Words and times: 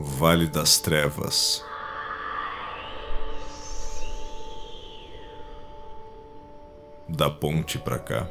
Vale 0.00 0.46
das 0.46 0.78
Trevas. 0.78 1.64
Da 7.08 7.28
ponte 7.28 7.80
pra 7.80 7.98
cá. 7.98 8.28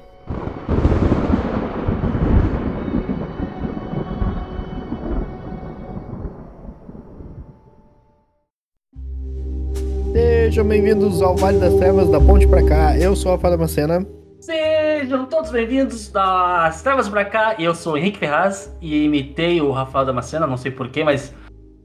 Sejam 10.14 10.66
bem-vindos 10.66 11.22
ao 11.22 11.36
Vale 11.36 11.60
das 11.60 11.74
Trevas, 11.74 12.10
da 12.10 12.22
ponte 12.22 12.48
pra 12.48 12.66
cá. 12.66 12.98
Eu 12.98 13.14
sou 13.14 13.34
a 13.34 13.38
Fada 13.38 13.58
Macena. 13.58 14.08
Sejam 14.40 15.26
todos 15.26 15.52
bem-vindos 15.52 16.10
das 16.10 16.82
Trevas 16.82 17.10
pra 17.10 17.26
cá. 17.26 17.56
Eu 17.60 17.76
sou 17.76 17.94
o 17.94 17.98
Henrique 17.98 18.20
Ferraz 18.20 18.74
e 18.80 19.04
imitei 19.04 19.60
o 19.60 19.72
Rafael 19.72 20.06
Damascena, 20.06 20.48
não 20.48 20.56
sei 20.56 20.72
porquê, 20.72 21.04
mas. 21.04 21.36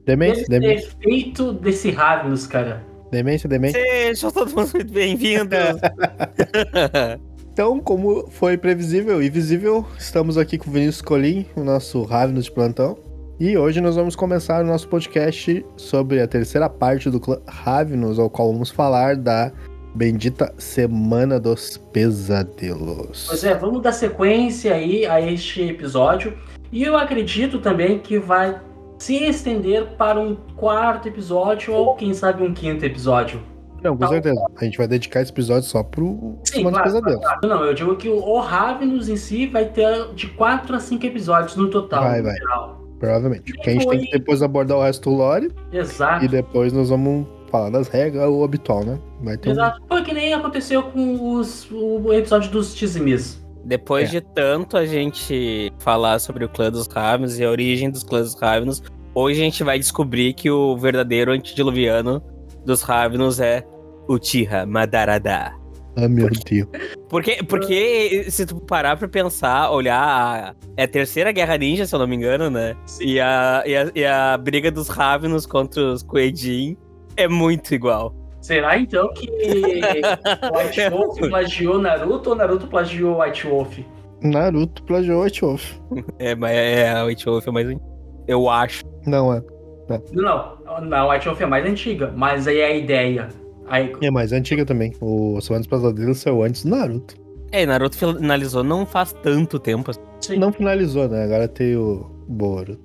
Demência, 0.05 0.45
demência, 0.49 0.89
efeito 1.01 1.53
desse 1.53 1.89
Ravnus, 1.89 2.45
cara. 2.45 2.83
demência, 3.09 3.47
demência. 3.47 3.81
Sejam 3.81 4.31
todos 4.31 4.53
muito 4.53 4.91
bem-vindos. 4.91 5.57
Então, 7.53 7.79
como 7.79 8.27
foi 8.31 8.57
previsível 8.57 9.21
e 9.21 9.29
visível, 9.29 9.85
estamos 9.99 10.39
aqui 10.39 10.57
com 10.57 10.71
o 10.71 10.73
Vinícius 10.73 11.03
Colim, 11.03 11.45
o 11.55 11.63
nosso 11.63 12.01
Ravnus 12.01 12.45
de 12.45 12.51
plantão. 12.51 12.97
E 13.39 13.55
hoje 13.55 13.79
nós 13.79 13.95
vamos 13.95 14.15
começar 14.15 14.63
o 14.63 14.65
nosso 14.65 14.87
podcast 14.87 15.63
sobre 15.77 16.19
a 16.19 16.27
terceira 16.27 16.67
parte 16.67 17.11
do 17.11 17.19
clã 17.19 17.39
Ravnus, 17.47 18.17
ao 18.17 18.27
qual 18.27 18.51
vamos 18.51 18.71
falar 18.71 19.15
da 19.15 19.51
bendita 19.93 20.51
Semana 20.57 21.39
dos 21.39 21.77
Pesadelos. 21.77 23.27
Pois 23.27 23.43
é, 23.43 23.53
vamos 23.53 23.83
dar 23.83 23.91
sequência 23.91 24.73
aí 24.73 25.05
a 25.05 25.21
este 25.21 25.61
episódio. 25.61 26.35
E 26.71 26.81
eu 26.81 26.97
acredito 26.97 27.59
também 27.59 27.99
que 27.99 28.17
vai 28.17 28.59
se 28.97 29.15
estender 29.23 29.85
para 29.97 30.19
um 30.19 30.35
quarto 30.55 31.07
episódio 31.07 31.73
ou 31.73 31.95
quem 31.95 32.13
sabe 32.13 32.43
um 32.43 32.53
quinto 32.53 32.85
episódio. 32.85 33.41
Não, 33.83 33.93
com 33.97 33.99
Tá. 33.99 34.07
certeza. 34.09 34.41
A 34.55 34.63
gente 34.63 34.77
vai 34.77 34.87
dedicar 34.87 35.21
esse 35.21 35.31
episódio 35.31 35.63
só 35.63 35.83
pro 35.83 36.37
Semana 36.45 36.77
dos 36.77 36.93
Pesadelos. 36.93 37.19
claro. 37.21 37.39
Não, 37.47 37.65
eu 37.65 37.73
digo 37.73 37.95
que 37.97 38.07
o 38.07 38.39
Ravnus 38.39 39.09
em 39.09 39.17
si 39.17 39.45
vai 39.47 39.65
ter 39.65 40.13
de 40.13 40.27
4 40.27 40.75
a 40.75 40.79
5 40.79 41.05
episódios 41.05 41.55
no 41.57 41.69
total. 41.69 42.03
Vai, 42.03 42.19
no 42.19 42.23
vai. 42.25 42.35
geral. 42.37 42.81
Provavelmente. 42.97 43.51
Porque 43.53 43.69
a 43.69 43.73
gente 43.73 43.87
tem 43.89 43.99
que 44.05 44.11
depois 44.17 44.41
abordar 44.41 44.77
o 44.77 44.81
resto 44.81 45.09
do 45.09 45.15
lore 45.17 45.51
Exato. 45.73 46.23
e 46.23 46.29
depois 46.29 46.71
nós 46.71 46.89
vamos 46.89 47.27
falar 47.51 47.69
das 47.71 47.89
regras, 47.89 48.29
o 48.29 48.41
habitual, 48.45 48.85
né? 48.85 48.97
Vai 49.21 49.35
ter 49.37 49.49
um... 49.49 49.51
Exato. 49.51 49.81
Foi 49.89 50.01
que 50.01 50.13
nem 50.13 50.33
aconteceu 50.33 50.81
com 50.83 51.33
os, 51.33 51.69
o 51.69 52.13
episódio 52.13 52.49
dos 52.51 52.73
Tizimis. 52.73 53.42
Depois 53.63 54.09
É. 54.09 54.19
de 54.19 54.21
tanto 54.21 54.75
a 54.77 54.85
gente 54.85 55.71
falar 55.79 56.19
sobre 56.19 56.43
o 56.45 56.49
clã 56.49 56.69
dos 56.71 56.87
Ravens 56.87 57.39
e 57.39 57.45
a 57.45 57.49
origem 57.49 57.89
dos 57.89 58.03
clãs 58.03 58.33
dos 58.33 58.41
Ravens, 58.41 58.83
hoje 59.15 59.41
a 59.41 59.43
gente 59.45 59.63
vai 59.63 59.79
descobrir 59.79 60.33
que 60.33 60.49
o 60.51 60.75
verdadeiro 60.77 61.31
antediluviano 61.31 62.21
dos 62.65 62.81
Ravens 62.81 63.39
é 63.39 63.63
Uchiha 64.09 64.65
Madarada. 64.65 65.53
Ah, 65.95 66.09
meu 66.09 66.27
Deus. 66.27 66.67
Porque, 67.07 67.43
porque 67.43 68.25
se 68.29 68.45
tu 68.47 68.59
parar 68.59 68.97
pra 68.97 69.07
pensar, 69.07 69.69
olhar, 69.69 69.95
a- 70.03 70.55
é 70.75 70.83
a 70.83 70.87
terceira 70.87 71.31
guerra 71.31 71.55
ninja, 71.57 71.85
se 71.85 71.93
eu 71.93 71.99
não 71.99 72.07
me 72.07 72.15
engano, 72.15 72.49
né? 72.49 72.75
E 72.99 73.19
a, 73.19 73.63
e 73.65 73.75
a, 73.75 73.91
e 73.93 74.03
a 74.05 74.35
briga 74.37 74.71
dos 74.71 74.87
Ravens 74.89 75.45
contra 75.45 75.83
os 75.93 76.01
Kuejin 76.01 76.75
é 77.15 77.27
muito 77.27 77.75
igual. 77.75 78.13
Será 78.43 78.77
então 78.77 79.11
que 79.13 79.25
White 79.31 80.89
Wolf 80.91 81.17
plagiou 81.17 81.79
Naruto 81.79 82.31
ou 82.31 82.35
Naruto 82.35 82.67
plagiou 82.67 83.21
White 83.21 83.47
Wolf? 83.47 83.79
Naruto 84.21 84.83
plagiou 84.83 85.23
White 85.23 85.41
Wolf. 85.41 85.77
É, 86.19 86.35
mas 86.35 86.51
é, 86.51 86.91
a 86.91 87.05
White 87.05 87.25
Wolf 87.25 87.47
é 87.47 87.51
mais. 87.51 87.77
Eu 88.27 88.49
acho. 88.49 88.83
Não 89.07 89.33
é. 89.33 89.41
Não, 90.11 90.57
não, 90.81 90.97
a 90.97 91.09
White 91.13 91.25
Wolf 91.25 91.41
é 91.41 91.45
mais 91.45 91.65
antiga, 91.65 92.13
mas 92.15 92.45
aí 92.45 92.59
é 92.59 92.65
a 92.65 92.75
ideia. 92.75 93.29
Aí, 93.67 93.93
É 94.01 94.11
mais 94.11 94.33
antiga 94.33 94.65
também. 94.65 94.93
O 94.99 95.39
Semana 95.39 95.61
dos 95.61 95.67
Pesadelos 95.67 96.17
saiu 96.17 96.43
antes 96.43 96.65
do 96.65 96.69
Naruto. 96.71 97.15
É, 97.49 97.65
Naruto 97.65 97.95
finalizou 97.95 98.61
não 98.61 98.85
faz 98.85 99.13
tanto 99.13 99.57
tempo. 99.57 99.91
assim. 99.91 100.01
sim. 100.19 100.37
Não 100.37 100.51
finalizou, 100.51 101.07
né? 101.07 101.23
Agora 101.23 101.47
tem 101.47 101.77
o 101.77 102.09
Boruto. 102.27 102.81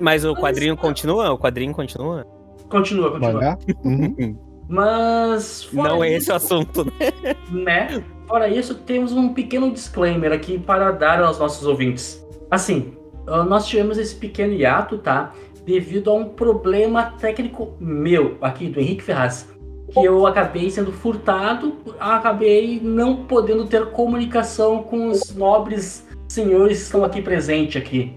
Mas 0.00 0.24
o 0.24 0.34
quadrinho 0.34 0.76
continua? 0.76 1.30
O 1.30 1.38
quadrinho 1.38 1.72
continua? 1.72 2.26
Continua, 2.68 3.12
continua. 3.12 3.32
Mangá? 3.34 3.58
Uhum. 3.84 4.36
Mas. 4.68 5.68
Não 5.72 6.02
é 6.02 6.08
isso, 6.08 6.16
esse 6.16 6.32
o 6.32 6.34
assunto, 6.34 6.84
né? 6.84 7.36
né? 7.50 8.04
Fora 8.26 8.48
isso, 8.48 8.74
temos 8.74 9.12
um 9.12 9.34
pequeno 9.34 9.70
disclaimer 9.70 10.32
aqui 10.32 10.58
para 10.58 10.90
dar 10.90 11.22
aos 11.22 11.38
nossos 11.38 11.66
ouvintes. 11.66 12.24
Assim, 12.50 12.94
ah, 13.26 13.42
nós 13.42 13.66
tivemos 13.66 13.98
esse 13.98 14.14
pequeno 14.14 14.52
hiato, 14.52 14.98
tá? 14.98 15.32
Devido 15.64 16.10
a 16.10 16.14
um 16.14 16.28
problema 16.28 17.14
técnico 17.18 17.74
meu, 17.80 18.36
aqui 18.40 18.68
do 18.68 18.80
Henrique 18.80 19.02
Ferraz. 19.02 19.48
Que 19.92 20.04
eu 20.04 20.26
acabei 20.26 20.70
sendo 20.70 20.92
furtado, 20.92 21.76
acabei 22.00 22.80
não 22.82 23.24
podendo 23.24 23.66
ter 23.66 23.86
comunicação 23.90 24.82
com 24.82 25.08
os 25.08 25.34
nobres 25.34 26.06
senhores 26.28 26.78
que 26.78 26.84
estão 26.84 27.04
aqui 27.04 27.22
presentes 27.22 27.80
aqui. 27.80 28.12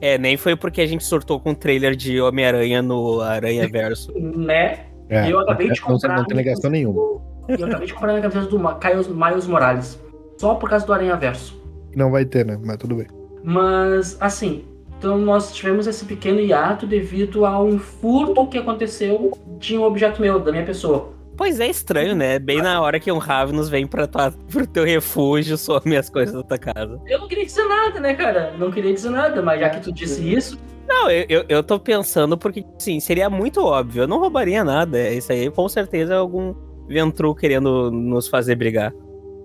É, 0.00 0.16
nem 0.16 0.36
foi 0.36 0.54
porque 0.54 0.80
a 0.80 0.86
gente 0.86 1.04
surtou 1.04 1.40
com 1.40 1.50
o 1.50 1.54
trailer 1.54 1.96
de 1.96 2.20
Homem-Aranha 2.20 2.80
no 2.80 3.20
Aranha 3.20 3.66
Verso. 3.70 4.12
Né? 4.16 4.86
É, 5.08 5.26
E 5.28 5.30
eu 5.30 5.40
acabei 5.40 5.70
de 5.70 5.80
não, 5.80 5.88
comprar. 5.88 6.16
não 6.16 6.24
tem 6.24 6.36
ligação 6.36 6.70
nenhuma. 6.70 7.00
Eu 7.48 7.66
acabei 7.66 7.86
de 7.86 7.94
comprar 7.94 8.16
a 8.16 8.20
camiseta 8.20 8.46
do 8.46 9.14
Miles 9.14 9.46
Morales. 9.46 9.98
Só 10.36 10.54
por 10.54 10.68
causa 10.68 10.86
do 10.86 10.92
Aranha 10.92 11.16
Verso. 11.16 11.60
Não 11.96 12.10
vai 12.10 12.24
ter, 12.24 12.44
né? 12.44 12.58
Mas 12.62 12.76
tudo 12.76 12.94
bem. 12.96 13.06
Mas, 13.42 14.16
assim, 14.20 14.64
então 14.98 15.16
nós 15.16 15.54
tivemos 15.54 15.86
esse 15.86 16.04
pequeno 16.04 16.40
hiato 16.40 16.86
devido 16.86 17.46
a 17.46 17.60
um 17.62 17.78
furto 17.78 18.46
que 18.46 18.58
aconteceu 18.58 19.32
de 19.58 19.78
um 19.78 19.82
objeto 19.82 20.20
meu, 20.20 20.38
da 20.38 20.50
minha 20.52 20.64
pessoa. 20.64 21.10
Pois 21.36 21.60
é 21.60 21.68
estranho, 21.68 22.16
né? 22.16 22.38
Bem 22.40 22.60
na 22.60 22.80
hora 22.82 22.98
que 22.98 23.10
um 23.12 23.18
Ravnus 23.18 23.68
vem 23.68 23.86
pra 23.86 24.08
tua, 24.08 24.32
pro 24.50 24.66
teu 24.66 24.84
refúgio, 24.84 25.56
some 25.56 25.96
as 25.96 26.10
coisas 26.10 26.34
da 26.34 26.42
tua 26.42 26.58
casa. 26.58 27.00
Eu 27.06 27.20
não 27.20 27.28
queria 27.28 27.46
dizer 27.46 27.64
nada, 27.64 28.00
né, 28.00 28.14
cara? 28.14 28.54
Não 28.58 28.72
queria 28.72 28.92
dizer 28.92 29.10
nada, 29.10 29.40
mas 29.40 29.60
já 29.60 29.70
que 29.70 29.80
tu 29.80 29.92
disse 29.92 30.34
isso, 30.34 30.58
Não, 30.88 31.10
eu, 31.10 31.26
eu, 31.28 31.44
eu 31.48 31.62
tô 31.62 31.78
pensando 31.78 32.36
porque, 32.38 32.64
sim, 32.78 32.98
seria 32.98 33.28
muito 33.28 33.60
óbvio. 33.62 34.02
Eu 34.04 34.08
não 34.08 34.18
roubaria 34.18 34.64
nada. 34.64 35.10
Isso 35.10 35.30
aí 35.30 35.50
com 35.50 35.68
certeza 35.68 36.14
é 36.14 36.16
algum 36.16 36.54
Ventru 36.88 37.34
querendo 37.34 37.90
nos 37.90 38.26
fazer 38.28 38.54
brigar. 38.54 38.92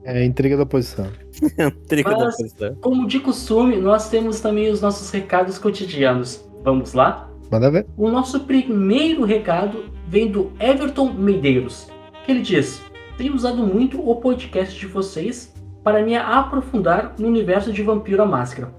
É 0.06 0.24
intriga 0.24 0.56
da 0.58 0.64
oposição. 0.64 1.08
Trigo 1.88 2.10
da 2.10 2.18
Mas- 2.26 2.34
oposição. 2.36 2.76
como 2.82 3.08
de 3.08 3.20
costume, 3.20 3.78
nós 3.78 4.10
temos 4.10 4.40
também 4.40 4.70
os 4.72 4.82
nossos 4.82 5.10
recados 5.12 5.58
cotidianos. 5.58 6.44
Vamos 6.64 6.94
lá? 6.94 7.30
Manda 7.52 7.70
ver. 7.70 7.86
O 7.98 8.10
nosso 8.10 8.42
primeiro 8.42 9.24
recado 9.24 9.86
vem 10.08 10.30
do 10.32 10.52
Everton 10.60 11.14
Medeiros, 11.14 11.88
que 12.26 12.32
ele 12.32 12.42
diz: 12.42 12.82
Tenho 13.18 13.34
usado 13.36 13.66
muito 13.66 14.00
o 14.10 14.16
podcast 14.16 14.78
de 14.80 14.88
vocês 14.88 15.54
para 15.84 16.02
me 16.04 16.16
aprofundar 16.16 17.16
no 17.20 17.28
universo 17.28 17.72
de 17.72 17.84
Vampiro 17.84 18.24
à 18.24 18.26
Máscara. 18.26 18.74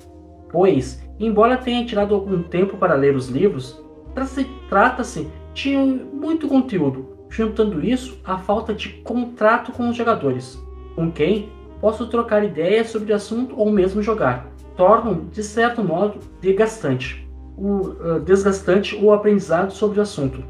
Pois, 0.50 1.02
embora 1.18 1.56
tenha 1.56 1.84
tirado 1.84 2.14
algum 2.14 2.42
tempo 2.42 2.76
para 2.76 2.94
ler 2.94 3.14
os 3.14 3.28
livros, 3.28 3.82
tra- 4.14 4.26
trata-se 4.68 5.28
de 5.52 5.76
muito 5.76 6.48
conteúdo, 6.48 7.06
juntando 7.28 7.84
isso 7.84 8.18
à 8.24 8.38
falta 8.38 8.74
de 8.74 8.88
contrato 8.88 9.72
com 9.72 9.88
os 9.88 9.96
jogadores, 9.96 10.60
com 10.94 11.10
quem 11.10 11.48
posso 11.80 12.06
trocar 12.06 12.44
ideias 12.44 12.88
sobre 12.88 13.12
o 13.12 13.16
assunto 13.16 13.58
ou 13.58 13.70
mesmo 13.70 14.02
jogar. 14.02 14.48
Tornam, 14.76 15.26
de 15.30 15.42
certo 15.42 15.82
modo, 15.84 16.18
desgastante 16.40 17.24
o 17.56 17.90
uh, 17.90 18.20
desgastante 18.20 18.96
o 18.96 19.12
aprendizado 19.12 19.72
sobre 19.72 19.98
o 19.98 20.02
assunto. 20.02 20.42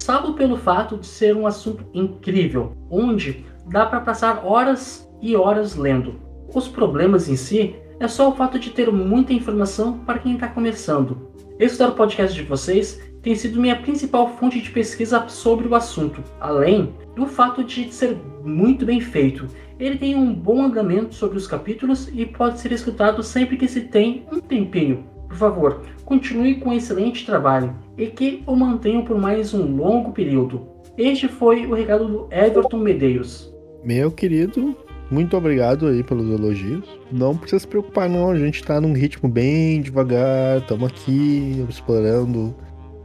Salvo 0.00 0.34
pelo 0.34 0.56
fato 0.56 0.96
de 0.96 1.06
ser 1.06 1.36
um 1.36 1.46
assunto 1.46 1.84
incrível, 1.94 2.72
onde 2.90 3.44
dá 3.66 3.86
para 3.86 4.00
passar 4.00 4.42
horas 4.44 5.08
e 5.20 5.36
horas 5.36 5.76
lendo. 5.76 6.14
Os 6.52 6.66
problemas 6.66 7.28
em 7.28 7.36
si 7.36 7.76
é 8.00 8.08
só 8.08 8.30
o 8.30 8.34
fato 8.34 8.58
de 8.58 8.70
ter 8.70 8.90
muita 8.90 9.34
informação 9.34 9.98
para 9.98 10.18
quem 10.18 10.32
está 10.34 10.48
começando. 10.48 11.28
Estudar 11.58 11.90
o 11.90 11.94
podcast 11.94 12.34
de 12.34 12.42
vocês 12.42 12.98
tem 13.20 13.34
sido 13.34 13.60
minha 13.60 13.76
principal 13.76 14.34
fonte 14.38 14.58
de 14.58 14.70
pesquisa 14.70 15.28
sobre 15.28 15.68
o 15.68 15.74
assunto, 15.74 16.24
além 16.40 16.94
do 17.14 17.26
fato 17.26 17.62
de 17.62 17.92
ser 17.92 18.16
muito 18.42 18.86
bem 18.86 18.98
feito. 18.98 19.46
Ele 19.78 19.98
tem 19.98 20.16
um 20.16 20.32
bom 20.32 20.62
andamento 20.62 21.14
sobre 21.14 21.36
os 21.36 21.46
capítulos 21.46 22.08
e 22.14 22.24
pode 22.24 22.58
ser 22.58 22.72
escutado 22.72 23.22
sempre 23.22 23.58
que 23.58 23.68
se 23.68 23.82
tem 23.82 24.24
um 24.32 24.40
tempinho. 24.40 25.04
Por 25.28 25.36
favor, 25.36 25.82
continue 26.06 26.54
com 26.54 26.70
um 26.70 26.72
excelente 26.72 27.26
trabalho 27.26 27.76
e 27.98 28.06
que 28.06 28.42
o 28.46 28.56
mantenham 28.56 29.04
por 29.04 29.18
mais 29.18 29.52
um 29.52 29.76
longo 29.76 30.12
período. 30.12 30.66
Este 30.96 31.28
foi 31.28 31.66
o 31.66 31.74
recado 31.74 32.08
do 32.08 32.28
Everton 32.30 32.78
Medeiros. 32.78 33.54
Meu 33.84 34.10
querido, 34.10 34.74
muito 35.10 35.36
obrigado 35.36 35.86
aí 35.88 36.02
pelos 36.02 36.28
elogios. 36.30 36.84
Não 37.10 37.36
precisa 37.36 37.60
se 37.60 37.66
preocupar, 37.66 38.08
não. 38.08 38.30
A 38.30 38.38
gente 38.38 38.62
tá 38.62 38.80
num 38.80 38.92
ritmo 38.92 39.28
bem 39.28 39.80
devagar. 39.82 40.58
Estamos 40.58 40.88
aqui 40.90 41.64
explorando 41.68 42.54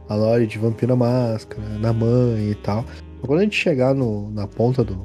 a 0.08 0.14
lore 0.14 0.46
de 0.46 0.58
Vampira 0.58 0.94
Máscara, 0.94 1.62
na 1.80 1.92
mãe 1.92 2.50
e 2.50 2.54
tal. 2.54 2.84
Quando 3.22 3.40
a 3.40 3.42
gente 3.42 3.56
chegar 3.56 3.94
no- 3.94 4.30
na 4.30 4.46
ponta 4.46 4.84
do, 4.84 5.04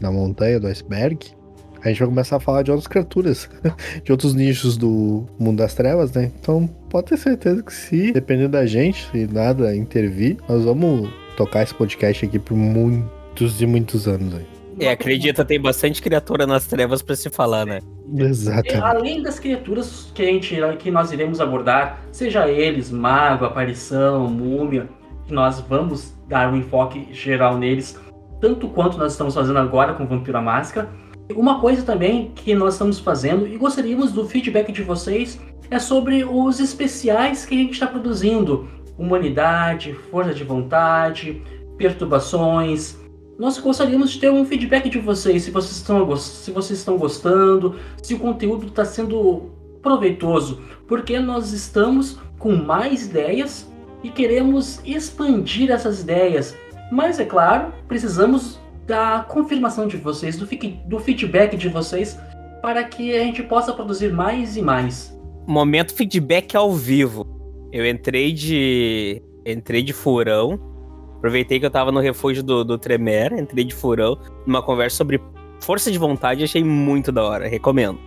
da 0.00 0.10
montanha 0.12 0.60
do 0.60 0.66
iceberg, 0.68 1.18
A 1.80 1.88
gente 1.90 2.00
vai 2.00 2.08
começar 2.08 2.36
a 2.36 2.40
falar 2.40 2.62
de 2.64 2.72
outras 2.72 2.88
criaturas, 2.88 3.48
de 4.02 4.10
outros 4.10 4.34
nichos 4.34 4.76
do 4.76 5.26
mundo 5.38 5.58
das 5.58 5.74
trevas, 5.74 6.10
né? 6.12 6.32
Então 6.40 6.66
pode 6.90 7.06
ter 7.06 7.16
certeza 7.16 7.62
que 7.62 7.72
se 7.72 8.10
depender 8.10 8.48
da 8.48 8.66
gente, 8.66 9.08
se 9.12 9.28
nada 9.32 9.76
intervir, 9.76 10.38
nós 10.48 10.64
vamos 10.64 11.08
tocar 11.36 11.62
esse 11.62 11.72
podcast 11.72 12.26
aqui 12.26 12.36
por 12.36 12.56
muitos 12.56 13.60
e 13.62 13.66
muitos 13.66 14.08
anos 14.08 14.34
aí. 14.34 14.57
É, 14.80 14.90
acredita, 14.90 15.44
tem 15.44 15.60
bastante 15.60 16.00
criatura 16.00 16.46
nas 16.46 16.66
trevas 16.66 17.02
pra 17.02 17.16
se 17.16 17.30
falar, 17.30 17.66
né? 17.66 17.80
Exatamente. 18.16 18.76
Além 18.76 19.22
das 19.22 19.38
criaturas 19.38 20.10
que, 20.14 20.22
a 20.22 20.26
gente, 20.26 20.56
que 20.78 20.90
nós 20.90 21.12
iremos 21.12 21.40
abordar, 21.40 22.00
seja 22.12 22.48
eles 22.48 22.90
mago, 22.90 23.44
aparição, 23.44 24.28
múmia, 24.28 24.88
que 25.26 25.32
nós 25.32 25.60
vamos 25.60 26.14
dar 26.26 26.52
um 26.52 26.56
enfoque 26.56 27.08
geral 27.12 27.58
neles, 27.58 27.98
tanto 28.40 28.68
quanto 28.68 28.96
nós 28.96 29.12
estamos 29.12 29.34
fazendo 29.34 29.58
agora 29.58 29.94
com 29.94 30.06
Vampira 30.06 30.40
Máscara. 30.40 30.88
Uma 31.34 31.60
coisa 31.60 31.82
também 31.82 32.32
que 32.34 32.54
nós 32.54 32.74
estamos 32.74 32.98
fazendo 32.98 33.46
e 33.46 33.56
gostaríamos 33.58 34.12
do 34.12 34.26
feedback 34.26 34.72
de 34.72 34.82
vocês 34.82 35.38
é 35.70 35.78
sobre 35.78 36.24
os 36.24 36.60
especiais 36.60 37.44
que 37.44 37.54
a 37.54 37.58
gente 37.58 37.72
está 37.72 37.86
produzindo: 37.86 38.68
humanidade, 38.96 39.92
força 40.10 40.32
de 40.32 40.44
vontade, 40.44 41.42
perturbações, 41.76 42.96
nós 43.38 43.56
gostaríamos 43.56 44.10
de 44.10 44.18
ter 44.18 44.30
um 44.30 44.44
feedback 44.44 44.90
de 44.90 44.98
vocês, 44.98 45.44
se 45.44 45.50
vocês 45.52 45.76
estão, 45.76 46.16
se 46.16 46.50
vocês 46.50 46.80
estão 46.80 46.98
gostando, 46.98 47.76
se 48.02 48.14
o 48.14 48.18
conteúdo 48.18 48.66
está 48.66 48.84
sendo 48.84 49.50
proveitoso, 49.80 50.60
porque 50.88 51.20
nós 51.20 51.52
estamos 51.52 52.18
com 52.36 52.56
mais 52.56 53.06
ideias 53.06 53.70
e 54.02 54.08
queremos 54.08 54.80
expandir 54.84 55.70
essas 55.70 56.00
ideias. 56.00 56.56
Mas 56.90 57.20
é 57.20 57.24
claro, 57.24 57.72
precisamos 57.86 58.58
da 58.86 59.24
confirmação 59.28 59.86
de 59.86 59.98
vocês, 59.98 60.36
do, 60.36 60.48
do 60.86 60.98
feedback 60.98 61.56
de 61.56 61.68
vocês, 61.68 62.18
para 62.60 62.82
que 62.82 63.14
a 63.14 63.22
gente 63.22 63.42
possa 63.44 63.72
produzir 63.72 64.12
mais 64.12 64.56
e 64.56 64.62
mais. 64.62 65.16
Momento 65.46 65.94
feedback 65.94 66.56
ao 66.56 66.72
vivo. 66.72 67.24
Eu 67.72 67.86
entrei 67.86 68.32
de 68.32 69.22
entrei 69.46 69.82
de 69.82 69.92
furão 69.92 70.77
Aproveitei 71.18 71.60
que 71.60 71.66
eu 71.66 71.70
tava 71.70 71.92
no 71.92 72.00
refúgio 72.00 72.42
do, 72.42 72.64
do 72.64 72.78
Tremere, 72.78 73.38
entrei 73.38 73.64
de 73.64 73.74
furão, 73.74 74.18
numa 74.46 74.62
conversa 74.62 74.96
sobre 74.96 75.20
força 75.60 75.90
de 75.90 75.98
vontade, 75.98 76.44
achei 76.44 76.62
muito 76.62 77.12
da 77.12 77.22
hora, 77.24 77.48
recomendo. 77.48 77.98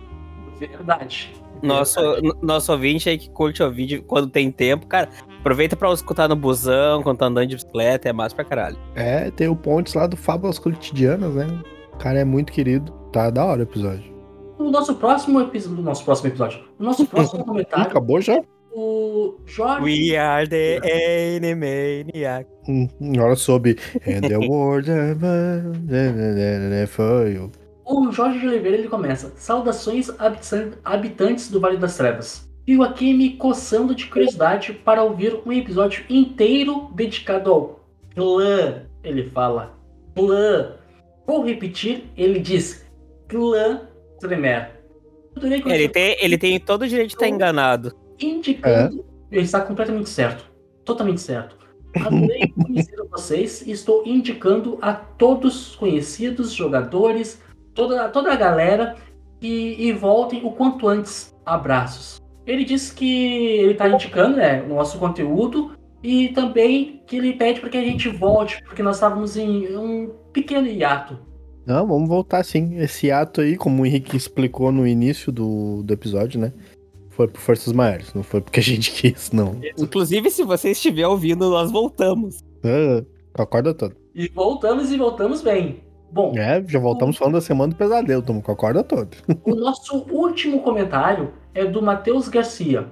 Verdade. 0.58 1.32
Nosso, 1.62 2.00
nosso 2.42 2.72
ouvinte 2.72 3.08
aí 3.08 3.16
que 3.16 3.30
curte 3.30 3.62
o 3.62 3.70
vídeo 3.70 4.02
quando 4.02 4.28
tem 4.28 4.50
tempo, 4.50 4.86
cara, 4.86 5.08
aproveita 5.38 5.76
pra 5.76 5.92
escutar 5.92 6.28
no 6.28 6.34
busão, 6.34 7.02
quando 7.02 7.18
tá 7.18 7.26
andando 7.26 7.46
de 7.46 7.54
bicicleta, 7.54 8.08
é 8.08 8.12
massa 8.12 8.34
pra 8.34 8.44
caralho. 8.44 8.76
É, 8.96 9.30
tem 9.30 9.46
o 9.46 9.54
Pontes 9.54 9.94
lá 9.94 10.06
do 10.06 10.16
Fábulas 10.16 10.58
Cotidianas, 10.58 11.34
né? 11.34 11.46
O 11.92 11.96
cara 11.98 12.18
é 12.18 12.24
muito 12.24 12.52
querido, 12.52 12.90
tá 13.12 13.30
da 13.30 13.44
hora 13.44 13.60
o 13.60 13.62
episódio. 13.62 14.12
O 14.58 14.70
nosso 14.70 14.94
próximo 14.96 15.40
episódio, 15.40 15.82
nosso 15.82 16.04
próximo 16.04 16.28
episódio, 16.30 16.64
o 16.78 16.82
nosso 16.82 17.06
próximo 17.06 17.44
comentário... 17.44 17.86
Acabou 17.86 18.20
já? 18.20 18.42
O 18.74 19.38
Jorge. 19.46 19.84
We 19.84 20.16
are 20.16 20.46
the 20.48 20.80
Animaniac. 21.36 22.46
Hum, 22.68 22.88
agora 23.14 23.36
soube. 23.36 23.76
And 24.06 24.28
the 24.28 24.36
world 24.48 24.88
foi 26.88 27.38
o. 27.38 27.50
O 27.84 28.12
Jorge 28.12 28.40
de 28.40 28.46
Oliveira 28.46 28.78
ele 28.78 28.88
começa. 28.88 29.32
Saudações 29.36 30.08
habitantes 30.84 31.50
do 31.50 31.60
Vale 31.60 31.76
das 31.76 31.96
Trevas. 31.96 32.48
Fico 32.64 32.82
aqui 32.82 33.12
me 33.12 33.30
coçando 33.30 33.94
de 33.94 34.06
curiosidade 34.06 34.72
para 34.72 35.02
ouvir 35.02 35.40
um 35.44 35.52
episódio 35.52 36.04
inteiro 36.08 36.88
dedicado 36.94 37.50
ao 37.50 37.80
clã. 38.14 38.82
Ele 39.02 39.28
fala. 39.30 39.76
Clã. 40.14 40.76
Vou 41.26 41.44
repetir, 41.44 42.04
ele 42.16 42.38
diz 42.38 42.86
clã 43.28 43.82
Tremer. 44.20 44.70
Ele 45.42 45.88
tem, 45.88 46.16
ele 46.20 46.38
tem 46.38 46.60
todo 46.60 46.82
o 46.82 46.88
direito 46.88 47.08
de 47.08 47.14
estar 47.14 47.28
enganado 47.28 48.01
indicando. 48.20 49.04
É. 49.30 49.36
Ele 49.36 49.44
está 49.44 49.60
completamente 49.60 50.08
certo. 50.08 50.50
Totalmente 50.84 51.20
certo. 51.20 51.56
Adorei 51.96 52.52
conhecer 52.56 52.96
vocês 53.10 53.62
e 53.66 53.70
estou 53.70 54.02
indicando 54.06 54.78
a 54.80 54.92
todos 54.92 55.76
conhecidos, 55.76 56.52
jogadores, 56.52 57.40
toda, 57.74 58.08
toda 58.08 58.32
a 58.32 58.36
galera 58.36 58.96
que 59.40 59.76
e 59.78 59.92
voltem 59.92 60.44
o 60.44 60.52
quanto 60.52 60.88
antes. 60.88 61.34
Abraços. 61.44 62.20
Ele 62.46 62.64
disse 62.64 62.94
que 62.94 63.58
ele 63.58 63.72
está 63.72 63.88
indicando 63.88 64.36
né, 64.36 64.62
o 64.62 64.68
nosso 64.68 64.98
conteúdo 64.98 65.72
e 66.02 66.28
também 66.30 67.02
que 67.06 67.16
ele 67.16 67.32
pede 67.34 67.60
para 67.60 67.70
que 67.70 67.76
a 67.76 67.82
gente 67.82 68.08
volte, 68.08 68.62
porque 68.64 68.82
nós 68.82 68.96
estávamos 68.96 69.36
em 69.36 69.76
um 69.76 70.10
pequeno 70.32 70.66
hiato. 70.66 71.18
Não, 71.64 71.86
vamos 71.86 72.08
voltar 72.08 72.44
sim. 72.44 72.78
Esse 72.78 73.10
ato 73.10 73.40
aí, 73.40 73.56
como 73.56 73.82
o 73.82 73.86
Henrique 73.86 74.16
explicou 74.16 74.72
no 74.72 74.86
início 74.86 75.30
do, 75.30 75.82
do 75.82 75.92
episódio, 75.92 76.40
né? 76.40 76.52
Foi 77.12 77.28
por 77.28 77.40
forças 77.40 77.72
maiores, 77.72 78.12
não 78.14 78.22
foi 78.22 78.40
porque 78.40 78.60
a 78.60 78.62
gente 78.62 78.90
quis, 78.92 79.30
não. 79.30 79.56
Inclusive, 79.78 80.30
se 80.30 80.42
você 80.42 80.70
estiver 80.70 81.06
ouvindo, 81.06 81.48
nós 81.50 81.70
voltamos. 81.70 82.42
Ah, 82.64 83.04
acorda 83.34 83.74
todo. 83.74 83.94
E 84.14 84.28
voltamos 84.28 84.90
e 84.90 84.96
voltamos 84.96 85.42
bem. 85.42 85.82
Bom. 86.10 86.34
É, 86.36 86.62
já 86.66 86.78
voltamos 86.78 87.16
o... 87.16 87.18
falando 87.18 87.34
da 87.34 87.40
semana 87.40 87.72
do 87.72 87.76
pesadelo, 87.76 88.20
estamos 88.20 88.42
com 88.42 88.52
a 88.52 88.56
corda 88.56 88.82
toda. 88.82 89.10
O 89.44 89.54
nosso 89.54 90.06
último 90.10 90.60
comentário 90.60 91.32
é 91.54 91.64
do 91.64 91.80
Matheus 91.80 92.28
Garcia. 92.28 92.86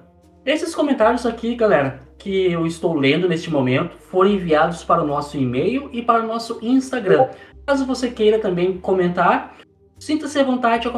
Esses 0.44 0.74
comentários 0.74 1.26
aqui, 1.26 1.54
galera, 1.54 2.00
que 2.16 2.50
eu 2.50 2.66
estou 2.66 2.94
lendo 2.94 3.28
neste 3.28 3.50
momento, 3.50 3.96
foram 3.98 4.30
enviados 4.30 4.82
para 4.82 5.02
o 5.02 5.06
nosso 5.06 5.36
e-mail 5.36 5.90
e 5.92 6.00
para 6.00 6.24
o 6.24 6.26
nosso 6.26 6.58
Instagram. 6.62 7.28
Caso 7.66 7.84
você 7.84 8.10
queira 8.10 8.38
também 8.38 8.78
comentar, 8.78 9.58
Sinta-se 10.00 10.38
à 10.38 10.42
vontade 10.42 10.88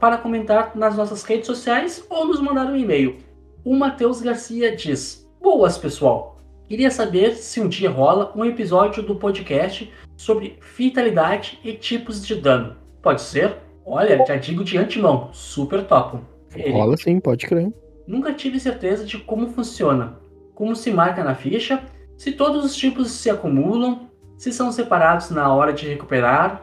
para 0.00 0.16
comentar 0.16 0.72
nas 0.74 0.96
nossas 0.96 1.22
redes 1.22 1.46
sociais 1.46 2.02
ou 2.08 2.26
nos 2.26 2.40
mandar 2.40 2.64
um 2.64 2.74
e-mail. 2.74 3.18
O 3.62 3.76
Matheus 3.76 4.22
Garcia 4.22 4.74
diz: 4.74 5.30
Boas, 5.38 5.76
pessoal! 5.76 6.38
Queria 6.66 6.90
saber 6.90 7.34
se 7.34 7.60
um 7.60 7.68
dia 7.68 7.90
rola 7.90 8.32
um 8.34 8.42
episódio 8.42 9.02
do 9.02 9.16
podcast 9.16 9.92
sobre 10.16 10.58
vitalidade 10.74 11.60
e 11.62 11.74
tipos 11.74 12.26
de 12.26 12.34
dano. 12.34 12.74
Pode 13.02 13.20
ser? 13.20 13.58
Olha, 13.84 14.24
já 14.24 14.36
digo 14.36 14.64
de 14.64 14.78
antemão, 14.78 15.28
super 15.34 15.84
top. 15.84 16.18
Ele, 16.54 16.72
rola 16.72 16.96
sim, 16.96 17.20
pode 17.20 17.46
crer. 17.46 17.70
Nunca 18.06 18.32
tive 18.32 18.58
certeza 18.58 19.04
de 19.04 19.18
como 19.18 19.48
funciona, 19.48 20.18
como 20.54 20.74
se 20.74 20.90
marca 20.90 21.22
na 21.22 21.34
ficha, 21.34 21.82
se 22.16 22.32
todos 22.32 22.64
os 22.64 22.74
tipos 22.74 23.10
se 23.10 23.28
acumulam, 23.28 24.08
se 24.38 24.50
são 24.50 24.72
separados 24.72 25.28
na 25.30 25.52
hora 25.54 25.74
de 25.74 25.86
recuperar, 25.86 26.62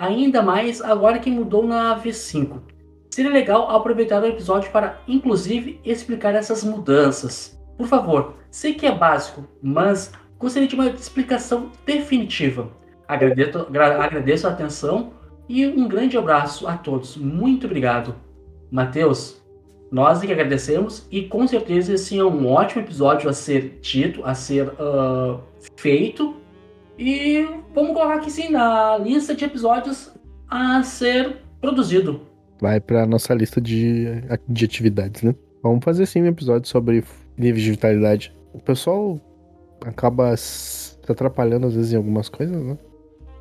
ainda 0.00 0.42
mais 0.42 0.80
agora 0.80 1.18
que 1.18 1.30
mudou 1.30 1.66
na 1.66 2.00
V5. 2.00 2.60
Seria 3.10 3.30
legal 3.30 3.70
aproveitar 3.70 4.22
o 4.22 4.26
episódio 4.26 4.70
para, 4.70 5.00
inclusive, 5.06 5.80
explicar 5.84 6.34
essas 6.34 6.64
mudanças. 6.64 7.60
Por 7.76 7.86
favor, 7.86 8.34
sei 8.50 8.74
que 8.74 8.86
é 8.86 8.92
básico, 8.92 9.44
mas 9.62 10.12
gostaria 10.38 10.68
de 10.68 10.74
uma 10.74 10.86
explicação 10.86 11.70
definitiva. 11.84 12.70
Agradeço, 13.06 13.58
agradeço 13.58 14.46
a 14.46 14.50
atenção 14.50 15.12
e 15.48 15.66
um 15.66 15.88
grande 15.88 16.16
abraço 16.16 16.68
a 16.68 16.76
todos. 16.76 17.16
Muito 17.16 17.66
obrigado. 17.66 18.14
Matheus, 18.70 19.42
nós 19.90 20.22
é 20.22 20.26
que 20.26 20.32
agradecemos 20.32 21.06
e 21.10 21.22
com 21.22 21.46
certeza 21.46 21.94
esse 21.94 22.16
é 22.16 22.24
um 22.24 22.46
ótimo 22.46 22.82
episódio 22.82 23.28
a 23.28 23.32
ser 23.32 23.80
dito, 23.82 24.24
a 24.24 24.34
ser 24.34 24.68
uh, 24.68 25.40
feito 25.76 26.36
e 27.00 27.48
vamos 27.74 27.94
colocar 27.94 28.16
aqui 28.16 28.30
sim 28.30 28.50
na 28.50 28.98
lista 28.98 29.34
de 29.34 29.42
episódios 29.42 30.12
a 30.48 30.82
ser 30.82 31.38
produzido. 31.58 32.20
Vai 32.60 32.78
pra 32.78 33.06
nossa 33.06 33.32
lista 33.32 33.58
de, 33.58 34.06
de 34.46 34.64
atividades, 34.66 35.22
né? 35.22 35.34
Vamos 35.62 35.82
fazer 35.82 36.04
sim 36.04 36.20
um 36.22 36.26
episódio 36.26 36.68
sobre 36.68 37.02
níveis 37.38 37.64
de 37.64 37.70
vitalidade. 37.70 38.34
O 38.52 38.60
pessoal 38.60 39.18
acaba 39.82 40.36
se 40.36 40.94
atrapalhando 41.08 41.68
às 41.68 41.74
vezes 41.74 41.94
em 41.94 41.96
algumas 41.96 42.28
coisas, 42.28 42.54
né? 42.62 42.76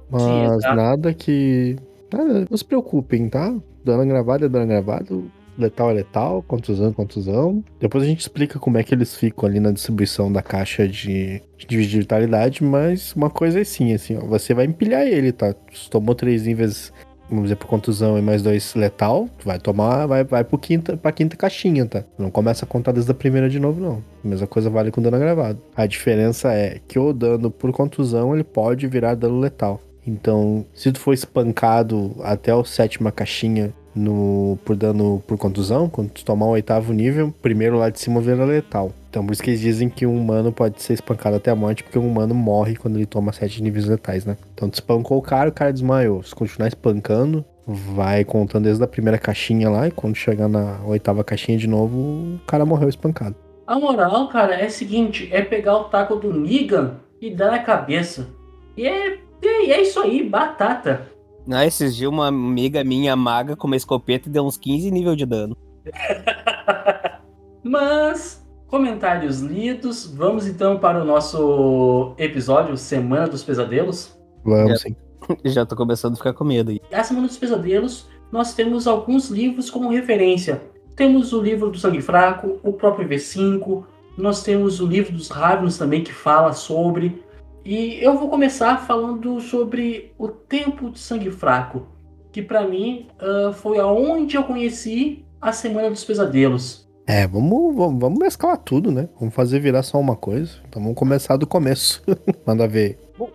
Mas 0.09 0.21
sim, 0.21 0.75
nada 0.75 1.13
que. 1.13 1.75
Nada, 2.11 2.47
não 2.49 2.57
se 2.57 2.63
preocupem, 2.63 3.27
tá? 3.27 3.53
Dano 3.83 4.05
gravado 4.05 4.45
é 4.45 4.49
dano 4.49 4.67
gravado 4.67 5.29
letal 5.61 5.89
é 5.91 5.93
letal, 5.93 6.43
contusão 6.43 6.89
é 6.89 6.93
contusão. 6.93 7.63
Depois 7.79 8.03
a 8.03 8.07
gente 8.07 8.21
explica 8.21 8.59
como 8.59 8.77
é 8.77 8.83
que 8.83 8.93
eles 8.93 9.15
ficam 9.15 9.47
ali 9.47 9.59
na 9.59 9.71
distribuição 9.71 10.31
da 10.31 10.41
caixa 10.41 10.87
de, 10.87 11.41
de 11.57 11.77
vitalidade, 11.77 12.63
mas 12.63 13.13
uma 13.13 13.29
coisa 13.29 13.59
é 13.59 13.63
sim, 13.63 13.93
assim, 13.93 14.17
ó, 14.17 14.21
você 14.21 14.53
vai 14.53 14.65
empilhar 14.65 15.05
ele, 15.05 15.31
tá? 15.31 15.53
Se 15.73 15.89
tomou 15.89 16.15
três 16.15 16.45
níveis, 16.45 16.91
vamos 17.29 17.45
dizer, 17.45 17.55
por 17.55 17.67
contusão 17.67 18.17
e 18.17 18.21
mais 18.21 18.41
dois 18.41 18.73
letal, 18.75 19.29
vai 19.43 19.59
tomar, 19.59 20.05
vai, 20.05 20.23
vai 20.23 20.43
pro 20.43 20.57
quinta, 20.57 20.97
pra 20.97 21.11
quinta 21.11 21.37
caixinha, 21.37 21.85
tá? 21.85 22.03
Não 22.17 22.31
começa 22.31 22.65
a 22.65 22.67
contar 22.67 22.91
desde 22.91 23.11
a 23.11 23.15
primeira 23.15 23.49
de 23.49 23.59
novo, 23.59 23.79
não. 23.79 24.03
A 24.23 24.27
mesma 24.27 24.47
coisa 24.47 24.69
vale 24.69 24.91
com 24.91 25.01
dano 25.01 25.19
gravado. 25.19 25.61
A 25.75 25.85
diferença 25.85 26.53
é 26.53 26.79
que 26.87 26.97
o 26.97 27.13
dano 27.13 27.51
por 27.51 27.71
contusão, 27.71 28.33
ele 28.33 28.43
pode 28.43 28.87
virar 28.87 29.15
dano 29.15 29.39
letal. 29.39 29.79
Então, 30.05 30.65
se 30.73 30.91
tu 30.91 30.99
for 30.99 31.13
espancado 31.13 32.15
até 32.21 32.51
a 32.51 32.63
sétima 32.63 33.11
caixinha 33.11 33.73
no, 33.95 34.57
por 34.63 34.75
dano 34.75 35.23
por 35.25 35.37
contusão, 35.37 35.89
quando 35.89 36.09
tu 36.09 36.23
tomar 36.23 36.45
o 36.45 36.51
oitavo 36.51 36.93
nível, 36.93 37.33
primeiro 37.41 37.77
lá 37.77 37.89
de 37.89 37.99
cima 37.99 38.21
vira 38.21 38.45
letal. 38.45 38.91
Então 39.09 39.25
por 39.25 39.33
isso 39.33 39.41
que 39.41 39.49
eles 39.49 39.61
dizem 39.61 39.89
que 39.89 40.05
um 40.05 40.15
humano 40.15 40.51
pode 40.51 40.81
ser 40.81 40.93
espancado 40.93 41.35
até 41.35 41.51
a 41.51 41.55
morte, 41.55 41.83
porque 41.83 41.97
um 41.97 42.07
humano 42.07 42.33
morre 42.35 42.75
quando 42.75 42.97
ele 42.97 43.05
toma 43.05 43.31
sete 43.31 43.61
níveis 43.61 43.85
letais, 43.85 44.25
né? 44.25 44.37
Então 44.53 44.69
tu 44.69 44.75
espancou 44.75 45.17
o 45.17 45.21
cara, 45.21 45.49
o 45.49 45.53
cara 45.53 45.73
desmaiou. 45.73 46.21
Se 46.23 46.35
continuar 46.35 46.67
espancando, 46.67 47.43
vai 47.65 48.23
contando 48.23 48.63
desde 48.65 48.83
a 48.83 48.87
primeira 48.87 49.17
caixinha 49.17 49.69
lá, 49.69 49.87
e 49.87 49.91
quando 49.91 50.15
chegar 50.15 50.47
na 50.47 50.79
oitava 50.85 51.23
caixinha 51.23 51.57
de 51.57 51.67
novo, 51.67 51.97
o 51.97 52.39
cara 52.45 52.65
morreu 52.65 52.89
espancado. 52.89 53.35
A 53.65 53.79
moral, 53.79 54.27
cara, 54.29 54.55
é 54.55 54.65
o 54.65 54.71
seguinte: 54.71 55.29
é 55.31 55.41
pegar 55.41 55.77
o 55.77 55.83
taco 55.85 56.15
do 56.15 56.33
Negan 56.33 56.95
e 57.21 57.29
dar 57.29 57.51
na 57.51 57.59
cabeça. 57.59 58.27
E 58.75 58.87
é, 58.87 59.19
é, 59.43 59.71
é 59.71 59.81
isso 59.81 59.99
aí, 59.99 60.27
batata. 60.27 61.07
Ah, 61.51 61.65
esses 61.65 61.95
dias 61.95 62.09
uma 62.09 62.27
amiga 62.27 62.83
minha 62.83 63.15
maga 63.15 63.55
com 63.55 63.65
uma 63.65 63.75
escopeta 63.75 64.29
deu 64.29 64.45
uns 64.45 64.55
15 64.55 64.91
nível 64.91 65.15
de 65.15 65.25
dano. 65.25 65.57
Mas, 67.63 68.45
comentários 68.67 69.41
lidos, 69.41 70.05
vamos 70.05 70.45
então 70.45 70.77
para 70.77 71.01
o 71.01 71.05
nosso 71.05 72.13
episódio 72.17 72.77
Semana 72.77 73.27
dos 73.27 73.43
Pesadelos. 73.43 74.17
Vamos 74.43 74.81
sim. 74.81 74.95
Já 75.43 75.65
tô 75.65 75.75
começando 75.75 76.13
a 76.13 76.17
ficar 76.17 76.33
com 76.33 76.43
medo 76.43 76.69
aí. 76.69 76.79
A 76.93 77.03
Semana 77.03 77.27
dos 77.27 77.37
Pesadelos, 77.37 78.07
nós 78.31 78.53
temos 78.53 78.85
alguns 78.87 79.29
livros 79.29 79.69
como 79.69 79.89
referência. 79.89 80.61
Temos 80.95 81.33
o 81.33 81.41
livro 81.41 81.71
do 81.71 81.77
Sangue 81.79 82.01
Fraco, 82.01 82.59
o 82.63 82.73
próprio 82.73 83.07
V5, 83.07 83.83
nós 84.17 84.43
temos 84.43 84.79
o 84.79 84.85
livro 84.85 85.13
dos 85.13 85.29
Ravens 85.29 85.77
também 85.77 86.03
que 86.03 86.13
fala 86.13 86.53
sobre. 86.53 87.23
E 87.65 88.03
eu 88.03 88.17
vou 88.17 88.29
começar 88.29 88.77
falando 88.85 89.39
sobre 89.41 90.13
o 90.17 90.27
Tempo 90.27 90.89
de 90.89 90.99
Sangue 90.99 91.29
Fraco, 91.29 91.87
que 92.31 92.41
para 92.41 92.67
mim 92.67 93.07
uh, 93.21 93.53
foi 93.53 93.79
aonde 93.79 94.35
eu 94.37 94.43
conheci 94.43 95.25
a 95.41 95.51
Semana 95.51 95.89
dos 95.89 96.03
Pesadelos. 96.03 96.87
É, 97.05 97.25
vamos, 97.27 97.75
vamos, 97.75 97.99
vamos 97.99 98.19
mesclar 98.19 98.57
tudo, 98.57 98.91
né? 98.91 99.09
Vamos 99.19 99.33
fazer 99.33 99.59
virar 99.59 99.83
só 99.83 99.99
uma 99.99 100.15
coisa. 100.15 100.51
Então 100.67 100.81
vamos 100.81 100.97
começar 100.97 101.37
do 101.37 101.47
começo. 101.47 102.03
Manda 102.45 102.67
ver. 102.67 102.99
O, 103.17 103.29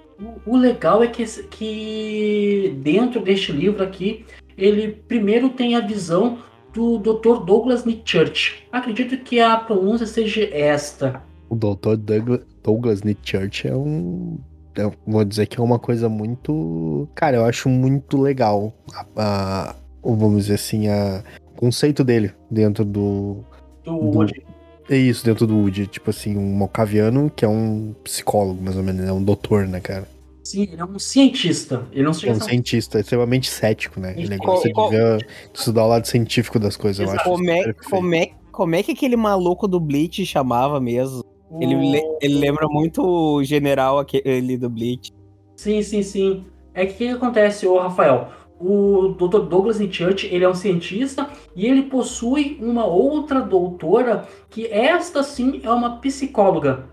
o 0.47 0.57
legal 0.57 1.02
é 1.02 1.09
que, 1.09 1.25
que 1.49 2.78
dentro 2.83 3.21
deste 3.21 3.50
livro 3.50 3.83
aqui, 3.83 4.25
ele 4.57 4.93
primeiro 5.09 5.50
tem 5.50 5.75
a 5.75 5.81
visão 5.81 6.38
do 6.73 6.99
Dr. 6.99 7.45
Douglas 7.45 7.85
Nietzsche. 7.85 8.62
Acredito 8.71 9.16
que 9.19 9.40
a 9.40 9.57
pronúncia 9.57 10.07
seja 10.07 10.49
esta. 10.52 11.23
O 11.49 11.57
Dr. 11.57 11.97
Douglas, 11.97 12.40
Douglas 12.64 13.02
Nietzsche 13.02 13.68
é 13.68 13.76
um. 13.76 14.38
Eu 14.75 14.92
vou 15.06 15.25
dizer 15.25 15.47
que 15.47 15.61
é 15.61 15.62
uma 15.62 15.78
coisa 15.78 16.09
muito. 16.09 17.06
Cara, 17.14 17.37
eu 17.37 17.44
acho 17.44 17.68
muito 17.68 18.21
legal. 18.21 18.73
A, 18.92 19.06
a, 19.16 19.75
vamos 20.02 20.44
dizer 20.44 20.54
assim, 20.54 20.88
a, 20.88 21.23
o 21.52 21.61
conceito 21.61 22.02
dele 22.02 22.33
dentro 22.50 22.85
do. 22.85 23.44
Do, 23.85 23.92
do 23.92 24.18
Woody. 24.18 24.42
É 24.88 24.97
isso, 24.97 25.25
dentro 25.25 25.47
do 25.47 25.56
Woody. 25.56 25.87
Tipo 25.87 26.11
assim, 26.11 26.37
um 26.37 26.56
Mocaviano 26.56 27.30
que 27.30 27.44
é 27.44 27.49
um 27.49 27.94
psicólogo, 28.02 28.61
mais 28.61 28.76
ou 28.76 28.83
menos, 28.83 29.06
é 29.06 29.12
um 29.12 29.23
doutor, 29.23 29.68
né, 29.68 29.80
cara? 29.80 30.09
Sim, 30.42 30.62
ele 30.62 30.80
é 30.80 30.85
um 30.85 30.99
cientista. 30.99 31.87
Ele 31.92 32.02
não 32.02 32.11
é 32.11 32.33
um 32.33 32.40
cientista, 32.40 32.99
extremamente 32.99 33.49
cético, 33.49 34.00
né? 34.00 34.14
Ele 34.16 34.37
gosta 34.37 34.71
de 34.71 34.90
ver, 34.90 35.26
estudar 35.54 35.85
o 35.85 35.88
lado 35.88 36.06
científico 36.06 36.59
das 36.59 36.76
coisas, 36.76 37.06
eu 37.06 37.14
acho. 37.14 37.25
Como 37.25 37.50
é, 37.50 37.73
como, 37.73 38.14
é, 38.14 38.30
como 38.52 38.75
é 38.75 38.83
que 38.83 38.92
aquele 38.92 39.16
maluco 39.16 39.66
do 39.66 39.80
Bleach 39.80 40.25
chamava 40.26 40.80
mesmo? 40.80 41.25
Ele, 41.61 42.02
ele 42.20 42.34
lembra 42.34 42.66
muito 42.68 43.02
o 43.02 43.44
general 43.44 43.99
aquele 43.99 44.56
do 44.56 44.68
Bleach. 44.68 45.12
Sim, 45.56 45.82
sim, 45.82 46.02
sim. 46.02 46.44
É 46.73 46.87
que 46.87 46.94
o 46.94 46.96
que 46.96 47.08
acontece, 47.08 47.66
ô 47.66 47.78
Rafael? 47.78 48.28
O 48.61 49.14
Dr. 49.18 49.40
Douglas 49.40 49.78
Church, 49.90 50.26
ele 50.32 50.44
é 50.44 50.49
um 50.49 50.54
cientista 50.54 51.28
e 51.54 51.66
ele 51.66 51.82
possui 51.82 52.58
uma 52.61 52.87
outra 52.87 53.40
doutora 53.40 54.26
que 54.49 54.66
esta 54.66 55.23
sim 55.23 55.61
é 55.62 55.70
uma 55.70 55.99
psicóloga. 55.99 56.87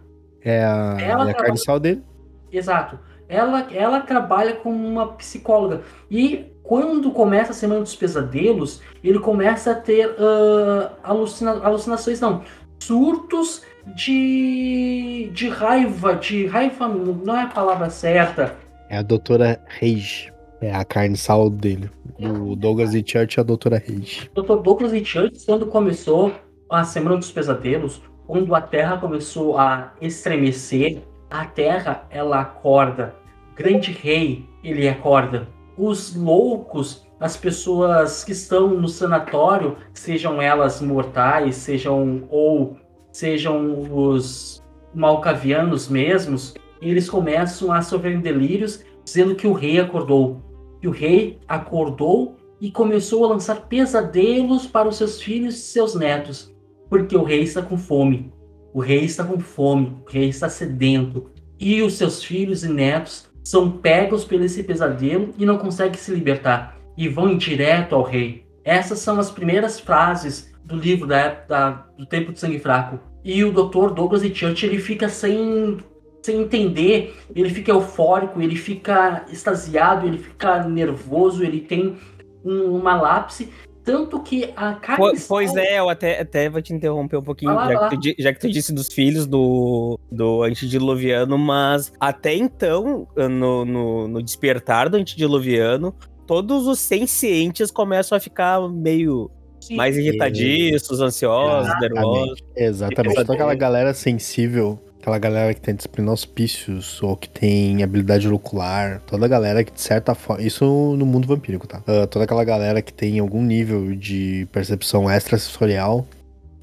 É 0.44 0.63
a, 0.63 0.98
ela 1.00 1.27
é 1.27 1.32
a 1.32 1.36
trabalha... 1.36 1.80
dele? 1.80 2.03
Exato 2.51 3.00
ela, 3.32 3.65
ela 3.72 4.01
trabalha 4.01 4.56
como 4.56 4.86
uma 4.86 5.13
psicóloga. 5.13 5.84
E 6.10 6.51
quando 6.62 7.12
começa 7.12 7.51
a 7.51 7.56
Semana 7.56 7.80
dos 7.80 7.96
Pesadelos, 7.96 8.82
ele 9.01 9.20
começa 9.20 9.72
a 9.72 9.75
ter 9.75 10.10
uh, 10.10 10.91
alucina, 11.01 11.51
alucinações, 11.63 12.20
não, 12.20 12.44
surtos 12.77 13.63
de, 13.96 15.30
de 15.34 15.50
raiva, 15.50 16.16
de 16.16 16.46
raiva 16.48 16.88
não 16.88 17.36
é 17.36 17.44
a 17.44 17.48
palavra 17.48 17.90
certa. 17.90 18.56
É 18.90 18.98
a 18.98 19.02
doutora 19.02 19.62
Reis, 19.80 20.32
é 20.62 20.74
a 20.74 20.84
carne 20.84 21.18
sal 21.18 21.50
dele. 21.50 21.90
O 22.20 22.56
Douglas 22.56 22.94
e 22.94 23.04
Church 23.06 23.40
é 23.40 23.42
a 23.42 23.46
doutora 23.46 23.78
Reis. 23.78 24.30
Dr. 24.36 24.58
Douglas 24.58 24.94
e 24.94 25.04
Church, 25.04 25.46
quando 25.46 25.66
começou 25.66 26.34
a 26.70 26.84
Semana 26.84 27.18
dos 27.18 27.32
Pesadelos, 27.32 28.02
quando 28.28 28.54
a 28.54 28.62
Terra 28.62 28.98
começou 28.98 29.58
a 29.58 29.94
estremecer, 30.02 31.02
a 31.30 31.46
Terra 31.46 32.06
ela 32.10 32.42
acorda 32.42 33.16
grande 33.62 33.92
rei, 33.92 34.46
ele 34.64 34.88
acorda. 34.88 35.48
Os 35.78 36.16
loucos, 36.16 37.06
as 37.20 37.38
pessoas 37.38 38.24
que 38.24 38.32
estão 38.32 38.70
no 38.70 38.88
sanatório, 38.88 39.78
sejam 39.94 40.42
elas 40.42 40.82
mortais, 40.82 41.56
sejam 41.56 42.24
ou 42.30 42.78
sejam 43.12 43.88
os 43.91 44.63
malcavianos 44.94 45.88
mesmos, 45.88 46.53
eles 46.82 47.10
começam 47.10 47.72
a 47.72 47.82
sofrer 47.82 48.20
delírios, 48.20 48.84
dizendo 49.03 49.36
que 49.36 49.48
o 49.48 49.53
rei 49.53 49.80
acordou. 49.80 50.41
Que 50.80 50.88
o 50.88 50.91
rei 50.91 51.39
acordou 51.48 52.38
e 52.60 52.72
começou 52.72 53.25
a 53.25 53.30
lançar 53.30 53.68
pesadelos 53.68 54.65
para 54.65 54.88
os 54.88 54.96
seus 54.96 55.22
filhos 55.22 55.56
e 55.56 55.62
seus 55.62 55.96
netos, 55.96 56.53
porque 56.89 57.15
o 57.15 57.24
rei 57.24 57.41
está 57.41 57.62
com 57.62 57.77
fome. 57.77 58.32
O 58.74 58.80
rei 58.80 59.03
está 59.03 59.24
com 59.24 59.39
fome, 59.39 59.98
o 60.06 60.10
rei 60.10 60.30
está 60.30 60.50
sedento. 60.50 61.30
E 61.60 61.82
os 61.82 61.94
seus 61.94 62.24
filhos 62.24 62.63
e 62.63 62.70
netos 62.70 63.30
são 63.44 63.72
pegos 63.72 64.24
pelo 64.24 64.46
esse 64.46 64.63
pesadelo 64.63 65.34
e 65.38 65.46
não 65.46 65.58
conseguem 65.58 65.98
se 65.98 66.12
libertar 66.13 66.82
e 66.98 67.08
vão 67.08 67.38
direto 67.38 67.96
ao 67.96 68.03
rei. 68.03 68.46
Essas 68.63 69.00
são 69.00 69.20
as 69.20 69.32
primeiras 69.32 69.80
frases 69.80 70.50
do 70.72 70.78
livro 70.78 71.08
da, 71.08 71.30
da 71.48 71.70
do 71.98 72.06
Tempo 72.06 72.32
de 72.32 72.40
Sangue 72.40 72.60
Fraco. 72.60 73.00
E 73.24 73.44
o 73.44 73.51
Dr. 73.51 73.94
Douglas 73.94 74.24
e 74.24 74.34
Church 74.34 74.66
ele 74.66 74.80
fica 74.80 75.08
sem 75.10 75.78
sem 76.24 76.42
entender, 76.42 77.18
ele 77.36 77.50
fica 77.50 77.72
eufórico, 77.72 78.40
ele 78.40 78.56
fica 78.56 79.25
extasiado, 79.32 80.06
ele 80.06 80.20
fica 80.20 80.63
nervoso, 80.63 81.44
ele 81.44 81.62
tem 81.62 81.98
um, 82.46 82.75
uma 82.78 83.00
lápise 83.00 83.50
tanto 83.84 84.22
que 84.22 84.54
a 84.56 84.74
Pois, 84.96 85.28
pois 85.28 85.56
é, 85.56 85.80
eu 85.80 85.90
até, 85.90 86.22
até 86.22 86.50
vou 86.50 86.62
te 86.62 86.74
interromper 86.74 87.18
um 87.18 87.24
pouquinho, 87.24 87.54
lá, 87.54 87.68
já, 87.68 87.90
que 87.90 87.98
tu, 87.98 88.22
já, 88.22 88.34
que 88.34 88.40
tu, 88.40 88.50
disse 88.50 88.74
dos 88.74 88.88
filhos 88.88 89.25
do, 89.25 90.00
do 90.12 90.44
antediluviano, 90.44 91.38
mas 91.38 91.92
até 92.00 92.36
então, 92.36 93.08
no, 93.16 93.66
no, 93.66 94.08
no 94.08 94.22
despertar 94.22 94.88
do 94.88 94.98
antediluviano, 94.98 95.96
todos 96.28 96.68
os 96.68 96.80
sencientes 96.80 97.72
começam 97.72 98.16
a 98.16 98.22
ficar 98.22 98.62
meio 98.70 99.32
Sim. 99.62 99.75
mais 99.75 99.98
irritadiços, 99.98 101.00
ansiosos, 101.00 101.74
nervosos. 101.80 102.39
Exatamente. 102.56 103.15
Toda 103.15 103.34
aquela 103.34 103.56
galera 103.56 103.94
sensível 103.94 104.80
Aquela 105.01 105.18
galera 105.18 105.51
que 105.51 105.60
tem 105.60 105.74
disciplina 105.74 106.12
auspícios 106.12 107.01
ou 107.01 107.18
que 107.18 107.27
tem 107.27 107.82
habilidade 107.82 108.30
ocular, 108.30 109.01
toda 109.08 109.25
a 109.25 109.27
galera 109.27 109.63
que 109.63 109.72
de 109.72 109.82
certa 109.82 110.13
forma. 110.13 110.44
Isso 110.44 110.63
no 110.96 111.08
mundo 111.08 111.27
vampírico, 111.27 111.68
tá? 111.68 111.80
Uh, 111.80 112.06
toda 112.06 112.25
aquela 112.25 112.44
galera 112.44 112.84
que 112.84 112.94
tem 112.94 113.18
algum 113.18 113.41
nível 113.41 113.96
de 113.96 114.48
percepção 114.51 115.10
extrasensorial 115.10 116.06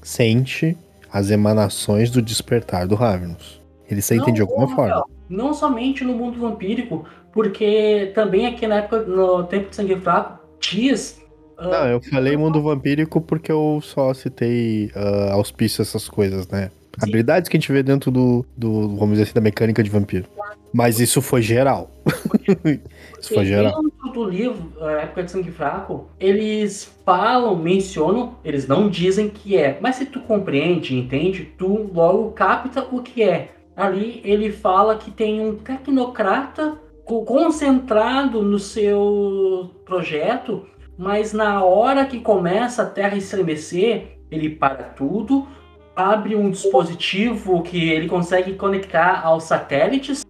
sente 0.01 0.77
as 1.11 1.29
emanações 1.31 2.09
do 2.09 2.21
despertar 2.21 2.87
do 2.87 2.95
Ravenous. 2.95 3.59
Eles 3.91 4.05
sentem 4.05 4.27
não, 4.27 4.33
de 4.33 4.41
alguma 4.41 4.67
não, 4.67 4.75
forma. 4.75 5.03
Não 5.27 5.53
somente 5.53 6.05
no 6.05 6.13
mundo 6.13 6.39
vampírico, 6.39 7.03
porque 7.33 8.13
também 8.15 8.45
aqui 8.45 8.65
na 8.65 8.77
época, 8.77 9.01
no 9.01 9.43
tempo 9.43 9.69
de 9.69 9.75
sangue 9.75 9.99
fraco, 9.99 10.39
dias. 10.61 11.19
Não, 11.61 11.87
eu 11.87 12.01
falei 12.01 12.37
mundo 12.37 12.61
vampírico 12.61 13.19
porque 13.19 13.51
eu 13.51 13.79
só 13.81 14.13
citei 14.13 14.91
uh, 14.95 15.33
auspício 15.33 15.81
essas 15.81 16.07
coisas, 16.07 16.47
né? 16.47 16.71
Sim. 16.99 17.09
habilidades 17.09 17.49
que 17.49 17.55
a 17.55 17.59
gente 17.59 17.71
vê 17.71 17.81
dentro 17.81 18.11
do, 18.11 18.45
do, 18.57 18.89
vamos 18.89 19.11
dizer 19.11 19.23
assim, 19.23 19.33
da 19.33 19.41
mecânica 19.41 19.81
de 19.81 19.89
vampiro. 19.89 20.25
Mas 20.71 20.99
isso 20.99 21.21
foi 21.21 21.41
geral. 21.41 21.89
isso 23.19 23.33
foi 23.33 23.45
geral. 23.45 23.81
Do 24.13 24.25
livro, 24.25 24.71
a 24.81 24.91
Época 25.03 25.23
de 25.23 25.31
Sangue 25.31 25.51
Fraco, 25.51 26.09
eles 26.19 26.91
falam, 27.05 27.55
mencionam, 27.55 28.35
eles 28.43 28.67
não 28.67 28.89
dizem 28.89 29.29
que 29.29 29.57
é. 29.57 29.77
Mas 29.81 29.95
se 29.95 30.05
tu 30.05 30.19
compreende, 30.21 30.95
entende, 30.95 31.51
tu 31.57 31.89
logo 31.93 32.31
capta 32.31 32.85
o 32.91 33.01
que 33.01 33.23
é. 33.23 33.51
Ali 33.75 34.21
ele 34.23 34.51
fala 34.51 34.97
que 34.97 35.09
tem 35.09 35.39
um 35.39 35.55
tecnocrata 35.55 36.77
concentrado 37.03 38.43
no 38.43 38.59
seu 38.59 39.71
projeto, 39.85 40.67
mas 40.99 41.31
na 41.31 41.63
hora 41.63 42.05
que 42.05 42.19
começa 42.19 42.83
a 42.83 42.85
Terra 42.85 43.15
estremecer, 43.15 44.19
ele 44.29 44.49
para 44.49 44.83
tudo, 44.83 45.47
abre 45.95 46.35
um 46.35 46.49
dispositivo 46.49 47.63
que 47.63 47.89
ele 47.89 48.09
consegue 48.09 48.55
conectar 48.55 49.21
aos 49.23 49.45
satélites 49.45 50.25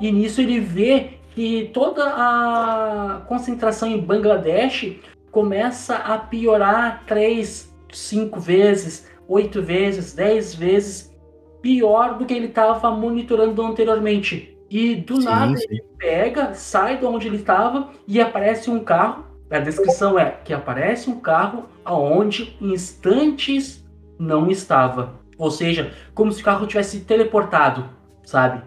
e 0.00 0.12
nisso 0.12 0.40
ele 0.40 0.60
vê 0.60 1.14
que 1.34 1.70
toda 1.74 2.04
a 2.04 3.22
concentração 3.26 3.88
em 3.88 3.98
Bangladesh 3.98 4.96
começa 5.32 5.96
a 5.96 6.16
piorar 6.16 7.02
três, 7.04 7.74
cinco 7.90 8.38
vezes, 8.38 9.10
oito 9.26 9.60
vezes, 9.60 10.14
dez 10.14 10.54
vezes 10.54 11.12
pior 11.60 12.16
do 12.16 12.26
que 12.26 12.34
ele 12.34 12.46
estava 12.46 12.92
monitorando 12.92 13.60
anteriormente. 13.60 14.56
E 14.70 14.94
do 14.94 15.16
sim, 15.16 15.24
nada 15.24 15.56
sim. 15.56 15.66
ele 15.68 15.84
pega, 15.98 16.54
sai 16.54 16.98
de 16.98 17.04
onde 17.04 17.26
ele 17.26 17.38
estava 17.38 17.90
e 18.06 18.20
aparece 18.20 18.70
um 18.70 18.78
carro 18.78 19.31
A 19.52 19.58
descrição 19.58 20.18
é 20.18 20.30
que 20.30 20.54
aparece 20.54 21.10
um 21.10 21.20
carro 21.20 21.64
aonde 21.84 22.56
instantes 22.58 23.84
não 24.18 24.50
estava. 24.50 25.20
Ou 25.36 25.50
seja, 25.50 25.92
como 26.14 26.32
se 26.32 26.40
o 26.40 26.44
carro 26.44 26.66
tivesse 26.66 27.00
teleportado, 27.00 27.84
sabe? 28.24 28.62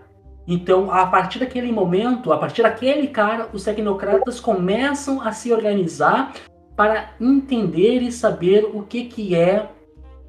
Então, 0.48 0.92
a 0.92 1.08
partir 1.08 1.40
daquele 1.40 1.72
momento, 1.72 2.32
a 2.32 2.38
partir 2.38 2.62
daquele 2.62 3.08
cara, 3.08 3.50
os 3.52 3.64
tecnocratas 3.64 4.40
começam 4.40 5.20
a 5.22 5.32
se 5.32 5.52
organizar 5.52 6.34
para 6.76 7.14
entender 7.20 8.04
e 8.04 8.12
saber 8.12 8.70
o 8.72 8.84
que, 8.84 9.06
que 9.06 9.34
é 9.34 9.68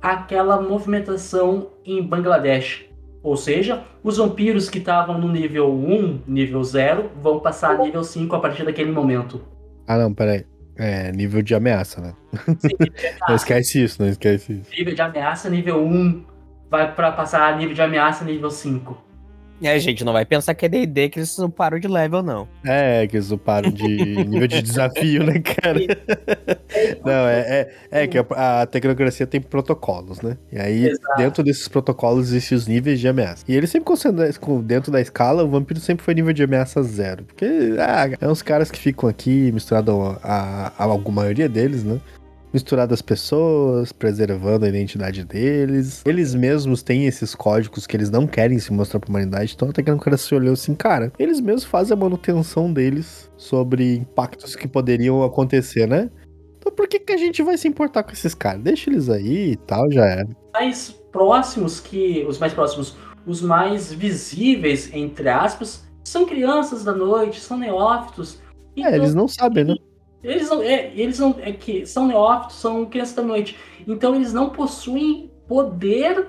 aquela 0.00 0.58
movimentação 0.58 1.66
em 1.84 2.02
Bangladesh. 2.02 2.86
Ou 3.22 3.36
seja, 3.36 3.84
os 4.02 4.16
vampiros 4.16 4.70
que 4.70 4.78
estavam 4.78 5.18
no 5.18 5.28
nível 5.28 5.70
1, 5.70 6.22
nível 6.26 6.64
0, 6.64 7.10
vão 7.20 7.40
passar 7.40 7.72
a 7.74 7.78
nível 7.78 8.02
5 8.02 8.34
a 8.34 8.40
partir 8.40 8.64
daquele 8.64 8.90
momento. 8.90 9.55
Ah, 9.86 9.96
não, 9.98 10.12
peraí. 10.12 10.44
É, 10.78 11.10
nível 11.10 11.40
de 11.40 11.54
ameaça, 11.54 12.00
né? 12.00 12.14
Sim, 12.58 12.68
não 13.26 13.34
esquece 13.34 13.82
isso, 13.82 14.02
não 14.02 14.08
esquece 14.10 14.52
isso. 14.60 14.70
Nível 14.70 14.94
de 14.94 15.00
ameaça, 15.00 15.48
nível 15.48 15.82
1, 15.82 16.24
vai 16.70 16.94
para 16.94 17.12
passar 17.12 17.56
nível 17.56 17.74
de 17.74 17.80
ameaça, 17.80 18.24
nível 18.24 18.50
5. 18.50 19.05
É, 19.62 19.78
gente, 19.78 20.04
não 20.04 20.12
vai 20.12 20.24
pensar 20.24 20.54
que 20.54 20.66
é 20.66 20.68
D&D 20.68 21.08
que 21.08 21.18
eles 21.18 21.38
uparam 21.38 21.78
de 21.78 21.88
level, 21.88 22.22
não. 22.22 22.46
É, 22.64 23.06
que 23.06 23.16
eles 23.16 23.30
uparam 23.30 23.70
de 23.70 23.86
nível 24.24 24.46
de 24.46 24.60
desafio, 24.60 25.24
né, 25.24 25.40
cara? 25.40 25.78
não, 27.04 27.26
é, 27.26 27.70
é, 27.90 28.02
é 28.02 28.06
que 28.06 28.18
a, 28.18 28.62
a, 28.62 28.66
tecnocracia 28.66 29.26
tem 29.26 29.40
protocolos, 29.40 30.20
né? 30.20 30.36
E 30.52 30.58
aí, 30.58 30.86
Exato. 30.88 31.16
dentro 31.16 31.42
desses 31.42 31.68
protocolos, 31.68 32.28
existem 32.28 32.56
os 32.56 32.66
níveis 32.66 33.00
de 33.00 33.08
ameaça. 33.08 33.44
E 33.48 33.54
ele 33.54 33.66
sempre 33.66 33.86
considera, 33.86 34.30
dentro 34.62 34.92
da 34.92 35.00
escala, 35.00 35.42
o 35.42 35.48
vampiro 35.48 35.80
sempre 35.80 36.04
foi 36.04 36.14
nível 36.14 36.32
de 36.32 36.42
ameaça 36.42 36.82
zero. 36.82 37.24
Porque, 37.24 37.46
ah, 37.78 38.10
é 38.20 38.28
uns 38.28 38.42
caras 38.42 38.70
que 38.70 38.78
ficam 38.78 39.08
aqui, 39.08 39.50
misturados 39.52 39.94
a, 40.22 40.72
a, 40.76 40.84
a 40.84 40.84
alguma 40.84 41.22
maioria 41.22 41.48
deles, 41.48 41.82
né? 41.82 41.98
Misturar 42.56 42.86
das 42.86 43.02
pessoas, 43.02 43.92
preservando 43.92 44.64
a 44.64 44.68
identidade 44.68 45.22
deles. 45.24 46.02
Eles 46.06 46.34
mesmos 46.34 46.82
têm 46.82 47.06
esses 47.06 47.34
códigos 47.34 47.86
que 47.86 47.94
eles 47.94 48.08
não 48.08 48.26
querem 48.26 48.58
se 48.58 48.72
mostrar 48.72 48.98
pra 48.98 49.10
humanidade, 49.10 49.52
então 49.54 49.68
até 49.68 49.82
que 49.82 49.90
o 49.90 49.98
cara 49.98 50.16
se 50.16 50.34
olhou 50.34 50.54
assim, 50.54 50.74
cara, 50.74 51.12
eles 51.18 51.38
mesmos 51.38 51.64
fazem 51.64 51.92
a 51.92 52.00
manutenção 52.00 52.72
deles 52.72 53.30
sobre 53.36 53.96
impactos 53.96 54.56
que 54.56 54.66
poderiam 54.66 55.22
acontecer, 55.22 55.86
né? 55.86 56.10
Então 56.58 56.72
por 56.72 56.88
que, 56.88 56.98
que 56.98 57.12
a 57.12 57.16
gente 57.18 57.42
vai 57.42 57.58
se 57.58 57.68
importar 57.68 58.02
com 58.02 58.12
esses 58.12 58.34
caras? 58.34 58.62
Deixa 58.62 58.88
eles 58.88 59.10
aí 59.10 59.52
e 59.52 59.56
tal, 59.56 59.92
já 59.92 60.06
é. 60.06 60.24
Mais 60.54 60.90
próximos 61.12 61.78
que. 61.78 62.24
Os 62.26 62.38
mais 62.38 62.54
próximos, 62.54 62.96
os 63.26 63.42
mais 63.42 63.92
visíveis, 63.92 64.90
entre 64.94 65.28
aspas, 65.28 65.84
são 66.02 66.24
crianças 66.24 66.82
da 66.82 66.92
noite, 66.92 67.38
são 67.38 67.58
neófitos. 67.58 68.38
Então, 68.74 68.90
é, 68.90 68.96
eles 68.96 69.14
não 69.14 69.28
sabem, 69.28 69.64
né? 69.64 69.74
Eles 70.26 70.50
não, 70.50 70.60
é, 70.60 70.90
eles 70.96 71.18
não, 71.20 71.36
é 71.40 71.52
que 71.52 71.86
são 71.86 72.08
neófitos, 72.08 72.56
são 72.56 72.84
crianças 72.84 73.14
da 73.14 73.22
noite. 73.22 73.56
Então 73.86 74.14
eles 74.14 74.32
não 74.32 74.50
possuem 74.50 75.30
poder 75.46 76.26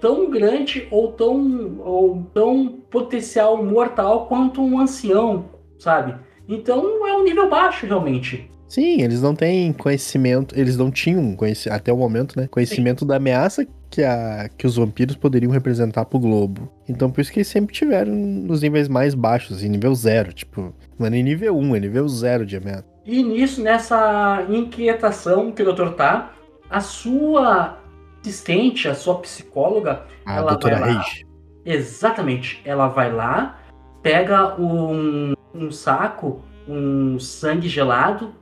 tão 0.00 0.28
grande 0.28 0.88
ou 0.90 1.12
tão, 1.12 1.78
ou 1.78 2.26
tão 2.34 2.80
potencial 2.90 3.64
mortal 3.64 4.26
quanto 4.26 4.60
um 4.60 4.80
ancião, 4.80 5.44
sabe? 5.78 6.16
Então 6.48 7.06
é 7.06 7.16
um 7.16 7.22
nível 7.22 7.48
baixo, 7.48 7.86
realmente. 7.86 8.50
Sim, 8.68 9.00
eles 9.02 9.22
não 9.22 9.32
têm 9.32 9.72
conhecimento, 9.72 10.58
eles 10.58 10.76
não 10.76 10.90
tinham, 10.90 11.36
até 11.70 11.92
o 11.92 11.96
momento, 11.96 12.38
né? 12.38 12.48
Conhecimento 12.48 13.00
Sim. 13.00 13.06
da 13.06 13.16
ameaça 13.16 13.64
que, 13.88 14.02
a, 14.02 14.50
que 14.58 14.66
os 14.66 14.74
vampiros 14.74 15.14
poderiam 15.14 15.52
representar 15.52 16.04
pro 16.04 16.18
globo. 16.18 16.68
Então 16.88 17.12
por 17.12 17.20
isso 17.20 17.32
que 17.32 17.38
eles 17.38 17.48
sempre 17.48 17.72
tiveram 17.72 18.12
nos 18.12 18.62
níveis 18.62 18.88
mais 18.88 19.14
baixos, 19.14 19.62
em 19.62 19.68
nível 19.68 19.94
zero, 19.94 20.32
tipo, 20.32 20.74
não 20.98 21.06
é 21.06 21.10
nem 21.10 21.22
nível 21.22 21.56
1, 21.56 21.76
é 21.76 21.80
nível 21.80 22.08
zero 22.08 22.44
de 22.44 22.56
ameaça. 22.56 22.95
E 23.06 23.22
nisso, 23.22 23.62
nessa 23.62 24.44
inquietação 24.48 25.52
que 25.52 25.62
o 25.62 25.64
doutor 25.64 25.94
tá, 25.94 26.32
a 26.68 26.80
sua 26.80 27.78
assistente, 28.20 28.88
a 28.88 28.94
sua 28.94 29.20
psicóloga, 29.20 30.02
a 30.26 30.38
ela 30.38 30.50
doutora 30.50 30.80
vai 30.80 30.94
lá. 30.94 31.00
Reis. 31.00 31.24
Exatamente. 31.64 32.60
Ela 32.64 32.88
vai 32.88 33.12
lá, 33.12 33.60
pega 34.02 34.60
um, 34.60 35.34
um 35.54 35.70
saco, 35.70 36.42
um 36.68 37.18
sangue 37.20 37.68
gelado, 37.68 38.34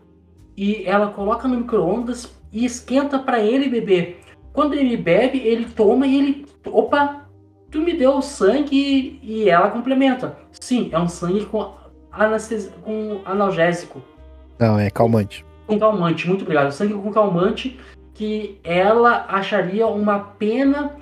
e 0.56 0.84
ela 0.86 1.08
coloca 1.08 1.46
no 1.46 1.58
micro-ondas 1.58 2.34
e 2.50 2.64
esquenta 2.64 3.18
para 3.18 3.40
ele 3.40 3.68
beber. 3.68 4.20
Quando 4.52 4.74
ele 4.74 4.96
bebe, 4.96 5.38
ele 5.38 5.66
toma 5.66 6.06
e 6.06 6.16
ele. 6.16 6.46
Opa! 6.66 7.26
Tu 7.70 7.80
me 7.80 7.92
deu 7.92 8.22
sangue 8.22 9.18
e 9.20 9.50
ela 9.50 9.68
complementa. 9.70 10.38
Sim, 10.52 10.88
é 10.92 10.98
um 10.98 11.08
sangue 11.08 11.44
com, 11.46 11.74
com 12.82 13.20
analgésico. 13.24 14.00
Não, 14.58 14.78
é 14.78 14.90
calmante. 14.90 15.44
Com 15.66 15.78
calmante, 15.78 16.28
muito 16.28 16.42
obrigado. 16.42 16.70
Sangue 16.72 16.94
com 16.94 17.12
calmante, 17.12 17.78
que 18.12 18.58
ela 18.62 19.26
acharia 19.28 19.86
uma 19.86 20.18
pena 20.18 20.96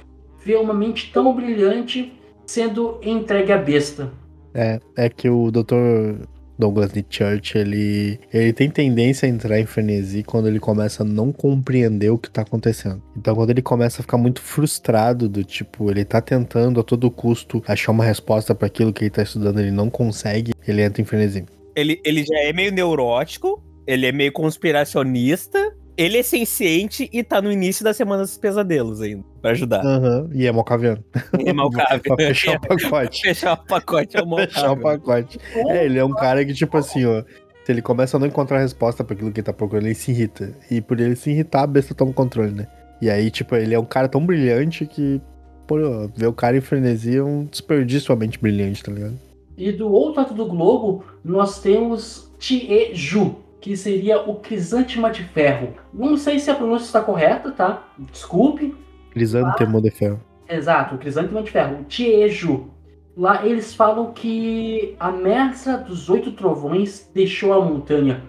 ver 0.44 0.56
uma 0.58 0.74
mente 0.74 1.12
tão 1.12 1.34
brilhante 1.34 2.12
sendo 2.46 2.98
entregue 3.02 3.52
à 3.52 3.58
besta. 3.58 4.10
É, 4.54 4.80
é 4.96 5.08
que 5.08 5.28
o 5.28 5.50
Dr. 5.50 6.26
Douglas 6.58 6.92
de 6.92 7.04
Church, 7.08 7.56
ele, 7.56 8.20
ele 8.32 8.52
tem 8.52 8.70
tendência 8.70 9.26
a 9.26 9.28
entrar 9.28 9.58
em 9.58 9.66
frenesi 9.66 10.22
quando 10.22 10.48
ele 10.48 10.60
começa 10.60 11.02
a 11.02 11.06
não 11.06 11.32
compreender 11.32 12.10
o 12.10 12.18
que 12.18 12.30
tá 12.30 12.42
acontecendo. 12.42 13.02
Então, 13.16 13.34
quando 13.34 13.50
ele 13.50 13.62
começa 13.62 14.00
a 14.00 14.02
ficar 14.02 14.18
muito 14.18 14.40
frustrado, 14.40 15.28
do 15.28 15.42
tipo, 15.42 15.90
ele 15.90 16.04
tá 16.04 16.20
tentando 16.20 16.78
a 16.78 16.84
todo 16.84 17.10
custo 17.10 17.62
achar 17.66 17.92
uma 17.92 18.04
resposta 18.04 18.54
para 18.54 18.66
aquilo 18.66 18.92
que 18.92 19.04
ele 19.04 19.10
tá 19.10 19.22
estudando, 19.22 19.60
ele 19.60 19.70
não 19.70 19.88
consegue, 19.88 20.52
ele 20.66 20.82
entra 20.82 21.00
em 21.00 21.04
frenesi. 21.04 21.44
Ele, 21.74 22.00
ele 22.04 22.24
já 22.24 22.38
é 22.38 22.52
meio 22.52 22.72
neurótico, 22.72 23.62
ele 23.86 24.06
é 24.06 24.12
meio 24.12 24.32
conspiracionista, 24.32 25.74
ele 25.96 26.18
é 26.18 26.22
senciente 26.22 27.08
e 27.12 27.22
tá 27.22 27.40
no 27.42 27.52
início 27.52 27.84
da 27.84 27.92
Semana 27.92 28.22
dos 28.22 28.36
Pesadelos 28.36 29.00
ainda, 29.00 29.24
pra 29.40 29.50
ajudar. 29.50 29.84
Uhum. 29.84 30.30
e 30.32 30.46
é 30.46 30.52
malcaviano. 30.52 31.04
É 31.44 31.52
malcaviano. 31.52 32.02
pra 32.02 32.16
fechar 32.16 32.56
o 32.56 32.60
pacote. 32.60 33.22
fechar 33.22 33.52
o 33.52 33.66
pacote 33.66 34.16
é 34.16 34.22
o 34.22 34.26
malcaviano. 34.26 34.52
fechar 34.52 34.72
o 34.72 34.76
pacote. 34.76 35.38
É, 35.54 35.84
ele 35.84 35.98
é 35.98 36.04
um 36.04 36.14
cara 36.14 36.44
que, 36.44 36.54
tipo 36.54 36.76
assim, 36.76 37.04
ó, 37.04 37.22
se 37.64 37.70
ele 37.70 37.82
começa 37.82 38.16
a 38.16 38.20
não 38.20 38.26
encontrar 38.26 38.58
resposta 38.58 39.04
para 39.04 39.14
aquilo 39.14 39.30
que 39.30 39.40
ele 39.40 39.46
tá 39.46 39.52
procurando, 39.52 39.86
ele 39.86 39.94
se 39.94 40.10
irrita. 40.10 40.56
E 40.70 40.80
por 40.80 40.98
ele 40.98 41.14
se 41.14 41.30
irritar, 41.30 41.62
a 41.62 41.66
besta 41.66 41.94
toma 41.94 42.10
o 42.10 42.14
controle, 42.14 42.52
né? 42.52 42.66
E 43.00 43.10
aí, 43.10 43.30
tipo, 43.30 43.54
ele 43.54 43.74
é 43.74 43.78
um 43.78 43.84
cara 43.84 44.08
tão 44.08 44.24
brilhante 44.24 44.86
que, 44.86 45.20
pô, 45.66 45.76
ver 46.14 46.26
o 46.26 46.32
cara 46.32 46.56
em 46.56 46.60
frenesia 46.60 47.18
é 47.18 47.22
um 47.22 47.44
desperdício 47.44 48.06
somente 48.06 48.38
brilhante, 48.38 48.82
tá 48.82 48.92
ligado? 48.92 49.18
E 49.56 49.70
do 49.70 49.90
outro 49.90 50.20
lado 50.20 50.34
do 50.34 50.46
globo, 50.46 51.04
nós 51.24 51.60
temos 51.60 52.32
Tieju, 52.38 53.36
que 53.60 53.76
seria 53.76 54.20
o 54.20 54.36
crisântema 54.36 55.10
de 55.10 55.22
ferro. 55.24 55.74
Não 55.92 56.16
sei 56.16 56.38
se 56.38 56.50
a 56.50 56.54
pronúncia 56.54 56.86
está 56.86 57.00
correta, 57.00 57.52
tá? 57.52 57.88
Desculpe. 58.10 58.74
Crisântemo 59.10 59.80
de 59.80 59.90
ferro. 59.90 60.20
Exato, 60.48 60.94
o 60.94 60.98
crisântema 60.98 61.42
de 61.42 61.50
ferro, 61.50 61.84
Tieju. 61.84 62.70
Lá 63.16 63.46
eles 63.46 63.74
falam 63.74 64.12
que 64.12 64.96
a 64.98 65.12
mestra 65.12 65.76
dos 65.76 66.08
oito 66.08 66.32
trovões 66.32 67.10
deixou 67.14 67.52
a 67.52 67.62
montanha. 67.62 68.22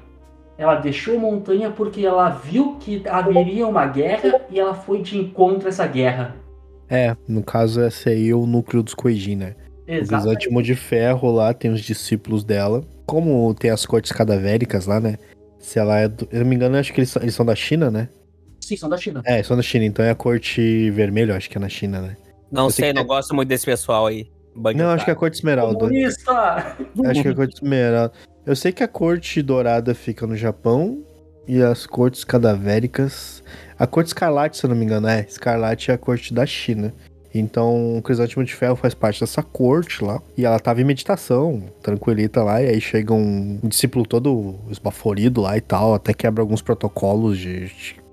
Ela 0.58 0.76
deixou 0.76 1.16
a 1.16 1.20
montanha 1.20 1.72
porque 1.72 2.06
ela 2.06 2.30
viu 2.30 2.76
que 2.80 3.02
haveria 3.08 3.66
uma 3.66 3.88
guerra 3.88 4.42
e 4.50 4.60
ela 4.60 4.74
foi 4.74 5.02
de 5.02 5.18
encontro 5.18 5.68
a 5.68 5.70
essa 5.70 5.88
guerra. 5.88 6.36
É, 6.90 7.16
no 7.28 7.42
caso 7.44 7.82
esse 7.82 8.10
aí 8.10 8.30
é 8.30 8.36
o 8.36 8.46
núcleo 8.46 8.84
dos 8.84 8.94
Koijin, 8.94 9.38
né? 9.38 9.56
Exatamente. 9.88 10.50
O 10.50 10.62
de 10.62 10.76
Ferro 10.76 11.32
lá 11.32 11.54
tem 11.54 11.72
os 11.72 11.82
discípulos 11.82 12.44
dela. 12.44 12.84
Como 13.06 13.54
tem 13.54 13.70
as 13.72 13.86
cortes 13.86 14.12
cadavéricas 14.12 14.86
lá, 14.86 15.00
né? 15.00 15.18
Se 15.60 15.80
ela 15.80 16.00
é 16.00 16.08
do... 16.08 16.28
Eu 16.32 16.42
não 16.42 16.48
me 16.48 16.56
engano, 16.56 16.78
acho 16.78 16.94
que 16.94 17.00
eles 17.00 17.10
são, 17.10 17.22
eles 17.22 17.36
são 17.36 17.46
da 17.46 17.56
China, 17.56 17.92
né? 17.92 18.10
Sim, 18.62 18.78
são 18.78 18.90
da 18.90 18.98
China. 18.98 19.22
É, 19.26 19.44
são 19.44 19.58
da 19.58 19.64
China, 19.64 19.86
então 19.86 20.06
é 20.06 20.10
a 20.10 20.16
corte 20.16 20.90
vermelha, 20.92 21.36
acho 21.36 21.50
que 21.50 21.58
é 21.58 21.62
na 21.62 21.70
China, 21.70 22.02
né? 22.02 22.18
Não 22.52 22.66
eu 22.66 22.70
sei, 22.70 22.86
sei 22.86 22.94
não 22.94 23.02
é... 23.02 23.06
gosto 23.06 23.36
muito 23.36 23.50
desse 23.50 23.66
pessoal 23.66 24.08
aí. 24.08 24.30
Não, 24.76 24.90
acho 24.90 25.04
que 25.04 25.10
é 25.10 25.14
a 25.14 25.18
corte 25.18 25.36
esmeralda. 25.36 25.80
Comunista! 25.80 26.78
Acho 27.06 27.22
que 27.22 27.28
é 27.28 27.32
a 27.32 27.36
corte 27.36 27.56
esmeralda. 27.56 28.14
Eu 28.46 28.56
sei 28.56 28.72
que 28.72 28.84
a 28.84 28.88
corte 28.88 29.42
dourada 29.42 29.96
fica 29.96 30.28
no 30.28 30.36
Japão 30.36 31.04
e 31.48 31.62
as 31.62 31.86
cortes 31.86 32.24
cadavéricas. 32.24 33.44
A 33.78 33.88
corte 33.88 34.08
escarlate, 34.08 34.58
se 34.58 34.66
eu 34.66 34.70
não 34.70 34.78
me 34.78 34.86
engano, 34.86 35.08
é. 35.08 35.26
Escarlate 35.28 35.92
é 35.92 35.94
a 35.94 35.98
corte 35.98 36.34
da 36.34 36.46
China. 36.46 36.94
Então, 37.34 37.98
o 37.98 38.02
Crisântemo 38.02 38.46
de 38.46 38.54
Ferro 38.54 38.76
faz 38.76 38.94
parte 38.94 39.20
dessa 39.20 39.42
corte 39.42 40.04
lá. 40.04 40.22
E 40.38 40.46
ela 40.46 40.60
tava 40.60 40.82
em 40.82 40.84
meditação, 40.84 41.64
tranquilita 41.82 42.44
lá. 42.44 42.62
E 42.62 42.70
aí 42.70 42.80
chega 42.80 43.14
um, 43.14 43.60
discípulo 43.64 44.06
todo 44.06 44.56
esbaforido 44.70 45.42
lá 45.42 45.58
e 45.58 45.62
tal. 45.62 45.94
Até 45.94 46.14
quebra 46.14 46.44
alguns 46.44 46.62
protocolos 46.62 47.38
de, 47.38 47.72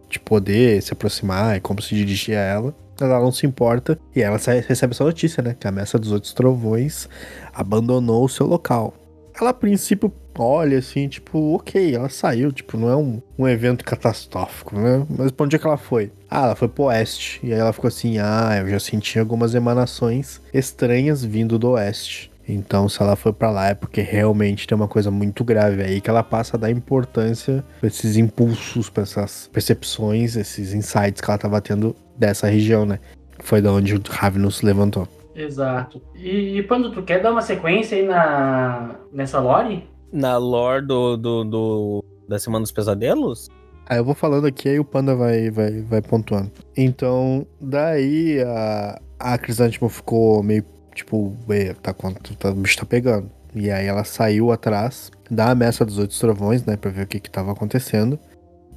de 0.08 0.18
poder 0.18 0.82
se 0.82 0.92
aproximar 0.92 1.56
e 1.56 1.60
como 1.60 1.82
se 1.82 1.94
dirigir 1.94 2.36
a 2.36 2.40
ela. 2.40 2.74
Ela 2.98 3.20
não 3.20 3.32
se 3.32 3.46
importa. 3.46 3.98
E 4.16 4.22
ela 4.22 4.38
recebe 4.38 4.92
essa 4.92 5.04
notícia, 5.04 5.42
né? 5.42 5.54
Que 5.58 5.68
a 5.68 5.72
Messa 5.72 5.98
dos 5.98 6.12
Outros 6.12 6.32
Trovões 6.32 7.08
abandonou 7.52 8.24
o 8.24 8.28
seu 8.28 8.46
local. 8.46 8.94
Ela, 9.38 9.50
a 9.50 9.54
princípio, 9.54 10.12
olha 10.42 10.78
assim, 10.78 11.08
tipo, 11.08 11.54
ok, 11.54 11.94
ela 11.94 12.08
saiu, 12.08 12.50
tipo, 12.52 12.76
não 12.76 12.88
é 12.88 12.96
um, 12.96 13.20
um 13.38 13.48
evento 13.48 13.84
catastrófico, 13.84 14.78
né? 14.78 15.06
Mas 15.08 15.30
pra 15.30 15.44
onde 15.44 15.56
é 15.56 15.58
que 15.58 15.66
ela 15.66 15.76
foi? 15.76 16.10
Ah, 16.30 16.44
ela 16.46 16.56
foi 16.56 16.68
pro 16.68 16.84
oeste. 16.84 17.40
E 17.42 17.52
aí 17.52 17.58
ela 17.58 17.72
ficou 17.72 17.88
assim, 17.88 18.18
ah, 18.18 18.58
eu 18.60 18.68
já 18.68 18.80
senti 18.80 19.18
algumas 19.18 19.54
emanações 19.54 20.40
estranhas 20.52 21.24
vindo 21.24 21.58
do 21.58 21.70
oeste. 21.70 22.30
Então, 22.48 22.88
se 22.88 23.00
ela 23.00 23.14
foi 23.14 23.32
para 23.32 23.50
lá 23.50 23.68
é 23.68 23.74
porque 23.74 24.00
realmente 24.00 24.66
tem 24.66 24.74
uma 24.74 24.88
coisa 24.88 25.10
muito 25.10 25.44
grave 25.44 25.82
aí 25.82 26.00
que 26.00 26.10
ela 26.10 26.22
passa 26.22 26.56
a 26.56 26.60
dar 26.60 26.70
importância 26.70 27.64
pra 27.78 27.86
esses 27.86 28.16
impulsos, 28.16 28.90
pra 28.90 29.04
essas 29.04 29.48
percepções, 29.52 30.36
esses 30.36 30.74
insights 30.74 31.20
que 31.20 31.30
ela 31.30 31.38
tava 31.38 31.60
tendo 31.60 31.94
dessa 32.16 32.48
região, 32.48 32.84
né? 32.84 32.98
Foi 33.38 33.62
da 33.62 33.72
onde 33.72 33.94
o 33.94 34.02
Ravenous 34.08 34.62
levantou. 34.62 35.06
Exato. 35.34 36.02
E, 36.14 36.58
e 36.58 36.62
Pando, 36.64 36.90
tu 36.90 37.02
quer 37.02 37.22
dar 37.22 37.30
uma 37.32 37.40
sequência 37.40 37.96
aí 37.96 38.04
na, 38.04 38.96
nessa 39.12 39.38
lore? 39.38 39.88
Na 40.12 40.36
lore 40.36 40.86
do, 40.86 41.16
do, 41.16 41.44
do- 41.44 42.04
da 42.28 42.38
Semana 42.38 42.62
dos 42.62 42.72
Pesadelos? 42.72 43.48
Aí 43.88 43.98
eu 43.98 44.04
vou 44.04 44.14
falando 44.14 44.46
aqui, 44.46 44.68
aí 44.68 44.78
o 44.78 44.84
Panda 44.84 45.14
vai, 45.16 45.50
vai, 45.50 45.82
vai 45.82 46.00
pontuando. 46.02 46.50
Então, 46.76 47.44
daí 47.60 48.40
a, 48.42 49.00
a 49.18 49.38
Crisântimo 49.38 49.88
ficou 49.88 50.42
meio 50.42 50.64
tipo, 50.94 51.34
"Ué, 51.48 51.74
tá, 51.74 51.92
quanto, 51.92 52.36
tá, 52.36 52.50
o 52.50 52.54
bicho 52.54 52.78
tá 52.78 52.86
pegando. 52.86 53.30
E 53.54 53.68
aí 53.70 53.86
ela 53.86 54.04
saiu 54.04 54.52
atrás 54.52 55.10
da 55.28 55.54
Messa 55.56 55.84
dos 55.84 55.98
Oito 55.98 56.18
Trovões, 56.18 56.64
né, 56.64 56.76
pra 56.76 56.90
ver 56.90 57.02
o 57.02 57.06
que 57.06 57.18
que 57.18 57.30
tava 57.30 57.50
acontecendo. 57.50 58.16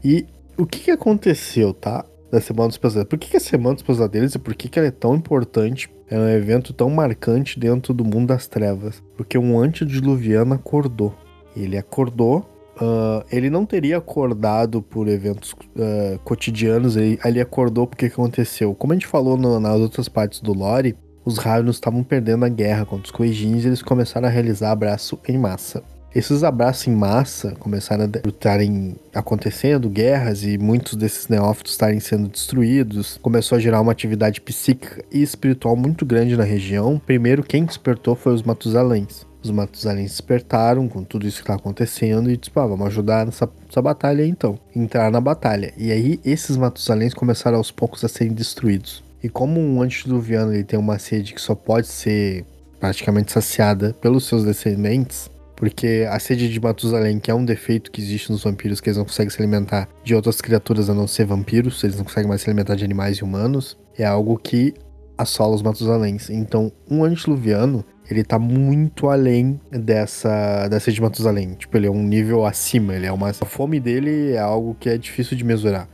E 0.04 0.26
o 0.58 0.66
que 0.66 0.80
que 0.80 0.92
aconteceu, 0.92 1.74
tá? 1.74 2.04
Da 2.32 2.42
Semana 2.42 2.70
dos 2.70 2.78
Pesadelos. 2.80 3.10
Por 3.10 3.20
que 3.20 3.30
que 3.30 3.38
a 3.38 3.40
Semana 3.40 3.76
dos 3.76 3.84
Pesadelos 3.84 4.34
e 4.34 4.40
por 4.40 4.56
que 4.56 4.68
que 4.68 4.80
ela 4.80 4.88
é 4.88 4.92
tão 4.92 5.14
importante? 5.16 5.88
É 6.10 6.18
um 6.18 6.28
evento 6.28 6.74
tão 6.74 6.90
marcante 6.90 7.60
dentro 7.60 7.94
do 7.94 8.04
mundo 8.04 8.28
das 8.30 8.48
trevas. 8.48 9.02
Porque 9.16 9.38
um 9.38 9.60
antediluviano 9.60 10.56
acordou. 10.56 11.14
Ele 11.56 11.78
acordou 11.78 12.46
ah, 12.80 13.24
ele 13.32 13.50
não 13.50 13.66
teria 13.66 13.98
acordado 13.98 14.82
por 14.82 15.08
eventos 15.08 15.56
ah, 15.78 16.20
cotidianos, 16.24 16.96
ele, 16.96 17.20
ele 17.24 17.42
acordou 17.42 17.88
porque 17.88 18.08
que 18.08 18.14
aconteceu. 18.14 18.74
Como 18.74 18.94
a 18.94 18.96
gente 18.96 19.08
falou 19.08 19.38
no- 19.38 19.60
nas 19.60 19.80
outras 19.80 20.10
partes 20.10 20.42
do 20.42 20.54
lore, 20.54 20.96
os 21.26 21.38
Ravenos 21.38 21.78
estavam 21.78 22.04
perdendo 22.04 22.44
a 22.46 22.50
guerra 22.50 22.86
contra 22.86 23.06
os 23.06 23.12
Coejins 23.12 23.64
e 23.64 23.68
eles 23.68 23.82
começaram 23.82 24.28
a 24.28 24.32
realizar 24.32 24.72
abraço 24.72 25.20
em 25.28 25.38
massa. 25.38 25.84
Esses 26.14 26.44
abraços 26.44 26.88
em 26.88 26.96
massa 26.96 27.56
começaram 27.58 28.06
a 28.06 28.28
estarem 28.28 28.96
acontecendo, 29.16 29.90
guerras, 29.90 30.44
e 30.44 30.60
muitos 30.60 30.96
desses 30.96 31.28
neófitos 31.28 31.72
estarem 31.72 32.00
sendo 32.00 32.28
destruídos. 32.28 33.18
Começou 33.20 33.56
a 33.56 33.60
gerar 33.60 33.82
uma 33.82 33.92
atividade 33.92 34.40
psíquica 34.40 35.04
e 35.12 35.24
espiritual 35.24 35.76
muito 35.76 36.06
grande 36.06 36.38
na 36.38 36.44
região. 36.44 37.02
Primeiro, 37.04 37.42
quem 37.42 37.66
despertou 37.66 38.16
foi 38.16 38.32
os 38.32 38.44
Matusalens. 38.44 39.26
Os 39.44 39.52
Matusalens 39.52 40.12
despertaram 40.12 40.88
com 40.88 41.04
tudo 41.04 41.28
isso 41.28 41.38
que 41.38 41.44
está 41.44 41.56
acontecendo 41.56 42.32
e 42.32 42.38
disseram, 42.38 42.64
"Ah, 42.64 42.68
vamos 42.68 42.88
ajudar 42.88 43.26
nessa, 43.26 43.50
nessa 43.66 43.82
batalha 43.82 44.24
aí, 44.24 44.30
então. 44.30 44.58
Entrar 44.76 45.12
na 45.12 45.20
batalha. 45.20 45.74
E 45.78 45.92
aí, 45.92 46.20
esses 46.24 46.56
Matusalens 46.56 47.14
começaram 47.14 47.58
aos 47.58 47.72
poucos 47.72 48.04
a 48.04 48.08
serem 48.08 48.34
destruídos. 48.34 49.04
E 49.22 49.30
como 49.30 49.60
um 49.60 49.82
antediluviano 49.82 50.54
ele 50.54 50.64
tem 50.64 50.78
uma 50.78 51.00
sede 51.00 51.34
que 51.34 51.42
só 51.42 51.56
pode 51.56 51.88
ser 51.88 52.46
praticamente 52.80 53.32
saciada 53.32 53.96
pelos 54.02 54.26
seus 54.26 54.44
descendentes, 54.44 55.30
porque 55.56 56.06
a 56.10 56.20
sede 56.20 56.52
de 56.52 56.60
Matusalém, 56.60 57.20
que 57.20 57.32
é 57.32 57.34
um 57.34 57.46
defeito 57.46 57.90
que 57.90 58.02
existe 58.02 58.30
nos 58.30 58.44
vampiros, 58.44 58.82
que 58.82 58.90
eles 58.90 58.98
não 58.98 59.06
conseguem 59.06 59.30
se 59.30 59.42
alimentar 59.42 59.88
de 60.04 60.14
outras 60.14 60.42
criaturas 60.42 60.90
a 60.90 60.94
não 60.94 61.08
ser 61.08 61.26
vampiros, 61.26 61.82
eles 61.86 61.96
não 61.96 62.04
conseguem 62.04 62.28
mais 62.28 62.42
se 62.42 62.50
alimentar 62.50 62.76
de 62.76 62.84
animais 62.84 63.18
e 63.18 63.24
humanos, 63.24 63.78
é 63.98 64.04
algo 64.04 64.38
que 64.38 64.74
assola 65.18 65.56
os 65.56 65.62
Matusaléns. 65.62 66.30
Então, 66.30 66.72
um 66.90 67.06
antediluviano, 67.06 67.86
ele 68.10 68.24
tá 68.24 68.38
muito 68.38 69.10
além 69.10 69.60
dessa, 69.72 70.68
dessa 70.68 70.92
de 70.92 71.02
Matusalém. 71.02 71.54
Tipo, 71.54 71.78
ele 71.78 71.88
é 71.88 71.92
um 71.92 72.04
nível 72.04 72.46
acima, 72.46 72.96
ele 72.96 73.06
é 73.06 73.12
uma... 73.12 73.30
A 73.30 73.34
fome 73.34 73.80
dele 73.80 74.34
é 74.34 74.40
algo 74.40 74.76
que 74.80 74.90
é 74.90 74.98
difícil 74.98 75.38
de 75.38 75.44
mesurar. 75.44 75.88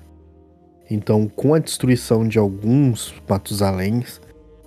Então, 0.90 1.28
com 1.28 1.54
a 1.54 1.60
destruição 1.60 2.28
de 2.28 2.40
alguns 2.40 3.14
Matusaléns, 3.28 4.20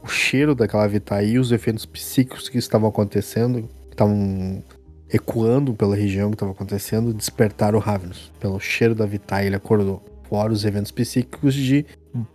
o 0.03 0.07
cheiro 0.07 0.55
daquela 0.55 0.87
Vitae 0.87 1.31
e 1.31 1.39
os 1.39 1.51
efeitos 1.51 1.85
psíquicos 1.85 2.49
que 2.49 2.59
estavam 2.59 2.89
acontecendo, 2.89 3.69
que 3.89 3.95
estavam 3.95 4.63
ecoando 5.13 5.75
pela 5.75 5.97
região 5.97 6.31
que 6.31 6.37
estava 6.37 6.53
acontecendo, 6.53 7.13
despertaram 7.13 7.79
o 7.79 7.83
Ravenous. 7.83 8.33
Pelo 8.41 8.59
cheiro 8.61 8.95
da 8.95 9.05
Vitae, 9.05 9.47
ele 9.47 9.57
acordou. 9.57 10.03
Fora 10.29 10.53
os 10.53 10.65
eventos 10.65 10.91
psíquicos 10.91 11.55
de 11.55 11.85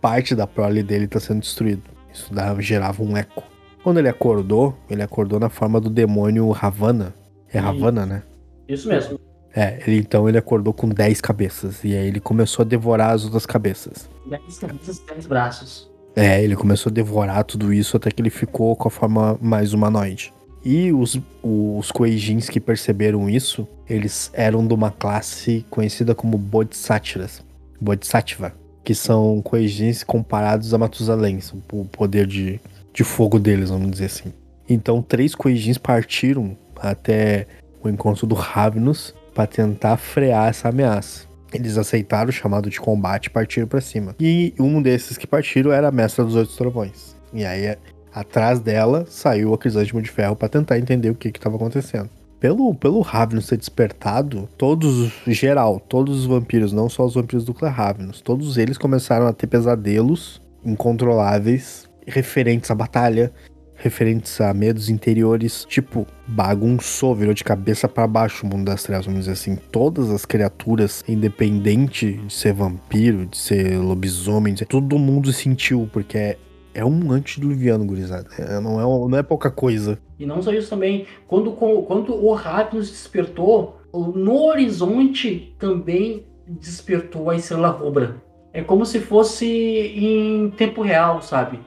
parte 0.00 0.34
da 0.34 0.46
prole 0.46 0.82
dele 0.82 1.06
estar 1.06 1.20
sendo 1.20 1.40
destruído. 1.40 1.82
Isso 2.12 2.32
dava, 2.32 2.60
gerava 2.60 3.02
um 3.02 3.16
eco. 3.16 3.42
Quando 3.88 4.00
ele 4.00 4.08
acordou, 4.10 4.76
ele 4.90 5.02
acordou 5.02 5.40
na 5.40 5.48
forma 5.48 5.80
do 5.80 5.88
demônio 5.88 6.50
Ravana. 6.50 7.14
É. 7.50 7.58
Ravana, 7.58 8.04
né? 8.04 8.22
Isso 8.68 8.86
mesmo. 8.86 9.18
É, 9.56 9.82
ele 9.86 9.96
então 9.96 10.28
ele 10.28 10.36
acordou 10.36 10.74
com 10.74 10.90
10 10.90 11.22
cabeças. 11.22 11.82
E 11.82 11.96
aí 11.96 12.06
ele 12.06 12.20
começou 12.20 12.62
a 12.62 12.66
devorar 12.66 13.12
as 13.12 13.24
outras 13.24 13.46
cabeças. 13.46 14.06
10 14.28 14.58
cabeças, 14.58 14.98
10 14.98 15.26
braços. 15.26 15.90
É, 16.14 16.44
ele 16.44 16.54
começou 16.54 16.90
a 16.90 16.92
devorar 16.92 17.42
tudo 17.44 17.72
isso 17.72 17.96
até 17.96 18.10
que 18.10 18.20
ele 18.20 18.28
ficou 18.28 18.76
com 18.76 18.88
a 18.88 18.90
forma 18.90 19.38
mais 19.40 19.72
humanoide. 19.72 20.34
E 20.62 20.92
os, 20.92 21.18
os 21.42 21.90
Kueijins 21.90 22.50
que 22.50 22.60
perceberam 22.60 23.26
isso, 23.26 23.66
eles 23.88 24.30
eram 24.34 24.66
de 24.66 24.74
uma 24.74 24.90
classe 24.90 25.64
conhecida 25.70 26.14
como 26.14 26.36
Bodhisattvas. 26.36 27.42
Bodhisattva. 27.80 28.52
Que 28.84 28.94
são 28.94 29.40
Kueijins 29.40 30.04
comparados 30.04 30.74
a 30.74 30.78
Matusalens. 30.78 31.54
O 31.72 31.86
poder 31.86 32.26
de, 32.26 32.60
de 32.98 33.04
fogo 33.04 33.38
deles, 33.38 33.70
vamos 33.70 33.92
dizer 33.92 34.06
assim. 34.06 34.32
Então, 34.68 35.00
três 35.00 35.32
Kueijins 35.32 35.78
partiram 35.78 36.58
até 36.76 37.46
o 37.80 37.88
encontro 37.88 38.26
do 38.26 38.34
Ravenous 38.34 39.14
para 39.32 39.46
tentar 39.46 39.96
frear 39.96 40.48
essa 40.48 40.68
ameaça. 40.68 41.28
Eles 41.54 41.78
aceitaram 41.78 42.30
o 42.30 42.32
chamado 42.32 42.68
de 42.68 42.80
combate 42.80 43.26
e 43.26 43.30
partiram 43.30 43.68
para 43.68 43.80
cima. 43.80 44.16
E 44.18 44.52
um 44.58 44.82
desses 44.82 45.16
que 45.16 45.28
partiram 45.28 45.70
era 45.70 45.86
a 45.86 45.92
Mestra 45.92 46.24
dos 46.24 46.34
Oito 46.34 46.56
Trovões. 46.56 47.16
E 47.32 47.44
aí, 47.44 47.76
atrás 48.12 48.58
dela, 48.58 49.06
saiu 49.08 49.54
a 49.54 49.58
Crisântimo 49.58 50.02
de 50.02 50.10
Ferro 50.10 50.34
para 50.34 50.48
tentar 50.48 50.76
entender 50.76 51.08
o 51.10 51.14
que 51.14 51.28
estava 51.28 51.54
acontecendo. 51.54 52.10
Pelo, 52.40 52.74
pelo 52.74 53.00
Ravenous 53.00 53.46
ter 53.46 53.58
despertado, 53.58 54.48
todos, 54.58 55.12
geral, 55.24 55.78
todos 55.78 56.18
os 56.18 56.26
vampiros, 56.26 56.72
não 56.72 56.88
só 56.88 57.06
os 57.06 57.14
vampiros 57.14 57.44
do 57.44 57.54
clã 57.54 57.68
Ravenous, 57.68 58.20
todos 58.20 58.58
eles 58.58 58.76
começaram 58.76 59.28
a 59.28 59.32
ter 59.32 59.46
pesadelos 59.46 60.42
incontroláveis 60.64 61.87
referentes 62.08 62.70
à 62.70 62.74
batalha, 62.74 63.32
referentes 63.78 64.40
a 64.40 64.52
medos 64.52 64.88
interiores, 64.88 65.64
tipo, 65.64 66.06
bagunçou, 66.26 67.14
virou 67.14 67.32
de 67.32 67.44
cabeça 67.44 67.88
para 67.88 68.06
baixo 68.06 68.44
o 68.44 68.48
mundo 68.48 68.64
das 68.64 68.82
trevas, 68.82 69.06
vamos 69.06 69.20
dizer 69.20 69.32
assim. 69.32 69.56
Todas 69.56 70.10
as 70.10 70.24
criaturas, 70.24 71.04
independente 71.08 72.14
de 72.14 72.32
ser 72.32 72.52
vampiro, 72.52 73.26
de 73.26 73.38
ser 73.38 73.78
lobisomem, 73.78 74.52
de 74.52 74.60
ser, 74.60 74.66
todo 74.66 74.98
mundo 74.98 75.32
sentiu, 75.32 75.88
porque 75.92 76.18
é, 76.18 76.38
é 76.74 76.84
um 76.84 77.12
antediluviano, 77.12 77.84
gurizada. 77.84 78.28
É, 78.36 78.60
não, 78.60 78.80
é, 78.80 79.08
não 79.10 79.18
é 79.18 79.22
pouca 79.22 79.50
coisa. 79.50 79.98
E 80.18 80.26
não 80.26 80.42
só 80.42 80.52
isso 80.52 80.68
também, 80.68 81.06
quando, 81.28 81.52
quando 81.52 82.14
o 82.14 82.32
Ravenous 82.34 82.90
despertou, 82.90 83.78
no 83.92 84.42
horizonte 84.42 85.54
também 85.58 86.26
despertou 86.46 87.30
a 87.30 87.36
estrela 87.36 87.68
rubra. 87.68 88.16
É 88.52 88.62
como 88.62 88.84
se 88.84 88.98
fosse 88.98 89.46
em 89.46 90.50
tempo 90.50 90.82
real, 90.82 91.22
sabe? 91.22 91.60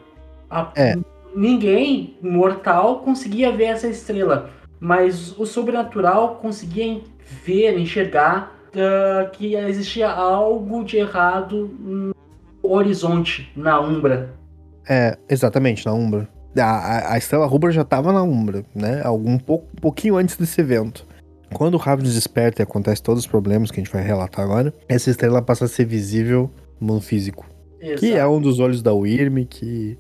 A- 0.52 0.72
É. 0.76 0.96
Ninguém 1.34 2.18
mortal 2.22 3.00
conseguia 3.00 3.52
ver 3.56 3.66
essa 3.66 3.88
estrela, 3.88 4.50
mas 4.80 5.38
o 5.40 5.46
sobrenatural 5.46 6.36
conseguia 6.36 7.00
ver, 7.46 7.80
enxergar 7.80 8.54
ah, 8.76 9.30
que 9.32 9.56
existia 9.56 10.10
algo 10.10 10.84
de 10.84 10.98
errado 10.98 11.70
no 11.80 12.14
horizonte, 12.62 13.50
na 13.56 13.80
umbra. 13.80 14.34
É, 14.90 15.18
exatamente, 15.30 15.86
na 15.86 15.94
Umbra. 15.94 16.28
A, 16.58 16.64
a, 16.64 17.14
a 17.14 17.18
Estrela 17.18 17.46
Rubra 17.46 17.72
já 17.72 17.84
tava 17.84 18.12
na 18.12 18.24
Umbra, 18.24 18.66
né? 18.76 19.02
Algum 19.06 19.38
pouco, 19.38 19.68
pouquinho 19.80 20.18
antes 20.18 20.36
desse 20.36 20.60
evento. 20.60 21.06
Quando 21.54 21.76
o 21.76 21.78
Ravenous 21.78 22.16
desperta 22.16 22.62
e 22.62 22.64
acontece 22.64 23.02
todos 23.02 23.22
os 23.24 23.28
problemas 23.28 23.72
que 23.72 23.80
a 23.80 23.84
gente 23.84 23.94
vai 23.94 24.02
relatar 24.04 24.44
agora, 24.44 24.74
essa 24.90 25.10
estrela 25.10 25.42
passa 25.42 25.66
a 25.66 25.68
ser 25.68 25.86
visível 25.86 26.50
no 26.80 26.88
mundo 26.88 27.02
físico. 27.02 27.46
Que 28.00 28.14
é 28.14 28.28
um 28.28 28.42
dos 28.42 28.60
olhos 28.60 28.82
da 28.82 28.94
Wyrm, 28.94 29.46
que. 29.46 29.98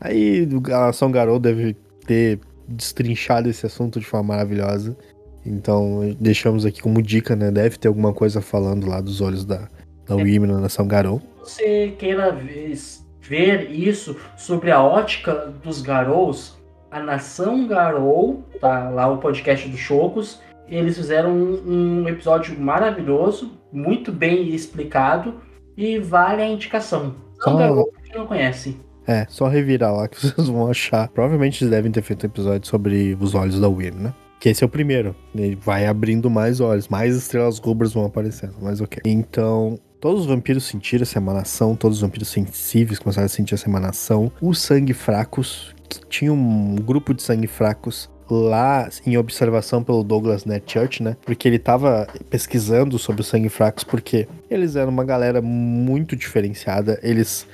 Aí 0.00 0.48
a 0.72 0.88
Ação 0.88 1.10
Garou 1.10 1.38
deve 1.38 1.74
ter 2.06 2.40
destrinchado 2.68 3.48
esse 3.48 3.64
assunto 3.66 3.98
de 4.00 4.06
forma 4.06 4.34
maravilhosa. 4.34 4.96
Então, 5.44 6.00
deixamos 6.20 6.64
aqui 6.66 6.82
como 6.82 7.00
dica, 7.00 7.36
né? 7.36 7.50
Deve 7.50 7.78
ter 7.78 7.88
alguma 7.88 8.12
coisa 8.12 8.40
falando 8.40 8.86
lá 8.86 9.00
dos 9.00 9.20
olhos 9.20 9.44
da, 9.44 9.68
da 10.06 10.16
Wyrm 10.16 10.44
na 10.46 10.60
Nação 10.60 10.86
Garou. 10.86 11.22
você 11.42 11.94
queira 11.98 12.32
ver, 12.32 12.76
ver 13.22 13.70
isso 13.70 14.16
sobre 14.36 14.72
a 14.72 14.82
ótica 14.82 15.54
dos 15.62 15.80
Garous, 15.80 16.56
a 16.90 17.00
Nação 17.00 17.68
Garou, 17.68 18.42
tá 18.60 18.90
lá 18.90 19.08
o 19.08 19.18
podcast 19.18 19.68
do 19.68 19.76
Chocos, 19.76 20.40
eles 20.68 20.96
fizeram 20.96 21.30
um, 21.30 22.02
um 22.02 22.08
episódio 22.08 22.58
maravilhoso, 22.58 23.52
muito 23.72 24.10
bem 24.10 24.48
explicado 24.52 25.34
e 25.76 25.98
vale 26.00 26.42
a 26.42 26.48
indicação. 26.48 27.14
Nação 27.38 27.54
Ah. 27.54 27.58
Garou, 27.58 27.92
quem 28.02 28.16
não 28.16 28.26
conhece. 28.26 28.76
É, 29.06 29.26
só 29.28 29.48
revirar 29.48 29.94
lá 29.94 30.08
que 30.08 30.18
vocês 30.20 30.48
vão 30.48 30.68
achar. 30.68 31.08
Provavelmente 31.08 31.62
eles 31.62 31.70
devem 31.70 31.92
ter 31.92 32.02
feito 32.02 32.24
um 32.24 32.26
episódio 32.26 32.68
sobre 32.68 33.16
os 33.20 33.34
olhos 33.34 33.60
da 33.60 33.68
Wyrm, 33.68 33.96
né? 33.96 34.14
Que 34.38 34.50
esse 34.50 34.62
é 34.62 34.66
o 34.66 34.70
primeiro. 34.70 35.14
Ele 35.34 35.56
vai 35.56 35.86
abrindo 35.86 36.28
mais 36.28 36.60
olhos, 36.60 36.88
mais 36.88 37.16
estrelas 37.16 37.58
rubras 37.58 37.92
vão 37.92 38.04
aparecendo, 38.04 38.54
mas 38.60 38.80
ok. 38.80 39.00
Então, 39.04 39.78
todos 40.00 40.22
os 40.22 40.26
vampiros 40.26 40.64
sentiram 40.64 41.02
essa 41.02 41.18
emanação, 41.18 41.74
todos 41.74 41.98
os 41.98 42.02
vampiros 42.02 42.28
sensíveis 42.28 42.98
começaram 42.98 43.26
a 43.26 43.28
sentir 43.28 43.54
essa 43.54 43.68
emanação. 43.68 44.30
Os 44.40 44.60
sangue 44.60 44.92
fracos, 44.92 45.74
que 45.88 46.00
tinha 46.08 46.32
um 46.32 46.74
grupo 46.76 47.14
de 47.14 47.22
sangue 47.22 47.46
fracos, 47.46 48.10
lá 48.30 48.88
em 49.06 49.16
observação 49.16 49.82
pelo 49.82 50.02
Douglas 50.02 50.44
Netchurch, 50.44 51.02
né? 51.02 51.16
Porque 51.24 51.48
ele 51.48 51.58
tava 51.58 52.06
pesquisando 52.28 52.98
sobre 52.98 53.20
os 53.20 53.28
sangue 53.28 53.48
fracos, 53.48 53.84
porque 53.84 54.28
eles 54.50 54.76
eram 54.76 54.90
uma 54.90 55.04
galera 55.04 55.40
muito 55.40 56.16
diferenciada. 56.16 56.98
Eles. 57.02 57.46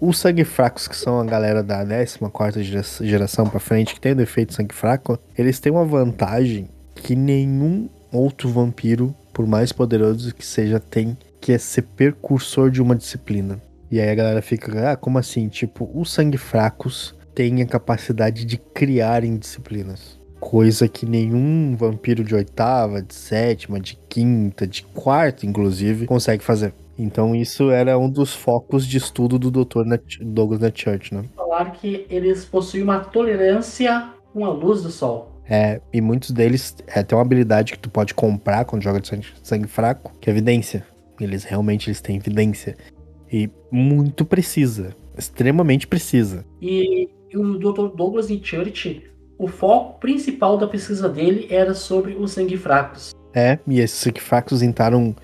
Os 0.00 0.18
sangue 0.18 0.44
fracos, 0.44 0.88
que 0.88 0.96
são 0.96 1.20
a 1.20 1.24
galera 1.24 1.62
da 1.62 1.84
14 1.84 2.62
geração 3.02 3.48
pra 3.48 3.60
frente, 3.60 3.94
que 3.94 4.00
tem 4.00 4.12
o 4.12 4.16
defeito 4.16 4.54
sangue 4.54 4.74
fraco, 4.74 5.18
eles 5.36 5.60
têm 5.60 5.72
uma 5.72 5.84
vantagem 5.84 6.68
que 6.94 7.14
nenhum 7.14 7.88
outro 8.10 8.48
vampiro, 8.48 9.14
por 9.32 9.46
mais 9.46 9.72
poderoso 9.72 10.34
que 10.34 10.46
seja, 10.46 10.80
tem, 10.80 11.16
que 11.40 11.52
é 11.52 11.58
ser 11.58 11.82
precursor 11.82 12.70
de 12.70 12.80
uma 12.80 12.94
disciplina. 12.94 13.60
E 13.90 14.00
aí 14.00 14.08
a 14.08 14.14
galera 14.14 14.40
fica, 14.42 14.92
ah, 14.92 14.96
como 14.96 15.18
assim? 15.18 15.48
Tipo, 15.48 15.90
os 15.94 16.12
sangue 16.12 16.38
fracos 16.38 17.14
têm 17.34 17.60
a 17.62 17.66
capacidade 17.66 18.44
de 18.44 18.56
criarem 18.56 19.36
disciplinas. 19.36 20.18
Coisa 20.40 20.88
que 20.88 21.06
nenhum 21.06 21.76
vampiro 21.76 22.22
de 22.22 22.34
oitava, 22.34 23.02
de 23.02 23.14
sétima, 23.14 23.80
de 23.80 23.98
quinta, 24.08 24.66
de 24.66 24.82
quarta, 24.82 25.46
inclusive, 25.46 26.06
consegue 26.06 26.42
fazer. 26.42 26.72
Então 26.98 27.34
isso 27.34 27.70
era 27.70 27.98
um 27.98 28.08
dos 28.08 28.34
focos 28.34 28.86
de 28.86 28.98
estudo 28.98 29.38
do 29.38 29.50
Dr. 29.50 29.82
Douglas 30.20 30.60
Netchurch, 30.60 31.14
né? 31.14 31.24
Falar 31.34 31.70
que 31.72 32.06
eles 32.08 32.44
possuem 32.44 32.82
uma 32.82 33.00
tolerância 33.00 34.10
com 34.32 34.44
a 34.44 34.50
luz 34.50 34.82
do 34.82 34.90
sol. 34.90 35.34
É, 35.48 35.80
e 35.92 36.00
muitos 36.00 36.30
deles 36.30 36.74
é, 36.86 37.02
tem 37.02 37.16
uma 37.16 37.22
habilidade 37.22 37.72
que 37.72 37.78
tu 37.78 37.90
pode 37.90 38.14
comprar 38.14 38.64
quando 38.64 38.82
joga 38.82 39.00
de 39.00 39.08
sangue, 39.08 39.26
sangue 39.42 39.68
fraco, 39.68 40.12
que 40.20 40.30
é 40.30 40.32
evidência. 40.32 40.86
Eles 41.20 41.44
realmente 41.44 41.88
eles 41.88 42.00
têm 42.00 42.16
evidência. 42.16 42.76
E 43.30 43.50
muito 43.70 44.24
precisa. 44.24 44.94
Extremamente 45.16 45.86
precisa. 45.86 46.44
E 46.60 47.08
o 47.34 47.58
Dr. 47.58 47.94
Douglas 47.94 48.30
e 48.30 48.40
Church, 48.42 49.02
o 49.38 49.46
foco 49.46 50.00
principal 50.00 50.56
da 50.56 50.66
pesquisa 50.66 51.08
dele 51.08 51.46
era 51.50 51.74
sobre 51.74 52.14
os 52.14 52.32
sangue 52.32 52.56
fracos. 52.56 53.12
É, 53.34 53.58
e 53.66 53.80
esses 53.80 53.98
sangue 53.98 54.20
fracos 54.20 54.62
entraram 54.62 55.14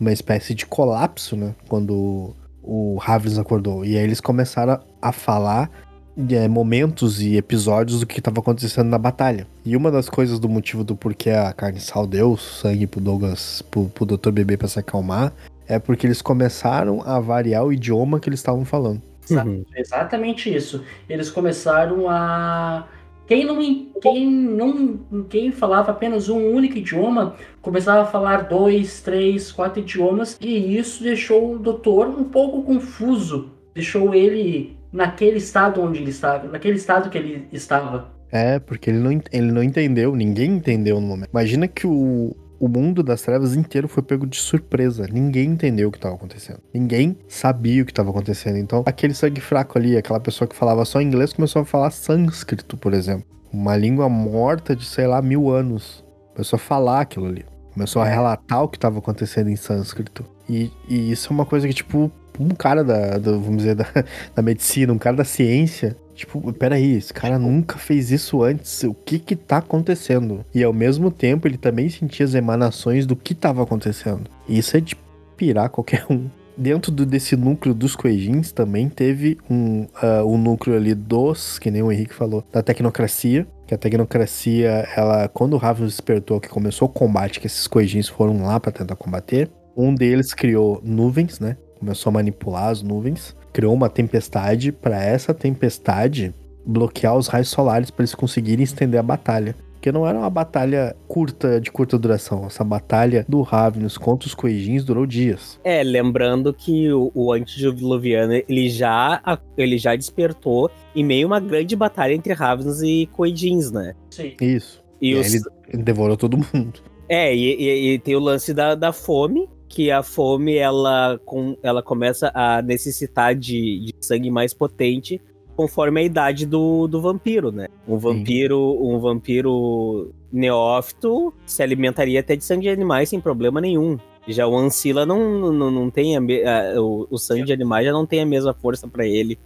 numa 0.00 0.12
espécie 0.12 0.54
de 0.54 0.64
colapso, 0.66 1.36
né? 1.36 1.54
Quando 1.68 2.34
o 2.62 2.98
Havens 3.04 3.38
acordou. 3.38 3.84
E 3.84 3.96
aí 3.96 4.02
eles 4.02 4.20
começaram 4.20 4.80
a 5.00 5.12
falar 5.12 5.70
de 6.16 6.34
é, 6.34 6.48
momentos 6.48 7.20
e 7.20 7.36
episódios 7.36 8.00
do 8.00 8.06
que 8.06 8.18
estava 8.18 8.40
acontecendo 8.40 8.88
na 8.88 8.98
batalha. 8.98 9.46
E 9.64 9.76
uma 9.76 9.90
das 9.90 10.08
coisas 10.08 10.38
do 10.38 10.48
motivo 10.48 10.82
do 10.82 10.96
porquê 10.96 11.30
a 11.30 11.52
carne 11.52 11.80
sal 11.80 12.06
deu 12.06 12.36
sangue 12.36 12.86
pro 12.86 13.00
Douglas, 13.00 13.62
pro, 13.70 13.84
pro 13.86 14.06
Dr. 14.06 14.30
Bebê 14.30 14.56
pra 14.56 14.68
se 14.68 14.78
acalmar, 14.78 15.32
é 15.68 15.78
porque 15.78 16.06
eles 16.06 16.20
começaram 16.20 17.02
a 17.06 17.20
variar 17.20 17.64
o 17.64 17.72
idioma 17.72 18.18
que 18.18 18.28
eles 18.28 18.40
estavam 18.40 18.64
falando. 18.64 19.00
Uhum. 19.30 19.64
Exatamente 19.76 20.52
isso. 20.52 20.84
Eles 21.08 21.30
começaram 21.30 22.08
a. 22.08 22.86
Quem 23.30 23.44
não, 23.44 23.62
quem 24.02 24.28
não 24.28 24.98
quem 25.28 25.52
falava 25.52 25.92
apenas 25.92 26.28
um 26.28 26.50
único 26.50 26.78
idioma 26.78 27.36
começava 27.62 28.02
a 28.02 28.04
falar 28.04 28.48
dois, 28.48 29.02
três, 29.02 29.52
quatro 29.52 29.78
idiomas 29.78 30.36
e 30.40 30.76
isso 30.76 31.04
deixou 31.04 31.54
o 31.54 31.58
doutor 31.60 32.08
um 32.08 32.24
pouco 32.24 32.64
confuso, 32.64 33.52
deixou 33.72 34.12
ele 34.16 34.76
naquele 34.92 35.36
estado 35.36 35.80
onde 35.80 36.00
ele 36.00 36.10
estava, 36.10 36.48
naquele 36.48 36.74
estado 36.74 37.08
que 37.08 37.16
ele 37.16 37.46
estava. 37.52 38.10
É, 38.32 38.58
porque 38.58 38.90
ele 38.90 38.98
não, 38.98 39.12
ele 39.30 39.52
não 39.52 39.62
entendeu, 39.62 40.16
ninguém 40.16 40.56
entendeu 40.56 41.00
no 41.00 41.06
momento. 41.06 41.30
Imagina 41.30 41.68
que 41.68 41.86
o, 41.86 42.34
o 42.60 42.68
mundo 42.68 43.02
das 43.02 43.22
trevas 43.22 43.56
inteiro 43.56 43.88
foi 43.88 44.02
pego 44.02 44.26
de 44.26 44.36
surpresa. 44.36 45.08
Ninguém 45.10 45.52
entendeu 45.52 45.88
o 45.88 45.90
que 45.90 45.96
estava 45.96 46.14
acontecendo. 46.14 46.60
Ninguém 46.74 47.16
sabia 47.26 47.82
o 47.82 47.86
que 47.86 47.90
estava 47.90 48.10
acontecendo. 48.10 48.58
Então, 48.58 48.82
aquele 48.84 49.14
sangue 49.14 49.40
fraco 49.40 49.78
ali, 49.78 49.96
aquela 49.96 50.20
pessoa 50.20 50.46
que 50.46 50.54
falava 50.54 50.84
só 50.84 51.00
inglês, 51.00 51.32
começou 51.32 51.62
a 51.62 51.64
falar 51.64 51.90
sânscrito, 51.90 52.76
por 52.76 52.92
exemplo. 52.92 53.24
Uma 53.50 53.74
língua 53.78 54.10
morta 54.10 54.76
de, 54.76 54.84
sei 54.84 55.06
lá, 55.06 55.22
mil 55.22 55.48
anos. 55.48 56.04
Começou 56.34 56.58
a 56.58 56.60
falar 56.60 57.00
aquilo 57.00 57.26
ali. 57.26 57.46
Começou 57.72 58.02
a 58.02 58.04
relatar 58.04 58.62
o 58.62 58.68
que 58.68 58.76
estava 58.76 58.98
acontecendo 58.98 59.48
em 59.48 59.56
sânscrito. 59.56 60.22
E, 60.46 60.70
e, 60.86 61.10
isso 61.10 61.32
é 61.32 61.34
uma 61.34 61.46
coisa 61.46 61.66
que, 61.66 61.72
tipo, 61.72 62.12
um 62.38 62.50
cara 62.50 62.84
da, 62.84 63.16
da 63.16 63.32
vamos 63.32 63.58
dizer, 63.58 63.74
da, 63.74 63.86
da 64.34 64.42
medicina, 64.42 64.92
um 64.92 64.98
cara 64.98 65.16
da 65.16 65.24
ciência, 65.24 65.96
Tipo, 66.20 66.52
peraí, 66.52 66.96
esse 66.96 67.14
cara 67.14 67.38
nunca 67.38 67.78
fez 67.78 68.10
isso 68.10 68.42
antes. 68.42 68.82
O 68.84 68.92
que 68.92 69.18
que 69.18 69.34
tá 69.34 69.56
acontecendo? 69.56 70.44
E 70.54 70.62
ao 70.62 70.70
mesmo 70.70 71.10
tempo, 71.10 71.48
ele 71.48 71.56
também 71.56 71.88
sentia 71.88 72.26
as 72.26 72.34
emanações 72.34 73.06
do 73.06 73.16
que 73.16 73.34
tava 73.34 73.62
acontecendo. 73.62 74.28
E 74.46 74.58
isso 74.58 74.76
é 74.76 74.80
de 74.80 74.94
pirar 75.34 75.70
qualquer 75.70 76.04
um. 76.10 76.28
Dentro 76.58 76.92
do, 76.92 77.06
desse 77.06 77.34
núcleo 77.36 77.74
dos 77.74 77.96
Coejins 77.96 78.52
também 78.52 78.90
teve 78.90 79.38
um, 79.48 79.84
uh, 79.84 80.26
um 80.26 80.36
núcleo 80.36 80.76
ali 80.76 80.94
dos, 80.94 81.58
que 81.58 81.70
nem 81.70 81.82
o 81.82 81.90
Henrique 81.90 82.12
falou, 82.12 82.44
da 82.52 82.62
tecnocracia. 82.62 83.46
Que 83.66 83.72
a 83.72 83.78
tecnocracia, 83.78 84.86
ela, 84.94 85.26
quando 85.26 85.54
o 85.54 85.56
Ravens 85.56 85.92
despertou, 85.92 86.38
que 86.38 86.50
começou 86.50 86.86
o 86.86 86.92
combate, 86.92 87.40
que 87.40 87.46
esses 87.46 87.66
Coejins 87.66 88.08
foram 88.08 88.44
lá 88.44 88.60
para 88.60 88.72
tentar 88.72 88.94
combater, 88.94 89.50
um 89.74 89.94
deles 89.94 90.34
criou 90.34 90.82
nuvens, 90.84 91.40
né? 91.40 91.56
Começou 91.78 92.10
a 92.10 92.12
manipular 92.12 92.68
as 92.68 92.82
nuvens 92.82 93.34
criou 93.52 93.74
uma 93.74 93.88
tempestade 93.88 94.72
para 94.72 95.02
essa 95.02 95.34
tempestade 95.34 96.34
bloquear 96.64 97.16
os 97.16 97.26
raios 97.26 97.48
solares 97.48 97.90
para 97.90 98.02
eles 98.02 98.14
conseguirem 98.14 98.64
estender 98.64 99.00
a 99.00 99.02
batalha. 99.02 99.54
Porque 99.80 99.90
não 99.90 100.06
era 100.06 100.18
uma 100.18 100.28
batalha 100.28 100.94
curta, 101.08 101.58
de 101.58 101.72
curta 101.72 101.98
duração. 101.98 102.44
Essa 102.44 102.62
batalha 102.62 103.24
do 103.26 103.40
Ravnus 103.40 103.96
contra 103.96 104.26
os 104.26 104.34
Coejins 104.34 104.84
durou 104.84 105.06
dias. 105.06 105.58
É, 105.64 105.82
lembrando 105.82 106.52
que 106.52 106.92
o, 106.92 107.10
o 107.14 107.32
antediluviano, 107.32 108.34
ele 108.46 108.68
já, 108.68 109.22
ele 109.56 109.78
já 109.78 109.96
despertou 109.96 110.70
em 110.94 111.02
meio 111.02 111.26
a 111.26 111.28
uma 111.28 111.40
grande 111.40 111.74
batalha 111.74 112.12
entre 112.12 112.34
Ravnus 112.34 112.82
e 112.82 113.08
Coejins, 113.14 113.70
né? 113.70 113.94
Sim. 114.10 114.34
Isso. 114.38 114.84
E, 115.00 115.12
e 115.12 115.14
os... 115.14 115.32
ele 115.32 115.44
devorou 115.82 116.14
todo 116.14 116.36
mundo. 116.52 116.80
É, 117.08 117.34
e, 117.34 117.56
e, 117.58 117.94
e, 117.94 117.98
tem 117.98 118.14
o 118.14 118.20
lance 118.20 118.52
da, 118.52 118.74
da 118.74 118.92
fome, 118.92 119.48
que 119.70 119.88
a 119.88 120.02
fome 120.02 120.56
ela, 120.56 121.18
com, 121.24 121.56
ela 121.62 121.80
começa 121.80 122.30
a 122.34 122.60
necessitar 122.60 123.36
de, 123.36 123.78
de 123.86 123.94
sangue 124.00 124.28
mais 124.28 124.52
potente 124.52 125.22
conforme 125.56 126.00
a 126.00 126.02
idade 126.02 126.44
do, 126.44 126.88
do 126.88 127.00
vampiro, 127.00 127.52
né? 127.52 127.68
Um 127.86 127.96
vampiro, 127.96 128.58
um 128.82 128.98
vampiro 128.98 130.12
neófito 130.32 131.32
se 131.46 131.62
alimentaria 131.62 132.18
até 132.18 132.34
de 132.34 132.44
sangue 132.44 132.62
de 132.62 132.70
animais 132.70 133.10
sem 133.10 133.20
problema 133.20 133.60
nenhum. 133.60 133.96
Já 134.26 134.46
o 134.46 134.56
Ancila 134.56 135.06
não, 135.06 135.52
não, 135.52 135.70
não 135.70 135.90
tem 135.90 136.16
a, 136.16 136.20
a, 136.20 136.82
o, 136.82 137.06
o 137.08 137.16
sangue 137.16 137.44
de 137.44 137.52
animais 137.52 137.86
já 137.86 137.92
não 137.92 138.04
tem 138.04 138.20
a 138.20 138.26
mesma 138.26 138.52
força 138.52 138.88
para 138.88 139.06
ele. 139.06 139.38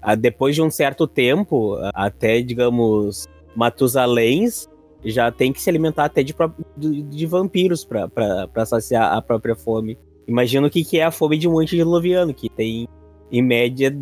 Ah, 0.00 0.14
depois 0.14 0.54
de 0.54 0.62
um 0.62 0.70
certo 0.70 1.06
tempo, 1.06 1.76
até 1.92 2.40
digamos 2.40 3.28
Matusaléns, 3.54 4.68
já 5.06 5.30
tem 5.30 5.52
que 5.52 5.60
se 5.60 5.70
alimentar 5.70 6.04
até 6.04 6.22
de, 6.22 6.34
de, 6.76 7.02
de 7.02 7.26
vampiros 7.26 7.84
para 7.84 8.66
saciar 8.66 9.12
a 9.12 9.22
própria 9.22 9.54
fome. 9.54 9.98
Imagina 10.26 10.66
o 10.66 10.70
que, 10.70 10.84
que 10.84 10.98
é 10.98 11.04
a 11.04 11.10
fome 11.10 11.38
de 11.38 11.48
um 11.48 11.58
antediluviano, 11.58 12.34
que 12.34 12.48
tem, 12.48 12.88
em 13.30 13.42
média, 13.42 13.96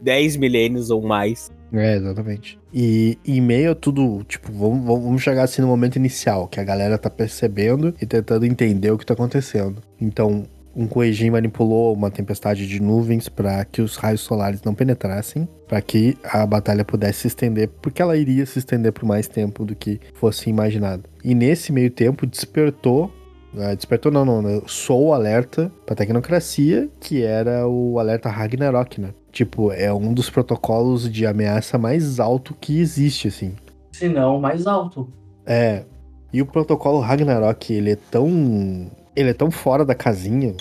10 0.00 0.36
milênios 0.36 0.90
ou 0.90 1.02
mais. 1.02 1.50
É, 1.72 1.96
exatamente. 1.96 2.58
E 2.72 3.16
em 3.24 3.40
meio 3.40 3.72
a 3.72 3.74
tudo, 3.74 4.24
tipo, 4.24 4.52
vamos, 4.52 4.84
vamos 4.84 5.22
chegar 5.22 5.44
assim 5.44 5.62
no 5.62 5.68
momento 5.68 5.96
inicial, 5.96 6.48
que 6.48 6.60
a 6.60 6.64
galera 6.64 6.98
tá 6.98 7.08
percebendo 7.08 7.94
e 8.00 8.06
tentando 8.06 8.44
entender 8.44 8.90
o 8.90 8.98
que 8.98 9.06
tá 9.06 9.14
acontecendo. 9.14 9.80
Então, 10.00 10.44
um 10.74 10.86
Kuejin 10.86 11.30
manipulou 11.30 11.94
uma 11.94 12.10
tempestade 12.10 12.66
de 12.66 12.80
nuvens 12.80 13.28
para 13.28 13.64
que 13.64 13.82
os 13.82 13.96
raios 13.96 14.20
solares 14.20 14.62
não 14.62 14.74
penetrassem, 14.74 15.48
para 15.66 15.80
que 15.80 16.16
a 16.24 16.46
batalha 16.46 16.84
pudesse 16.84 17.20
se 17.20 17.26
estender, 17.28 17.68
porque 17.80 18.00
ela 18.00 18.16
iria 18.16 18.46
se 18.46 18.58
estender 18.58 18.92
por 18.92 19.04
mais 19.04 19.26
tempo 19.26 19.64
do 19.64 19.74
que 19.74 20.00
fosse 20.14 20.48
imaginado. 20.48 21.04
E 21.24 21.34
nesse 21.34 21.72
meio 21.72 21.90
tempo 21.90 22.26
despertou 22.26 23.12
uh, 23.54 23.74
despertou 23.74 24.10
não, 24.12 24.24
não, 24.24 24.42
não, 24.42 24.62
sou 24.66 25.08
o 25.08 25.12
alerta 25.12 25.70
pra 25.84 25.96
tecnocracia, 25.96 26.88
que 27.00 27.22
era 27.22 27.66
o 27.66 27.98
alerta 27.98 28.28
Ragnarok, 28.28 29.00
né? 29.00 29.10
Tipo, 29.32 29.72
é 29.72 29.92
um 29.92 30.12
dos 30.12 30.28
protocolos 30.28 31.10
de 31.10 31.26
ameaça 31.26 31.78
mais 31.78 32.18
alto 32.18 32.54
que 32.60 32.80
existe, 32.80 33.28
assim. 33.28 33.54
Se 33.92 34.08
não, 34.08 34.40
mais 34.40 34.66
alto. 34.66 35.08
É. 35.46 35.84
E 36.32 36.40
o 36.40 36.46
protocolo 36.46 37.00
Ragnarok, 37.00 37.72
ele 37.72 37.92
é 37.92 37.98
tão 38.10 38.90
ele 39.14 39.30
é 39.30 39.34
tão 39.34 39.50
fora 39.50 39.84
da 39.84 39.94
casinha. 39.94 40.54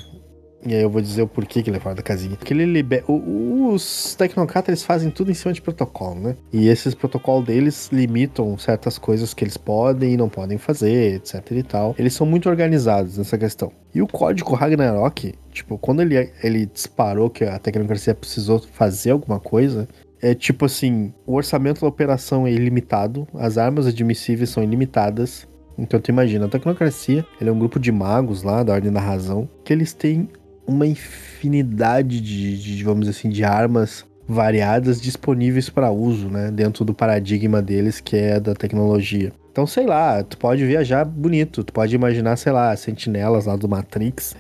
E 0.66 0.76
aí 0.76 0.82
eu 0.82 0.90
vou 0.90 1.02
dizer 1.02 1.22
o 1.22 1.28
porquê 1.28 1.64
que 1.64 1.70
ele 1.70 1.78
é 1.78 1.80
fora 1.80 1.96
da 1.96 2.02
casinha. 2.02 2.36
Porque 2.36 2.54
ele 2.54 2.66
libera. 2.66 3.06
Os 3.08 4.14
tecnocratas 4.16 4.68
eles 4.70 4.84
fazem 4.84 5.10
tudo 5.10 5.32
em 5.32 5.34
cima 5.34 5.54
de 5.54 5.62
protocolo, 5.62 6.20
né? 6.20 6.36
E 6.52 6.68
esses 6.68 6.94
protocolos 6.94 7.46
deles 7.46 7.90
limitam 7.94 8.58
certas 8.58 8.98
coisas 8.98 9.34
que 9.34 9.44
eles 9.44 9.56
podem 9.56 10.14
e 10.14 10.18
não 10.18 10.28
podem 10.28 10.58
fazer, 10.58 11.16
etc 11.16 11.52
e 11.52 11.64
tal. 11.64 11.96
Eles 11.98 12.14
são 12.14 12.28
muito 12.28 12.50
organizados 12.50 13.18
nessa 13.18 13.38
questão. 13.38 13.72
E 13.96 14.02
o 14.02 14.08
código 14.08 14.54
Ragnarok, 14.54 15.34
tipo, 15.52 15.78
quando 15.78 16.02
ele, 16.02 16.32
ele 16.44 16.66
disparou 16.66 17.30
que 17.30 17.46
a 17.46 17.58
tecnocracia 17.58 18.14
precisou 18.14 18.60
fazer 18.60 19.12
alguma 19.12 19.40
coisa, 19.40 19.88
é 20.22 20.34
tipo 20.34 20.66
assim: 20.66 21.14
o 21.26 21.36
orçamento 21.36 21.82
da 21.82 21.88
operação 21.88 22.46
é 22.46 22.52
ilimitado, 22.52 23.28
as 23.36 23.58
armas 23.58 23.88
admissíveis 23.88 24.50
são 24.50 24.64
ilimitadas, 24.64 25.48
então 25.82 26.00
tu 26.00 26.10
imagina, 26.10 26.46
a 26.46 26.50
tecnocracia, 26.50 27.26
ele 27.40 27.50
é 27.50 27.54
um 27.54 27.60
grupo 27.60 27.80
de 27.80 27.92
magos 27.92 28.44
lá, 28.44 28.64
da 28.64 28.74
Ordem 28.74 28.92
da 28.92 29.00
Razão, 29.00 29.50
que 29.64 29.74
eles 29.74 29.94
têm 29.94 30.30
uma 30.68 30.86
infinidade 30.86 32.22
de, 32.22 32.58
de 32.58 32.84
vamos 32.84 33.02
dizer 33.08 33.18
assim, 33.18 33.30
de 33.30 33.44
armas 33.44 34.06
variadas 34.28 35.02
disponíveis 35.02 35.70
para 35.70 35.90
uso, 35.90 36.30
né? 36.30 36.52
Dentro 36.52 36.86
do 36.86 36.94
paradigma 36.94 37.62
deles, 37.62 38.00
que 38.00 38.16
é 38.16 38.40
da 38.40 38.54
tecnologia. 38.54 39.34
Então, 39.52 39.66
sei 39.66 39.88
lá, 39.88 40.24
tu 40.24 40.38
pode 40.38 40.64
viajar 40.64 41.04
bonito, 41.04 41.64
tu 41.64 41.74
pode 41.74 41.96
imaginar, 41.96 42.36
sei 42.36 42.52
lá, 42.52 42.76
sentinelas 42.76 43.48
lá 43.48 43.56
do 43.56 43.68
Matrix, 43.68 44.36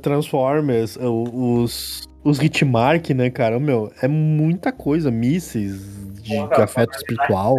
Transformers, 0.00 0.96
os, 0.96 2.08
os 2.22 2.40
Hitmark, 2.40 3.10
né, 3.10 3.28
cara? 3.28 3.58
Meu, 3.58 3.92
é 4.00 4.06
muita 4.06 4.70
coisa, 4.70 5.10
mísseis 5.10 5.82
de, 6.22 6.36
Porra, 6.36 6.54
de 6.54 6.62
afeto 6.62 6.94
espiritual. 6.94 7.56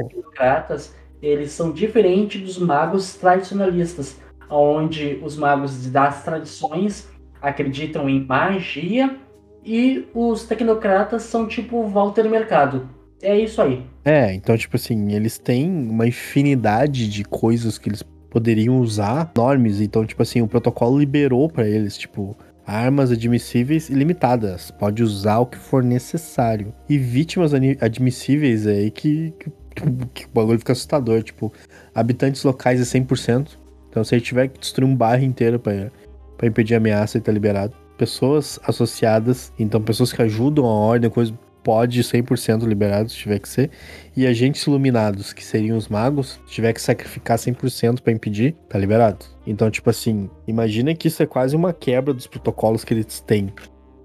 Eles 1.23 1.51
são 1.51 1.71
diferentes 1.71 2.41
dos 2.41 2.57
magos 2.57 3.15
tradicionalistas, 3.15 4.19
onde 4.49 5.19
os 5.23 5.38
magos 5.38 5.89
das 5.89 6.21
tradições 6.23 7.07
acreditam 7.41 8.09
em 8.09 8.25
magia 8.25 9.17
e 9.65 10.05
os 10.13 10.43
tecnocratas 10.43 11.23
são 11.23 11.47
tipo 11.47 11.88
Walter 11.88 12.29
Mercado. 12.29 12.89
É 13.21 13.39
isso 13.39 13.62
aí. 13.62 13.86
É, 14.03 14.33
então, 14.33 14.57
tipo 14.57 14.75
assim, 14.75 15.13
eles 15.13 15.38
têm 15.38 15.69
uma 15.69 16.05
infinidade 16.05 17.09
de 17.09 17.23
coisas 17.23 17.77
que 17.77 17.88
eles 17.88 18.03
poderiam 18.29 18.81
usar, 18.81 19.31
enormes. 19.33 19.79
Então, 19.79 20.05
tipo 20.05 20.21
assim, 20.21 20.41
o 20.41 20.47
protocolo 20.47 20.99
liberou 20.99 21.47
para 21.47 21.65
eles, 21.65 21.97
tipo, 21.97 22.36
armas 22.65 23.12
admissíveis 23.12 23.89
ilimitadas. 23.89 24.71
Pode 24.71 25.01
usar 25.01 25.39
o 25.39 25.45
que 25.45 25.57
for 25.57 25.83
necessário. 25.83 26.73
E 26.89 26.97
vítimas 26.97 27.53
admissíveis 27.53 28.67
é 28.67 28.73
aí 28.73 28.91
que, 28.91 29.33
que, 29.39 29.49
que, 29.73 30.25
o 30.25 30.29
bagulho 30.33 30.59
fica 30.59 30.71
assustador. 30.71 31.23
Tipo, 31.23 31.51
habitantes 31.93 32.43
locais 32.43 32.79
é 32.79 32.99
100%. 32.99 33.57
Então, 33.89 34.03
se 34.03 34.15
ele 34.15 34.21
tiver 34.21 34.47
que 34.47 34.59
destruir 34.59 34.88
um 34.88 34.95
bairro 34.95 35.23
inteiro 35.23 35.59
pra 35.59 36.47
impedir 36.47 36.73
a 36.73 36.77
ameaça, 36.77 37.17
ele 37.17 37.25
tá 37.25 37.31
liberado. 37.31 37.75
Pessoas 37.97 38.59
associadas, 38.65 39.53
então 39.57 39.81
pessoas 39.81 40.12
que 40.12 40.21
ajudam 40.21 40.65
a 40.65 40.73
ordem, 40.73 41.09
coisa 41.09 41.33
pode 41.63 42.03
100% 42.03 42.65
liberado 42.67 43.09
se 43.09 43.15
tiver 43.15 43.39
que 43.39 43.47
ser. 43.47 43.71
E 44.17 44.27
agentes 44.27 44.63
iluminados, 44.63 45.31
que 45.31 45.43
seriam 45.43 45.77
os 45.77 45.88
magos, 45.88 46.39
se 46.45 46.53
tiver 46.53 46.73
que 46.73 46.81
sacrificar 46.81 47.38
100% 47.38 48.01
para 48.01 48.12
impedir, 48.12 48.55
tá 48.67 48.77
liberado. 48.77 49.25
Então, 49.47 49.71
tipo 49.71 49.89
assim, 49.89 50.29
imagina 50.47 50.93
que 50.93 51.07
isso 51.07 51.23
é 51.23 51.25
quase 51.25 51.55
uma 51.55 51.71
quebra 51.71 52.13
dos 52.13 52.27
protocolos 52.27 52.83
que 52.83 52.93
eles 52.93 53.21
têm. 53.21 53.53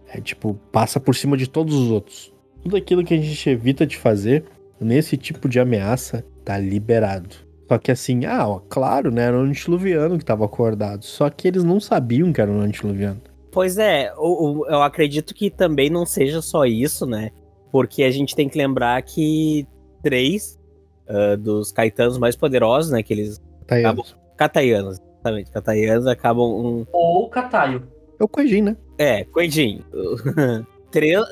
É 0.09 0.21
tipo, 0.21 0.55
passa 0.71 1.01
por 1.01 1.15
cima 1.15 1.37
de 1.37 1.49
todos 1.49 1.75
os 1.75 1.91
outros. 1.91 2.33
Tudo 2.63 2.77
aquilo 2.77 3.05
que 3.05 3.15
a 3.15 3.19
gente 3.19 3.51
evita 3.51 3.87
de 3.87 3.97
fazer 3.97 4.45
nesse 4.81 5.17
tipo 5.17 5.49
de 5.49 5.61
ameaça 5.61 6.25
tá 6.45 6.59
liberado. 6.59 7.37
Só 7.69 7.77
que 7.77 7.91
assim, 7.91 8.25
ah, 8.25 8.49
ó, 8.49 8.61
claro, 8.61 9.11
né? 9.11 9.25
Era 9.25 9.37
um 9.37 9.43
antediluviano 9.43 10.19
que 10.19 10.25
tava 10.25 10.45
acordado. 10.45 11.05
Só 11.05 11.29
que 11.29 11.47
eles 11.47 11.63
não 11.63 11.79
sabiam 11.79 12.33
que 12.33 12.41
era 12.41 12.51
um 12.51 12.61
antediluviano. 12.61 13.21
Pois 13.53 13.77
é, 13.77 14.09
eu, 14.11 14.65
eu 14.69 14.83
acredito 14.83 15.35
que 15.35 15.51
também 15.51 15.91
não 15.91 16.07
seja 16.07 16.41
só 16.41 16.65
isso, 16.65 17.05
né? 17.05 17.31
Porque 17.71 18.03
a 18.03 18.11
gente 18.11 18.35
tem 18.35 18.49
que 18.49 18.57
lembrar 18.57 19.01
que 19.03 19.67
três 20.03 20.59
uh, 21.09 21.37
dos 21.37 21.71
caetanos 21.71 22.17
mais 22.19 22.37
poderosos, 22.37 22.91
né? 22.91 23.03
Que 23.03 23.13
eles. 23.13 23.39
Cataianos. 23.67 24.11
Acabam, 24.11 24.37
cataianos, 24.37 24.99
exatamente. 24.99 25.51
Cataianos 25.51 26.07
acabam. 26.07 26.47
Um... 26.47 26.87
Ou 26.93 27.29
Cataio. 27.29 27.87
É 28.19 28.25
o 28.25 28.29
Coedin, 28.29 28.63
né? 28.63 28.77
É, 28.97 29.25
Coedin. 29.25 29.85
três, 30.91 31.23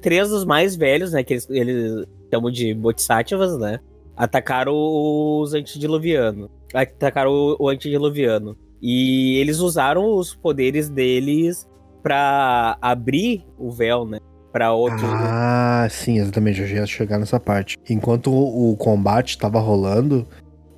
três 0.00 0.28
dos 0.30 0.44
mais 0.44 0.74
velhos, 0.74 1.12
né? 1.12 1.22
Que 1.22 1.34
eles, 1.34 1.50
eles 1.50 2.06
chamam 2.32 2.50
de 2.50 2.72
Bodhisattvas, 2.74 3.58
né? 3.58 3.78
atacaram 4.16 4.74
os 4.74 5.54
antediluvianos. 5.54 6.48
Atacaram 6.72 7.30
o, 7.30 7.56
o 7.58 7.68
antediluviano. 7.68 8.56
E 8.80 9.36
eles 9.38 9.58
usaram 9.58 10.16
os 10.16 10.34
poderes 10.34 10.88
deles 10.88 11.68
para 12.02 12.76
abrir 12.80 13.44
o 13.56 13.70
véu, 13.70 14.04
né? 14.04 14.18
Para 14.52 14.72
outros. 14.72 15.02
Ah, 15.04 15.86
sim, 15.90 16.18
exatamente. 16.18 16.60
Eu 16.60 16.66
já 16.66 16.76
ia 16.76 16.86
chegar 16.86 17.18
nessa 17.18 17.38
parte. 17.38 17.78
Enquanto 17.88 18.30
o, 18.30 18.72
o 18.72 18.76
combate 18.76 19.30
estava 19.30 19.60
rolando, 19.60 20.26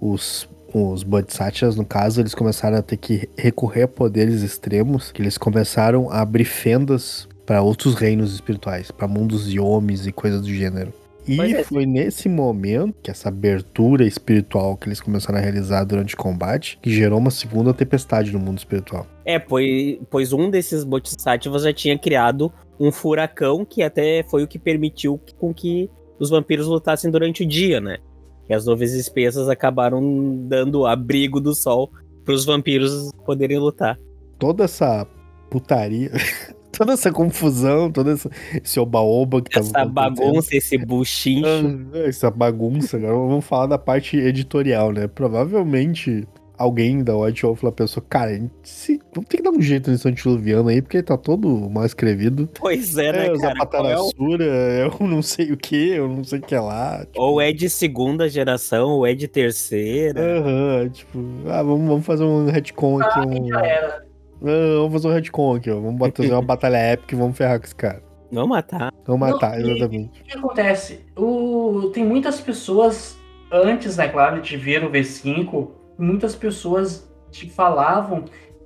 os, 0.01 0.49
os 0.73 1.03
Bodhisattvas, 1.03 1.77
no 1.77 1.85
caso, 1.85 2.21
eles 2.21 2.35
começaram 2.35 2.77
a 2.77 2.83
ter 2.83 2.99
que 2.99 3.29
recorrer 3.37 3.83
a 3.83 3.89
poderes 3.89 4.43
extremos, 4.43 5.11
que 5.11 5.23
eles 5.23 5.39
começaram 5.39 6.11
a 6.11 6.21
abrir 6.21 6.45
fendas 6.45 7.27
para 7.47 7.63
outros 7.63 7.95
reinos 7.95 8.33
espirituais, 8.33 8.91
para 8.91 9.09
mundos 9.09 9.51
de 9.51 9.59
homens 9.59 10.07
e 10.07 10.13
coisas 10.13 10.43
do 10.43 10.49
gênero. 10.49 10.93
E 11.27 11.41
é. 11.41 11.65
foi 11.65 11.87
nesse 11.87 12.29
momento 12.29 12.95
que 13.03 13.11
essa 13.11 13.29
abertura 13.29 14.05
espiritual 14.05 14.77
que 14.77 14.89
eles 14.89 15.01
começaram 15.01 15.39
a 15.39 15.43
realizar 15.43 15.85
durante 15.85 16.15
o 16.15 16.19
combate 16.19 16.79
que 16.83 16.91
gerou 16.91 17.19
uma 17.19 17.31
segunda 17.31 17.73
tempestade 17.73 18.31
no 18.33 18.39
mundo 18.39 18.59
espiritual. 18.59 19.07
É, 19.25 19.39
pois, 19.39 19.99
pois 20.11 20.33
um 20.33 20.51
desses 20.51 20.85
Bodhisattvas 20.85 21.63
já 21.63 21.73
tinha 21.73 21.99
criado 21.99 22.53
um 22.79 22.93
furacão 22.93 23.65
que 23.65 23.83
até 23.83 24.23
foi 24.25 24.43
o 24.43 24.49
que 24.49 24.59
permitiu 24.59 25.19
com 25.39 25.55
que 25.55 25.91
os 26.19 26.31
vampiros 26.31 26.67
lutassem 26.67 27.11
durante 27.11 27.43
o 27.43 27.47
dia, 27.47 27.81
né? 27.81 27.99
Que 28.47 28.53
as 28.53 28.67
nuvens 28.67 28.93
espessas 28.93 29.49
acabaram 29.49 30.47
dando 30.47 30.87
abrigo 30.87 31.41
do 31.41 31.55
sol 31.55 31.91
para 32.25 32.35
os 32.35 32.45
vampiros 32.45 33.11
poderem 33.25 33.59
lutar. 33.59 33.99
Toda 34.39 34.65
essa 34.65 35.07
putaria 35.51 36.11
toda 36.77 36.93
essa 36.93 37.13
confusão, 37.13 37.91
todo 37.91 38.11
esse, 38.11 38.29
esse 38.63 38.81
oba-oba 38.81 39.43
que 39.43 39.59
essa 39.59 39.73
tava 39.73 39.85
Essa 39.85 39.93
bagunça, 39.93 40.57
esse 40.57 40.79
buchincho. 40.79 41.47
Ah, 41.95 41.99
essa 41.99 42.31
bagunça, 42.31 42.97
agora 42.97 43.15
vamos 43.15 43.45
falar 43.45 43.67
da 43.67 43.79
parte 43.79 44.17
editorial, 44.17 44.93
né? 44.93 45.07
Provavelmente 45.07 46.27
alguém 46.57 47.03
da 47.03 47.17
White 47.17 47.43
Wolf 47.43 47.63
lá 47.63 47.73
pensou, 47.73 48.03
cara, 48.09 48.41
se, 48.63 49.01
vamos 49.13 49.29
ter 49.29 49.39
que 49.39 49.43
dar 49.43 49.51
um 49.51 49.61
jeito 49.61 49.91
nesse 49.91 50.09
antiluviano 50.09 50.69
aí, 50.69 50.81
porque 50.81 51.03
tá 51.03 51.17
todo 51.17 51.49
mal 51.71 51.85
escrevido. 51.85 52.49
Pois 52.55 52.97
é, 52.97 53.13
né, 53.13 53.27
é, 53.27 53.39
cara? 53.39 53.55
Zapatarassura, 53.55 54.45
é 54.45 54.87
eu 54.87 55.07
não 55.07 55.23
sei 55.23 55.53
o 55.53 55.57
que, 55.57 55.91
eu 55.91 56.09
não 56.09 56.25
sei 56.25 56.39
o 56.39 56.43
que 56.43 56.55
é 56.55 56.61
lá. 56.61 57.01
Tipo... 57.01 57.21
Ou 57.21 57.41
é 57.41 57.53
de 57.53 57.69
segunda 57.69 58.29
geração, 58.29 58.91
ou 58.91 59.07
é 59.07 59.15
de 59.15 59.29
terceira. 59.29 60.21
Aham, 60.21 60.83
uhum, 60.83 60.89
tipo, 60.91 61.19
ah, 61.49 61.63
vamos, 61.63 61.89
vamos 61.89 62.07
fazer 62.07 62.25
um 62.25 62.47
retcon 62.47 63.01
aqui. 63.01 63.19
Ah, 63.19 63.27
um... 63.27 63.49
já 63.49 63.67
era. 63.67 64.04
Vamos 64.45 64.93
fazer 64.93 65.09
um 65.09 65.13
retcon 65.13 65.57
aqui, 65.57 65.71
ó. 65.71 65.81
Vamos 65.81 66.11
fazer 66.15 66.33
uma 66.33 66.43
batalha 66.43 66.77
épica 66.77 67.15
e 67.15 67.19
vamos 67.19 67.37
ferrar 67.37 67.59
com 67.59 67.65
esse 67.65 67.75
cara. 67.75 68.03
Vamos 68.31 68.51
matar. 68.51 68.93
Vamos 69.07 69.21
matar, 69.21 69.59
Não, 69.59 69.71
exatamente. 69.71 70.21
O 70.21 70.25
que 70.25 70.37
acontece? 70.37 71.01
O... 71.17 71.91
Tem 71.95 72.05
muitas 72.05 72.41
pessoas, 72.41 73.19
antes, 73.51 73.97
né, 73.97 74.09
claro, 74.09 74.43
de 74.43 74.57
ver 74.57 74.85
o 74.85 74.91
V5, 74.91 75.69
muitas 75.99 76.35
pessoas 76.35 77.09
te 77.31 77.49
falavam 77.49 78.25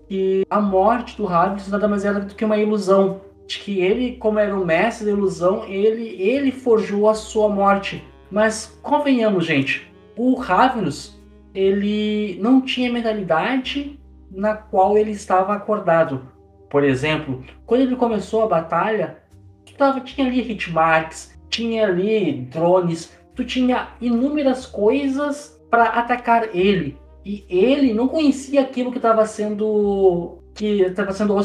que 0.09 0.45
a 0.49 0.61
morte 0.61 1.17
do 1.17 1.27
Harvard 1.27 1.71
nada 1.71 1.87
mais 1.87 2.05
era 2.05 2.21
do 2.21 2.35
que 2.35 2.45
uma 2.45 2.57
ilusão. 2.57 3.21
De 3.47 3.59
que 3.61 3.81
ele, 3.81 4.17
como 4.17 4.39
era 4.39 4.55
o 4.55 4.65
mestre 4.65 5.07
da 5.07 5.13
ilusão, 5.13 5.65
ele, 5.65 6.21
ele 6.21 6.53
forjou 6.53 7.09
a 7.09 7.15
sua 7.15 7.49
morte. 7.49 8.05
Mas 8.31 8.79
convenhamos, 8.83 9.47
gente, 9.47 9.91
o 10.17 10.35
Ravenous, 10.35 11.19
ele 11.55 12.39
não 12.43 12.61
tinha 12.61 12.93
mentalidade 12.93 13.98
na 14.31 14.55
qual 14.55 14.97
ele 14.97 15.11
estava 15.11 15.55
acordado. 15.55 16.29
Por 16.69 16.85
exemplo, 16.85 17.45
quando 17.65 17.83
ele 17.83 17.97
começou 17.97 18.43
a 18.43 18.49
batalha, 18.49 19.19
tu 19.65 19.75
tava, 19.75 20.01
tinha 20.01 20.27
ali 20.27 20.41
hitmarks, 20.41 21.35
tinha 21.49 21.87
ali 21.87 22.43
drones, 22.43 23.13
tu 23.35 23.45
tinha 23.45 23.89
inúmeras 24.01 24.67
coisas 24.67 25.59
para 25.71 25.85
atacar 25.85 26.55
ele. 26.55 26.97
E 27.25 27.45
ele 27.49 27.93
não 27.93 28.09
conhecia 28.09 28.61
aquilo 28.63 28.91
que 28.91 28.99
estava 28.99 29.27
sendo 29.27 30.39
que 30.55 30.83
estava 30.83 31.13
sendo 31.13 31.41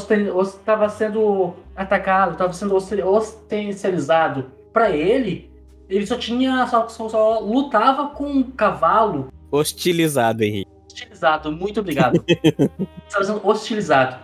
sendo 0.90 1.54
atacado, 1.76 2.32
estava 2.32 2.54
sendo 2.54 2.76
ostensializado. 2.76 4.52
Para 4.72 4.90
ele, 4.90 5.52
ele 5.88 6.06
só 6.08 6.18
tinha 6.18 6.66
só, 6.68 6.88
só, 6.88 7.10
só 7.10 7.40
lutava 7.40 8.08
com 8.08 8.26
um 8.26 8.44
cavalo 8.44 9.28
hostilizado, 9.52 10.44
Henrique 10.44 10.63
hostilizado, 10.94 11.52
muito 11.52 11.80
obrigado. 11.80 12.24
Estava 13.08 13.26
sendo 13.26 13.48
hostilizado. 13.48 14.18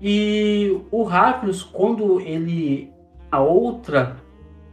E 0.00 0.80
o 0.90 1.02
Ravnus, 1.02 1.62
quando 1.62 2.20
ele. 2.20 2.92
A 3.30 3.40
outra 3.40 4.16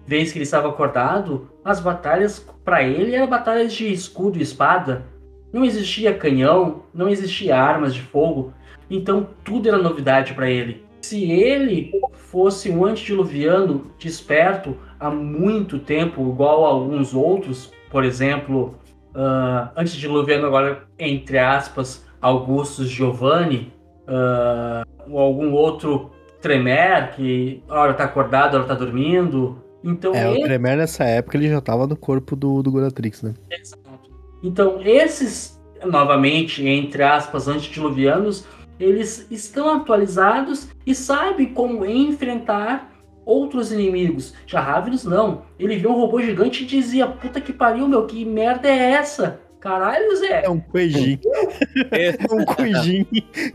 vez 0.06 0.32
que 0.32 0.38
ele 0.38 0.44
estava 0.44 0.70
acordado, 0.70 1.50
as 1.66 1.80
batalhas 1.80 2.46
para 2.64 2.84
ele 2.84 3.16
eram 3.16 3.28
batalhas 3.28 3.74
de 3.74 3.92
escudo 3.92 4.38
e 4.38 4.42
espada. 4.42 5.06
Não 5.52 5.66
existia 5.66 6.14
canhão, 6.14 6.84
não 6.94 7.10
existia 7.10 7.58
armas 7.58 7.94
de 7.94 8.02
fogo. 8.02 8.54
Então 8.90 9.28
tudo 9.44 9.68
era 9.68 9.78
novidade 9.78 10.34
para 10.34 10.50
ele. 10.50 10.86
Se 11.02 11.32
ele 11.32 11.92
fosse 12.14 12.70
um 12.70 12.86
antediluviano 12.86 13.92
desperto 13.98 14.78
há 15.00 15.10
muito 15.10 15.80
tempo, 15.80 16.30
igual 16.30 16.66
a 16.66 16.70
alguns 16.70 17.16
outros, 17.16 17.72
por 17.90 18.04
exemplo, 18.04 18.76
uh, 19.16 19.70
antes 19.76 19.94
de 19.94 20.08
Luviano 20.08 20.48
agora, 20.48 20.84
entre 20.98 21.38
aspas, 21.38 22.06
Augustus 22.22 22.90
Giovanni, 22.90 23.74
uh, 24.08 25.12
ou 25.12 25.20
algum 25.20 25.52
outro 25.54 26.12
Tremer, 26.42 27.16
que 27.16 27.64
hora 27.70 27.94
tá 27.94 28.06
acordado, 28.06 28.56
hora 28.56 28.66
tá 28.66 28.74
dormindo. 28.74 29.62
Então, 29.84 30.14
é, 30.14 30.32
ele... 30.32 30.42
o 30.42 30.44
Tremer 30.44 30.78
nessa 30.78 31.04
época 31.04 31.38
ele 31.38 31.50
já 31.50 31.62
tava 31.62 31.88
no 31.88 31.96
corpo 31.96 32.36
do, 32.36 32.62
do 32.62 32.72
Goratrix, 32.72 33.22
né? 33.22 33.34
Exato. 33.50 33.82
Então, 34.44 34.82
esses, 34.82 35.60
novamente, 35.86 36.66
entre 36.68 37.04
aspas, 37.04 37.48
antediluvianos, 37.48 38.46
eles 38.80 39.28
estão 39.30 39.70
atualizados 39.70 40.70
e 40.86 40.96
sabem 40.96 41.54
como 41.54 41.86
enfrentar 41.86 42.92
outros 43.26 43.72
inimigos. 43.72 44.34
Já 44.48 44.60
Ravenous 44.62 45.04
não. 45.04 45.44
Ele 45.60 45.76
viu 45.78 45.92
um 45.92 45.96
robô 45.96 46.22
gigante 46.22 46.64
e 46.64 46.68
dizia: 46.68 47.08
Puta 47.08 47.40
que 47.42 47.54
pariu, 47.54 47.88
meu, 47.88 48.06
que 48.06 48.24
merda 48.26 48.68
é 48.68 48.92
essa? 48.92 49.40
Caralho, 49.60 50.16
Zé. 50.16 50.44
É 50.44 50.50
um 50.50 50.60
Kuejin. 50.60 51.20
É 51.92 52.16
um 52.34 52.44
Kuejin. 52.46 53.06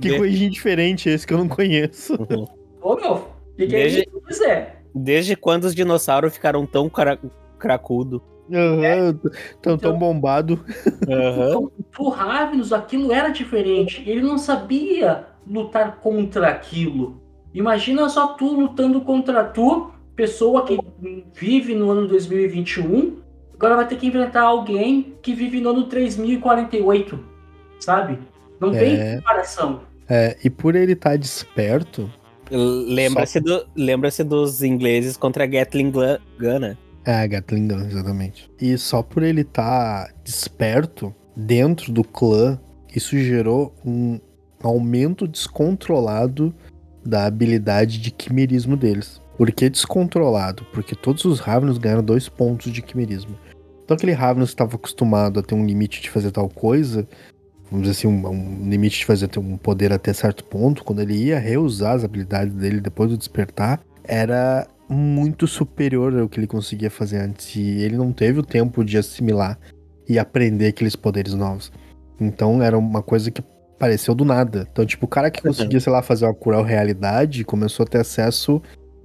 Que 0.00 0.16
Kuejin 0.16 0.48
diferente 0.50 1.08
esse 1.08 1.26
que 1.26 1.34
eu 1.34 1.38
não 1.38 1.48
conheço. 1.48 2.14
Ô, 2.80 2.94
meu, 2.94 3.28
que, 3.56 3.66
que 3.66 3.74
é 3.76 3.82
Desde- 3.82 4.00
isso, 4.00 4.38
Zé? 4.38 4.76
Desde 4.94 5.34
quando 5.36 5.64
os 5.64 5.74
dinossauros 5.74 6.32
ficaram 6.34 6.64
tão 6.64 6.88
cra 6.88 7.18
cracudo? 7.58 8.22
Aham, 8.52 9.14
tão, 9.14 9.74
Então- 9.74 9.78
tão 9.78 9.98
bombado. 9.98 10.64
Aham. 11.08 11.68
Pro 11.90 12.08
Ravenous 12.10 12.72
aquilo 12.72 13.12
era 13.12 13.30
diferente. 13.30 14.04
Ele 14.08 14.20
não 14.22 14.38
sabia 14.38 15.26
lutar 15.44 15.96
contra 15.96 16.46
aquilo. 16.48 17.20
Imagina 17.56 18.06
só 18.10 18.34
tu 18.34 18.52
lutando 18.52 19.00
contra 19.00 19.42
tu, 19.42 19.90
pessoa 20.14 20.66
que 20.66 20.78
vive 21.32 21.74
no 21.74 21.90
ano 21.90 22.06
2021, 22.06 23.16
agora 23.54 23.76
vai 23.76 23.88
ter 23.88 23.96
que 23.96 24.06
enfrentar 24.06 24.42
alguém 24.42 25.14
que 25.22 25.32
vive 25.34 25.58
no 25.58 25.70
ano 25.70 25.84
3048, 25.84 27.18
sabe? 27.80 28.18
Não 28.60 28.74
É. 28.74 28.78
tem 28.78 29.16
comparação. 29.16 29.80
É, 30.06 30.36
e 30.44 30.50
por 30.50 30.76
ele 30.76 30.92
estar 30.92 31.16
desperto, 31.16 32.10
Lembra-se 32.50 33.40
do, 33.40 33.66
lembra 33.74 34.08
dos 34.24 34.62
ingleses 34.62 35.16
contra 35.16 35.44
a 35.44 35.46
Gatling 35.46 35.90
Gun, 35.90 36.58
né? 36.60 36.76
É, 37.04 37.26
Gatling 37.26 37.68
Gun, 37.68 37.86
exatamente. 37.86 38.50
E 38.60 38.76
só 38.78 39.02
por 39.02 39.22
ele 39.22 39.40
estar 39.40 40.12
desperto 40.22 41.12
dentro 41.34 41.90
do 41.90 42.04
clã, 42.04 42.60
isso 42.94 43.18
gerou 43.18 43.74
um 43.84 44.20
aumento 44.62 45.26
descontrolado 45.26 46.54
da 47.06 47.26
habilidade 47.26 47.98
de 47.98 48.10
quimerismo 48.10 48.76
deles. 48.76 49.20
Por 49.36 49.50
que 49.52 49.68
descontrolado? 49.68 50.64
Porque 50.72 50.94
todos 50.94 51.24
os 51.24 51.40
Ravenous 51.40 51.78
ganharam 51.78 52.02
dois 52.02 52.28
pontos 52.28 52.72
de 52.72 52.82
quimerismo. 52.82 53.36
Então 53.84 53.96
aquele 53.96 54.12
Ravenous 54.12 54.50
que 54.50 54.54
estava 54.54 54.76
acostumado 54.76 55.38
a 55.38 55.42
ter 55.42 55.54
um 55.54 55.64
limite 55.64 56.00
de 56.00 56.10
fazer 56.10 56.30
tal 56.30 56.48
coisa, 56.48 57.06
vamos 57.70 57.86
dizer 57.86 57.98
assim, 57.98 58.08
um, 58.08 58.28
um 58.28 58.68
limite 58.68 58.98
de 58.98 59.04
fazer 59.04 59.30
um 59.38 59.56
poder 59.56 59.92
até 59.92 60.12
certo 60.12 60.44
ponto, 60.44 60.82
quando 60.82 61.00
ele 61.02 61.14
ia 61.14 61.38
reusar 61.38 61.94
as 61.94 62.04
habilidades 62.04 62.54
dele 62.54 62.80
depois 62.80 63.10
do 63.10 63.18
despertar, 63.18 63.80
era 64.04 64.66
muito 64.88 65.46
superior 65.46 66.16
ao 66.18 66.28
que 66.28 66.40
ele 66.40 66.46
conseguia 66.46 66.90
fazer 66.90 67.18
antes. 67.18 67.54
E 67.56 67.82
ele 67.82 67.96
não 67.96 68.12
teve 68.12 68.40
o 68.40 68.42
tempo 68.42 68.84
de 68.84 68.96
assimilar 68.96 69.58
e 70.08 70.18
aprender 70.18 70.68
aqueles 70.68 70.96
poderes 70.96 71.34
novos. 71.34 71.70
Então 72.20 72.62
era 72.62 72.78
uma 72.78 73.02
coisa 73.02 73.30
que 73.30 73.42
apareceu 73.76 74.14
do 74.14 74.24
nada. 74.24 74.66
Então, 74.70 74.84
tipo, 74.84 75.04
o 75.04 75.08
cara 75.08 75.30
que 75.30 75.42
conseguia, 75.42 75.78
sei 75.78 75.92
lá, 75.92 76.02
fazer 76.02 76.24
uma 76.24 76.34
cruel 76.34 76.62
realidade 76.62 77.44
começou 77.44 77.84
a 77.84 77.86
ter 77.86 77.98
acesso 77.98 78.60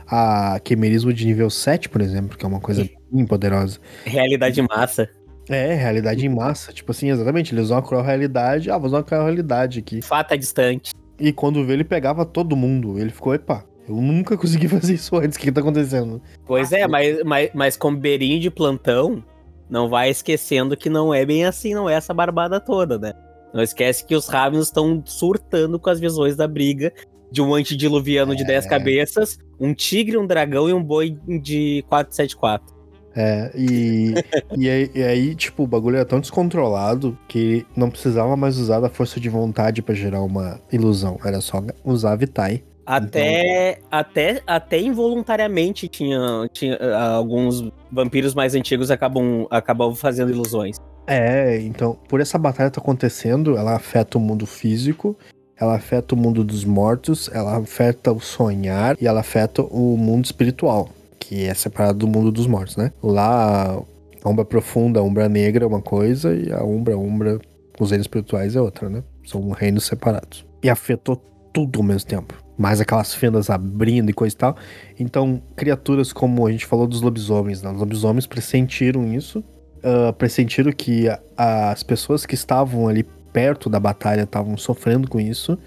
a 0.07 0.59
quimerismo 0.63 1.13
de 1.13 1.25
nível 1.25 1.49
7, 1.49 1.89
por 1.89 2.01
exemplo, 2.01 2.37
que 2.37 2.43
é 2.43 2.47
uma 2.47 2.59
coisa 2.59 2.87
bem 3.11 3.25
poderosa. 3.25 3.79
Realidade 4.05 4.61
massa. 4.61 5.09
É, 5.49 5.73
realidade 5.73 6.25
em 6.25 6.29
massa. 6.29 6.71
Tipo 6.71 6.91
assim, 6.91 7.09
exatamente. 7.09 7.53
Ele 7.53 7.61
usou 7.61 7.75
uma 7.75 7.83
cruel 7.83 8.03
realidade. 8.03 8.71
Ah, 8.71 8.77
vou 8.77 8.87
usar 8.87 8.97
uma 8.97 9.03
cruel 9.03 9.23
realidade 9.23 9.79
aqui. 9.79 10.01
Fato 10.01 10.33
é 10.33 10.37
distante. 10.37 10.93
E 11.19 11.31
quando 11.31 11.63
vê, 11.65 11.73
ele 11.73 11.83
pegava 11.83 12.25
todo 12.25 12.55
mundo. 12.55 12.97
Ele 12.97 13.09
ficou, 13.09 13.33
epa, 13.33 13.65
eu 13.87 13.95
nunca 13.95 14.37
consegui 14.37 14.67
fazer 14.69 14.93
isso 14.93 15.15
antes. 15.17 15.37
O 15.37 15.39
que, 15.39 15.47
que 15.47 15.51
tá 15.51 15.61
acontecendo? 15.61 16.21
Pois 16.45 16.71
é, 16.71 16.87
mas, 16.87 17.23
mas, 17.23 17.49
mas 17.53 17.77
com 17.77 17.93
beirinho 17.93 18.39
de 18.39 18.49
plantão, 18.49 19.23
não 19.69 19.89
vai 19.89 20.09
esquecendo 20.09 20.77
que 20.77 20.89
não 20.89 21.13
é 21.13 21.25
bem 21.25 21.45
assim, 21.45 21.73
não 21.73 21.89
é 21.89 21.93
essa 21.93 22.13
barbada 22.13 22.59
toda, 22.59 22.97
né? 22.97 23.13
Não 23.53 23.61
esquece 23.61 24.05
que 24.05 24.15
os 24.15 24.27
Ravens 24.27 24.65
estão 24.65 25.01
surtando 25.05 25.79
com 25.79 25.89
as 25.89 25.99
visões 25.99 26.35
da 26.35 26.47
briga 26.47 26.93
de 27.31 27.41
um 27.41 27.53
antediluviano 27.53 28.35
de 28.35 28.43
10 28.43 28.65
cabeças, 28.65 29.39
um 29.59 29.73
tigre, 29.73 30.17
um 30.17 30.27
dragão 30.27 30.67
e 30.69 30.73
um 30.73 30.83
boi 30.83 31.17
de 31.41 31.83
474. 31.87 32.81
É, 33.15 33.51
e, 33.55 34.13
e, 34.57 34.69
aí, 34.69 34.91
e 34.93 35.03
aí, 35.03 35.35
tipo, 35.35 35.63
o 35.63 35.67
bagulho 35.67 35.95
era 35.95 36.05
tão 36.05 36.19
descontrolado 36.19 37.17
que 37.27 37.65
não 37.75 37.89
precisava 37.89 38.35
mais 38.35 38.57
usar 38.57 38.79
da 38.79 38.89
força 38.89 39.19
de 39.19 39.29
vontade 39.29 39.81
pra 39.81 39.95
gerar 39.95 40.21
uma 40.21 40.59
ilusão. 40.71 41.17
Era 41.23 41.39
só 41.41 41.61
usar 41.83 42.13
a 42.13 42.15
Vitae. 42.15 42.63
Até, 42.85 43.79
até, 43.89 44.41
até 44.45 44.79
involuntariamente 44.81 45.87
tinha, 45.87 46.49
tinha 46.51 46.77
ah, 46.77 47.13
alguns 47.13 47.71
vampiros 47.91 48.33
mais 48.33 48.55
antigos 48.55 48.91
acabam, 48.91 49.47
acabam 49.49 49.95
fazendo 49.95 50.31
ilusões. 50.31 50.77
É, 51.13 51.59
então, 51.59 51.97
por 52.07 52.21
essa 52.21 52.37
batalha 52.37 52.71
tá 52.71 52.79
acontecendo, 52.79 53.57
ela 53.57 53.75
afeta 53.75 54.17
o 54.17 54.21
mundo 54.21 54.45
físico, 54.45 55.17
ela 55.59 55.75
afeta 55.75 56.15
o 56.15 56.17
mundo 56.17 56.41
dos 56.41 56.63
mortos, 56.63 57.29
ela 57.33 57.57
afeta 57.57 58.13
o 58.13 58.21
sonhar 58.21 58.95
e 58.97 59.05
ela 59.05 59.19
afeta 59.19 59.61
o 59.61 59.97
mundo 59.97 60.23
espiritual, 60.23 60.87
que 61.19 61.43
é 61.43 61.53
separado 61.53 61.99
do 61.99 62.07
mundo 62.07 62.31
dos 62.31 62.47
mortos, 62.47 62.77
né? 62.77 62.93
Lá, 63.03 63.77
a 64.23 64.29
Umbra 64.29 64.45
Profunda, 64.45 65.01
a 65.01 65.03
Umbra 65.03 65.27
Negra 65.27 65.65
é 65.65 65.67
uma 65.67 65.81
coisa 65.81 66.33
e 66.33 66.49
a 66.49 66.63
Umbra, 66.63 66.93
a 66.93 66.97
Umbra, 66.97 67.41
os 67.77 67.91
reinos 67.91 68.05
espirituais 68.05 68.55
é 68.55 68.61
outra, 68.61 68.89
né? 68.89 69.03
São 69.25 69.49
reinos 69.49 69.83
separados. 69.83 70.45
E 70.63 70.69
afetou 70.69 71.17
tudo 71.51 71.79
ao 71.79 71.85
mesmo 71.85 72.07
tempo. 72.07 72.41
Mais 72.57 72.79
aquelas 72.79 73.13
fendas 73.13 73.49
abrindo 73.49 74.09
e 74.09 74.13
coisa 74.13 74.33
e 74.33 74.37
tal. 74.37 74.55
Então, 74.97 75.41
criaturas 75.57 76.13
como 76.13 76.47
a 76.47 76.51
gente 76.53 76.65
falou 76.65 76.87
dos 76.87 77.01
lobisomens, 77.01 77.61
né? 77.61 77.69
Os 77.69 77.79
lobisomens 77.79 78.25
pressentiram 78.25 79.13
isso 79.13 79.43
uh, 79.83 80.13
pressentiram 80.13 80.71
que 80.71 81.07
a- 81.09 81.71
as 81.71 81.83
pessoas 81.83 82.25
que 82.25 82.35
estavam 82.35 82.87
ali 82.87 83.03
perto 83.33 83.69
da 83.69 83.79
batalha 83.79 84.23
estavam 84.23 84.57
sofrendo 84.57 85.07
com 85.09 85.19
isso. 85.19 85.57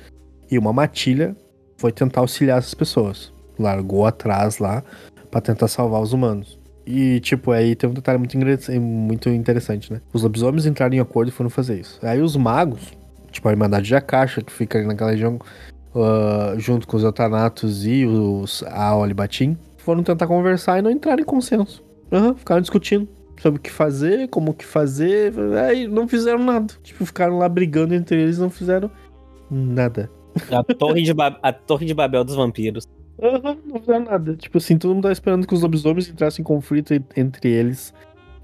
E 0.50 0.58
uma 0.58 0.72
matilha 0.72 1.36
foi 1.76 1.90
tentar 1.92 2.20
auxiliar 2.20 2.58
essas 2.58 2.74
pessoas. 2.74 3.32
Largou 3.58 4.06
atrás 4.06 4.58
lá 4.58 4.82
pra 5.30 5.40
tentar 5.40 5.68
salvar 5.68 6.00
os 6.00 6.12
humanos. 6.12 6.58
E, 6.86 7.18
tipo, 7.20 7.50
aí 7.50 7.74
tem 7.74 7.88
um 7.88 7.94
detalhe 7.94 8.18
muito, 8.18 8.36
muito 8.80 9.28
interessante, 9.30 9.90
né? 9.92 10.00
Os 10.12 10.22
lobisomens 10.22 10.66
entraram 10.66 10.94
em 10.94 11.00
acordo 11.00 11.28
e 11.30 11.32
foram 11.32 11.48
fazer 11.48 11.80
isso. 11.80 11.98
Aí 12.02 12.20
os 12.20 12.36
magos, 12.36 12.92
tipo 13.32 13.48
a 13.48 13.52
Irmandade 13.52 13.86
de 13.86 13.94
Akasha, 13.96 14.42
que 14.42 14.52
fica 14.52 14.78
ali 14.78 14.86
naquela 14.86 15.10
região, 15.12 15.38
ah, 15.94 16.54
junto 16.58 16.86
com 16.86 16.96
os 16.98 17.02
Eutanatos 17.02 17.86
e 17.86 18.04
os 18.04 18.62
Aolibatim, 18.64 19.56
foram 19.78 20.02
tentar 20.02 20.26
conversar 20.26 20.78
e 20.78 20.82
não 20.82 20.90
entraram 20.90 21.22
em 21.22 21.24
consenso. 21.24 21.82
Aham, 22.12 22.34
ficaram 22.34 22.60
discutindo 22.60 23.08
sobre 23.40 23.58
o 23.58 23.62
que 23.62 23.70
fazer, 23.70 24.28
como 24.28 24.54
que 24.54 24.64
fazer, 24.64 25.32
aí 25.68 25.86
não 25.88 26.06
fizeram 26.08 26.38
nada. 26.42 26.72
Tipo, 26.82 27.04
ficaram 27.06 27.38
lá 27.38 27.48
brigando 27.48 27.94
entre 27.94 28.20
eles 28.20 28.36
e 28.38 28.40
não 28.40 28.50
fizeram 28.50 28.90
nada. 29.50 30.10
A 30.50 30.62
torre 30.64 31.02
de, 31.02 31.14
Ba- 31.14 31.38
a 31.42 31.52
torre 31.52 31.86
de 31.86 31.94
Babel 31.94 32.24
dos 32.24 32.34
vampiros. 32.34 32.88
Aham, 33.22 33.56
não 33.66 33.78
fizeram 33.80 34.04
nada. 34.04 34.34
Tipo 34.36 34.58
assim, 34.58 34.76
todo 34.76 34.94
mundo 34.94 35.04
tá 35.04 35.12
esperando 35.12 35.46
que 35.46 35.54
os 35.54 35.62
lobisomens 35.62 36.08
entrassem 36.08 36.42
em 36.42 36.44
conflito 36.44 36.92
en- 36.92 37.04
entre 37.16 37.50
eles 37.50 37.94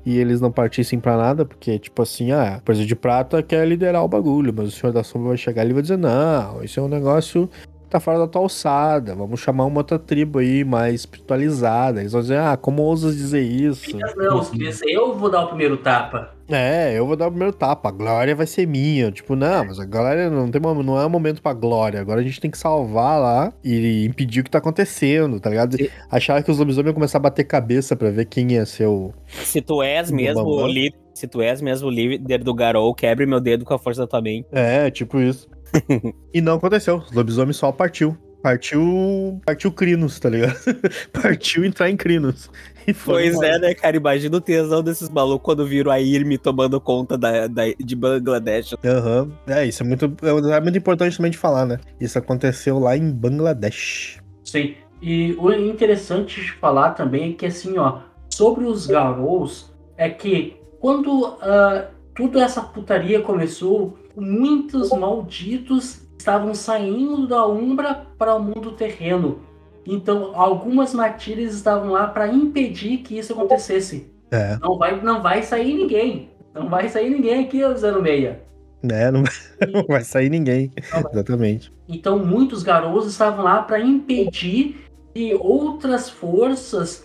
e 0.07 0.16
eles 0.16 0.41
não 0.41 0.51
partissem 0.53 0.99
pra 1.01 1.16
nada, 1.16 1.45
porque, 1.45 1.78
tipo 1.78 2.01
assim, 2.01 2.30
ah, 2.30 2.57
a 2.57 2.61
Coisa 2.61 2.86
de 2.86 2.95
Prata 2.97 3.43
quer 3.43 3.66
liderar 3.66 4.05
o 4.05 4.09
bagulho, 4.09 4.55
mas 4.57 4.68
o 4.68 4.70
Senhor 4.70 4.93
da 4.93 5.03
Sombra 5.03 5.28
vai 5.30 5.36
chegar 5.36 5.62
ali 5.62 5.70
e 5.70 5.74
vai 5.74 5.82
dizer: 5.82 5.99
não, 5.99 6.62
isso 6.62 6.78
é 6.78 6.82
um 6.82 6.88
negócio 6.88 7.51
tá 7.91 8.01
fora 8.01 8.18
da 8.18 8.26
tua 8.26 8.43
alçada, 8.43 9.14
vamos 9.14 9.41
chamar 9.41 9.64
uma 9.64 9.80
outra 9.80 9.99
tribo 9.99 10.38
aí 10.38 10.64
mais 10.64 11.01
espiritualizada. 11.01 12.01
Eles 12.01 12.12
vão 12.12 12.20
dizer: 12.20 12.38
ah, 12.38 12.57
como 12.57 12.82
ousas 12.82 13.16
dizer 13.16 13.43
isso? 13.43 13.97
Não, 14.16 14.43
se 14.43 14.53
quiser, 14.53 14.86
eu 14.86 15.16
vou 15.16 15.30
dar 15.30 15.43
o 15.43 15.49
primeiro 15.49 15.76
tapa. 15.76 16.34
É, 16.49 16.99
eu 16.99 17.07
vou 17.07 17.16
dar 17.16 17.28
o 17.28 17.30
primeiro 17.30 17.53
tapa. 17.53 17.88
A 17.88 17.93
glória 17.93 18.34
vai 18.34 18.47
ser 18.47 18.66
minha. 18.66 19.11
Tipo, 19.12 19.36
não, 19.36 19.64
mas 19.64 19.78
a 19.78 19.84
glória 19.84 20.28
não, 20.28 20.51
tem, 20.51 20.61
não 20.61 21.01
é 21.01 21.07
um 21.07 21.11
momento 21.11 21.41
pra 21.41 21.53
glória. 21.53 22.01
Agora 22.01 22.20
a 22.20 22.24
gente 22.24 22.41
tem 22.41 22.51
que 22.51 22.59
salvar 22.59 23.20
lá 23.20 23.53
e 23.62 24.05
impedir 24.05 24.41
o 24.41 24.45
que 24.45 24.51
tá 24.51 24.59
acontecendo, 24.59 25.38
tá 25.38 25.51
ligado? 25.51 25.76
Achava 26.11 26.43
que 26.43 26.51
os 26.51 26.59
lobisomens 26.59 26.88
iam 26.88 26.95
começar 26.95 27.18
a 27.18 27.22
bater 27.22 27.45
cabeça 27.45 27.95
pra 27.95 28.11
ver 28.11 28.24
quem 28.24 28.53
ia 28.53 28.66
ser 28.66 28.86
o. 28.86 29.12
Se 29.28 29.61
tu 29.61 29.82
és 29.82 30.11
mesmo 30.11 30.43
o 30.43 30.66
líder, 30.66 30.99
se 31.14 31.28
tu 31.28 31.41
és 31.41 31.61
mesmo 31.62 31.88
o 31.88 31.91
líder 31.91 32.43
do 32.43 32.55
Garou, 32.55 32.95
quebre 32.95 33.26
meu 33.26 33.41
dedo 33.41 33.64
com 33.64 33.74
a 33.74 33.78
força 33.78 34.03
da 34.03 34.07
tua 34.07 34.20
mente. 34.20 34.49
É, 34.51 34.91
tipo 34.91 35.20
isso. 35.20 35.49
e 36.35 36.41
não 36.41 36.55
aconteceu. 36.55 36.97
Os 36.99 37.12
lobisomens 37.12 37.57
só 37.57 37.71
partiu. 37.73 38.16
Partiu. 38.43 39.39
Partiu 39.45 39.71
Crinos, 39.71 40.18
tá 40.18 40.31
ligado? 40.31 40.57
partiu 41.12 41.62
entrar 41.64 41.91
em 41.91 41.97
Crinos. 41.97 42.51
E 42.87 42.95
foi 42.95 43.14
Pois 43.25 43.35
embora. 43.35 43.49
é, 43.49 43.59
né, 43.59 43.75
cara? 43.75 43.97
Imagina 43.97 44.35
o 44.37 44.41
tesão 44.41 44.83
desses 44.83 45.11
malucos 45.11 45.45
quando 45.45 45.66
viram 45.66 45.93
a 45.93 46.01
Irmi 46.01 46.39
tomando 46.39 46.81
conta 46.81 47.18
da, 47.18 47.47
da- 47.47 47.64
de 47.79 47.95
Bangladesh. 47.95 48.75
Aham. 48.83 49.31
É, 49.47 49.66
isso 49.66 49.83
é 49.83 49.87
muito, 49.87 50.11
é 50.51 50.61
muito 50.61 50.79
importante 50.79 51.16
também 51.18 51.31
de 51.31 51.37
falar, 51.37 51.66
né? 51.66 51.79
Isso 52.01 52.18
aconteceu 52.18 52.79
lá 52.79 52.97
em 52.97 53.12
Bangladesh. 53.12 54.21
Sim. 54.43 54.75
E 55.03 55.33
o 55.39 55.53
interessante 55.53 56.41
de 56.41 56.53
falar 56.53 56.91
também 56.93 57.33
é 57.33 57.35
que 57.35 57.47
assim, 57.47 57.77
ó, 57.79 58.01
sobre 58.31 58.64
os 58.64 58.87
Garous, 58.87 59.71
é 59.99 60.09
que 60.09 60.57
quando 60.79 61.37
ah, 61.43 61.89
toda 62.14 62.43
essa 62.43 62.62
putaria 62.62 63.21
começou, 63.21 63.99
muitos 64.17 64.91
malditos 64.91 66.01
estavam 66.19 66.55
saindo 66.55 67.27
da 67.27 67.47
Umbra 67.47 68.07
para 68.19 68.35
o 68.35 68.43
mundo 68.43 68.73
terreno. 68.73 69.41
Então, 69.87 70.33
algumas 70.35 70.93
matilhas 70.95 71.55
estavam 71.55 71.91
lá 71.91 72.07
para 72.07 72.29
impedir 72.29 72.99
que 72.99 73.19
isso 73.19 73.33
acontecesse. 73.33 74.11
É. 74.31 74.57
Não 74.59 74.79
vai, 74.79 75.01
não 75.01 75.23
vai 75.23 75.43
sair 75.43 75.75
ninguém. 75.75 76.31
Não 76.55 76.69
vai 76.69 76.89
sair 76.89 77.11
ninguém 77.11 77.45
aqui, 77.45 77.65
ó, 77.65 77.75
06. 77.75 78.37
Né? 78.83 79.11
Não 79.11 79.23
não 79.73 79.85
vai 79.89 80.05
sair 80.05 80.31
ninguém. 80.31 80.71
Vai. 80.91 81.05
Exatamente. 81.13 81.73
Então, 81.89 82.19
muitos 82.19 82.63
garotos 82.63 83.11
estavam 83.11 83.45
lá 83.45 83.63
para 83.63 83.81
impedir 83.81 84.87
e 85.15 85.35
outras 85.35 86.09
forças 86.09 87.05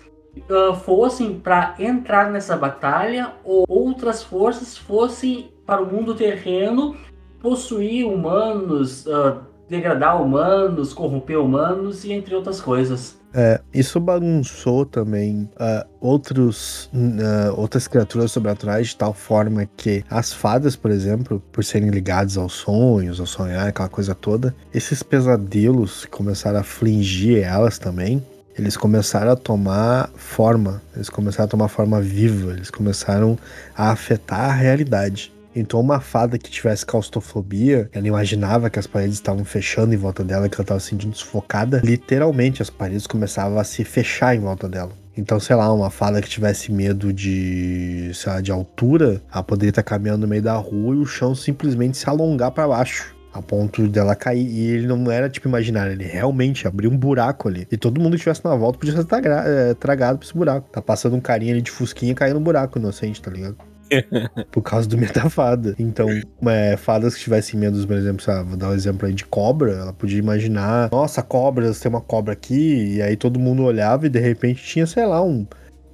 uh, 0.49 0.75
fossem 0.75 1.39
para 1.39 1.75
entrar 1.79 2.31
nessa 2.31 2.55
batalha 2.55 3.33
ou 3.43 3.65
outras 3.67 4.23
forças 4.23 4.77
fossem 4.77 5.49
para 5.65 5.81
o 5.81 5.85
mundo 5.85 6.13
terreno 6.13 6.95
possuir 7.41 8.05
humanos, 8.05 9.05
uh, 9.05 9.39
degradar 9.69 10.21
humanos, 10.21 10.93
corromper 10.93 11.39
humanos 11.39 12.03
e 12.03 12.11
entre 12.11 12.35
outras 12.35 12.61
coisas. 12.61 13.17
É, 13.37 13.59
isso 13.73 13.99
bagunçou 13.99 14.85
também 14.85 15.49
uh, 15.55 15.85
outros, 15.99 16.89
uh, 16.93 17.53
outras 17.57 17.85
criaturas 17.85 18.31
sobrenaturais 18.31 18.87
de 18.87 18.95
tal 18.95 19.13
forma 19.13 19.67
que 19.75 20.05
as 20.09 20.31
fadas, 20.31 20.77
por 20.77 20.89
exemplo, 20.89 21.43
por 21.51 21.61
serem 21.61 21.89
ligadas 21.89 22.37
aos 22.37 22.53
sonhos, 22.53 23.19
ao 23.19 23.25
sonhar, 23.25 23.67
aquela 23.67 23.89
coisa 23.89 24.15
toda, 24.15 24.55
esses 24.73 25.03
pesadelos 25.03 26.05
começaram 26.05 26.59
a 26.59 26.61
afligir 26.61 27.43
elas 27.43 27.77
também. 27.77 28.23
Eles 28.57 28.77
começaram 28.77 29.33
a 29.33 29.35
tomar 29.35 30.09
forma, 30.15 30.81
eles 30.95 31.09
começaram 31.09 31.43
a 31.43 31.49
tomar 31.49 31.67
forma 31.67 31.99
viva, 31.99 32.53
eles 32.53 32.71
começaram 32.71 33.37
a 33.75 33.91
afetar 33.91 34.49
a 34.49 34.53
realidade. 34.53 35.34
Então, 35.55 35.79
uma 35.79 36.01
fada 36.01 36.37
que 36.37 36.51
tivesse 36.51 36.85
claustrofobia, 36.85 37.89
ela 37.93 38.05
imaginava 38.05 38.69
que 38.69 38.77
as 38.77 38.85
paredes 38.85 39.15
estavam 39.15 39.45
fechando 39.45 39.93
em 39.93 39.97
volta 39.97 40.21
dela, 40.21 40.49
que 40.49 40.55
ela 40.55 40.63
estava 40.63 40.79
se 40.81 40.89
sentindo 40.89 41.15
sufocada. 41.15 41.81
Literalmente, 41.83 42.61
as 42.61 42.69
paredes 42.69 43.07
começavam 43.07 43.57
a 43.57 43.63
se 43.63 43.85
fechar 43.85 44.35
em 44.35 44.39
volta 44.39 44.67
dela. 44.67 44.91
Então, 45.17 45.39
sei 45.39 45.55
lá, 45.55 45.71
uma 45.71 45.89
fada 45.89 46.21
que 46.21 46.27
tivesse 46.27 46.71
medo 46.73 47.13
de, 47.13 48.11
sei 48.13 48.33
lá, 48.33 48.41
de 48.41 48.51
altura, 48.51 49.21
ela 49.31 49.43
poderia 49.43 49.69
estar 49.69 49.83
caminhando 49.83 50.21
no 50.23 50.27
meio 50.27 50.41
da 50.41 50.55
rua 50.55 50.93
e 50.93 50.99
o 50.99 51.05
chão 51.05 51.33
simplesmente 51.33 51.97
se 51.97 52.09
alongar 52.09 52.51
para 52.51 52.67
baixo. 52.67 53.15
A 53.33 53.41
ponto 53.41 53.85
dela 53.87 54.15
cair. 54.15 54.47
E 54.47 54.71
ele 54.71 54.87
não 54.87 55.11
era 55.11 55.29
tipo 55.29 55.47
imaginário, 55.47 55.91
ele 55.91 56.05
realmente 56.05 56.67
abriu 56.67 56.89
um 56.89 56.97
buraco 56.97 57.49
ali. 57.49 57.67
E 57.69 57.75
todo 57.75 57.99
mundo 57.99 58.11
que 58.11 58.17
estivesse 58.17 58.43
na 58.45 58.55
volta 58.55 58.79
podia 58.79 58.95
ser 58.95 59.05
é, 59.11 59.73
tragado 59.73 60.17
por 60.17 60.25
esse 60.25 60.33
buraco. 60.33 60.69
Tá 60.69 60.81
passando 60.81 61.17
um 61.17 61.21
carinha 61.21 61.51
ali 61.51 61.61
de 61.61 61.71
fusquinha 61.71 62.13
e 62.13 62.15
caindo 62.15 62.35
no 62.35 62.41
buraco 62.41 62.79
inocente, 62.79 63.21
tá 63.21 63.29
ligado? 63.29 63.57
por 64.51 64.61
causa 64.61 64.87
do 64.87 64.97
medo 64.97 65.13
da 65.13 65.29
fada. 65.29 65.75
Então, 65.77 66.07
é, 66.47 66.77
fadas 66.77 67.15
que 67.15 67.21
tivessem 67.21 67.59
medo, 67.59 67.85
por 67.85 67.95
exemplo, 67.95 68.23
sabe, 68.23 68.49
vou 68.49 68.57
dar 68.57 68.69
um 68.69 68.73
exemplo 68.73 69.07
aí 69.07 69.13
de 69.13 69.25
cobra, 69.25 69.71
ela 69.73 69.93
podia 69.93 70.19
imaginar, 70.19 70.89
nossa, 70.91 71.21
cobras, 71.21 71.79
tem 71.79 71.89
uma 71.89 72.01
cobra 72.01 72.33
aqui, 72.33 72.95
e 72.95 73.01
aí 73.01 73.15
todo 73.15 73.39
mundo 73.39 73.63
olhava 73.63 74.05
e 74.05 74.09
de 74.09 74.19
repente 74.19 74.63
tinha, 74.63 74.85
sei 74.85 75.05
lá, 75.05 75.21
um 75.21 75.45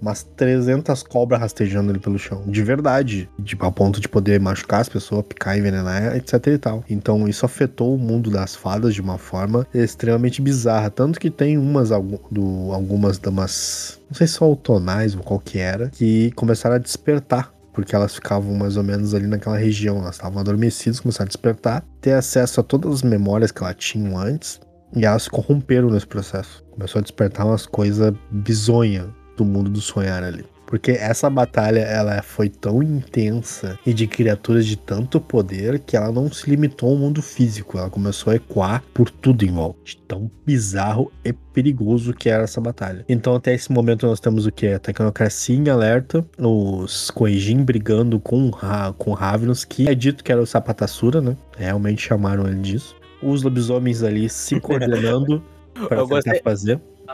umas 0.01 0.23
300 0.23 1.03
cobras 1.03 1.39
rastejando 1.39 1.91
ali 1.91 1.99
pelo 1.99 2.17
chão. 2.17 2.43
De 2.47 2.63
verdade. 2.63 3.29
Tipo, 3.43 3.67
a 3.67 3.71
ponto 3.71 4.01
de 4.01 4.09
poder 4.09 4.39
machucar 4.39 4.81
as 4.81 4.89
pessoas, 4.89 5.23
picar, 5.23 5.57
envenenar, 5.57 6.15
etc 6.15 6.47
e 6.47 6.57
tal. 6.57 6.83
Então, 6.89 7.27
isso 7.27 7.45
afetou 7.45 7.95
o 7.95 7.99
mundo 7.99 8.31
das 8.31 8.55
fadas 8.55 8.95
de 8.95 9.01
uma 9.01 9.17
forma 9.17 9.67
extremamente 9.73 10.41
bizarra. 10.41 10.89
Tanto 10.89 11.19
que 11.19 11.29
tem 11.29 11.57
umas, 11.57 11.89
do, 11.89 12.71
algumas 12.73 13.19
damas, 13.19 13.99
não 14.09 14.15
sei 14.15 14.25
se 14.25 14.33
são 14.33 14.47
autonais 14.47 15.15
ou 15.15 15.21
qual 15.21 15.39
que 15.39 15.59
era, 15.59 15.89
que 15.89 16.31
começaram 16.31 16.75
a 16.75 16.79
despertar 16.79 17.53
porque 17.73 17.95
elas 17.95 18.15
ficavam 18.15 18.53
mais 18.55 18.77
ou 18.77 18.83
menos 18.83 19.13
ali 19.13 19.27
naquela 19.27 19.57
região, 19.57 19.99
elas 19.99 20.15
estavam 20.15 20.39
adormecidas, 20.39 20.99
começaram 20.99 21.25
a 21.25 21.27
despertar, 21.27 21.85
ter 21.99 22.13
acesso 22.13 22.59
a 22.59 22.63
todas 22.63 22.95
as 22.95 23.01
memórias 23.03 23.51
que 23.51 23.63
elas 23.63 23.75
tinham 23.77 24.17
antes, 24.17 24.59
e 24.95 25.05
elas 25.05 25.23
se 25.23 25.29
corromperam 25.29 25.89
nesse 25.89 26.07
processo. 26.07 26.63
Começou 26.71 26.99
a 26.99 27.01
despertar 27.01 27.45
umas 27.45 27.65
coisas 27.65 28.13
bizonhas 28.29 29.07
do 29.37 29.45
mundo 29.45 29.69
do 29.69 29.81
sonhar 29.81 30.23
ali. 30.23 30.45
Porque 30.71 30.91
essa 30.91 31.29
batalha 31.29 31.81
ela 31.81 32.21
foi 32.21 32.47
tão 32.47 32.81
intensa 32.81 33.77
e 33.85 33.93
de 33.93 34.07
criaturas 34.07 34.65
de 34.65 34.77
tanto 34.77 35.19
poder 35.19 35.79
que 35.79 35.97
ela 35.97 36.13
não 36.13 36.31
se 36.31 36.49
limitou 36.49 36.91
ao 36.91 36.95
mundo 36.95 37.21
físico, 37.21 37.77
ela 37.77 37.89
começou 37.89 38.31
a 38.31 38.37
ecoar 38.37 38.81
por 38.93 39.09
tudo 39.09 39.43
em 39.43 39.51
volta. 39.51 39.77
De 39.83 39.97
tão 39.97 40.31
bizarro 40.45 41.11
e 41.25 41.33
perigoso 41.33 42.13
que 42.13 42.29
era 42.29 42.43
essa 42.43 42.61
batalha. 42.61 43.03
Então 43.09 43.35
até 43.35 43.53
esse 43.53 43.69
momento 43.69 44.07
nós 44.07 44.21
temos 44.21 44.45
o 44.45 44.51
que? 44.51 44.67
A 44.67 44.79
tecnocracia 44.79 45.57
em 45.57 45.67
alerta, 45.67 46.25
os 46.37 47.11
Koijin 47.11 47.65
brigando 47.65 48.17
com, 48.17 48.49
com 48.97 49.11
Ravenous, 49.11 49.65
que 49.65 49.89
é 49.89 49.93
dito 49.93 50.23
que 50.23 50.31
era 50.31 50.41
o 50.41 50.47
Sapatassura, 50.47 51.19
né? 51.19 51.35
Realmente 51.57 52.01
chamaram 52.01 52.47
ele 52.47 52.61
disso. 52.61 52.95
Os 53.21 53.43
lobisomens 53.43 54.03
ali 54.03 54.29
se 54.29 54.57
coordenando 54.61 55.43
para 55.89 56.07
tentar 56.07 56.39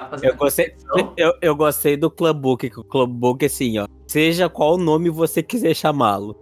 fazer. 0.06 0.28
Eu 0.28 0.36
gostei, 0.36 0.74
eu, 1.18 1.34
eu 1.42 1.56
gostei 1.56 1.98
do 1.98 2.10
Clubbook, 2.10 2.70
que 2.70 2.80
o 2.80 2.84
Clubbook 2.84 3.44
é 3.44 3.48
assim, 3.48 3.78
ó. 3.80 3.88
Seja 4.08 4.50
qual 4.50 4.78
nome 4.78 5.10
você 5.10 5.42
quiser 5.44 5.74
chamá-lo. 5.74 6.36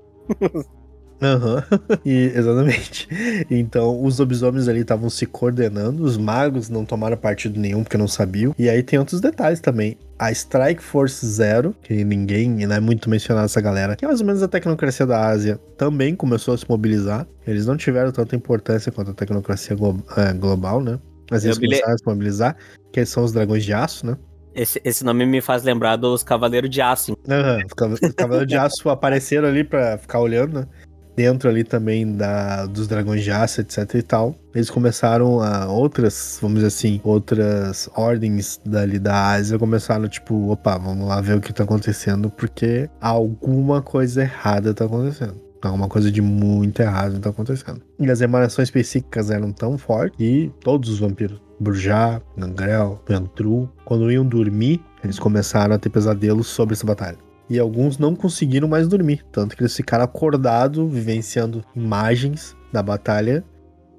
Aham, 1.22 1.64
uhum. 1.72 2.02
exatamente. 2.06 3.08
Então, 3.50 4.04
os 4.04 4.20
lobisomens 4.20 4.68
ali 4.68 4.82
estavam 4.82 5.10
se 5.10 5.26
coordenando, 5.26 6.04
os 6.04 6.18
magos 6.18 6.70
não 6.70 6.86
tomaram 6.86 7.18
partido 7.18 7.60
nenhum 7.60 7.84
porque 7.84 7.98
não 7.98 8.08
sabiam. 8.08 8.54
E 8.58 8.70
aí 8.70 8.84
tem 8.84 9.00
outros 9.00 9.22
detalhes 9.22 9.60
também. 9.60 9.98
A 10.20 10.32
Strike 10.32 10.82
Force 10.82 11.26
Zero, 11.26 11.76
que 11.82 12.04
ninguém, 12.04 12.50
não 12.66 12.76
é 12.76 12.80
muito 12.80 13.10
mencionado 13.10 13.46
essa 13.46 13.62
galera, 13.62 13.96
que 13.96 14.06
é 14.06 14.08
mais 14.08 14.22
ou 14.22 14.28
menos 14.28 14.44
a 14.44 14.48
tecnocracia 14.48 15.06
da 15.06 15.28
Ásia, 15.28 15.60
também 15.78 16.16
começou 16.16 16.54
a 16.54 16.58
se 16.58 16.66
mobilizar. 16.70 17.28
Eles 17.46 17.66
não 17.66 17.78
tiveram 17.78 18.12
tanta 18.12 18.36
importância 18.36 18.92
quanto 18.92 19.12
a 19.12 19.14
tecnocracia 19.14 19.76
glo 19.76 20.04
é, 20.18 20.34
global, 20.34 20.82
né? 20.82 21.00
Mas 21.30 21.44
eles 21.46 21.58
começaram 21.58 21.94
a 21.94 21.98
se 21.98 22.06
mobilizar, 22.06 22.58
que 22.92 23.06
são 23.06 23.24
os 23.24 23.32
dragões 23.32 23.64
de 23.64 23.74
aço, 23.74 24.06
né? 24.06 24.18
Esse, 24.56 24.82
esse 24.86 25.04
nome 25.04 25.26
me 25.26 25.42
faz 25.42 25.64
lembrar 25.64 25.98
dos 25.98 26.24
Cavaleiros 26.24 26.70
de 26.70 26.82
Aço. 26.82 27.12
Uhum, 27.12 27.94
os 27.94 28.14
Cavaleiros 28.14 28.48
de 28.48 28.56
Aço 28.56 28.90
apareceram 28.90 29.50
ali 29.50 29.66
pra 29.66 29.98
ficar 29.98 30.22
olhando, 30.22 30.62
né? 30.62 30.68
Dentro 31.14 31.50
ali 31.50 31.64
também 31.64 32.16
da, 32.16 32.66
dos 32.66 32.88
dragões 32.88 33.24
de 33.24 33.32
aço, 33.32 33.62
etc 33.62 33.96
e 33.96 34.02
tal. 34.02 34.36
Eles 34.54 34.70
começaram 34.70 35.42
a 35.42 35.66
outras, 35.72 36.38
vamos 36.42 36.56
dizer 36.56 36.68
assim, 36.68 37.02
outras 37.06 37.90
ordens 37.96 38.60
dali 38.66 39.00
da 39.00 39.32
Ásia 39.32 39.58
começaram 39.58 40.10
tipo, 40.10 40.52
opa, 40.52 40.78
vamos 40.78 41.08
lá 41.08 41.22
ver 41.22 41.38
o 41.38 41.42
que 41.42 41.54
tá 41.54 41.64
acontecendo, 41.64 42.30
porque 42.30 42.90
alguma 43.00 43.82
coisa 43.82 44.24
errada 44.24 44.74
tá 44.74 44.84
acontecendo. 44.84 45.45
Alguma 45.62 45.88
coisa 45.88 46.12
de 46.12 46.22
muito 46.22 46.82
errado 46.82 47.20
tá 47.20 47.30
acontecendo. 47.30 47.82
E 48.00 48.10
as 48.10 48.22
emanações 48.22 48.70
psíquicas 48.70 49.32
eram 49.32 49.52
tão 49.52 49.78
fortes 49.78 50.18
que 50.18 50.52
todos 50.62 50.90
os 50.90 51.00
vampiros, 51.00 51.42
Burjá, 51.60 52.22
Gangrel, 52.38 53.02
Ventru, 53.08 53.70
quando 53.84 54.12
iam 54.12 54.26
dormir, 54.26 54.80
eles 55.04 55.18
começaram 55.18 55.76
a 55.76 55.80
ter 55.80 55.90
pesadelos 55.90 56.48
sobre 56.48 56.74
essa 56.74 56.86
batalha. 56.86 57.18
E 57.50 57.60
alguns 57.60 57.98
não 57.98 58.16
conseguiram 58.16 58.68
mais 58.68 58.88
dormir, 58.88 59.24
tanto 59.32 59.56
que 59.56 59.62
eles 59.62 59.76
ficaram 59.76 60.04
acordados, 60.04 60.92
vivenciando 60.92 61.64
imagens 61.76 62.56
da 62.72 62.82
batalha 62.82 63.44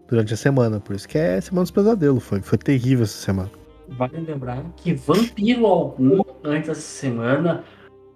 durante 0.09 0.35
a 0.35 0.37
semana. 0.37 0.81
Por 0.81 0.97
isso 0.97 1.09
que 1.09 1.17
é 1.17 1.41
Semana 1.41 1.63
dos 1.63 1.71
Pesadelos. 1.71 2.23
Foi, 2.23 2.41
foi 2.43 2.59
terrível 2.59 3.05
essa 3.05 3.19
semana. 3.19 3.51
Vale 3.89 4.19
lembrar 4.19 4.65
que 4.77 4.95
vampiro 4.95 5.65
algum 5.65 6.21
antes 6.43 6.69
dessa 6.69 6.81
semana 6.81 7.65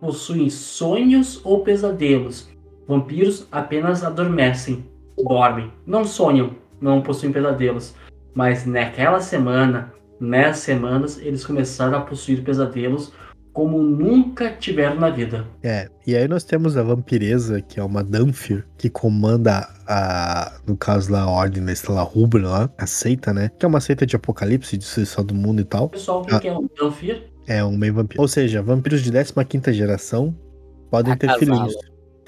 possui 0.00 0.50
sonhos 0.50 1.40
ou 1.44 1.62
pesadelos. 1.62 2.49
Vampiros 2.90 3.46
apenas 3.52 4.02
adormecem, 4.02 4.84
dormem, 5.16 5.72
não 5.86 6.04
sonham, 6.04 6.56
não 6.80 7.00
possuem 7.00 7.30
pesadelos. 7.30 7.94
Mas 8.34 8.66
naquela 8.66 9.20
semana, 9.20 9.94
nessas 10.18 10.64
semanas, 10.64 11.16
eles 11.18 11.46
começaram 11.46 11.98
a 11.98 12.00
possuir 12.00 12.42
pesadelos 12.42 13.12
como 13.52 13.80
nunca 13.80 14.50
tiveram 14.50 14.96
na 14.96 15.08
vida. 15.08 15.46
É, 15.62 15.88
e 16.04 16.16
aí 16.16 16.26
nós 16.26 16.42
temos 16.42 16.76
a 16.76 16.82
vampireza, 16.82 17.60
que 17.60 17.78
é 17.78 17.84
uma 17.84 18.02
Danfir, 18.02 18.66
que 18.76 18.90
comanda 18.90 19.68
a, 19.86 20.58
no 20.66 20.76
caso 20.76 21.12
lá, 21.12 21.20
a 21.20 21.30
Ordem 21.30 21.64
da 21.64 21.72
Estrela 21.72 22.02
Rubra 22.02 22.42
lá, 22.42 22.70
a 22.76 22.88
seita, 22.88 23.32
né? 23.32 23.52
Que 23.56 23.64
é 23.64 23.68
uma 23.68 23.80
seita 23.80 24.04
de 24.04 24.16
apocalipse, 24.16 24.72
de 24.72 24.78
destruição 24.78 25.24
do 25.24 25.34
mundo 25.34 25.60
e 25.60 25.64
tal. 25.64 25.90
Pessoal, 25.90 26.22
o 26.22 26.34
ah, 26.34 26.40
que 26.40 26.48
é 26.48 26.58
um 26.58 26.68
Danfir? 26.76 27.30
É 27.46 27.64
um 27.64 27.76
meio 27.76 27.94
vampiro. 27.94 28.20
Ou 28.20 28.26
seja, 28.26 28.60
vampiros 28.60 29.00
de 29.00 29.12
15 29.12 29.72
geração 29.72 30.36
podem 30.90 31.12
a 31.12 31.16
ter 31.16 31.32
filhinhos. 31.38 31.72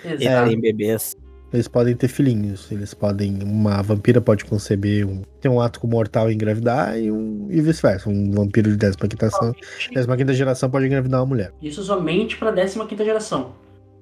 Exato. 0.05 0.51
É, 0.53 0.57
bebês. 0.57 1.17
Eles 1.53 1.69
podem 1.69 1.95
ter 1.95 2.09
filhinhos. 2.09 2.71
Eles 2.73 2.95
podem. 2.95 3.39
Uma 3.43 3.83
vampira 3.83 4.21
pode 4.21 4.45
conceber 4.45 5.07
um. 5.07 5.23
Ter 5.41 5.49
um 5.49 5.61
ato 5.61 5.87
mortal 5.87 6.31
e 6.31 6.35
engravidar 6.35 6.99
e, 6.99 7.11
um, 7.11 7.47
e 7.51 7.61
vice-versa. 7.61 8.09
Um 8.09 8.31
vampiro 8.31 8.75
de 8.75 8.79
15 8.79 8.97
geração, 9.19 9.55
15 10.17 10.35
geração 10.35 10.71
pode 10.71 10.87
engravidar 10.87 11.21
uma 11.21 11.27
mulher. 11.27 11.53
Isso 11.61 11.83
somente 11.83 12.37
pra 12.37 12.53
15 12.53 13.05
geração. 13.05 13.53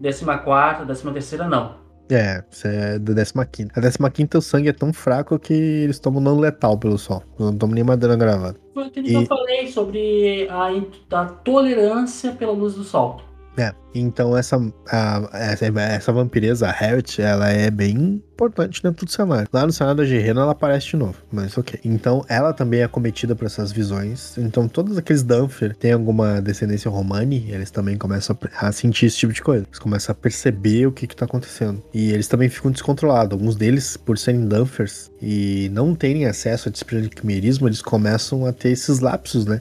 14, 0.00 0.86
13 0.86 1.36
não. 1.48 1.90
É, 2.12 2.42
isso 2.50 2.66
é 2.66 2.98
da 2.98 3.14
15. 3.22 3.70
A 3.74 4.10
15 4.10 4.28
o 4.34 4.40
sangue 4.40 4.68
é 4.68 4.72
tão 4.72 4.92
fraco 4.92 5.38
que 5.38 5.54
eles 5.54 5.98
tomam 6.00 6.20
não 6.20 6.38
letal 6.38 6.76
pelo 6.76 6.98
sol. 6.98 7.22
Não 7.38 7.56
tomam 7.56 7.74
nem 7.74 7.84
madeira 7.84 8.16
gravada. 8.16 8.56
Foi 8.74 8.86
aquilo 8.86 9.06
e... 9.06 9.10
que 9.10 9.16
eu 9.16 9.26
falei 9.26 9.66
sobre 9.68 10.48
a, 10.48 10.70
a 11.16 11.24
tolerância 11.26 12.32
pela 12.32 12.52
luz 12.52 12.74
do 12.74 12.82
sol. 12.82 13.20
É, 13.56 13.74
então 13.94 14.36
essa, 14.36 14.56
a, 14.88 15.28
essa, 15.32 15.66
essa 15.66 16.12
vampireza, 16.12 16.68
a 16.68 16.70
Harriet, 16.70 17.20
ela 17.20 17.48
é 17.50 17.70
bem 17.70 18.22
importante 18.32 18.82
dentro 18.82 19.04
do 19.04 19.10
cenário. 19.10 19.48
Lá 19.52 19.66
no 19.66 19.72
cenário 19.72 19.98
da 19.98 20.04
Gerena 20.04 20.42
ela 20.42 20.52
aparece 20.52 20.88
de 20.88 20.96
novo, 20.96 21.16
mas 21.30 21.58
ok. 21.58 21.78
Então 21.84 22.24
ela 22.28 22.52
também 22.52 22.80
é 22.80 22.88
cometida 22.88 23.34
por 23.36 23.44
essas 23.44 23.70
visões. 23.70 24.38
Então 24.38 24.66
todos 24.66 24.96
aqueles 24.96 25.22
Dunfer 25.22 25.76
têm 25.76 25.92
alguma 25.92 26.40
descendência 26.40 26.90
romani, 26.90 27.50
eles 27.50 27.70
também 27.70 27.98
começam 27.98 28.36
a 28.58 28.72
sentir 28.72 29.06
esse 29.06 29.18
tipo 29.18 29.32
de 29.32 29.42
coisa. 29.42 29.66
Eles 29.66 29.78
começam 29.78 30.12
a 30.12 30.16
perceber 30.16 30.86
o 30.86 30.92
que 30.92 31.06
que 31.06 31.16
tá 31.16 31.26
acontecendo. 31.26 31.82
E 31.92 32.12
eles 32.12 32.28
também 32.28 32.48
ficam 32.48 32.70
descontrolados. 32.70 33.32
Alguns 33.32 33.56
deles, 33.56 33.96
por 33.96 34.16
serem 34.16 34.46
Dunfers 34.46 35.10
e 35.20 35.68
não 35.72 35.94
terem 35.94 36.24
acesso 36.24 36.68
a 36.68 36.72
disciplina 36.72 37.02
de 37.02 37.10
quimerismo, 37.10 37.68
eles 37.68 37.82
começam 37.82 38.46
a 38.46 38.52
ter 38.52 38.70
esses 38.70 39.00
lapsos, 39.00 39.44
né? 39.44 39.60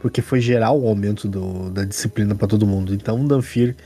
Porque 0.00 0.20
foi 0.20 0.40
geral 0.40 0.80
o 0.80 0.88
aumento 0.88 1.28
do, 1.28 1.70
da 1.70 1.84
disciplina 1.84 2.34
pra 2.34 2.48
todo 2.48 2.66
mundo. 2.66 2.92
Então 2.92 3.22
o 3.22 3.28
Danfir, 3.28 3.76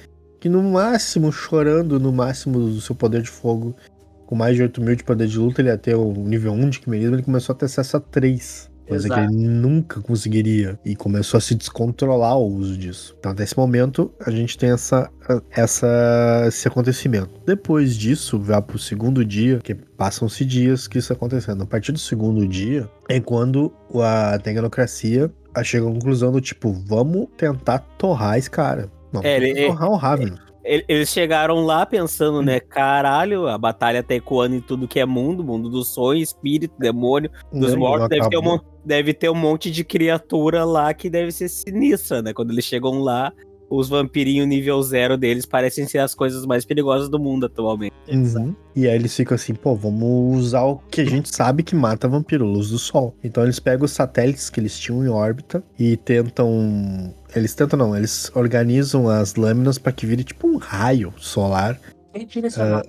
que 0.41 0.49
no 0.49 0.62
máximo, 0.62 1.31
chorando 1.31 2.01
no 2.01 2.12
máximo 2.12 2.59
do 2.59 2.81
seu 2.81 2.95
poder 2.95 3.21
de 3.21 3.31
fogo, 3.31 3.77
com 4.25 4.35
mais 4.35 4.57
de 4.57 4.62
8 4.62 4.81
mil 4.81 4.97
de 4.97 5.05
poder 5.05 5.27
de 5.27 5.39
luta, 5.39 5.61
ele 5.61 5.69
ia 5.69 5.77
ter 5.77 5.95
o 5.95 6.12
nível 6.12 6.53
1 6.53 6.71
de 6.71 6.81
quimerismo, 6.81 7.17
ele 7.17 7.23
começou 7.23 7.53
a 7.53 7.57
ter 7.57 7.67
acesso 7.67 7.97
a 7.97 8.01
3. 8.01 8.73
Coisa 8.87 9.09
que 9.09 9.15
Exato. 9.15 9.33
ele 9.33 9.49
nunca 9.49 10.01
conseguiria. 10.03 10.79
E 10.85 10.95
começou 10.95 11.39
a 11.39 11.41
se 11.41 11.55
descontrolar 11.55 12.37
o 12.37 12.47
uso 12.47 12.77
disso. 12.77 13.17
Então, 13.19 13.33
nesse 13.33 13.57
momento, 13.57 14.12
a 14.21 14.31
gente 14.31 14.59
tem 14.59 14.71
essa, 14.71 15.11
essa, 15.51 16.45
esse 16.47 16.69
acontecimento. 16.69 17.31
Depois 17.47 17.97
disso, 17.97 18.39
vai 18.39 18.61
pro 18.61 18.79
segundo 18.79 19.25
dia, 19.25 19.59
que 19.59 19.75
passam-se 19.75 20.45
dias 20.45 20.87
que 20.87 20.99
isso 20.99 21.12
acontecendo. 21.15 21.62
A 21.62 21.67
partir 21.67 21.93
do 21.93 21.99
segundo 21.99 22.47
dia, 22.47 22.87
é 23.09 23.19
quando 23.21 23.73
a 24.03 24.39
tecnocracia 24.39 25.33
chega 25.63 25.87
à 25.87 25.93
conclusão 25.93 26.33
do 26.33 26.41
tipo, 26.41 26.73
vamos 26.73 27.29
tentar 27.37 27.79
torrar 27.99 28.39
esse 28.39 28.51
cara. 28.51 28.91
Não, 29.13 29.23
É, 29.23 29.37
ele- 29.37 29.67
torrar 29.67 29.91
o 29.91 29.95
Raven. 29.97 30.35
Ele- 30.65 30.85
Eles 30.89 31.11
chegaram 31.11 31.61
lá 31.67 31.85
pensando, 31.85 32.41
né? 32.41 32.59
Caralho, 32.59 33.47
a 33.47 33.59
batalha 33.59 34.03
tá 34.03 34.15
ecoando 34.15 34.55
em 34.57 34.61
tudo 34.61 34.89
que 34.89 34.99
é 34.99 35.05
mundo, 35.05 35.45
mundo 35.45 35.69
do 35.69 35.85
sonho, 35.85 36.23
espírito, 36.23 36.75
demônio, 36.79 37.31
dos 37.53 37.73
Né, 37.73 37.77
mortos. 37.77 38.09
Deve 38.09 38.29
ter, 38.31 38.39
um, 38.39 38.59
deve 38.83 39.13
ter 39.15 39.29
um 39.29 39.35
monte 39.35 39.71
de 39.71 39.85
criatura 39.85 40.65
lá 40.65 40.95
que 40.95 41.11
deve 41.11 41.31
ser 41.33 41.51
sinistra, 41.51 42.23
né? 42.23 42.33
Quando 42.33 42.51
eles 42.51 42.65
chegam 42.65 42.99
lá, 43.01 43.31
os 43.77 43.89
vampirinhos 43.89 44.47
nível 44.47 44.83
zero 44.83 45.16
deles 45.16 45.47
parecem 45.47 45.87
ser 45.87 45.99
as 45.99 46.14
coisas 46.14 46.45
mais 46.47 46.64
perigosas 46.64 47.09
do 47.09 47.18
mundo 47.18 47.47
atualmente. 47.47 47.95
Uhum. 48.09 48.55
E 48.77 48.87
aí 48.89 48.95
eles 48.95 49.14
ficam 49.16 49.35
assim, 49.35 49.55
pô, 49.55 49.75
vamos 49.75 50.37
usar 50.39 50.62
o 50.64 50.77
que 50.91 51.01
a 51.01 51.05
gente 51.05 51.35
sabe 51.35 51.62
que 51.62 51.75
mata 51.75 52.07
vampiro, 52.09 52.45
luz 52.45 52.70
do 52.70 52.79
sol. 52.79 53.14
Então 53.22 53.43
eles 53.43 53.59
pegam 53.59 53.85
os 53.85 53.91
satélites 53.93 54.51
que 54.51 54.61
eles 54.61 54.79
tinham 54.79 55.05
em 55.05 55.09
órbita 55.09 55.62
e 55.79 55.97
tentam. 55.97 57.14
Eles 57.35 57.55
tentam 57.55 57.79
não, 57.79 57.97
eles 57.97 58.31
organizam 58.35 59.09
as 59.09 59.35
lâminas 59.35 59.79
para 59.79 59.93
que 59.93 60.07
vire 60.07 60.25
tipo 60.25 60.47
um 60.47 60.57
raio 60.57 61.12
solar. 61.18 61.81
Redirecionar. 62.14 62.85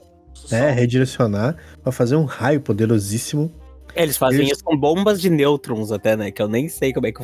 É, 0.51 0.69
redirecionar 0.71 1.55
pra 1.81 1.91
fazer 1.91 2.15
um 2.15 2.25
raio 2.25 2.61
poderosíssimo. 2.61 3.51
É, 3.95 4.03
Eles 4.03 4.17
fazem 4.17 4.39
Eles- 4.41 4.51
isso 4.51 4.63
com 4.63 4.77
bombas 4.77 5.21
de 5.21 5.29
nêutrons 5.29 5.91
até, 5.91 6.15
né? 6.17 6.29
Que 6.29 6.41
eu 6.41 6.47
nem 6.47 6.67
sei 6.67 6.91
como 6.93 7.07
é 7.07 7.11
que 7.11 7.23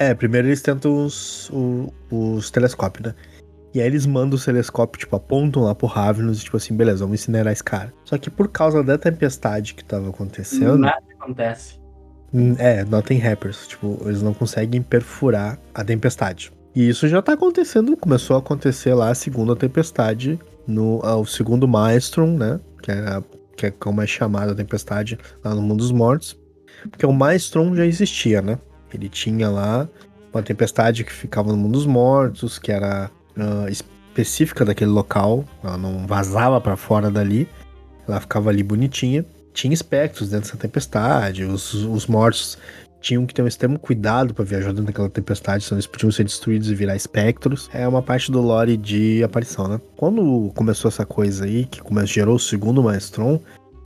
É, 0.00 0.14
primeiro 0.14 0.46
eles 0.48 0.62
tentam 0.62 1.04
os, 1.04 1.50
o- 1.50 1.92
os 2.10 2.50
telescópios, 2.50 3.08
né? 3.08 3.14
E 3.74 3.80
aí 3.80 3.86
eles 3.86 4.06
mandam 4.06 4.36
os 4.36 4.44
telescópios, 4.44 5.00
tipo, 5.00 5.14
apontam 5.16 5.64
lá 5.64 5.74
pro 5.74 5.86
Ravenous 5.86 6.40
e 6.40 6.44
tipo 6.44 6.56
assim, 6.56 6.74
beleza, 6.74 7.00
vamos 7.00 7.20
incinerar 7.20 7.52
esse 7.52 7.62
cara. 7.64 7.92
Só 8.04 8.16
que 8.16 8.30
por 8.30 8.48
causa 8.48 8.82
da 8.82 8.96
tempestade 8.96 9.74
que 9.74 9.84
tava 9.84 10.08
acontecendo. 10.08 10.78
Nada 10.78 11.02
acontece. 11.20 11.78
Hum, 12.32 12.54
É, 12.58 12.84
não 12.84 13.02
tem 13.02 13.18
rappers. 13.18 13.66
Tipo, 13.66 13.98
eles 14.06 14.22
não 14.22 14.32
conseguem 14.32 14.80
perfurar 14.82 15.58
a 15.74 15.84
tempestade. 15.84 16.52
E 16.74 16.88
isso 16.88 17.08
já 17.08 17.20
tá 17.20 17.32
acontecendo, 17.32 17.96
começou 17.96 18.36
a 18.36 18.38
acontecer 18.38 18.94
lá 18.94 19.10
a 19.10 19.14
segunda 19.14 19.56
tempestade, 19.56 20.38
no 20.66 21.00
ah, 21.02 21.16
o 21.16 21.26
segundo 21.26 21.66
Maelstrom, 21.66 22.36
né? 22.36 22.60
Que 22.82 22.92
é, 22.92 22.98
a- 23.00 23.22
que 23.56 23.66
é 23.66 23.70
como 23.72 24.00
é 24.00 24.06
chamada 24.06 24.52
a 24.52 24.54
tempestade 24.54 25.18
lá 25.44 25.54
no 25.54 25.60
mundo 25.60 25.78
dos 25.78 25.90
mortos. 25.90 26.38
Porque 26.90 27.04
o 27.04 27.12
Maelstrom 27.12 27.74
já 27.74 27.84
existia, 27.84 28.40
né? 28.40 28.58
Ele 28.92 29.08
tinha 29.08 29.48
lá 29.48 29.88
uma 30.32 30.42
tempestade 30.42 31.04
que 31.04 31.12
ficava 31.12 31.50
no 31.50 31.56
mundo 31.56 31.72
dos 31.72 31.86
mortos, 31.86 32.58
que 32.58 32.70
era 32.72 33.10
ah, 33.36 33.66
específica 33.68 34.64
daquele 34.64 34.90
local, 34.90 35.44
ela 35.62 35.76
não 35.76 36.06
vazava 36.06 36.60
pra 36.60 36.76
fora 36.76 37.10
dali, 37.10 37.48
ela 38.06 38.20
ficava 38.20 38.50
ali 38.50 38.62
bonitinha 38.62 39.24
tinha 39.58 39.74
espectros 39.74 40.30
dentro 40.30 40.46
dessa 40.46 40.56
tempestade. 40.56 41.44
Os, 41.44 41.74
os 41.74 42.06
mortos 42.06 42.56
tinham 43.00 43.26
que 43.26 43.34
ter 43.34 43.42
um 43.42 43.46
extremo 43.46 43.78
cuidado 43.78 44.34
para 44.34 44.44
viajar 44.44 44.68
dentro 44.68 44.84
daquela 44.84 45.08
tempestade, 45.08 45.64
senão 45.64 45.76
eles 45.76 45.86
podiam 45.86 46.10
ser 46.10 46.24
destruídos 46.24 46.70
e 46.70 46.74
virar 46.74 46.96
espectros. 46.96 47.68
É 47.72 47.86
uma 47.86 48.02
parte 48.02 48.30
do 48.30 48.40
lore 48.40 48.76
de 48.76 49.22
aparição, 49.22 49.68
né? 49.68 49.80
Quando 49.96 50.52
começou 50.54 50.88
essa 50.88 51.04
coisa 51.04 51.44
aí, 51.44 51.64
que 51.64 51.80
gerou 52.06 52.36
o 52.36 52.40
segundo 52.40 52.82
Maestron, 52.82 53.40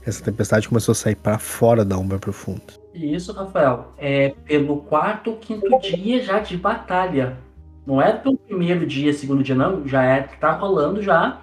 essa 0.05 0.23
tempestade 0.23 0.67
começou 0.67 0.91
a 0.91 0.95
sair 0.95 1.15
para 1.15 1.37
fora 1.39 1.83
da 1.85 1.97
Umbra 1.97 2.19
Profunda. 2.19 2.61
E 2.93 3.13
isso, 3.15 3.31
Rafael, 3.33 3.93
é 3.97 4.29
pelo 4.45 4.77
quarto 4.77 5.31
ou 5.31 5.37
quinto 5.37 5.67
dia 5.79 6.21
já 6.23 6.39
de 6.39 6.57
batalha. 6.57 7.37
Não 7.85 8.01
é 8.01 8.13
pelo 8.13 8.37
primeiro 8.37 8.85
dia, 8.85 9.13
segundo 9.13 9.43
dia, 9.43 9.55
não. 9.55 9.87
Já 9.87 10.03
é 10.03 10.21
tá 10.21 10.51
rolando 10.53 11.01
já 11.01 11.41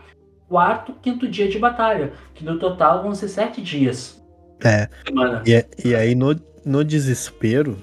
quarto, 0.49 0.93
quinto 1.03 1.29
dia 1.29 1.49
de 1.49 1.59
batalha. 1.59 2.13
Que 2.35 2.45
no 2.45 2.59
total 2.59 3.03
vão 3.03 3.15
ser 3.15 3.29
sete 3.29 3.61
dias. 3.61 4.23
É. 4.65 4.89
E, 5.47 5.89
e 5.89 5.95
aí, 5.95 6.15
no, 6.15 6.35
no 6.65 6.85
desespero. 6.85 7.77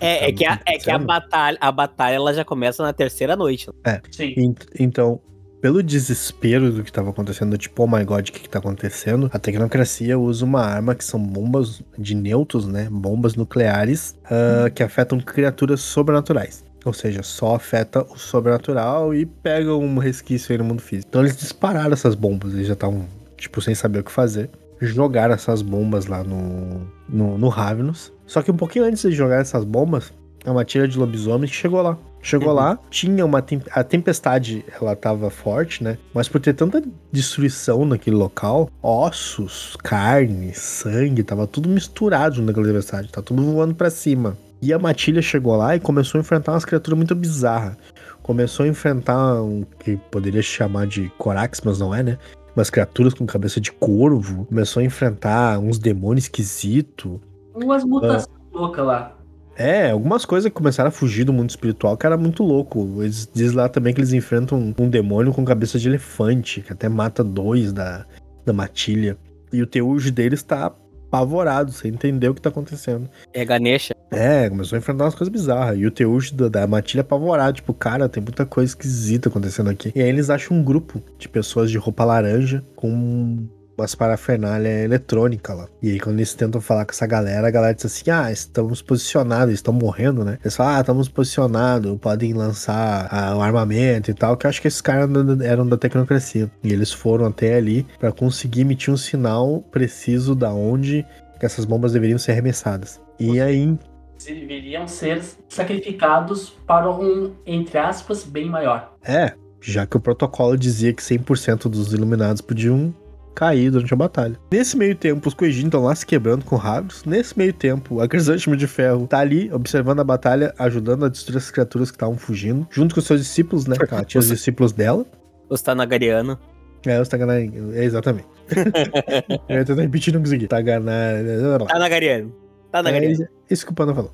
É, 0.00 0.28
é, 0.28 0.32
que 0.32 0.44
a, 0.46 0.60
é 0.64 0.78
que 0.78 0.90
a 0.90 0.98
batalha, 0.98 1.58
a 1.60 1.72
batalha 1.72 2.14
ela 2.14 2.32
já 2.32 2.44
começa 2.44 2.82
na 2.82 2.92
terceira 2.92 3.34
noite. 3.34 3.68
Sim. 4.12 4.32
Ent- 4.36 4.66
Então, 4.78 5.20
pelo 5.60 5.82
desespero 5.82 6.70
do 6.70 6.82
que 6.82 6.90
estava 6.90 7.10
acontecendo, 7.10 7.56
tipo, 7.58 7.82
oh 7.82 7.86
my 7.86 8.04
god, 8.04 8.28
o 8.28 8.32
que, 8.32 8.40
que 8.40 8.48
tá 8.48 8.58
acontecendo? 8.58 9.28
A 9.32 9.38
tecnocracia 9.38 10.18
usa 10.18 10.44
uma 10.44 10.62
arma 10.62 10.94
que 10.94 11.04
são 11.04 11.20
bombas 11.20 11.82
de 11.96 12.14
nêutrons, 12.14 12.66
né? 12.66 12.88
Bombas 12.90 13.34
nucleares 13.34 14.16
ah, 14.24 14.70
que 14.70 14.82
afetam 14.82 15.20
criaturas 15.20 15.80
sobrenaturais. 15.80 16.64
Ou 16.84 16.92
seja, 16.92 17.22
só 17.22 17.56
afeta 17.56 18.06
o 18.08 18.16
sobrenatural 18.16 19.14
e 19.14 19.26
pega 19.26 19.74
um 19.74 19.98
resquício 19.98 20.52
aí 20.52 20.58
no 20.58 20.64
mundo 20.64 20.80
físico. 20.80 21.08
Então 21.08 21.22
eles 21.22 21.36
dispararam 21.36 21.92
essas 21.92 22.14
bombas, 22.14 22.54
eles 22.54 22.66
já 22.66 22.74
estavam, 22.74 23.06
tipo, 23.36 23.60
sem 23.60 23.74
saber 23.74 24.00
o 24.00 24.04
que 24.04 24.12
fazer. 24.12 24.48
Jogaram 24.80 25.34
essas 25.34 25.60
bombas 25.60 26.06
lá 26.06 26.22
no, 26.22 26.86
no, 27.08 27.36
no 27.36 27.48
Ravenous. 27.48 28.12
Só 28.26 28.42
que 28.42 28.50
um 28.50 28.56
pouquinho 28.56 28.84
antes 28.84 29.02
de 29.02 29.10
jogar 29.10 29.40
essas 29.40 29.64
bombas, 29.64 30.12
é 30.44 30.50
uma 30.50 30.64
tira 30.64 30.86
de 30.86 30.96
lobisomens 30.96 31.50
que 31.50 31.56
chegou 31.56 31.82
lá. 31.82 31.98
Chegou 32.20 32.48
Uhum. 32.48 32.54
lá, 32.54 32.78
tinha 32.90 33.24
uma 33.24 33.40
tem- 33.40 33.62
a 33.70 33.82
tempestade, 33.84 34.64
ela 34.80 34.94
tava 34.96 35.30
forte, 35.30 35.82
né? 35.84 35.96
Mas 36.12 36.28
por 36.28 36.40
ter 36.40 36.52
tanta 36.52 36.82
destruição 37.12 37.84
naquele 37.84 38.16
local, 38.16 38.68
ossos, 38.82 39.76
carne, 39.82 40.52
sangue, 40.52 41.22
tava 41.22 41.46
tudo 41.46 41.68
misturado 41.68 42.42
naquela 42.42 42.66
tempestade, 42.66 43.08
tá 43.10 43.22
tudo 43.22 43.42
voando 43.42 43.74
pra 43.74 43.88
cima. 43.90 44.36
E 44.60 44.72
a 44.72 44.78
matilha 44.78 45.22
chegou 45.22 45.56
lá 45.56 45.76
e 45.76 45.80
começou 45.80 46.18
a 46.18 46.20
enfrentar 46.20 46.52
umas 46.52 46.64
criaturas 46.64 46.96
muito 46.96 47.14
bizarras. 47.14 47.76
Começou 48.22 48.66
a 48.66 48.68
enfrentar 48.68 49.40
um 49.40 49.64
que 49.78 49.96
poderia 50.10 50.42
chamar 50.42 50.86
de 50.86 51.10
Corax, 51.16 51.60
mas 51.64 51.78
não 51.78 51.94
é, 51.94 52.02
né? 52.02 52.18
Umas 52.56 52.68
criaturas 52.68 53.14
com 53.14 53.24
cabeça 53.24 53.60
de 53.60 53.70
corvo. 53.70 54.44
Começou 54.46 54.80
a 54.80 54.84
enfrentar 54.84 55.58
uns 55.60 55.78
demônios 55.78 56.24
esquisitos. 56.24 57.20
Umas 57.54 57.84
mutações 57.84 58.26
loucas 58.52 58.84
lá. 58.84 59.12
É, 59.58 59.90
algumas 59.90 60.24
coisas 60.24 60.48
que 60.48 60.54
começaram 60.54 60.86
a 60.86 60.92
fugir 60.92 61.24
do 61.24 61.32
mundo 61.32 61.50
espiritual, 61.50 61.96
que 61.96 62.06
era 62.06 62.16
muito 62.16 62.44
louco. 62.44 63.02
Eles 63.02 63.28
dizem 63.34 63.56
lá 63.56 63.68
também 63.68 63.92
que 63.92 64.00
eles 64.00 64.12
enfrentam 64.12 64.72
um 64.78 64.88
demônio 64.88 65.32
com 65.32 65.44
cabeça 65.44 65.80
de 65.80 65.88
elefante, 65.88 66.60
que 66.60 66.72
até 66.72 66.88
mata 66.88 67.24
dois 67.24 67.72
da, 67.72 68.06
da 68.46 68.52
matilha. 68.52 69.18
E 69.52 69.60
o 69.60 69.66
teujo 69.66 70.12
deles 70.12 70.44
tá 70.44 70.72
apavorado, 71.08 71.72
sem 71.72 71.90
entender 71.90 72.28
o 72.28 72.34
que 72.34 72.40
tá 72.40 72.50
acontecendo. 72.50 73.10
É 73.32 73.44
Ganesha. 73.44 73.96
É, 74.12 74.48
começou 74.48 74.76
a 74.76 74.78
enfrentar 74.78 75.04
umas 75.04 75.14
coisas 75.14 75.32
bizarras. 75.32 75.76
E 75.76 75.86
o 75.86 75.90
teujo 75.90 76.34
da, 76.36 76.48
da 76.48 76.66
matilha 76.66 77.00
apavorado, 77.00 77.54
tipo, 77.54 77.74
cara, 77.74 78.08
tem 78.08 78.22
muita 78.22 78.46
coisa 78.46 78.70
esquisita 78.70 79.28
acontecendo 79.28 79.70
aqui. 79.70 79.90
E 79.92 80.00
aí 80.00 80.08
eles 80.08 80.30
acham 80.30 80.56
um 80.56 80.62
grupo 80.62 81.02
de 81.18 81.28
pessoas 81.28 81.68
de 81.68 81.78
roupa 81.78 82.04
laranja 82.04 82.64
com 82.76 83.48
umas 83.78 83.94
parafernália 83.94 84.84
eletrônica 84.84 85.54
lá. 85.54 85.68
E 85.80 85.90
aí, 85.92 86.00
quando 86.00 86.16
eles 86.16 86.34
tentam 86.34 86.60
falar 86.60 86.84
com 86.84 86.90
essa 86.90 87.06
galera, 87.06 87.46
a 87.46 87.50
galera 87.50 87.74
diz 87.74 87.86
assim: 87.86 88.10
ah, 88.10 88.30
estamos 88.32 88.82
posicionados, 88.82 89.54
estão 89.54 89.72
morrendo, 89.72 90.24
né? 90.24 90.38
Eles 90.42 90.56
falam, 90.56 90.76
ah, 90.76 90.80
estamos 90.80 91.08
posicionados, 91.08 91.96
podem 92.00 92.32
lançar 92.32 93.08
ah, 93.10 93.36
o 93.36 93.40
armamento 93.40 94.10
e 94.10 94.14
tal. 94.14 94.36
Que 94.36 94.46
eu 94.46 94.48
acho 94.50 94.60
que 94.60 94.68
esses 94.68 94.80
caras 94.80 95.08
eram- 95.42 95.68
da 95.68 95.76
tecnocracia. 95.76 96.50
E 96.62 96.72
eles 96.72 96.92
foram 96.92 97.26
até 97.26 97.54
ali 97.54 97.86
pra 97.98 98.10
conseguir 98.10 98.62
emitir 98.62 98.92
um 98.92 98.96
sinal 98.96 99.62
preciso 99.70 100.34
da 100.34 100.52
onde 100.52 101.06
que 101.38 101.46
essas 101.46 101.64
bombas 101.64 101.92
deveriam 101.92 102.18
ser 102.18 102.32
arremessadas. 102.32 103.00
E 103.18 103.40
aí, 103.40 103.76
Deveriam 104.24 104.88
ser 104.88 105.22
sacrificados 105.48 106.50
para 106.66 106.90
um, 106.90 107.32
entre 107.46 107.78
aspas, 107.78 108.24
bem 108.24 108.46
maior. 108.50 108.92
É, 109.04 109.32
já 109.60 109.86
que 109.86 109.96
o 109.96 110.00
protocolo 110.00 110.56
dizia 110.56 110.92
que 110.92 111.00
100% 111.02 111.68
dos 111.68 111.92
iluminados 111.92 112.40
podiam 112.40 112.92
cair 113.38 113.70
durante 113.70 113.94
a 113.94 113.96
batalha. 113.96 114.36
Nesse 114.50 114.76
meio 114.76 114.96
tempo, 114.96 115.28
os 115.28 115.34
Kuejin 115.34 115.66
estão 115.66 115.84
lá 115.84 115.94
se 115.94 116.04
quebrando 116.04 116.44
com 116.44 116.56
Ravos. 116.56 117.04
Nesse 117.04 117.38
meio 117.38 117.52
tempo, 117.52 118.00
a 118.00 118.08
Crisântimo 118.08 118.56
de 118.56 118.66
Ferro 118.66 119.06
tá 119.06 119.20
ali, 119.20 119.48
observando 119.52 120.00
a 120.00 120.04
batalha, 120.04 120.52
ajudando 120.58 121.04
a 121.04 121.08
destruir 121.08 121.38
as 121.38 121.48
criaturas 121.48 121.88
que 121.92 121.96
estavam 121.96 122.18
fugindo, 122.18 122.66
junto 122.68 122.96
com 122.96 123.00
seus 123.00 123.20
discípulos, 123.20 123.66
né? 123.66 123.76
Ela 123.78 124.04
tinha 124.04 124.18
os 124.18 124.26
discípulos 124.26 124.72
dela. 124.72 125.06
Os 125.48 125.62
Tanagariano. 125.62 126.36
É, 126.84 127.00
os 127.00 127.06
Taganai. 127.06 127.52
É, 127.74 127.84
exatamente. 127.84 128.26
Eu 129.48 129.58
ia 129.58 129.64
tentar 129.64 129.82
repetir, 129.82 130.12
não 130.12 130.20
consegui. 130.20 130.48
Taganai. 130.48 131.24
Tanagariano. 131.68 132.34
Tanagariano. 132.72 133.22
É 133.22 133.54
isso 133.54 133.64
que 133.64 133.70
o 133.70 133.74
Panda 133.74 133.94
falou. 133.94 134.12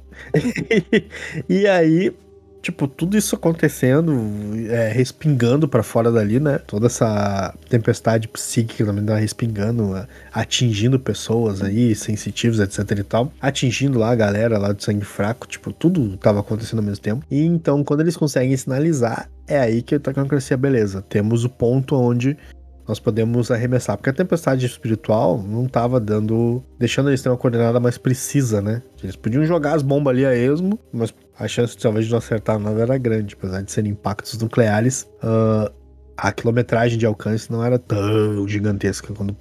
e 1.49 1.67
aí, 1.67 2.15
tipo, 2.65 2.89
tudo 2.89 3.17
isso 3.17 3.37
acontecendo, 3.37 4.19
é, 4.71 4.89
respingando 4.89 5.69
pra 5.69 5.83
fora 5.83 6.11
dali, 6.11 6.41
né? 6.41 6.59
Toda 6.59 6.87
essa 6.87 7.55
tempestade 7.69 8.27
psíquica 8.27 8.87
também 8.87 9.05
tá 9.05 9.17
respingando, 9.17 9.95
a- 9.95 10.09
atingindo 10.33 10.99
pessoas 10.99 11.63
aí, 11.63 11.95
sensitivos, 11.95 12.59
etc 12.61 12.99
e 12.99 13.03
tal. 13.03 13.31
Atingindo 13.39 13.99
lá 13.99 14.11
a 14.11 14.15
galera 14.15 14.57
lá 14.59 14.73
do 14.73 14.83
sangue 14.83 15.05
fraco, 15.05 15.47
tipo, 15.47 15.73
tudo 15.73 16.17
tava 16.17 16.41
acontecendo 16.41 16.79
ao 16.79 16.85
mesmo 16.87 17.03
tempo. 17.03 17.25
E 17.31 17.45
então, 17.45 17.85
quando 17.85 18.01
eles 18.01 18.17
conseguem 18.17 18.57
sinalizar, 18.57 19.29
é 19.47 19.59
aí 19.59 19.83
que 19.83 19.95
a 19.97 20.01
tecnocracia, 20.01 20.57
beleza. 20.57 21.03
Temos 21.03 21.45
o 21.45 21.51
ponto 21.51 21.95
onde 21.95 22.35
nós 22.89 22.99
podemos 22.99 23.51
arremessar. 23.51 23.97
Porque 23.97 24.11
a 24.11 24.13
tempestade 24.15 24.65
espiritual 24.65 25.43
não 25.43 25.67
tava 25.67 26.01
dando. 26.01 26.63
deixando 26.79 27.11
eles 27.11 27.23
ter 27.23 27.29
uma 27.29 27.37
coordenada 27.37 27.79
mais 27.79 27.99
precisa, 27.99 28.61
né? 28.63 28.83
Eles 29.03 29.17
podiam 29.17 29.45
jogar 29.45 29.75
as 29.75 29.83
bombas 29.83 30.13
ali 30.15 30.25
a 30.25 30.35
esmo, 30.35 30.79
mas 30.93 31.13
a 31.39 31.49
chance 31.49 31.77
talvez 31.77 32.07
de 32.07 32.13
não 32.13 32.19
acertar 32.19 32.57
a 32.57 32.59
nave 32.59 32.81
era 32.81 32.97
grande, 32.99 33.35
apesar 33.35 33.63
de 33.63 33.71
serem 33.73 33.93
impactos 33.93 34.39
nucleares. 34.39 35.09
ah, 35.23 35.71
a 36.17 36.33
quilometragem 36.33 36.97
de 36.97 37.07
alcance 37.07 37.51
não 37.51 37.65
era 37.65 37.79
tão 37.79 38.47
gigantesca 38.47 39.13
quando 39.13 39.37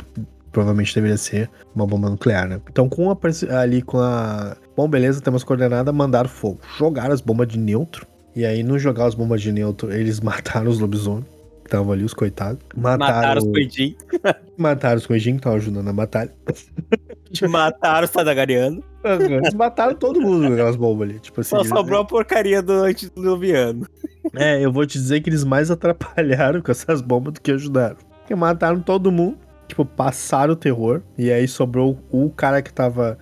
provavelmente 0.52 0.94
deveria 0.94 1.18
ser 1.18 1.50
uma 1.76 1.86
bomba 1.86 2.10
nuclear, 2.10 2.48
né? 2.48 2.62
Então, 2.70 2.88
com 2.88 3.12
a, 3.12 3.18
ali 3.60 3.82
com 3.82 4.00
a. 4.00 4.56
Bom, 4.76 4.88
beleza, 4.88 5.22
temos 5.22 5.44
coordenada, 5.44 5.91
mandaram 5.91 6.30
fogo. 6.30 6.60
Jogaram 6.78 7.14
as 7.14 7.22
bombas 7.22 7.48
de 7.48 7.58
neutro. 7.58 8.08
E 8.36 8.46
aí, 8.46 8.64
no 8.64 8.80
jogar 8.80 9.06
as 9.06 9.16
bombas 9.16 9.41
de 9.41 9.52
neutro, 9.52 9.91
eles 9.91 10.20
mataram 10.22 10.70
os 10.70 10.80
lobisomens. 10.80 11.26
Que 11.74 11.78
estavam 11.78 11.91
ali, 11.91 12.03
os 12.03 12.13
coitados. 12.13 12.59
Mataram, 12.76 13.15
Mataram 13.15 13.41
os 13.41 13.51
coidinhos, 13.51 13.97
mataram 14.55 14.97
os 14.97 15.07
coidinhos 15.07 15.38
que 15.38 15.39
estavam 15.39 15.57
ajudando 15.57 15.86
na 15.86 15.93
batalha. 15.93 16.32
mataram 17.49 18.05
os 18.05 18.11
Tadagarianos. 18.11 18.84
Eles 19.03 19.55
mataram 19.55 19.95
todo 19.95 20.21
mundo 20.21 20.45
com 20.47 20.53
aquelas 20.53 20.76
bombas 20.76 21.09
ali. 21.09 21.19
Tipo 21.19 21.41
assim. 21.41 21.49
Só 21.49 21.57
eles- 21.61 21.69
sobrou 21.69 22.01
a 22.01 22.05
porcaria 22.05 22.61
do 22.61 22.74
antediluviano. 22.74 23.88
É, 24.36 24.63
eu 24.63 24.71
vou 24.71 24.86
te 24.86 24.99
dizer 24.99 25.21
que 25.21 25.32
eles 25.32 25.43
mais 25.43 25.71
atrapalharam 25.71 26.61
com 26.61 26.71
essas 26.71 27.01
bombas 27.01 27.34
do 27.34 27.41
que 27.41 27.51
ajudaram. 27.51 27.97
Porque 28.19 28.36
mataram 28.36 28.80
todo 28.80 29.11
mundo, 29.11 29.39
tipo, 29.67 29.84
passaram 29.84 30.53
o 30.53 30.55
terror. 30.55 31.01
E 31.17 31.32
aí 31.32 31.47
sobrou 31.47 31.97
o 32.11 32.30
cara 32.30 32.61
que 32.61 32.71
tava. 32.71 33.17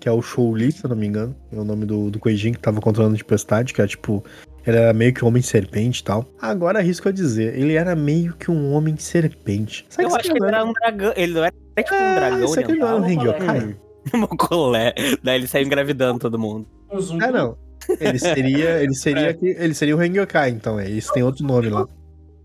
Que 0.00 0.08
é 0.08 0.12
o 0.12 0.20
Shouli, 0.20 0.72
se 0.72 0.84
eu 0.84 0.90
não 0.90 0.96
me 0.96 1.06
engano. 1.06 1.36
É 1.52 1.56
o 1.56 1.64
nome 1.64 1.86
do, 1.86 2.10
do 2.10 2.18
Koijin 2.18 2.52
que 2.52 2.58
tava 2.58 2.80
controlando 2.80 3.14
a 3.14 3.18
tempestade, 3.18 3.72
que 3.72 3.80
é 3.80 3.86
tipo. 3.86 4.24
Ele 4.66 4.76
era 4.76 4.92
meio 4.92 5.12
que 5.12 5.24
um 5.24 5.28
homem 5.28 5.42
serpente 5.42 6.00
e 6.00 6.04
tal. 6.04 6.24
Agora 6.40 6.78
arrisco 6.78 7.08
a 7.08 7.12
dizer, 7.12 7.58
ele 7.58 7.74
era 7.74 7.96
meio 7.96 8.34
que 8.34 8.50
um 8.50 8.72
homem 8.72 8.96
serpente. 8.96 9.84
Sabe 9.88 10.08
Eu 10.08 10.14
acho 10.14 10.30
que 10.30 10.36
ele 10.38 10.46
era 10.46 10.64
um 10.64 10.72
dragão. 10.72 11.12
Ele 11.16 11.32
não 11.34 11.44
era 11.44 11.52
tipo 11.76 11.94
um 11.94 12.14
dragão 12.14 12.44
Isso 12.44 12.60
aqui 12.60 12.74
não 12.74 12.86
era 12.86 12.96
um 12.96 13.02
oriental, 13.02 13.26
Hengyokai. 13.26 13.76
Mocolé. 14.14 14.94
Daí 15.22 15.36
ele 15.36 15.46
saiu 15.46 15.66
engravidando 15.66 16.18
todo 16.20 16.38
mundo. 16.38 16.66
Um. 16.92 17.22
Ah, 17.22 17.30
não. 17.32 17.58
Ele 18.00 18.18
seria. 18.18 18.82
Ele 18.82 18.94
seria, 18.94 19.30
É. 19.30 19.32
que- 19.34 19.46
ele 19.58 19.74
seria 19.74 19.96
o 19.96 20.02
Hengyokai, 20.02 20.50
então. 20.50 20.78
É, 20.78 20.88
isso 20.88 21.12
tem 21.12 21.22
outro 21.22 21.44
nome 21.44 21.68
lá. 21.68 21.86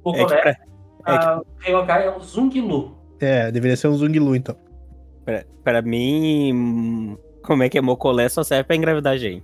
O 0.04 0.16
É 0.16 0.26
pra, 0.26 0.58
ah, 1.06 1.42
o 1.42 1.46
Ryokai 1.60 2.06
é 2.08 2.16
o 2.16 2.20
Zungilu. 2.22 2.96
É, 3.20 3.52
deveria 3.52 3.76
ser 3.78 3.88
um 3.88 3.96
Zunglu, 3.98 4.36
então. 4.36 4.56
pra, 5.26 5.44
pra 5.64 5.82
mim, 5.82 6.54
hum, 6.54 7.18
como 7.44 7.64
é 7.64 7.70
que 7.70 7.78
é 7.78 7.82
Mocolé 7.82 8.30
só 8.30 8.44
serve 8.44 8.64
pra 8.66 8.76
engravidar 8.76 9.18
gente. 9.18 9.44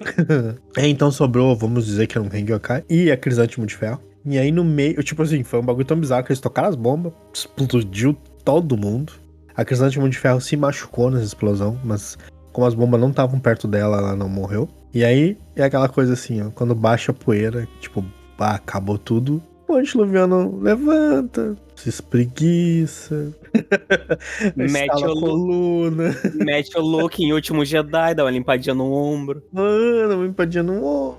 É, 0.76 0.86
então 0.86 1.10
sobrou, 1.10 1.56
vamos 1.56 1.86
dizer 1.86 2.06
que 2.06 2.18
era 2.18 2.26
um 2.26 2.34
Hengyokai 2.34 2.84
e 2.88 3.10
a 3.10 3.16
Crisântimo 3.16 3.66
de 3.66 3.74
Ferro. 3.74 4.00
E 4.24 4.38
aí 4.38 4.50
no 4.50 4.64
meio, 4.64 5.02
tipo 5.02 5.22
assim, 5.22 5.42
foi 5.42 5.60
um 5.60 5.64
bagulho 5.64 5.86
tão 5.86 5.98
bizarro 5.98 6.24
que 6.24 6.32
eles 6.32 6.40
tocaram 6.40 6.68
as 6.68 6.76
bombas, 6.76 7.12
explodiu 7.32 8.16
todo 8.44 8.76
mundo. 8.76 9.12
A 9.54 9.64
Crisântimo 9.64 10.08
de 10.08 10.18
Ferro 10.18 10.40
se 10.40 10.56
machucou 10.56 11.10
nessa 11.10 11.24
explosão, 11.24 11.80
mas 11.82 12.18
como 12.52 12.66
as 12.66 12.74
bombas 12.74 13.00
não 13.00 13.10
estavam 13.10 13.38
perto 13.38 13.66
dela, 13.66 13.98
ela 13.98 14.16
não 14.16 14.28
morreu. 14.28 14.68
E 14.92 15.04
aí 15.04 15.38
é 15.54 15.62
aquela 15.62 15.88
coisa 15.88 16.14
assim, 16.14 16.42
ó, 16.42 16.50
quando 16.50 16.74
baixa 16.74 17.12
a 17.12 17.14
poeira, 17.14 17.68
tipo, 17.80 18.04
ah, 18.38 18.54
acabou 18.54 18.98
tudo. 18.98 19.42
O 19.68 19.74
antiluviano 19.74 20.60
levanta, 20.60 21.56
se 21.74 21.88
espreguiça, 21.88 23.34
Mete 24.56 25.04
a 25.04 25.08
coluna. 25.08 26.16
Mete 26.34 26.78
o 26.78 26.80
look 26.80 27.22
em 27.22 27.32
último 27.32 27.64
Jedi, 27.64 28.14
dá 28.14 28.24
uma 28.24 28.30
limpadinha 28.30 28.74
no 28.74 28.92
ombro. 28.92 29.42
Mano, 29.52 30.16
uma 30.16 30.26
empadinha 30.26 30.62
no 30.62 30.84
ombro. 30.84 31.18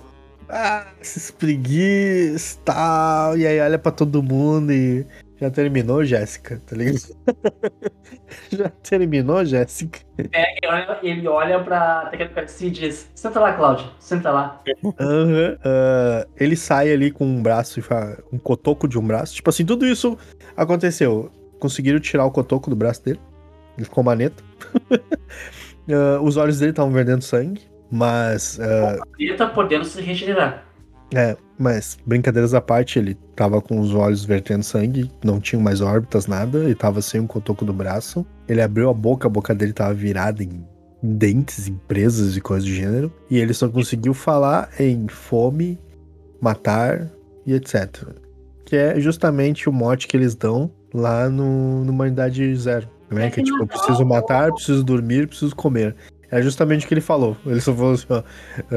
Ah, 0.49 0.87
se 1.01 1.19
espreguiça 1.19 2.57
tal. 2.63 3.37
E 3.37 3.45
aí 3.45 3.59
olha 3.59 3.77
pra 3.77 3.91
todo 3.91 4.23
mundo 4.23 4.71
e. 4.71 5.05
Já 5.39 5.51
terminou, 5.51 6.03
Jéssica, 6.03 6.59
tá 6.65 6.75
ligado? 6.75 7.15
Já 8.51 8.69
terminou, 8.69 9.45
Jéssica? 9.45 9.99
Pega 10.15 10.47
e 10.63 10.67
olha- 10.67 10.99
ele 11.03 11.27
olha 11.27 11.63
pra 11.63 12.07
tecnocracia 12.07 12.67
e 12.67 12.71
diz: 12.71 13.09
Senta 13.13 13.39
lá, 13.39 13.53
Cláudio, 13.53 13.87
senta 13.99 14.31
lá. 14.31 14.61
Aham. 14.99 15.57
Ah, 15.63 16.25
ele 16.39 16.55
sai 16.55 16.91
ali 16.91 17.11
com 17.11 17.23
um 17.25 17.41
braço, 17.41 17.79
e 17.79 17.83
um 18.33 18.39
cotoco 18.39 18.87
de 18.87 18.97
um 18.97 19.05
braço. 19.05 19.35
Tipo 19.35 19.49
assim, 19.51 19.63
tudo 19.65 19.85
isso 19.85 20.17
aconteceu. 20.55 21.29
Conseguiram 21.59 21.99
tirar 21.99 22.25
o 22.25 22.31
cotoco 22.31 22.69
do 22.69 22.75
braço 22.75 23.03
dele. 23.05 23.19
Ele 23.77 23.85
ficou 23.85 24.03
maneta. 24.03 24.43
Ah, 25.89 26.19
os 26.21 26.35
olhos 26.35 26.59
dele 26.59 26.71
estavam 26.71 26.91
vendendo 26.91 27.21
sangue. 27.21 27.61
Mas 27.89 28.59
Ele 29.17 29.33
tá 29.35 29.47
podendo 29.47 29.85
se 29.85 30.01
regenerar. 30.01 30.65
É, 31.15 31.37
mas 31.57 31.97
brincadeiras 32.05 32.53
à 32.53 32.61
parte, 32.61 32.99
ele 32.99 33.15
tava 33.35 33.61
com 33.61 33.79
os 33.79 33.93
olhos 33.93 34.23
vertendo 34.23 34.63
sangue, 34.63 35.11
não 35.23 35.39
tinha 35.39 35.61
mais 35.61 35.81
órbitas, 35.81 36.27
nada, 36.27 36.69
e 36.69 36.75
tava 36.75 37.01
sem 37.01 37.19
um 37.19 37.27
cotoco 37.27 37.65
do 37.65 37.73
braço. 37.73 38.25
Ele 38.47 38.61
abriu 38.61 38.89
a 38.89 38.93
boca, 38.93 39.27
a 39.27 39.29
boca 39.29 39.55
dele 39.55 39.73
tava 39.73 39.93
virada 39.93 40.43
em 40.43 40.63
dentes, 41.01 41.67
em 41.67 41.75
presas 41.87 42.37
e 42.37 42.41
coisas 42.41 42.67
do 42.67 42.73
gênero. 42.73 43.11
E 43.29 43.37
ele 43.39 43.53
só 43.53 43.67
conseguiu 43.67 44.13
falar 44.13 44.69
em 44.79 45.07
fome, 45.07 45.79
matar 46.39 47.09
e 47.45 47.53
etc. 47.53 48.07
Que 48.65 48.75
é 48.75 48.99
justamente 48.99 49.67
o 49.67 49.73
mote 49.73 50.07
que 50.07 50.15
eles 50.15 50.35
dão 50.35 50.71
lá 50.93 51.29
no, 51.29 51.83
no 51.83 51.91
Humanidade 51.91 52.55
Zero. 52.55 52.87
Né? 53.09 53.29
Que 53.29 53.39
é 53.39 53.43
tipo, 53.43 53.57
eu 53.59 53.67
preciso 53.67 54.05
matar, 54.05 54.51
preciso 54.51 54.83
dormir, 54.83 55.27
preciso 55.27 55.55
comer. 55.55 55.95
É 56.29 56.41
justamente 56.41 56.85
o 56.85 56.87
que 56.87 56.93
ele 56.93 57.01
falou. 57.01 57.37
Ele 57.45 57.61
só 57.61 57.73
falou 57.73 57.93
assim, 57.93 58.05
ó, 58.09 58.23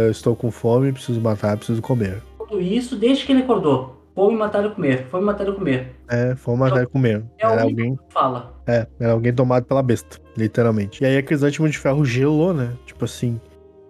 estou 0.09 0.37
com 0.37 0.51
fome, 0.51 0.93
preciso 0.93 1.21
matar, 1.21 1.57
preciso 1.57 1.83
comer. 1.83 2.23
Tudo 2.51 2.61
isso 2.61 2.97
desde 2.97 3.25
que 3.25 3.33
ele 3.33 3.43
acordou. 3.43 3.97
Fome, 4.15 4.37
matar 4.37 4.67
e 4.67 4.71
comer. 4.71 5.07
Fome, 5.07 5.25
matar 5.25 5.49
e 5.49 5.53
comer. 5.53 5.93
É, 6.09 6.35
fome, 6.35 6.59
matar 6.59 6.83
e 6.83 6.87
comer. 6.87 7.25
É 7.39 7.47
Era 7.47 7.57
o 7.57 7.61
alguém, 7.63 7.99
fala. 8.09 8.61
é, 8.67 8.87
era 8.99 9.13
alguém 9.13 9.33
tomado 9.33 9.65
pela 9.65 9.83
besta, 9.83 10.19
literalmente. 10.37 11.03
E 11.03 11.07
aí 11.07 11.17
a 11.17 11.23
Crisântimo 11.23 11.69
de 11.69 11.79
Ferro 11.79 12.05
gelou, 12.05 12.53
né? 12.53 12.73
Tipo 12.85 13.05
assim, 13.05 13.41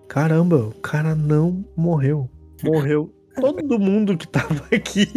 caramba, 0.06 0.56
o 0.56 0.74
cara 0.74 1.14
não 1.14 1.64
morreu. 1.74 2.28
Morreu 2.62 3.10
todo 3.40 3.78
mundo 3.78 4.16
que 4.16 4.28
tava 4.28 4.62
aqui. 4.72 5.08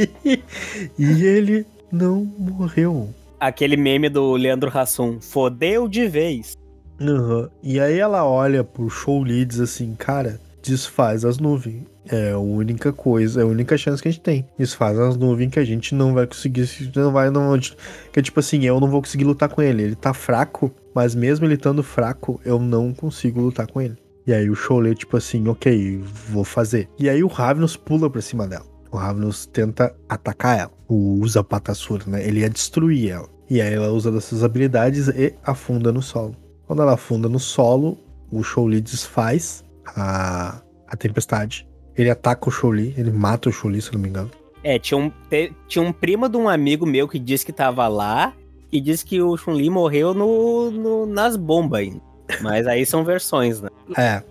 E 0.98 1.26
ele 1.26 1.66
não 1.92 2.24
morreu. 2.40 3.10
Aquele 3.40 3.76
meme 3.76 4.08
do 4.08 4.34
Leandro 4.36 4.72
Hassum. 4.74 5.20
Fodeu 5.20 5.90
de 5.90 6.08
vez. 6.08 6.58
Aham. 7.02 7.50
E 7.62 7.78
aí 7.80 8.00
ela 8.00 8.26
olha 8.26 8.64
pro 8.64 8.90
show 8.90 9.28
e 9.28 9.44
diz 9.44 9.60
assim, 9.60 9.94
cara, 9.96 10.40
desfaz 10.62 11.26
as 11.26 11.38
nuvens. 11.38 11.84
É 12.10 12.32
a 12.32 12.38
única 12.40 12.92
coisa, 12.92 13.40
é 13.42 13.44
a 13.44 13.48
única 13.48 13.78
chance 13.78 14.02
que 14.02 14.08
a 14.10 14.12
gente 14.12 14.22
tem. 14.22 14.46
Desfaz 14.58 15.00
as 15.00 15.16
nuvens 15.16 15.52
que 15.52 15.60
a 15.60 15.64
gente 15.66 15.96
não 15.96 16.14
vai 16.14 16.28
conseguir, 16.28 16.68
se- 16.68 16.92
não 16.96 17.12
vai, 17.12 17.30
não, 17.30 17.58
que 17.58 18.20
é 18.20 18.22
tipo 18.22 18.40
assim, 18.40 18.64
eu 18.66 18.80
não 18.80 18.90
vou 18.90 19.02
conseguir 19.02 19.24
lutar 19.24 19.48
com 19.50 19.62
ele. 19.62 19.84
Ele 19.84 19.96
tá 19.96 20.14
fraco, 20.14 20.72
mas 20.94 21.16
mesmo 21.16 21.46
ele 21.46 21.54
estando 21.56 21.82
fraco, 21.82 22.42
eu 22.44 22.60
não 22.60 22.94
consigo 22.94 23.40
lutar 23.42 23.68
com 23.68 23.82
ele. 23.82 23.96
E 24.28 24.34
aí 24.34 24.50
o 24.50 24.56
Cholet, 24.56 24.96
tipo 25.00 25.18
assim, 25.18 25.48
ok, 25.48 25.98
vou 26.30 26.44
fazer. 26.44 26.90
E 27.00 27.10
aí 27.10 27.24
o 27.24 27.28
Ravnus 27.28 27.76
pula 27.76 28.10
pra 28.10 28.22
cima 28.22 28.48
dela. 28.48 28.66
O 28.92 28.98
Ravnus 28.98 29.46
tenta 29.46 29.94
atacar 30.08 30.60
ela. 30.60 30.72
Usa 30.88 31.44
Patassura, 31.44 32.04
né? 32.08 32.26
Ele 32.26 32.42
ia 32.42 32.50
destruir 32.50 33.10
ela. 33.12 33.28
E 33.50 33.62
aí 33.62 33.74
ela 33.74 33.90
usa 33.92 34.12
dessas 34.12 34.44
habilidades 34.44 35.08
e 35.10 35.34
afunda 35.44 35.92
no 35.92 36.02
solo. 36.02 36.36
Quando 36.66 36.82
ela 36.82 36.94
afunda 36.94 37.28
no 37.28 37.40
solo, 37.40 37.98
o 38.32 38.42
Shouli 38.44 38.80
desfaz 38.80 39.64
a, 39.96 40.62
a 40.88 40.96
tempestade. 40.96 41.68
Ele 41.98 42.10
ataca 42.10 42.50
o 42.50 42.52
Shouli, 42.52 42.94
ele 42.98 43.12
mata 43.12 43.50
o 43.50 43.52
Shouli, 43.52 43.82
se 43.82 43.94
não 43.94 44.00
me 44.00 44.10
engano. 44.10 44.32
É, 44.64 44.80
tinha 44.80 44.98
um, 44.98 45.12
te- 45.30 45.52
tinha 45.68 45.84
um 45.84 45.92
primo 45.92 46.28
de 46.30 46.38
um 46.38 46.48
amigo 46.48 46.86
meu 46.86 47.08
que 47.08 47.20
disse 47.20 47.46
que 47.46 47.52
tava 47.52 47.88
lá 47.88 48.34
e 48.72 48.80
disse 48.80 49.06
que 49.06 49.22
o 49.22 49.36
Chun-Li 49.38 49.70
morreu 49.70 50.14
no, 50.14 50.72
no- 50.72 51.06
nas 51.06 51.36
bombas 51.36 51.82
ainda. 51.82 52.02
Mas 52.42 52.66
aí 52.66 52.86
são 52.86 53.04
versões, 53.04 53.62
né? 53.62 53.70
É. 53.98 54.24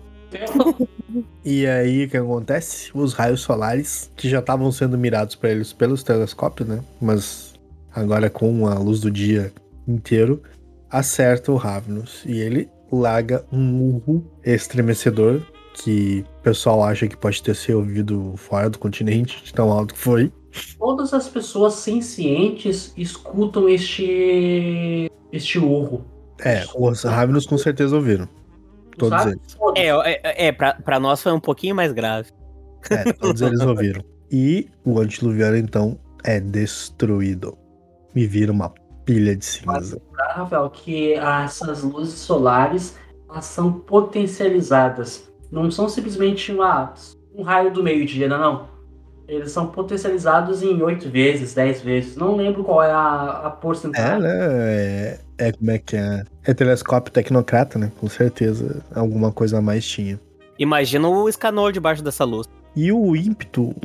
E 1.45 1.65
aí 1.67 2.05
o 2.05 2.09
que 2.09 2.17
acontece? 2.17 2.89
Os 2.93 3.13
raios 3.13 3.41
solares, 3.41 4.11
que 4.15 4.27
já 4.27 4.39
estavam 4.39 4.71
sendo 4.71 4.97
mirados 4.97 5.35
para 5.35 5.51
eles 5.51 5.71
pelos 5.71 6.03
telescópios, 6.03 6.67
né? 6.67 6.79
Mas 6.99 7.53
agora 7.93 8.29
com 8.29 8.65
a 8.67 8.73
luz 8.79 8.99
do 8.99 9.11
dia 9.11 9.53
inteiro, 9.87 10.41
acerta 10.89 11.51
o 11.51 11.55
Ravnus. 11.55 12.23
E 12.25 12.39
ele 12.39 12.67
larga 12.91 13.45
um 13.51 13.79
urro 13.81 14.25
estremecedor 14.43 15.41
que 15.75 16.25
pessoal 16.43 16.83
acha 16.83 17.07
que 17.07 17.17
pode 17.17 17.41
ter 17.41 17.55
sido 17.55 17.79
ouvido 17.79 18.33
fora 18.35 18.69
do 18.69 18.77
continente, 18.77 19.43
de 19.43 19.53
tão 19.53 19.71
alto 19.71 19.93
que 19.93 19.99
foi. 19.99 20.31
Todas 20.77 21.13
as 21.13 21.27
pessoas 21.27 21.75
sencientes 21.75 22.93
escutam 22.95 23.67
este. 23.67 25.09
este 25.31 25.57
urro. 25.57 26.05
É, 26.43 26.63
os 26.75 27.03
Ravnus 27.03 27.45
com 27.45 27.57
certeza 27.57 27.95
ouviram. 27.95 28.27
Todos 28.97 29.17
Sabe? 29.17 29.31
eles. 29.31 29.57
É, 29.75 30.11
é, 30.11 30.47
é 30.47 30.51
pra, 30.51 30.73
pra 30.75 30.99
nós 30.99 31.23
foi 31.23 31.31
um 31.31 31.39
pouquinho 31.39 31.75
mais 31.75 31.91
grave. 31.91 32.29
É, 32.89 33.13
todos 33.13 33.41
eles 33.41 33.61
ouviram. 33.61 34.03
E 34.29 34.69
o 34.83 34.99
antediluviano, 34.99 35.57
então, 35.57 35.97
é 36.23 36.39
destruído. 36.39 37.57
Me 38.13 38.27
vira 38.27 38.51
uma 38.51 38.69
pilha 39.05 39.35
de 39.35 39.45
cinza. 39.45 40.01
Lembrar, 40.05 40.33
Rafael, 40.35 40.69
que 40.69 41.13
essas 41.13 41.83
luzes 41.83 42.19
solares 42.19 42.95
elas 43.29 43.45
são 43.45 43.71
potencializadas. 43.71 45.32
Não 45.53 45.69
são 45.69 45.87
simplesmente 45.87 46.51
uma, 46.51 46.95
um 47.35 47.43
raio 47.43 47.71
do 47.71 47.83
meio-dia, 47.83 48.27
não, 48.27 48.39
não. 48.39 48.67
Eles 49.27 49.51
são 49.51 49.67
potencializados 49.67 50.63
em 50.63 50.81
8 50.81 51.07
vezes, 51.09 51.53
10 51.53 51.81
vezes. 51.81 52.15
Não 52.15 52.35
lembro 52.35 52.63
qual 52.63 52.81
é 52.81 52.91
a, 52.91 53.43
a 53.45 53.49
porcentagem. 53.51 54.15
É, 54.15 54.19
né? 54.19 54.37
É, 54.41 55.19
é 55.37 55.51
como 55.51 55.69
é 55.69 55.77
que 55.77 55.95
é? 55.95 56.23
É 56.43 56.55
telescópio 56.55 57.13
tecnocrata, 57.13 57.77
né? 57.77 57.91
Com 57.99 58.09
certeza 58.09 58.83
alguma 58.95 59.31
coisa 59.31 59.59
a 59.59 59.61
mais 59.61 59.85
tinha. 59.85 60.19
Imagina 60.57 61.07
o 61.07 61.29
escanor 61.29 61.71
debaixo 61.71 62.03
dessa 62.03 62.23
luz. 62.23 62.47
E 62.75 62.91
o 62.91 63.15
ímpeto, 63.15 63.75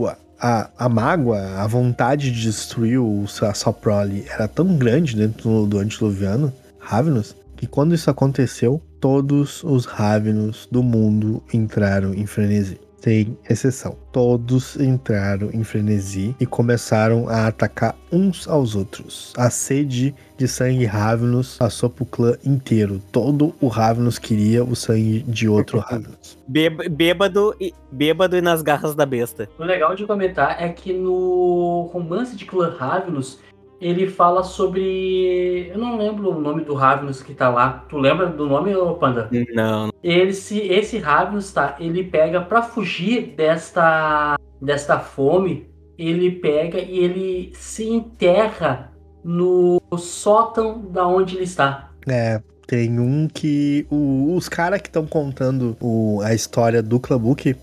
a, 0.41 0.71
a 0.79 0.89
mágoa, 0.89 1.39
a 1.59 1.67
vontade 1.67 2.33
de 2.33 2.43
destruir 2.45 2.99
o 2.99 3.27
Saproli 3.27 4.25
era 4.31 4.49
tão 4.49 4.75
grande 4.79 5.15
dentro 5.15 5.43
do, 5.43 5.67
do 5.67 5.79
antediluviano, 5.79 6.51
Ravenous, 6.79 7.37
que 7.59 7.67
quando 7.67 7.93
isso 7.93 8.09
aconteceu, 8.09 8.81
todos 9.01 9.65
os 9.65 9.85
Ravenous 9.85 10.69
do 10.71 10.81
mundo 10.81 11.43
entraram 11.53 12.15
em 12.15 12.25
frenesi 12.25 12.79
sem 13.01 13.39
exceção. 13.49 13.97
Todos 14.13 14.77
entraram 14.77 15.51
em 15.53 15.63
frenesi 15.63 16.35
e 16.41 16.47
começaram 16.47 17.29
a 17.29 17.47
atacar 17.47 17.95
uns 18.11 18.49
aos 18.49 18.75
outros. 18.75 19.33
A 19.37 19.51
sede 19.51 20.15
de 20.37 20.49
sangue 20.49 20.85
Ravenous 20.85 21.57
passou 21.57 21.89
pro 21.89 22.05
clã 22.05 22.37
inteiro. 22.45 23.01
Todo 23.13 23.55
o 23.61 23.69
Ravenous 23.69 24.19
queria 24.19 24.65
o 24.65 24.75
sangue 24.75 25.23
de 25.23 25.49
outro 25.49 25.79
Ravenous. 25.87 26.37
Bêbado 26.47 27.55
e, 27.61 27.73
bêbado 27.91 28.37
e 28.37 28.41
nas 28.41 28.63
garras 28.63 28.95
da 28.95 29.07
besta. 29.07 29.49
O 29.59 29.65
legal 29.65 29.95
de 29.95 30.07
comentar 30.07 30.61
é 30.61 30.69
que 30.69 30.93
no 30.93 31.89
romance 31.93 32.37
de 32.37 32.45
clã 32.45 32.75
Ravenous 32.77 33.39
ele 33.81 34.09
fala 34.09 34.43
sobre. 34.43 35.69
Eu 35.69 35.79
não 35.79 35.97
lembro 35.97 36.31
o 36.31 36.41
nome 36.41 36.65
do 36.65 36.75
Ravnus 36.75 37.23
que 37.23 37.35
tá 37.35 37.49
lá. 37.49 37.85
Tu 37.89 37.97
lembra 37.97 38.27
do 38.27 38.47
nome, 38.47 38.73
Panda? 38.99 39.29
Não. 39.55 39.91
Esse, 40.03 40.59
esse 40.59 40.99
Ravnus, 40.99 41.53
tá? 41.53 41.77
Ele 41.79 42.05
pega 42.05 42.41
para 42.41 42.63
fugir 42.63 43.35
desta, 43.37 44.37
desta 44.61 44.99
fome. 44.99 45.69
Ele 45.97 46.31
pega 46.31 46.79
e 46.79 46.99
ele 46.99 47.53
se 47.55 47.89
enterra 47.89 48.93
no 49.25 49.81
sótão 49.97 50.81
da 50.91 51.07
onde 51.07 51.37
ele 51.37 51.45
está. 51.45 51.91
É, 52.09 52.41
tem 52.67 52.99
um 52.99 53.29
que. 53.29 53.87
O, 53.91 54.35
os 54.35 54.49
caras 54.49 54.81
que 54.81 54.89
estão 54.89 55.07
contando 55.07 55.77
o, 55.81 56.21
a 56.23 56.35
história 56.35 56.83
do 56.83 56.99
Clubook, 56.99 57.55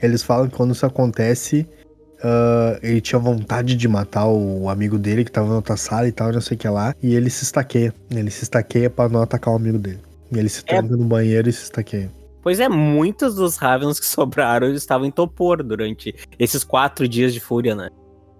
eles 0.00 0.22
falam 0.22 0.48
que 0.48 0.56
quando 0.56 0.72
isso 0.72 0.86
acontece, 0.86 1.68
Uh, 2.24 2.80
ele 2.82 3.02
tinha 3.02 3.18
vontade 3.18 3.76
de 3.76 3.86
matar 3.86 4.26
o 4.26 4.70
amigo 4.70 4.98
dele 4.98 5.26
que 5.26 5.30
tava 5.30 5.46
na 5.48 5.56
outra 5.56 5.76
sala 5.76 6.08
e 6.08 6.12
tal, 6.12 6.32
não 6.32 6.40
sei 6.40 6.56
o 6.56 6.58
que 6.58 6.68
lá. 6.68 6.94
E 7.02 7.14
ele 7.14 7.28
se 7.28 7.44
estaqueia. 7.44 7.92
Ele 8.10 8.30
se 8.30 8.44
estaqueia 8.44 8.88
pra 8.88 9.10
não 9.10 9.20
atacar 9.20 9.52
o 9.52 9.56
amigo 9.56 9.76
dele. 9.76 10.00
E 10.32 10.38
ele 10.38 10.48
se 10.48 10.60
é. 10.60 10.62
tranca 10.62 10.96
no 10.96 11.04
banheiro 11.04 11.50
e 11.50 11.52
se 11.52 11.64
estaqueia. 11.64 12.10
Pois 12.42 12.60
é, 12.60 12.68
muitos 12.68 13.34
dos 13.34 13.56
Ravens 13.56 14.00
que 14.00 14.06
sobraram 14.06 14.72
estavam 14.72 15.06
em 15.06 15.10
Topor 15.10 15.62
durante 15.62 16.14
esses 16.38 16.64
quatro 16.64 17.06
dias 17.06 17.34
de 17.34 17.40
fúria, 17.40 17.74
né? 17.74 17.90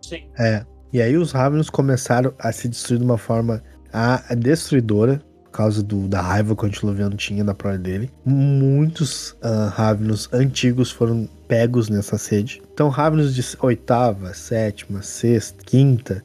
Sim. 0.00 0.24
É. 0.38 0.64
E 0.90 1.02
aí 1.02 1.16
os 1.16 1.32
Ravens 1.32 1.68
começaram 1.68 2.32
a 2.38 2.52
se 2.52 2.68
destruir 2.68 2.98
de 2.98 3.04
uma 3.04 3.18
forma 3.18 3.62
a 3.92 4.34
destruidora 4.34 5.22
causa 5.54 5.82
do, 5.82 6.08
da 6.08 6.20
raiva 6.20 6.56
que 6.56 6.64
o 6.64 6.66
Antiloviano 6.66 7.16
tinha 7.16 7.44
da 7.44 7.54
prole 7.54 7.78
dele. 7.78 8.10
Muitos 8.24 9.30
uh, 9.42 9.68
Ravnos 9.72 10.28
antigos 10.32 10.90
foram 10.90 11.28
pegos 11.46 11.88
nessa 11.88 12.18
sede. 12.18 12.60
Então, 12.72 12.88
Ravnos 12.88 13.34
de 13.34 13.42
oitava, 13.60 14.34
sétima, 14.34 15.00
sexta, 15.00 15.62
quinta 15.64 16.24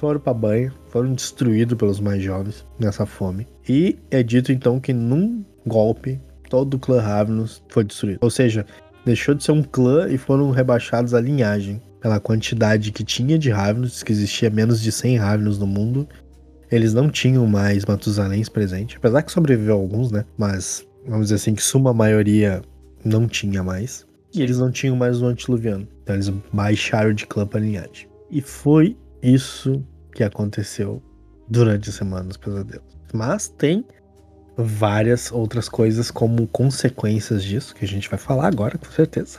foram 0.00 0.18
para 0.18 0.32
banho, 0.32 0.72
foram 0.88 1.12
destruídos 1.12 1.76
pelos 1.76 2.00
mais 2.00 2.22
jovens 2.22 2.66
nessa 2.78 3.04
fome. 3.04 3.46
E 3.68 3.98
é 4.10 4.22
dito 4.22 4.50
então 4.50 4.80
que 4.80 4.92
num 4.92 5.44
golpe 5.66 6.18
todo 6.48 6.74
o 6.74 6.78
clã 6.78 7.00
Ravnos 7.00 7.62
foi 7.68 7.84
destruído. 7.84 8.18
Ou 8.22 8.30
seja, 8.30 8.64
deixou 9.04 9.34
de 9.34 9.44
ser 9.44 9.52
um 9.52 9.62
clã 9.62 10.08
e 10.08 10.16
foram 10.16 10.50
rebaixados 10.50 11.12
a 11.12 11.20
linhagem 11.20 11.82
pela 12.00 12.20
quantidade 12.20 12.92
que 12.92 13.04
tinha 13.04 13.38
de 13.38 13.50
Ravnos, 13.50 14.02
que 14.02 14.12
existia 14.12 14.48
menos 14.48 14.80
de 14.80 14.92
100 14.92 15.16
Ravnos 15.16 15.58
no 15.58 15.66
mundo, 15.66 16.08
eles 16.70 16.94
não 16.94 17.10
tinham 17.10 17.46
mais 17.46 17.84
Matusaléns 17.84 18.48
presente, 18.48 18.96
apesar 18.96 19.22
que 19.22 19.32
sobreviveu 19.32 19.74
alguns, 19.74 20.10
né? 20.10 20.24
Mas 20.36 20.86
vamos 21.06 21.26
dizer 21.26 21.36
assim 21.36 21.54
que 21.54 21.62
suma 21.62 21.92
maioria 21.92 22.62
não 23.04 23.26
tinha 23.28 23.62
mais. 23.62 24.06
E 24.34 24.42
eles 24.42 24.58
não 24.58 24.70
tinham 24.70 24.96
mais 24.96 25.22
o 25.22 25.26
Antiluviano. 25.26 25.88
Então 26.02 26.14
eles 26.16 26.28
baixaram 26.52 27.12
de 27.12 27.26
clã 27.26 27.46
para 27.46 27.60
linhagem. 27.60 28.08
E 28.30 28.40
foi 28.40 28.96
isso 29.22 29.82
que 30.12 30.22
aconteceu 30.22 31.02
durante 31.48 31.88
a 31.88 31.92
Semana 31.92 32.24
dos 32.24 32.36
Pesadelos. 32.36 32.96
Mas 33.12 33.48
tem 33.48 33.84
várias 34.56 35.30
outras 35.30 35.68
coisas 35.68 36.10
como 36.10 36.46
consequências 36.48 37.44
disso, 37.44 37.74
que 37.74 37.84
a 37.84 37.88
gente 37.88 38.08
vai 38.08 38.18
falar 38.18 38.48
agora, 38.48 38.78
com 38.78 38.90
certeza. 38.90 39.38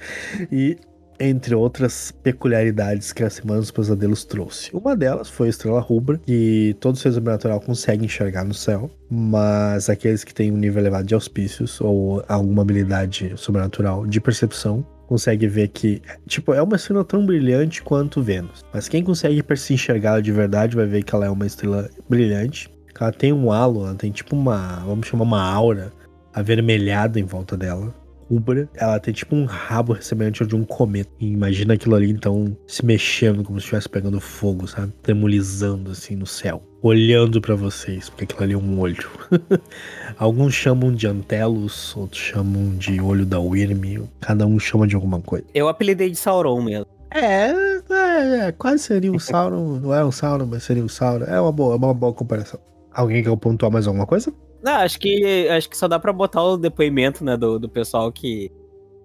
e 0.52 0.76
entre 1.20 1.54
outras 1.54 2.12
peculiaridades 2.22 3.12
que 3.12 3.22
a 3.22 3.30
Semana 3.30 3.60
dos 3.60 3.70
Pesadelos 3.70 4.24
trouxe. 4.24 4.70
Uma 4.74 4.96
delas 4.96 5.28
foi 5.28 5.48
a 5.48 5.50
estrela 5.50 5.80
rubra, 5.80 6.20
que 6.26 6.76
todo 6.80 6.96
ser 6.96 7.12
sobrenatural 7.12 7.60
consegue 7.60 8.04
enxergar 8.04 8.44
no 8.44 8.54
céu, 8.54 8.90
mas 9.10 9.88
aqueles 9.88 10.24
que 10.24 10.34
têm 10.34 10.52
um 10.52 10.56
nível 10.56 10.82
elevado 10.82 11.06
de 11.06 11.14
auspícios 11.14 11.80
ou 11.80 12.24
alguma 12.28 12.62
habilidade 12.62 13.32
sobrenatural 13.36 14.06
de 14.06 14.20
percepção 14.20 14.84
consegue 15.06 15.46
ver 15.48 15.68
que, 15.68 16.02
tipo, 16.26 16.52
é 16.52 16.62
uma 16.62 16.76
estrela 16.76 17.02
tão 17.02 17.24
brilhante 17.24 17.82
quanto 17.82 18.22
Vênus. 18.22 18.62
Mas 18.72 18.88
quem 18.88 19.02
consegue 19.02 19.42
se 19.56 19.72
enxergar 19.72 20.20
de 20.20 20.30
verdade 20.30 20.76
vai 20.76 20.86
ver 20.86 21.02
que 21.02 21.14
ela 21.14 21.24
é 21.24 21.30
uma 21.30 21.46
estrela 21.46 21.88
brilhante. 22.08 22.70
Ela 23.00 23.12
tem 23.12 23.32
um 23.32 23.50
halo, 23.50 23.86
ela 23.86 23.94
tem 23.94 24.10
tipo 24.10 24.36
uma, 24.36 24.82
vamos 24.84 25.06
chamar 25.06 25.24
uma 25.24 25.42
aura 25.42 25.92
avermelhada 26.34 27.18
em 27.18 27.24
volta 27.24 27.56
dela 27.56 27.94
rubra, 28.30 28.68
ela 28.74 28.98
tem 29.00 29.12
tipo 29.12 29.34
um 29.34 29.44
rabo 29.44 30.00
semelhante 30.00 30.46
de 30.46 30.54
um 30.54 30.64
cometa. 30.64 31.10
E 31.18 31.26
imagina 31.26 31.74
aquilo 31.74 31.94
ali, 31.94 32.10
então, 32.10 32.56
se 32.66 32.84
mexendo 32.84 33.42
como 33.42 33.58
se 33.58 33.64
estivesse 33.64 33.88
pegando 33.88 34.20
fogo, 34.20 34.66
sabe? 34.66 34.92
Tremulizando 35.02 35.90
assim 35.90 36.14
no 36.14 36.26
céu. 36.26 36.62
Olhando 36.80 37.40
para 37.40 37.54
vocês, 37.54 38.08
porque 38.08 38.24
aquilo 38.24 38.42
ali 38.42 38.52
é 38.54 38.56
um 38.56 38.78
olho. 38.78 39.08
Alguns 40.16 40.54
chamam 40.54 40.92
de 40.92 41.06
Antelos, 41.06 41.96
outros 41.96 42.20
chamam 42.20 42.76
de 42.76 43.00
olho 43.00 43.26
da 43.26 43.40
Wyrm, 43.40 44.06
cada 44.20 44.46
um 44.46 44.58
chama 44.58 44.86
de 44.86 44.94
alguma 44.94 45.20
coisa. 45.20 45.44
Eu 45.54 45.68
apelidei 45.68 46.10
de 46.10 46.16
Sauron 46.16 46.62
mesmo. 46.62 46.86
É, 47.10 47.50
é, 47.90 48.48
é 48.48 48.52
quase 48.52 48.84
seria 48.84 49.12
o 49.12 49.18
Sauron. 49.18 49.80
Não 49.80 49.94
é 49.94 50.04
o 50.04 50.12
Sauron, 50.12 50.46
mas 50.46 50.62
seria 50.62 50.84
o 50.84 50.88
Sauron. 50.88 51.24
É 51.24 51.40
uma 51.40 51.52
boa, 51.52 51.74
é 51.74 51.76
uma 51.76 51.94
boa 51.94 52.12
comparação. 52.12 52.60
Alguém 52.92 53.22
quer 53.22 53.36
pontuar 53.36 53.72
mais 53.72 53.86
alguma 53.86 54.06
coisa? 54.06 54.32
Não, 54.62 54.72
acho 54.76 54.98
que 54.98 55.48
acho 55.48 55.68
que 55.68 55.76
só 55.76 55.86
dá 55.86 55.98
para 55.98 56.12
botar 56.12 56.42
o 56.42 56.56
depoimento, 56.56 57.24
né, 57.24 57.36
do, 57.36 57.58
do 57.58 57.68
pessoal 57.68 58.10
que, 58.10 58.50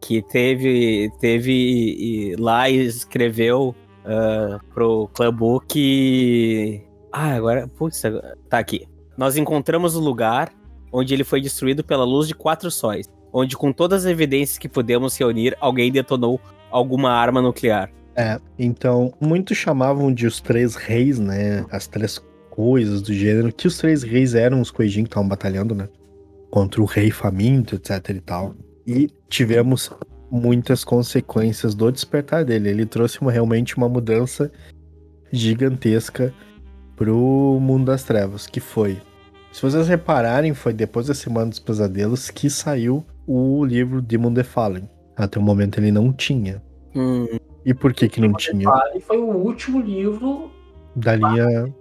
que 0.01 0.21
teve 0.21 1.11
teve 1.19 1.51
e, 1.51 2.35
lá 2.37 2.69
e 2.69 2.77
escreveu 2.77 3.75
uh, 4.05 4.59
pro 4.73 5.09
Clubbook. 5.13 5.73
E... 5.77 6.81
Ah, 7.11 7.35
agora, 7.35 7.67
putz, 7.67 8.01
tá 8.49 8.57
aqui. 8.57 8.87
Nós 9.17 9.37
encontramos 9.37 9.95
o 9.95 9.99
lugar 9.99 10.51
onde 10.91 11.13
ele 11.13 11.23
foi 11.23 11.41
destruído 11.41 11.83
pela 11.83 12.03
luz 12.03 12.27
de 12.27 12.35
quatro 12.35 12.69
sóis, 12.69 13.07
onde 13.31 13.55
com 13.57 13.71
todas 13.71 14.05
as 14.05 14.11
evidências 14.11 14.57
que 14.57 14.69
pudemos 14.69 15.17
reunir, 15.17 15.57
alguém 15.59 15.91
detonou 15.91 16.39
alguma 16.71 17.11
arma 17.11 17.41
nuclear. 17.41 17.91
É, 18.15 18.39
então 18.59 19.11
muitos 19.19 19.57
chamavam 19.57 20.13
de 20.13 20.27
os 20.27 20.39
três 20.39 20.75
reis, 20.75 21.19
né? 21.19 21.65
As 21.71 21.87
três 21.87 22.21
coisas 22.53 23.01
do 23.01 23.11
gênero, 23.11 23.51
que 23.51 23.65
os 23.65 23.79
três 23.79 24.03
reis 24.03 24.35
eram 24.35 24.61
os 24.61 24.69
Kuejin 24.69 25.03
que 25.03 25.09
estavam 25.09 25.27
batalhando, 25.27 25.73
né? 25.73 25.89
Contra 26.51 26.79
o 26.83 26.85
rei 26.85 27.09
faminto, 27.09 27.73
etc 27.75 28.09
e 28.09 28.21
tal. 28.21 28.53
E 28.85 29.09
tivemos 29.27 29.89
muitas 30.29 30.83
consequências 30.83 31.73
do 31.73 31.91
despertar 31.91 32.45
dele. 32.45 32.69
Ele 32.69 32.85
trouxe 32.85 33.19
uma, 33.21 33.31
realmente 33.31 33.75
uma 33.75 33.89
mudança 33.89 34.51
gigantesca 35.31 36.31
pro 36.95 37.57
mundo 37.59 37.85
das 37.85 38.03
trevas, 38.03 38.45
que 38.45 38.59
foi. 38.59 39.01
Se 39.51 39.59
vocês 39.59 39.87
repararem, 39.87 40.53
foi 40.53 40.73
depois 40.73 41.07
da 41.07 41.15
Semana 41.15 41.49
dos 41.49 41.59
Pesadelos 41.59 42.29
que 42.29 42.51
saiu 42.51 43.03
o 43.25 43.65
livro 43.65 43.99
Demon 43.99 44.31
the 44.31 44.43
Fallen. 44.43 44.87
Até 45.15 45.39
o 45.39 45.41
momento 45.41 45.79
ele 45.79 45.91
não 45.91 46.13
tinha. 46.13 46.61
Hum. 46.95 47.25
E 47.65 47.73
por 47.73 47.93
que 47.93 48.07
que 48.07 48.21
não 48.21 48.33
tinha? 48.33 48.69
Foi 49.01 49.17
o 49.17 49.31
último 49.31 49.81
livro 49.81 50.51
da 50.95 51.15
linha 51.15 51.73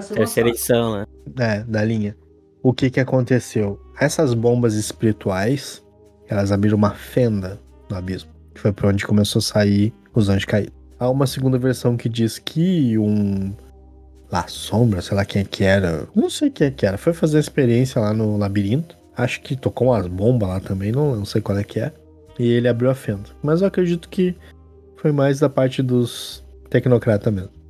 Terceira 0.00 0.48
edição, 0.48 0.96
né? 0.96 1.06
É, 1.38 1.60
da 1.64 1.84
linha. 1.84 2.16
O 2.62 2.72
que 2.72 2.90
que 2.90 3.00
aconteceu? 3.00 3.80
Essas 3.98 4.34
bombas 4.34 4.74
espirituais, 4.74 5.82
elas 6.28 6.52
abriram 6.52 6.76
uma 6.76 6.92
fenda 6.92 7.60
no 7.90 7.96
abismo, 7.96 8.30
que 8.54 8.60
foi 8.60 8.72
para 8.72 8.88
onde 8.88 9.06
começou 9.06 9.40
a 9.40 9.42
sair 9.42 9.92
os 10.14 10.28
anjos 10.28 10.44
caídos. 10.44 10.74
Há 10.98 11.10
uma 11.10 11.26
segunda 11.26 11.58
versão 11.58 11.96
que 11.96 12.08
diz 12.08 12.38
que 12.38 12.96
um 12.96 13.52
lá 14.30 14.46
sombra, 14.48 15.02
sei 15.02 15.16
lá 15.16 15.24
quem 15.24 15.42
é 15.42 15.44
que 15.44 15.62
era, 15.62 16.08
não 16.14 16.30
sei 16.30 16.48
quem 16.48 16.68
é 16.68 16.70
que 16.70 16.86
era, 16.86 16.96
foi 16.96 17.12
fazer 17.12 17.36
a 17.36 17.40
experiência 17.40 18.00
lá 18.00 18.14
no 18.14 18.36
labirinto. 18.36 18.96
Acho 19.14 19.42
que 19.42 19.54
tocou 19.54 19.88
umas 19.88 20.06
bombas 20.06 20.48
lá 20.48 20.60
também, 20.60 20.90
não, 20.90 21.16
não 21.16 21.24
sei 21.24 21.42
qual 21.42 21.58
é 21.58 21.64
que 21.64 21.80
é. 21.80 21.92
e 22.38 22.48
ele 22.48 22.66
abriu 22.66 22.90
a 22.90 22.94
fenda. 22.94 23.28
Mas 23.42 23.60
eu 23.60 23.66
acredito 23.66 24.08
que 24.08 24.34
foi 24.96 25.12
mais 25.12 25.40
da 25.40 25.50
parte 25.50 25.82
dos 25.82 26.42
tecnocratas 26.70 27.32
mesmo. 27.32 27.61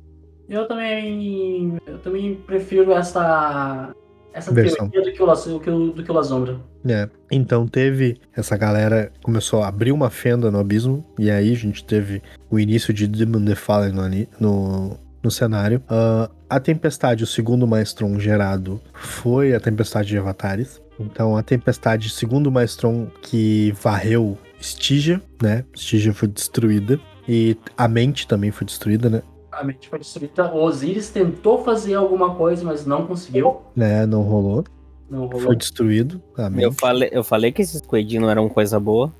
Eu 0.53 0.67
também. 0.67 1.77
Eu 1.85 1.97
também 1.99 2.35
prefiro 2.35 2.91
essa. 2.93 3.93
Essa 4.33 4.51
Versão. 4.51 4.89
teoria 4.89 5.11
do 5.11 5.15
que 5.15 5.21
o, 5.21 5.25
La- 5.27 5.33
do 5.35 5.59
que 5.59 5.69
o, 5.69 5.91
do 5.91 6.03
que 6.03 6.09
o 6.09 6.13
Lasombra. 6.13 6.57
É, 6.87 7.07
então 7.31 7.67
teve 7.67 8.17
essa 8.35 8.57
galera 8.57 9.11
começou 9.21 9.61
a 9.61 9.67
abrir 9.67 9.91
uma 9.91 10.09
fenda 10.09 10.49
no 10.49 10.57
abismo 10.59 11.05
e 11.19 11.29
aí 11.29 11.51
a 11.51 11.55
gente 11.55 11.85
teve 11.85 12.19
o 12.49 12.59
início 12.59 12.91
de 12.91 13.05
Demon 13.07 13.45
the 13.45 13.53
Fallen 13.53 13.91
no, 13.93 14.09
no, 14.39 14.99
no 15.21 15.29
cenário. 15.31 15.83
Ah, 15.87 16.31
a 16.49 16.59
tempestade, 16.59 17.23
o 17.23 17.27
segundo 17.27 17.67
Maestron 17.67 18.19
gerado, 18.19 18.81
foi 18.93 19.53
a 19.53 19.59
tempestade 19.59 20.07
de 20.07 20.17
Avatares. 20.17 20.81
Então 20.99 21.37
a 21.37 21.43
tempestade, 21.43 22.09
segundo 22.09 22.51
Maestron, 22.51 23.07
que 23.21 23.71
varreu 23.81 24.35
Stygia, 24.59 25.21
né? 25.41 25.63
Stygia 25.75 26.11
foi 26.13 26.27
destruída 26.27 26.99
e 27.29 27.55
a 27.77 27.87
mente 27.87 28.27
também 28.27 28.49
foi 28.49 28.65
destruída, 28.65 29.09
né? 29.11 29.21
A 29.57 29.63
mente 29.63 29.87
foi 29.89 29.99
destruída. 29.99 30.51
O 30.53 30.63
Osiris 30.63 31.09
tentou 31.09 31.63
fazer 31.63 31.93
alguma 31.95 32.35
coisa, 32.35 32.63
mas 32.63 32.85
não 32.85 33.05
conseguiu. 33.05 33.57
né? 33.75 34.05
Não 34.05 34.21
rolou, 34.21 34.63
Não 35.09 35.25
rolou. 35.27 35.39
foi 35.41 35.55
destruído 35.55 36.21
a 36.37 36.49
mente. 36.49 36.63
Eu 36.63 36.71
falei, 36.71 37.09
eu 37.11 37.23
falei 37.23 37.51
que 37.51 37.61
esses 37.61 37.81
coelhinhos 37.81 38.23
não 38.23 38.29
eram 38.29 38.49
coisa 38.49 38.79
boa. 38.79 39.13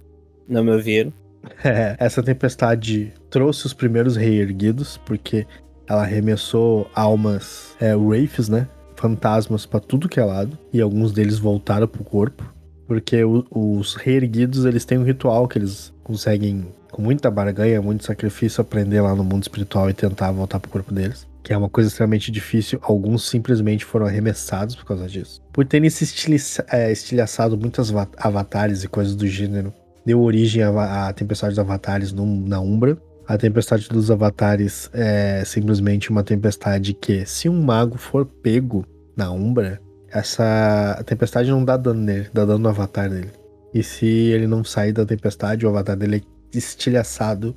Não 0.48 0.64
me 0.64 0.72
ouviram. 0.72 1.12
É, 1.62 1.98
essa 2.00 2.24
tempestade 2.24 3.12
trouxe 3.30 3.66
os 3.66 3.74
primeiros 3.74 4.16
reerguidos, 4.16 4.96
porque 5.06 5.46
ela 5.86 6.04
arremessou 6.04 6.88
almas, 6.96 7.76
é, 7.82 7.94
wraiths, 7.94 8.48
né? 8.48 8.66
Fantasmas 8.96 9.66
pra 9.66 9.82
tudo 9.82 10.08
que 10.08 10.22
é 10.22 10.24
lado, 10.24 10.58
e 10.72 10.80
alguns 10.80 11.12
deles 11.12 11.38
voltaram 11.38 11.86
pro 11.86 12.02
corpo. 12.04 12.44
Porque 12.88 13.22
o- 13.26 13.46
os 13.52 13.94
reerguidos, 13.96 14.64
eles 14.64 14.86
têm 14.86 14.98
um 14.98 15.04
ritual 15.04 15.46
que 15.48 15.58
eles 15.58 15.93
conseguem, 16.04 16.68
com 16.92 17.02
muita 17.02 17.32
barganha, 17.32 17.82
muito 17.82 18.04
sacrifício, 18.06 18.62
aprender 18.62 19.02
lá 19.02 19.16
no 19.16 19.24
mundo 19.24 19.44
espiritual 19.44 19.90
e 19.90 19.94
tentar 19.94 20.32
voltar 20.32 20.60
pro 20.60 20.70
corpo 20.70 20.94
deles. 20.94 21.26
Que 21.42 21.52
é 21.54 21.58
uma 21.58 21.70
coisa 21.70 21.90
extremamente 21.90 22.32
difícil. 22.32 22.80
Alguns 22.82 23.28
simplesmente 23.28 23.84
foram 23.84 24.06
arremessados 24.06 24.76
por 24.76 24.86
causa 24.86 25.08
disso. 25.08 25.42
Por 25.52 25.66
terem 25.66 25.90
se 25.90 26.04
estiliça- 26.06 26.66
é, 26.72 26.92
estilhaçado 26.92 27.58
muitos 27.58 27.90
ava- 27.92 28.08
avatares 28.18 28.84
e 28.84 28.88
coisas 28.88 29.16
do 29.16 29.28
gênero, 29.28 29.74
deu 30.06 30.22
origem 30.22 30.64
à, 30.64 31.08
à 31.08 31.14
Tempestade 31.14 31.52
dos 31.52 31.60
Avatares 31.60 32.12
no- 32.14 32.48
na 32.48 32.60
Umbra. 32.62 32.98
A 33.28 33.38
Tempestade 33.38 33.88
dos 33.90 34.10
Avatares 34.12 34.90
é 34.94 35.44
simplesmente 35.46 36.10
uma 36.10 36.24
tempestade 36.24 36.94
que, 36.94 37.26
se 37.26 37.48
um 37.50 37.62
mago 37.62 37.98
for 37.98 38.26
pego 38.26 38.86
na 39.16 39.32
Umbra, 39.32 39.82
essa 40.12 41.02
tempestade 41.06 41.50
não 41.50 41.64
dá 41.66 41.76
dano 41.76 42.00
nele, 42.02 42.28
dá 42.34 42.46
dano 42.46 42.60
no 42.60 42.70
avatar 42.70 43.10
dele. 43.10 43.32
E 43.74 43.82
se 43.82 44.06
ele 44.06 44.48
não 44.48 44.64
sair 44.64 44.92
da 44.92 45.06
tempestade, 45.06 45.66
o 45.66 45.70
avatar 45.70 45.98
dele 45.98 46.18
é 46.54 46.58
estilhaçado 46.58 47.56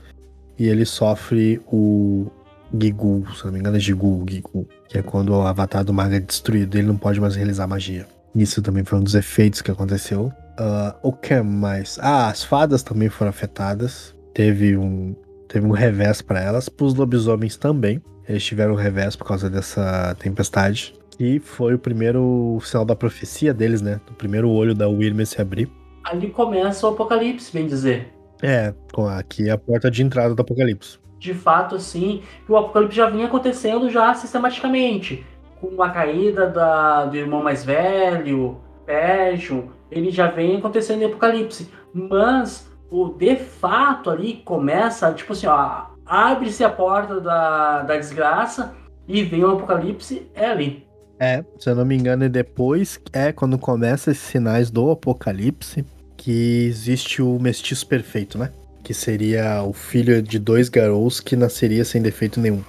e 0.59 0.67
ele 0.67 0.85
sofre 0.85 1.61
o 1.67 2.31
Gigul, 2.79 3.27
se 3.35 3.45
não 3.45 3.53
me 3.53 3.59
engano 3.59 3.77
é 3.77 3.81
Gigul, 3.81 4.25
Gigul, 4.29 4.67
que 4.89 4.99
é 4.99 5.03
quando 5.03 5.31
o 5.31 5.43
avatar 5.43 5.85
do 5.85 5.93
mago 5.93 6.15
é 6.15 6.21
destruído, 6.21 6.77
ele 6.77 6.87
não 6.87 6.97
pode 6.97 7.21
mais 7.21 7.37
realizar 7.37 7.67
magia. 7.67 8.07
Isso 8.35 8.61
também 8.61 8.85
foi 8.85 8.99
um 8.99 9.03
dos 9.03 9.15
efeitos 9.15 9.63
que 9.63 9.71
aconteceu. 9.71 10.33
Ah, 10.59 10.95
o 11.03 11.13
que 11.13 11.41
mais? 11.43 11.99
Ah, 12.01 12.29
as 12.29 12.45
fadas 12.45 12.83
também 12.83 13.09
foram 13.09 13.31
afetadas. 13.31 14.15
Teve 14.35 14.77
um, 14.77 15.15
teve 15.49 15.67
um 15.67 15.71
revés 15.71 16.21
para 16.21 16.41
elas. 16.41 16.69
Para 16.69 16.85
os 16.85 16.95
lobisomens 16.95 17.57
também. 17.57 18.03
Eles 18.29 18.45
tiveram 18.45 18.75
um 18.75 18.77
revés 18.77 19.17
por 19.17 19.27
causa 19.27 19.49
dessa 19.49 20.15
tempestade. 20.19 20.95
E 21.19 21.39
foi 21.39 21.75
o 21.75 21.79
primeiro 21.79 22.59
sinal 22.63 22.85
da 22.85 22.95
profecia 22.95 23.55
deles, 23.55 23.81
né? 23.81 24.01
O 24.11 24.15
primeiro 24.15 24.51
olho 24.51 24.75
da 24.75 24.87
Wyrm 24.87 25.25
se 25.25 25.41
abrir. 25.41 25.71
Ali 26.07 26.31
começa 26.31 26.87
o 26.87 26.91
apocalipse, 26.91 27.53
bem 27.53 27.67
dizer. 27.67 28.13
É, 28.43 28.73
aqui 29.19 29.49
é 29.49 29.53
a 29.53 29.59
porta 29.59 29.91
de 29.91 30.03
entrada 30.03 30.35
do 30.35 30.41
apocalipse. 30.43 30.99
De 31.19 31.35
fato, 31.35 31.75
assim, 31.75 32.23
o 32.49 32.57
apocalipse 32.57 32.97
já 32.97 33.09
vinha 33.11 33.27
acontecendo 33.27 33.91
já 33.91 34.15
sistematicamente. 34.15 35.27
Com 35.61 35.83
a 35.83 35.91
caída 35.91 36.49
da- 36.49 37.07
do 37.07 37.17
irmão 37.17 37.43
mais 37.43 37.65
velho, 37.65 38.59
Persian, 38.85 39.65
ele 39.91 40.11
já 40.11 40.29
vem 40.29 40.57
acontecendo 40.57 41.03
em 41.03 41.07
apocalipse. 41.07 41.69
Mas 41.93 42.71
o 42.91 43.09
de 43.09 43.35
fato 43.37 44.11
ali 44.11 44.43
começa, 44.45 45.13
tipo 45.13 45.33
assim, 45.33 45.47
ó, 45.47 45.87
abre-se 46.05 46.63
a 46.63 46.69
porta 46.71 47.21
da, 47.21 47.83
da 47.83 47.97
desgraça 47.97 48.77
e 49.09 49.25
vem 49.25 49.43
o 49.45 49.53
apocalipse, 49.53 50.31
é 50.35 50.47
ali. 50.47 50.87
É, 51.19 51.43
se 51.59 51.71
eu 51.71 51.75
não 51.75 51.85
me 51.87 51.97
engano, 51.97 52.25
é 52.25 52.29
depois 52.29 53.01
é 53.13 53.33
quando 53.33 53.59
começa 53.59 54.11
esses 54.11 54.23
sinais 54.23 54.71
do 54.71 54.91
apocalipse 54.91 55.85
que 56.27 56.67
existe 56.67 57.23
o 57.23 57.39
mestiço 57.39 57.87
perfeito, 57.87 58.37
né? 58.37 58.51
Que 58.83 58.93
seria 58.93 59.63
o 59.63 59.73
filho 59.73 60.21
de 60.21 60.41
dois 60.41 60.69
garous 60.69 61.21
que 61.21 61.37
nasceria 61.37 61.85
sem 61.85 62.03
defeito 62.03 62.41
nenhum. 62.41 62.65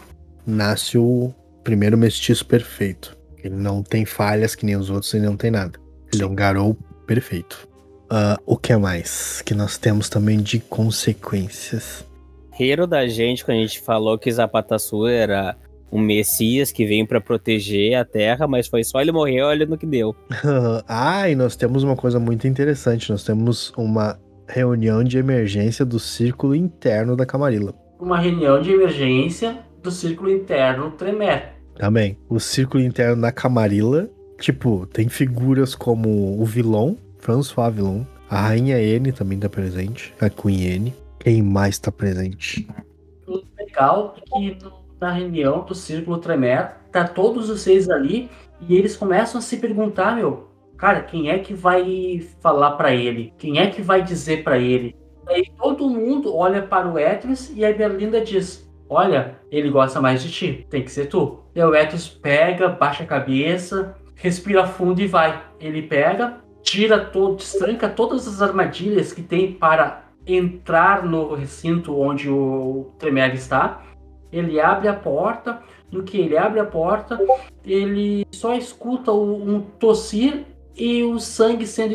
Nasce 0.46 0.96
o 0.96 1.34
primeiro 1.64 1.98
mestiço 1.98 2.46
perfeito. 2.46 3.18
Ele 3.44 3.56
não 3.56 3.82
tem 3.82 4.06
falhas 4.06 4.54
que 4.54 4.64
nem 4.64 4.76
os 4.76 4.92
outros 4.92 5.12
e 5.16 5.20
não 5.20 5.36
tem 5.36 5.50
nada. 5.50 5.80
Ele 6.14 6.22
é 6.22 6.26
um 6.28 6.36
garou 6.36 6.78
perfeito. 7.08 7.68
Ah, 8.12 8.38
o 8.46 8.58
que 8.58 8.78
mais 8.78 9.42
que 9.42 9.56
nós 9.56 9.76
temos 9.76 10.08
também 10.08 10.40
de 10.40 10.60
consequências? 10.60 12.06
Riram 12.52 12.88
da 12.88 13.08
gente 13.08 13.44
quando 13.44 13.58
a 13.58 13.62
gente 13.62 13.80
falou 13.80 14.20
que 14.20 14.32
Zapatasu 14.32 15.08
era 15.08 15.58
um 15.92 16.00
messias 16.00 16.72
que 16.72 16.86
veio 16.86 17.08
pra 17.08 17.22
proteger 17.22 17.96
a 17.96 18.04
terra, 18.06 18.48
mas 18.48 18.68
foi 18.68 18.84
só 18.84 19.02
ele 19.02 19.12
morrer, 19.12 19.42
olha 19.42 19.66
no 19.66 19.78
que 19.78 19.86
deu. 19.86 20.16
ah, 20.88 21.30
e 21.30 21.36
nós 21.36 21.56
temos 21.56 21.84
uma 21.84 21.96
coisa 21.96 22.20
muito 22.20 22.48
interessante. 22.48 23.10
Nós 23.10 23.24
temos 23.24 23.72
uma 23.78 24.20
reunião 24.48 25.04
de 25.04 25.18
emergência 25.18 25.86
do 25.86 26.00
círculo 26.00 26.56
interno 26.56 27.16
da 27.16 27.26
Camarilla. 27.26 27.74
Uma 28.00 28.20
reunião 28.20 28.62
de 28.62 28.72
emergência 28.72 29.60
do 29.82 29.92
círculo 29.92 30.30
interno 30.30 30.92
Tremer. 30.92 31.54
Também. 31.76 32.18
O 32.30 32.40
círculo 32.40 32.84
interno 32.84 33.22
da 33.22 33.32
Camarilla, 33.32 34.10
tipo, 34.40 34.86
tem 34.88 35.08
figuras 35.08 35.76
como 35.76 36.40
o 36.42 36.46
vilão, 36.46 36.98
François 37.20 37.74
Vilon, 37.74 38.04
a 38.30 38.42
Rainha 38.42 38.80
N 38.82 39.12
também 39.12 39.40
tá 39.40 39.48
presente, 39.48 40.14
a 40.20 40.30
Queen 40.30 40.64
N. 40.64 40.94
Quem 41.20 41.42
mais 41.42 41.78
tá 41.80 41.92
presente? 41.92 42.68
O 43.28 43.42
legal 43.58 44.16
é 44.18 44.40
que 44.40 44.64
no- 44.64 44.77
na 45.00 45.12
reunião 45.12 45.64
do 45.64 45.76
Círculo 45.76 46.18
Tremer, 46.18 46.76
tá 46.92 47.08
todos 47.08 47.50
os 47.50 47.62
seis 47.62 47.90
ali 47.90 48.30
e 48.62 48.76
eles 48.76 48.98
começam 48.98 49.40
a 49.40 49.42
se 49.42 49.58
perguntar, 49.58 50.16
meu, 50.16 50.50
cara, 50.78 51.02
quem 51.02 51.30
é 51.30 51.40
que 51.40 51.54
vai 51.54 52.28
falar 52.42 52.72
pra 52.72 52.94
ele? 52.94 53.34
Quem 53.38 53.60
é 53.60 53.68
que 53.68 53.82
vai 53.82 54.02
dizer 54.02 54.44
pra 54.44 54.58
ele? 54.58 54.96
Aí 55.28 55.46
todo 55.58 55.90
mundo 55.90 56.36
olha 56.36 56.62
para 56.62 56.88
o 56.88 56.98
Etrius 56.98 57.52
e 57.56 57.66
a 57.66 57.74
Berlinda 57.74 58.22
diz: 58.22 58.68
Olha, 58.90 59.38
ele 59.52 59.70
gosta 59.70 60.00
mais 60.00 60.24
de 60.24 60.32
ti, 60.32 60.66
tem 60.70 60.84
que 60.84 60.92
ser 60.92 61.08
tu. 61.08 61.40
E 61.54 61.62
o 61.62 61.76
Etrius 61.76 62.08
pega, 62.08 62.70
baixa 62.70 63.04
a 63.04 63.08
cabeça, 63.08 63.96
respira 64.16 64.66
fundo 64.66 65.02
e 65.02 65.08
vai. 65.08 65.44
Ele 65.60 65.82
pega, 65.82 66.38
tira 66.62 67.00
todo, 67.00 67.36
destranca 67.36 67.90
todas 67.90 68.28
as 68.28 68.42
armadilhas 68.42 69.12
que 69.12 69.22
tem 69.22 69.52
para 69.52 70.06
entrar 70.26 71.06
no 71.06 71.34
recinto 71.34 71.98
onde 72.00 72.30
o 72.30 72.92
Tremere 72.98 73.36
está. 73.36 73.84
Ele 74.32 74.60
abre 74.60 74.88
a 74.88 74.94
porta. 74.94 75.62
No 75.92 76.04
que 76.04 76.18
ele 76.18 76.38
abre 76.38 76.60
a 76.60 76.66
porta, 76.66 77.18
ele 77.64 78.26
só 78.32 78.54
escuta 78.56 79.12
um 79.14 79.62
tossir 79.62 80.44
e 80.76 81.02
o 81.04 81.18
sangue 81.18 81.66
sendo, 81.66 81.94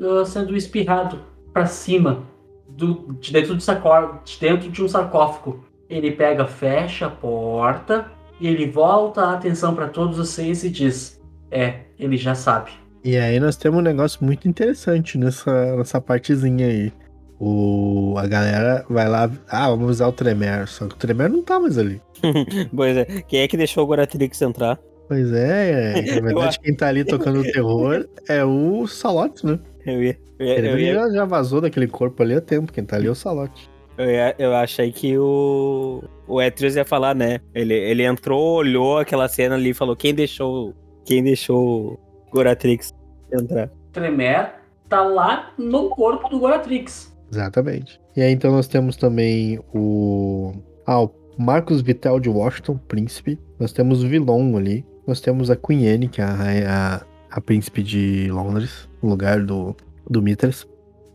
ah, 0.00 0.24
sendo 0.24 0.56
espirrado 0.56 1.20
para 1.52 1.66
cima 1.66 2.22
do, 2.66 3.12
de, 3.20 3.32
dentro 3.32 3.54
do 3.54 3.60
sacó- 3.60 4.18
de 4.24 4.38
dentro 4.40 4.70
de 4.70 4.82
um 4.82 4.88
sarcófago. 4.88 5.62
Ele 5.90 6.10
pega, 6.10 6.46
fecha 6.46 7.06
a 7.06 7.10
porta 7.10 8.10
ele 8.40 8.66
volta 8.66 9.22
a 9.22 9.34
atenção 9.34 9.74
para 9.74 9.88
todos 9.88 10.18
os 10.18 10.28
seis 10.30 10.62
e 10.64 10.70
diz: 10.70 11.20
É, 11.50 11.80
ele 11.98 12.16
já 12.16 12.34
sabe. 12.34 12.70
E 13.02 13.16
aí 13.16 13.38
nós 13.38 13.56
temos 13.56 13.78
um 13.78 13.82
negócio 13.82 14.24
muito 14.24 14.48
interessante 14.48 15.16
nessa, 15.16 15.76
nessa 15.76 16.00
partezinha 16.00 16.66
aí. 16.66 16.92
O, 17.38 18.14
a 18.16 18.26
galera 18.26 18.84
vai 18.88 19.08
lá, 19.08 19.30
ah, 19.48 19.68
vamos 19.70 19.90
usar 19.90 20.08
o 20.08 20.12
Tremere. 20.12 20.66
Só 20.66 20.86
que 20.86 20.94
o 20.94 20.98
Tremere 20.98 21.32
não 21.32 21.42
tá 21.42 21.60
mais 21.60 21.76
ali. 21.78 22.00
Pois 22.74 22.96
é, 22.96 23.04
quem 23.28 23.40
é 23.40 23.48
que 23.48 23.56
deixou 23.56 23.84
o 23.84 23.86
Goratrix 23.86 24.40
entrar? 24.42 24.78
Pois 25.08 25.32
é, 25.32 25.98
é, 25.98 26.02
na 26.20 26.30
Eu 26.30 26.34
verdade 26.34 26.58
quem 26.60 26.74
tá 26.74 26.88
ali 26.88 27.04
tocando 27.04 27.40
o 27.40 27.44
terror 27.52 28.06
é 28.28 28.44
o 28.44 28.86
Salote, 28.86 29.44
né? 29.46 29.58
Eu 29.84 30.02
ia, 30.02 30.18
eu, 30.38 30.46
ia, 30.46 30.54
Ele 30.58 30.68
eu, 30.68 30.78
ia, 30.78 30.94
já, 30.94 31.10
já 31.10 31.24
vazou 31.24 31.60
daquele 31.60 31.86
corpo 31.86 32.22
ali 32.22 32.34
há 32.34 32.40
tempo, 32.40 32.72
quem 32.72 32.84
tá 32.84 32.96
ali 32.96 33.06
é 33.06 33.10
o 33.10 33.14
Salote. 33.14 33.68
eu, 33.98 34.10
ia- 34.10 34.34
eu 34.38 34.54
achei 34.54 34.90
que 34.90 35.16
o, 35.18 36.02
o 36.26 36.42
Etrius 36.42 36.74
ia 36.74 36.84
falar, 36.84 37.14
né? 37.14 37.38
Ele, 37.54 37.74
ele 37.74 38.02
entrou, 38.02 38.56
olhou 38.56 38.98
aquela 38.98 39.28
cena 39.28 39.54
ali 39.54 39.70
e 39.70 39.74
falou: 39.74 39.94
quem 39.94 40.12
deixou, 40.14 40.74
quem 41.04 41.22
deixou 41.22 41.92
o 41.92 42.30
Goratrix 42.32 42.90
entrar? 43.32 43.70
Tremere 43.92 44.48
tá 44.88 45.02
lá 45.02 45.52
no 45.58 45.88
corpo 45.90 46.28
do 46.28 46.38
Goratrix. 46.40 47.14
Exatamente. 47.30 48.00
E 48.16 48.22
aí 48.22 48.32
então 48.32 48.52
nós 48.52 48.66
temos 48.68 48.96
também 48.96 49.58
o. 49.74 50.52
Ah, 50.86 51.02
o 51.02 51.10
Marcos 51.38 51.82
Vital 51.82 52.18
de 52.18 52.28
Washington, 52.28 52.78
príncipe. 52.88 53.38
Nós 53.58 53.72
temos 53.72 54.02
o 54.02 54.08
Vilon 54.08 54.56
ali. 54.56 54.84
Nós 55.06 55.20
temos 55.20 55.50
a 55.50 55.56
Queen 55.56 55.86
Anne, 55.88 56.08
que 56.08 56.20
é 56.20 56.24
a, 56.24 56.96
a, 56.96 57.06
a 57.30 57.40
príncipe 57.40 57.82
de 57.82 58.28
Londres, 58.30 58.88
no 59.02 59.10
lugar 59.10 59.44
do, 59.44 59.76
do 60.08 60.20
Mitras. 60.22 60.66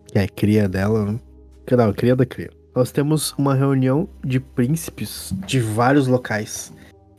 que 0.07 0.19
é 0.19 0.27
cria 0.27 0.69
dela, 0.69 1.11
né? 1.11 1.19
Não, 1.69 1.93
cria 1.93 2.15
da 2.15 2.25
cria. 2.25 2.49
Nós 2.75 2.91
temos 2.91 3.33
uma 3.37 3.53
reunião 3.53 4.07
de 4.23 4.39
príncipes 4.39 5.33
de 5.45 5.59
vários 5.59 6.07
locais 6.07 6.71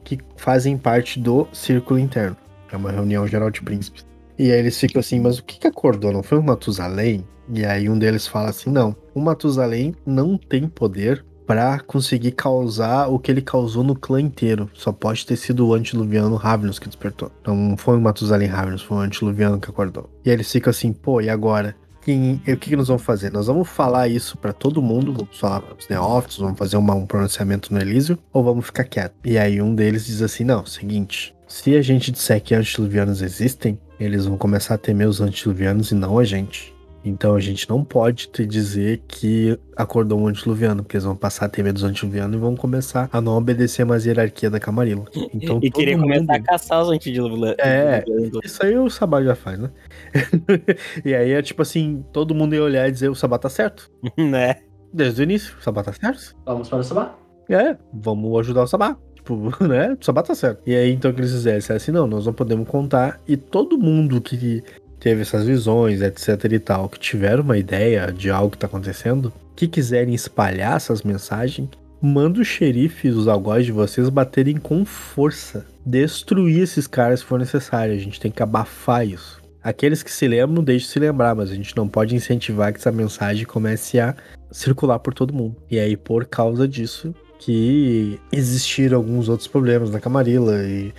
que 0.05 0.19
fazem 0.37 0.77
parte 0.77 1.19
do 1.21 1.47
círculo 1.53 1.99
interno. 1.99 2.37
É 2.71 2.77
uma 2.77 2.91
reunião 2.91 3.27
geral 3.27 3.51
de 3.51 3.63
príncipes. 3.63 4.07
E 4.39 4.51
aí 4.51 4.59
eles 4.59 4.79
ficam 4.79 5.01
assim, 5.01 5.21
mas 5.21 5.39
o 5.39 5.45
que, 5.45 5.59
que 5.59 5.67
acordou? 5.67 6.13
Não 6.13 6.23
foi 6.23 6.39
o 6.39 6.43
Matusalém? 6.43 7.25
E 7.53 7.65
aí 7.65 7.89
um 7.89 7.99
deles 7.99 8.27
fala 8.27 8.51
assim: 8.51 8.71
não, 8.71 8.97
o 9.15 9.21
Matusalém 9.21 9.95
não 10.07 10.39
tem 10.39 10.67
poder 10.67 11.25
para 11.47 11.81
conseguir 11.81 12.33
causar 12.33 13.09
o 13.09 13.19
que 13.19 13.31
ele 13.31 13.43
causou 13.43 13.83
no 13.83 13.95
clã 13.95 14.21
inteiro. 14.21 14.71
Só 14.75 14.93
pode 14.93 15.27
ter 15.27 15.37
sido 15.37 15.67
o 15.67 15.75
antiluviano 15.75 16.37
Ravenous 16.37 16.79
que 16.79 16.87
despertou. 16.87 17.31
Não 17.47 17.77
foi 17.77 17.97
o 17.97 18.01
Matusalém 18.01 18.49
Ravenous, 18.49 18.83
foi 18.83 18.97
o 18.97 19.01
antiluviano 19.01 19.61
que 19.61 19.69
acordou. 19.69 20.09
E 20.25 20.31
aí 20.31 20.37
eles 20.37 20.51
ficam 20.51 20.71
assim, 20.71 20.93
pô, 20.93 21.21
e 21.21 21.29
agora? 21.29 21.75
Quem, 22.01 22.35
o 22.35 22.57
que, 22.57 22.71
que 22.71 22.77
nós 22.77 22.89
vamos 22.89 23.05
fazer? 23.05 23.31
Nós 23.31 23.47
vamos 23.47 23.69
falar 23.69 24.09
isso 24.09 24.37
para 24.37 24.53
todo 24.53 24.83
mundo, 24.83 25.13
vamos 25.13 25.39
falar 25.39 25.63
os 25.79 25.89
neófitos, 25.89 26.39
vamos 26.39 26.59
fazer 26.59 26.77
uma, 26.77 26.95
um 26.95 27.07
pronunciamento 27.07 27.73
no 27.73 27.81
Elísio, 27.81 28.19
ou 28.33 28.43
vamos 28.43 28.67
ficar 28.67 28.83
quieto? 28.83 29.15
E 29.25 29.39
aí 29.39 29.63
um 29.63 29.73
deles 29.73 30.07
diz 30.07 30.21
assim: 30.21 30.43
não, 30.43 30.67
seguinte, 30.67 31.33
se 31.47 31.77
a 31.77 31.83
gente 31.83 32.11
disser 32.11 32.43
que 32.43 32.57
antiluvianos 32.57 33.23
existem, 33.23 33.79
eles 34.03 34.27
vão 34.27 34.37
começar 34.37 34.75
a 34.75 34.79
temer 34.79 35.09
os 35.09 35.21
antiluvianos 35.21 35.91
e 35.91 35.95
não 35.95 36.19
a 36.19 36.25
gente. 36.25 36.73
Então 37.05 37.35
a 37.35 37.41
gente 37.41 37.69
não 37.69 37.83
pode 37.83 38.29
te 38.29 38.47
dizer 38.47 39.03
que 39.09 39.59
acordou 39.77 40.21
um 40.21 40.29
antiluviano, 40.29 40.85
porque 40.85 40.97
eles 40.97 41.05
vão 41.05 41.17
passar 41.17 41.47
a 41.47 41.49
ter 41.49 41.61
medo 41.65 41.75
dos 41.75 41.83
antiluvianos 41.83 42.37
e 42.37 42.39
vão 42.39 42.55
começar 42.55 43.09
a 43.13 43.21
não 43.21 43.37
obedecer 43.37 43.85
mais 43.85 44.05
a 44.05 44.09
hierarquia 44.09 44.49
da 44.49 44.61
Camarilla. 44.61 45.05
Então, 45.35 45.59
e 45.61 45.69
querer 45.69 45.97
todo 45.97 46.03
começar 46.03 46.33
a 46.33 46.37
mundo- 46.37 46.45
caçar 46.47 46.81
os 46.83 46.91
antidiluvianos. 46.91 47.57
É, 47.59 48.05
Isso 48.45 48.65
aí 48.65 48.79
o 48.79 48.89
Sabá 48.89 49.21
já 49.21 49.35
faz, 49.35 49.59
né? 49.59 49.71
e 51.05 51.13
aí 51.13 51.33
é 51.33 51.43
tipo 51.43 51.63
assim, 51.63 52.05
todo 52.13 52.35
mundo 52.37 52.55
ia 52.55 52.63
olhar 52.63 52.89
e 52.89 52.93
dizer 52.93 53.09
o 53.09 53.15
Sabá 53.17 53.37
tá 53.37 53.49
certo. 53.49 53.91
né? 54.17 54.57
Desde 54.95 55.23
o 55.23 55.25
início, 55.25 55.57
o 55.59 55.63
Sabá 55.63 55.83
tá 55.83 55.93
certo. 55.93 56.37
Vamos 56.47 56.69
para 56.69 56.79
o 56.79 56.85
Sabá? 56.85 57.17
É, 57.49 57.77
vamos 57.93 58.39
ajudar 58.41 58.63
o 58.63 58.67
Sabá. 58.69 58.97
Tipo, 59.23 59.53
né? 59.65 59.97
Sabá 60.01 60.23
tá 60.23 60.35
certo. 60.35 60.61
E 60.67 60.75
aí 60.75 60.93
então 60.93 61.11
o 61.11 61.15
que 61.15 61.21
eles? 61.21 61.33
Disseram 61.33 61.77
assim, 61.77 61.93
não, 61.93 62.07
nós 62.07 62.27
não 62.27 62.33
podemos 62.33 62.69
contar. 62.69 63.21
E 63.27 63.37
todo 63.37 63.79
mundo 63.79 64.21
que 64.21 64.63
teve 64.99 65.23
essas 65.23 65.45
visões, 65.45 66.01
etc 66.03 66.45
e 66.53 66.59
tal, 66.59 66.89
que 66.89 66.99
tiveram 66.99 67.43
uma 67.43 67.59
ideia 67.59 68.13
de 68.13 68.31
algo 68.31 68.51
que 68.51 68.59
tá 68.59 68.67
acontecendo, 68.67 69.33
que 69.57 69.67
quiserem 69.67 70.15
espalhar 70.15 70.77
essas 70.77 71.03
mensagens, 71.03 71.69
manda 72.01 72.41
o 72.41 72.45
xerife 72.45 73.09
e 73.09 73.11
os 73.11 73.29
algozes 73.29 73.67
de 73.67 73.73
vocês 73.73 74.09
baterem 74.09 74.57
com 74.57 74.85
força. 74.85 75.65
Destruir 75.85 76.63
esses 76.63 76.87
caras 76.87 77.21
se 77.21 77.27
for 77.27 77.39
necessário. 77.39 77.95
A 77.95 77.99
gente 77.99 78.21
tem 78.21 78.31
que 78.31 78.43
abafar 78.43 79.07
isso. 79.07 79.41
Aqueles 79.63 80.03
que 80.03 80.11
se 80.11 80.27
lembram, 80.27 80.63
deixem 80.63 80.87
de 80.87 80.93
se 80.93 80.99
lembrar, 80.99 81.37
mas 81.37 81.51
a 81.51 81.55
gente 81.55 81.77
não 81.77 81.89
pode 81.89 82.17
incentivar 82.17 82.73
que 82.73 82.81
essa 82.81 82.91
mensagem 82.91 83.45
comece 83.45 84.01
a 84.01 84.17
circular 84.51 84.99
por 84.99 85.15
todo 85.15 85.33
mundo. 85.33 85.57
E 85.71 85.79
aí, 85.79 85.97
por 85.97 86.27
causa 86.27 86.67
disso, 86.67 87.15
que 87.45 88.21
existiram 88.31 88.99
alguns 88.99 89.29
outros 89.29 89.49
problemas 89.49 89.91
na 89.91 89.99
Camarilla 89.99 90.63
e 90.63 90.95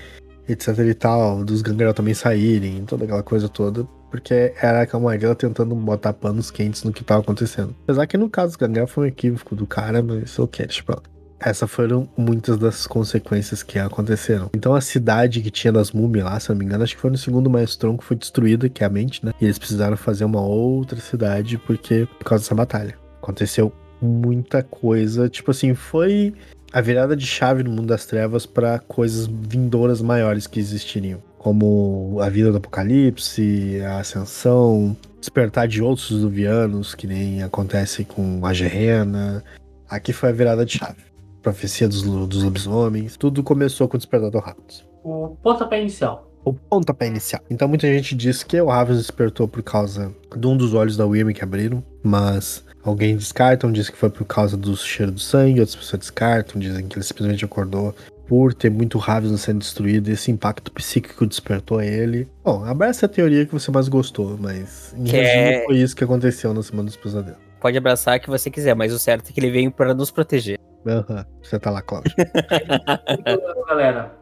etc 0.48 0.78
e 0.80 0.94
tal, 0.94 1.44
dos 1.44 1.62
Gangrel 1.62 1.94
também 1.94 2.14
saírem, 2.14 2.84
toda 2.84 3.06
aquela 3.06 3.24
coisa 3.24 3.48
toda, 3.48 3.86
porque 4.12 4.54
era 4.62 4.82
a 4.82 4.86
Camarilla 4.86 5.34
tentando 5.36 5.74
botar 5.74 6.12
panos 6.12 6.52
quentes 6.52 6.84
no 6.84 6.92
que 6.92 7.02
tava 7.02 7.22
acontecendo. 7.22 7.74
Apesar 7.84 8.06
que 8.08 8.18
no 8.18 8.30
caso 8.30 8.50
dos 8.50 8.58
Gangrel 8.58 8.88
foi 8.88 9.06
um 9.06 9.08
equívoco 9.08 9.56
do 9.56 9.66
cara, 9.66 10.04
mas 10.04 10.38
ok, 10.38 10.68
lá. 10.90 11.02
Essas 11.40 11.70
foram 11.70 12.10
muitas 12.18 12.58
das 12.58 12.88
consequências 12.88 13.64
que 13.64 13.80
aconteceram. 13.80 14.50
Então 14.54 14.76
a 14.76 14.82
cidade 14.82 15.42
que 15.42 15.52
tinha 15.52 15.72
das 15.72 15.92
múmias 15.92 16.26
lá, 16.26 16.40
se 16.40 16.50
eu 16.50 16.56
não 16.56 16.60
me 16.60 16.66
engano, 16.66 16.84
acho 16.84 16.96
que 16.96 17.02
foi 17.02 17.12
no 17.12 17.18
segundo 17.18 17.50
mais 17.50 17.76
tronco, 17.76 18.04
foi 18.04 18.18
destruída, 18.18 18.70
que 18.70 18.84
é 18.84 18.88
a 18.88 18.90
mente, 18.90 19.26
né? 19.26 19.34
E 19.40 19.46
eles 19.46 19.58
precisaram 19.58 19.96
fazer 19.96 20.26
uma 20.26 20.42
outra 20.42 21.00
cidade 21.00 21.58
porque 21.58 22.08
por 22.20 22.26
causa 22.26 22.44
dessa 22.44 22.56
batalha. 22.56 22.98
Aconteceu 23.22 23.74
muita 24.04 24.62
coisa, 24.62 25.30
tipo 25.30 25.52
assim, 25.52 25.74
foi 25.74 26.34
a 26.72 26.82
virada 26.82 27.16
de 27.16 27.26
chave 27.26 27.64
no 27.64 27.70
mundo 27.70 27.88
das 27.88 28.06
trevas 28.06 28.46
para 28.46 28.80
coisas 28.80 29.28
vindouras 29.28 30.02
maiores 30.02 30.48
que 30.48 30.60
existiriam, 30.60 31.20
como 31.38 32.18
a 32.20 32.30
vida 32.30 32.52
do 32.52 32.58
apocalipse, 32.58 33.80
a 33.86 34.00
ascensão, 34.00 34.98
despertar 35.20 35.68
de 35.68 35.82
outros 35.82 36.10
luvianos, 36.10 36.96
que 36.96 37.06
nem 37.06 37.44
acontece 37.44 38.04
com 38.04 38.46
a 38.46 38.54
Gerena. 38.54 39.44
Aqui 39.88 40.12
foi 40.12 40.30
a 40.30 40.34
virada 40.34 40.66
de 40.66 40.80
chave. 40.80 41.04
Profecia 41.42 41.88
dos, 41.88 42.02
dos 42.02 42.44
lobisomens, 42.44 43.18
tudo 43.18 43.44
começou 43.44 43.88
com 43.88 43.96
o 43.96 44.00
despertar 44.00 44.32
do 44.32 44.40
Ravens. 44.40 44.84
O 45.04 45.38
pontapé 45.44 45.80
inicial. 45.80 46.30
O 46.44 46.54
pontapé 46.54 47.08
inicial. 47.08 47.42
Então 47.50 47.68
muita 47.68 47.88
gente 47.88 48.16
diz 48.16 48.42
que 48.42 48.60
o 48.60 48.68
Ravens 48.68 48.98
despertou 48.98 49.48
por 49.48 49.62
causa 49.62 50.12
de 50.36 50.48
um 50.48 50.58
dos 50.58 50.74
olhos 50.74 50.98
da 50.98 51.06
Wyrm 51.06 51.34
que 51.34 51.44
abriram, 51.44 51.84
mas 52.02 52.66
alguém 52.84 53.16
descartam, 53.16 53.72
diz 53.72 53.90
que 53.90 53.98
foi 53.98 54.10
por 54.10 54.26
causa 54.26 54.58
do 54.58 54.76
cheiro 54.76 55.12
do 55.12 55.20
sangue, 55.20 55.60
outras 55.60 55.76
pessoas 55.76 56.00
descartam, 56.00 56.60
dizem 56.60 56.88
que 56.88 56.96
ele 56.98 57.04
simplesmente 57.04 57.46
acordou 57.46 57.96
por 58.28 58.54
ter 58.54 58.72
muito 58.72 58.98
Ravens 58.98 59.42
sendo 59.42 59.60
destruído 59.60 60.10
e 60.10 60.14
esse 60.14 60.32
impacto 60.32 60.72
psíquico 60.72 61.26
despertou 61.26 61.82
ele. 61.82 62.28
Bom, 62.44 62.64
abraça 62.64 63.06
a 63.06 63.10
teoria 63.10 63.46
que 63.46 63.52
você 63.54 63.70
mais 63.70 63.88
gostou, 63.88 64.38
mas 64.40 64.94
em 64.98 65.04
Que 65.04 65.12
resumo 65.18 65.44
é- 65.62 65.66
foi 65.66 65.78
isso 65.78 65.96
que 65.96 66.04
aconteceu 66.04 66.54
na 66.54 66.64
Semana 66.64 66.86
dos 66.88 66.96
Pesadelos. 66.98 67.40
Pode 67.60 67.78
abraçar 67.78 68.20
que 68.20 68.30
você 68.30 68.50
quiser, 68.50 68.76
mas 68.76 68.94
o 68.94 69.00
certo 69.00 69.30
é 69.30 69.34
que 69.34 69.40
ele 69.40 69.52
veio 69.52 69.72
para 69.72 69.94
nos 69.94 70.10
proteger. 70.12 70.60
Aham, 70.86 71.26
você 71.42 71.58
tá 71.60 71.70
lá, 71.70 71.82
Cláudio. 71.82 72.12
Então, 73.20 73.66
galera, 73.68 74.14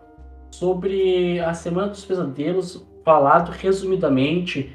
sobre 0.51 1.39
a 1.39 1.53
Semana 1.53 1.87
dos 1.87 2.05
Pesadelos, 2.05 2.85
falado 3.03 3.49
resumidamente, 3.51 4.71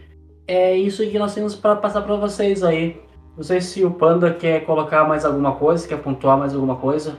é 0.48 0.76
isso 0.76 1.08
que 1.08 1.18
nós 1.18 1.34
temos 1.34 1.54
para 1.54 1.76
passar 1.76 2.02
para 2.02 2.16
vocês 2.16 2.62
aí. 2.62 3.00
Não 3.36 3.44
sei 3.44 3.60
se 3.60 3.84
o 3.84 3.90
Panda 3.90 4.32
quer 4.32 4.64
colocar 4.64 5.06
mais 5.06 5.24
alguma 5.24 5.54
coisa, 5.54 5.86
quer 5.86 5.98
pontuar 5.98 6.38
mais 6.38 6.54
alguma 6.54 6.76
coisa. 6.76 7.18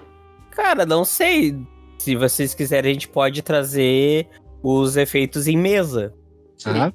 Cara, 0.49 0.85
não 0.85 1.05
sei. 1.05 1.55
Se 1.99 2.15
vocês 2.15 2.53
quiserem, 2.55 2.91
a 2.91 2.93
gente 2.93 3.07
pode 3.07 3.41
trazer 3.43 4.27
os 4.63 4.97
efeitos 4.97 5.47
em 5.47 5.55
mesa. 5.55 6.13
Ah, 6.65 6.91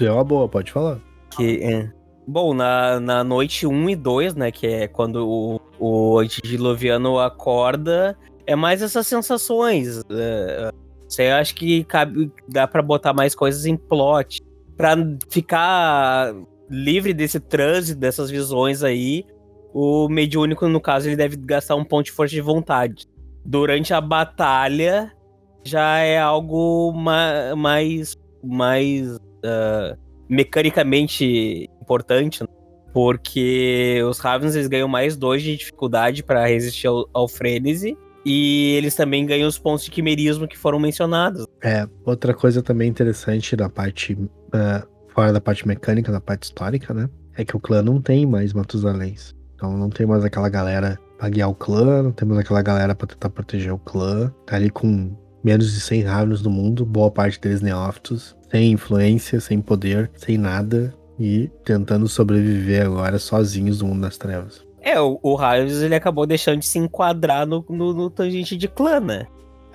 é 0.00 0.10
uma 0.10 0.24
boa, 0.24 0.48
pode 0.48 0.72
falar. 0.72 0.98
Que, 1.36 1.62
é. 1.62 1.92
Bom, 2.26 2.54
na, 2.54 2.98
na 2.98 3.22
noite 3.22 3.66
1 3.66 3.90
e 3.90 3.96
2, 3.96 4.34
né? 4.34 4.50
Que 4.50 4.66
é 4.66 4.88
quando 4.88 5.28
o, 5.28 5.60
o 5.78 6.18
antediluviano 6.18 7.18
acorda, 7.18 8.16
é 8.46 8.56
mais 8.56 8.80
essas 8.80 9.06
sensações. 9.06 10.00
É, 10.10 10.70
você 11.06 11.24
acha 11.24 11.54
que 11.54 11.84
cabe, 11.84 12.32
dá 12.48 12.66
pra 12.66 12.80
botar 12.80 13.12
mais 13.12 13.34
coisas 13.34 13.66
em 13.66 13.76
plot. 13.76 14.40
Pra 14.76 14.96
ficar 15.28 16.34
livre 16.74 17.14
desse 17.14 17.38
trânsito, 17.38 17.98
dessas 17.98 18.30
visões 18.30 18.82
aí, 18.82 19.24
o 19.72 20.08
mediúnico, 20.08 20.68
no 20.68 20.80
caso, 20.80 21.08
ele 21.08 21.16
deve 21.16 21.36
gastar 21.36 21.74
um 21.74 21.84
ponto 21.84 22.06
de 22.06 22.12
força 22.12 22.34
de 22.34 22.40
vontade. 22.40 23.06
Durante 23.44 23.92
a 23.92 24.00
batalha, 24.00 25.12
já 25.64 25.98
é 25.98 26.18
algo 26.18 26.92
ma 26.92 27.54
mais. 27.56 28.16
mais. 28.42 29.18
ah, 29.44 29.96
mecanicamente 30.28 31.68
importante, 31.82 32.42
né? 32.42 32.48
porque 32.92 34.00
os 34.08 34.18
Ravens 34.18 34.54
eles 34.54 34.68
ganham 34.68 34.88
mais 34.88 35.16
dois 35.16 35.42
de 35.42 35.56
dificuldade 35.56 36.22
para 36.22 36.46
resistir 36.46 36.86
ao, 36.86 37.08
ao 37.12 37.28
frenesi. 37.28 37.96
E 38.24 38.74
eles 38.76 38.94
também 38.94 39.26
ganham 39.26 39.46
os 39.46 39.58
pontos 39.58 39.84
de 39.84 39.90
quimerismo 39.90 40.48
que 40.48 40.56
foram 40.56 40.78
mencionados. 40.78 41.46
É, 41.62 41.86
outra 42.06 42.32
coisa 42.32 42.62
também 42.62 42.88
interessante 42.88 43.54
da 43.54 43.68
parte, 43.68 44.16
é, 44.54 44.82
fora 45.14 45.32
da 45.32 45.40
parte 45.40 45.66
mecânica, 45.66 46.10
da 46.10 46.20
parte 46.20 46.44
histórica, 46.44 46.92
né? 46.92 47.08
É 47.36 47.44
que 47.44 47.56
o 47.56 47.60
clã 47.60 47.82
não 47.82 48.00
tem 48.00 48.26
mais 48.26 48.52
Matusaléns. 48.52 49.34
Então 49.54 49.76
não 49.76 49.88
tem 49.88 50.06
mais 50.06 50.24
aquela 50.24 50.48
galera 50.48 50.98
pra 51.16 51.28
guiar 51.28 51.48
o 51.48 51.54
clã, 51.54 52.02
não 52.02 52.12
temos 52.12 52.36
aquela 52.36 52.60
galera 52.60 52.94
pra 52.94 53.06
tentar 53.06 53.30
proteger 53.30 53.72
o 53.72 53.78
clã. 53.78 54.32
Tá 54.44 54.56
ali 54.56 54.68
com 54.68 55.16
menos 55.42 55.72
de 55.72 55.80
100 55.80 56.02
Ravens 56.02 56.42
no 56.42 56.50
mundo, 56.50 56.84
boa 56.84 57.10
parte 57.10 57.40
deles 57.40 57.60
neófitos, 57.60 58.36
sem 58.50 58.72
influência, 58.72 59.40
sem 59.40 59.60
poder, 59.60 60.10
sem 60.16 60.36
nada. 60.36 60.94
E 61.18 61.48
tentando 61.64 62.08
sobreviver 62.08 62.84
agora 62.84 63.20
sozinhos 63.20 63.80
no 63.80 63.88
mundo 63.88 64.00
das 64.00 64.18
trevas. 64.18 64.66
É, 64.80 65.00
o, 65.00 65.18
o 65.22 65.38
ele 65.82 65.94
acabou 65.94 66.26
deixando 66.26 66.58
de 66.58 66.66
se 66.66 66.78
enquadrar 66.78 67.46
no, 67.46 67.64
no, 67.70 67.94
no 67.94 68.10
tangente 68.10 68.56
de 68.56 68.66
clã, 68.66 68.98
né? 68.98 69.26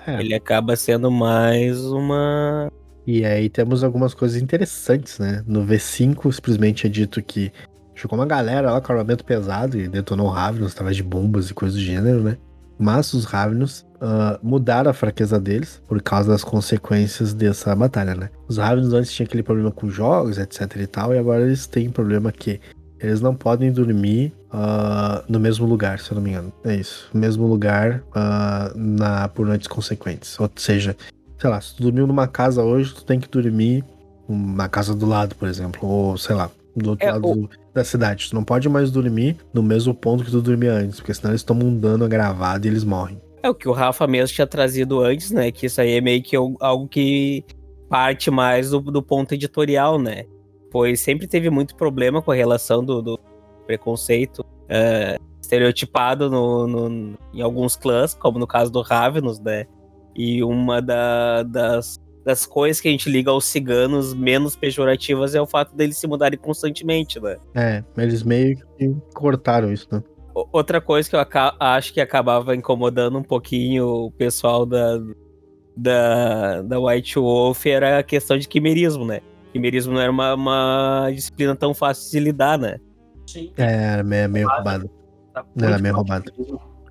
É. 0.06 0.20
Ele 0.20 0.34
acaba 0.34 0.76
sendo 0.76 1.10
mais 1.10 1.84
uma. 1.84 2.69
E 3.10 3.24
aí 3.24 3.48
temos 3.48 3.82
algumas 3.82 4.14
coisas 4.14 4.40
interessantes, 4.40 5.18
né? 5.18 5.42
No 5.44 5.66
V5 5.66 6.32
simplesmente 6.32 6.86
é 6.86 6.88
dito 6.88 7.20
que 7.20 7.50
chegou 7.92 8.16
uma 8.16 8.24
galera 8.24 8.70
lá 8.70 8.80
com 8.80 8.92
armamento 8.92 9.24
pesado 9.24 9.76
e 9.76 9.88
detonou 9.88 10.28
Ravenous 10.28 10.74
através 10.74 10.96
de 10.96 11.02
bombas 11.02 11.50
e 11.50 11.54
coisas 11.54 11.76
do 11.76 11.84
gênero, 11.84 12.22
né? 12.22 12.36
Mas 12.78 13.12
os 13.12 13.24
Ravenous 13.24 13.84
ah, 14.00 14.38
mudaram 14.40 14.92
a 14.92 14.94
fraqueza 14.94 15.40
deles 15.40 15.82
por 15.88 16.00
causa 16.00 16.30
das 16.30 16.44
consequências 16.44 17.34
dessa 17.34 17.74
batalha, 17.74 18.14
né? 18.14 18.30
Os 18.46 18.58
Ravenous 18.58 18.92
antes 18.92 19.12
tinham 19.12 19.26
aquele 19.26 19.42
problema 19.42 19.72
com 19.72 19.90
jogos, 19.90 20.38
etc 20.38 20.76
e 20.76 20.86
tal, 20.86 21.12
e 21.12 21.18
agora 21.18 21.42
eles 21.42 21.66
têm 21.66 21.90
problema 21.90 22.30
que 22.30 22.60
eles 23.00 23.20
não 23.20 23.34
podem 23.34 23.72
dormir 23.72 24.32
ah, 24.52 25.24
no 25.28 25.40
mesmo 25.40 25.66
lugar, 25.66 25.98
se 25.98 26.12
eu 26.12 26.14
não 26.14 26.22
me 26.22 26.30
engano. 26.30 26.52
É 26.64 26.76
isso. 26.76 27.10
Mesmo 27.12 27.48
lugar 27.48 28.04
ah, 28.14 28.70
na, 28.76 29.26
por 29.26 29.46
noites 29.46 29.66
consequentes. 29.66 30.38
Ou 30.38 30.48
seja, 30.54 30.96
sei 31.40 31.50
lá, 31.50 31.60
se 31.60 31.74
tu 31.74 31.82
dormiu 31.84 32.06
numa 32.06 32.26
casa 32.28 32.62
hoje, 32.62 32.94
tu 32.94 33.04
tem 33.04 33.18
que 33.18 33.28
dormir 33.28 33.84
na 34.28 34.68
casa 34.68 34.94
do 34.94 35.06
lado, 35.06 35.34
por 35.34 35.48
exemplo. 35.48 35.88
Ou, 35.88 36.16
sei 36.18 36.34
lá, 36.36 36.50
do 36.76 36.90
outro 36.90 37.06
É, 37.06 37.12
lado 37.12 37.28
o- 37.28 37.34
do- 37.34 37.50
da 37.74 37.82
cidade. 37.84 38.28
Tu 38.28 38.34
não 38.34 38.44
pode 38.44 38.68
mais 38.68 38.90
dormir 38.90 39.36
no 39.52 39.62
mesmo 39.62 39.94
ponto 39.94 40.24
que 40.24 40.30
tu 40.30 40.40
dormia 40.40 40.72
antes, 40.72 41.00
porque 41.00 41.14
senão 41.14 41.30
eles 41.32 41.42
tomam 41.42 41.68
um 41.68 41.76
dano 41.78 42.04
agravado 42.04 42.66
e 42.66 42.70
eles 42.70 42.84
morrem. 42.84 43.20
É 43.42 43.48
o 43.48 43.54
que 43.54 43.68
o 43.68 43.72
Rafa 43.72 44.06
mesmo 44.06 44.34
tinha 44.34 44.46
trazido 44.46 45.00
antes, 45.00 45.30
né? 45.30 45.50
Que 45.50 45.66
isso 45.66 45.80
aí 45.80 45.92
é 45.92 46.00
meio 46.00 46.22
que 46.22 46.36
al- 46.36 46.56
algo 46.60 46.86
que 46.86 47.42
parte 47.88 48.30
mais 48.30 48.70
do, 48.70 48.80
do 48.80 49.02
ponto 49.02 49.32
editorial, 49.34 49.98
né? 49.98 50.24
Pois 50.70 51.00
sempre 51.00 51.26
teve 51.26 51.48
muito 51.50 51.74
problema 51.74 52.20
com 52.22 52.30
a 52.30 52.34
relação 52.34 52.84
do, 52.84 53.00
do 53.02 53.18
preconceito 53.66 54.44
é, 54.68 55.16
estereotipado 55.42 56.30
no, 56.30 56.66
no- 56.66 57.18
em 57.34 57.40
alguns 57.42 57.74
clãs, 57.76 58.14
como 58.14 58.38
no 58.38 58.46
caso 58.46 58.70
do 58.70 58.82
Ravenous, 58.82 59.40
né? 59.40 59.66
E 60.14 60.42
uma 60.42 60.80
da- 60.82 61.42
das, 61.44 61.96
das 62.24 62.44
coisas 62.46 62.80
que 62.80 62.88
a 62.88 62.90
gente 62.90 63.08
liga 63.08 63.30
aos 63.30 63.44
ciganos 63.44 64.12
menos 64.14 64.56
pejorativas 64.56 65.34
é 65.34 65.40
o 65.40 65.46
fato 65.46 65.74
deles 65.74 65.96
se 65.96 66.06
mudarem 66.06 66.38
constantemente, 66.38 67.18
né? 67.20 67.36
É, 67.54 67.84
eles 67.96 68.22
meio 68.22 68.56
que 68.76 68.94
cortaram 69.14 69.72
isso, 69.72 69.86
né? 69.90 70.02
Outra 70.52 70.80
coisa 70.80 71.08
que 71.10 71.16
eu 71.16 71.20
acho 71.58 71.92
que 71.92 72.00
acabava 72.00 72.54
incomodando 72.54 73.18
um 73.18 73.22
pouquinho 73.22 73.86
o 73.86 74.10
pessoal 74.12 74.64
da, 74.64 74.98
da, 75.76 76.62
da 76.62 76.80
White 76.80 77.18
Wolf 77.18 77.66
era 77.66 77.98
a 77.98 78.02
questão 78.02 78.38
de 78.38 78.48
quimerismo, 78.48 79.04
né? 79.04 79.20
Quimerismo 79.52 79.92
não 79.94 80.00
era 80.00 80.10
uma, 80.10 80.34
uma 80.34 81.10
disciplina 81.14 81.56
tão 81.56 81.74
fácil 81.74 82.10
de 82.12 82.20
lidar, 82.20 82.58
né? 82.58 82.78
Sim. 83.26 83.52
É, 83.56 83.92
era 83.94 84.02
meio, 84.04 84.28
meio 84.28 84.48
Ah, 84.48 84.54
roubado. 84.56 84.90
Tá 85.34 85.44
Era 85.60 85.78
meio 85.78 85.94
roubado. 85.94 86.32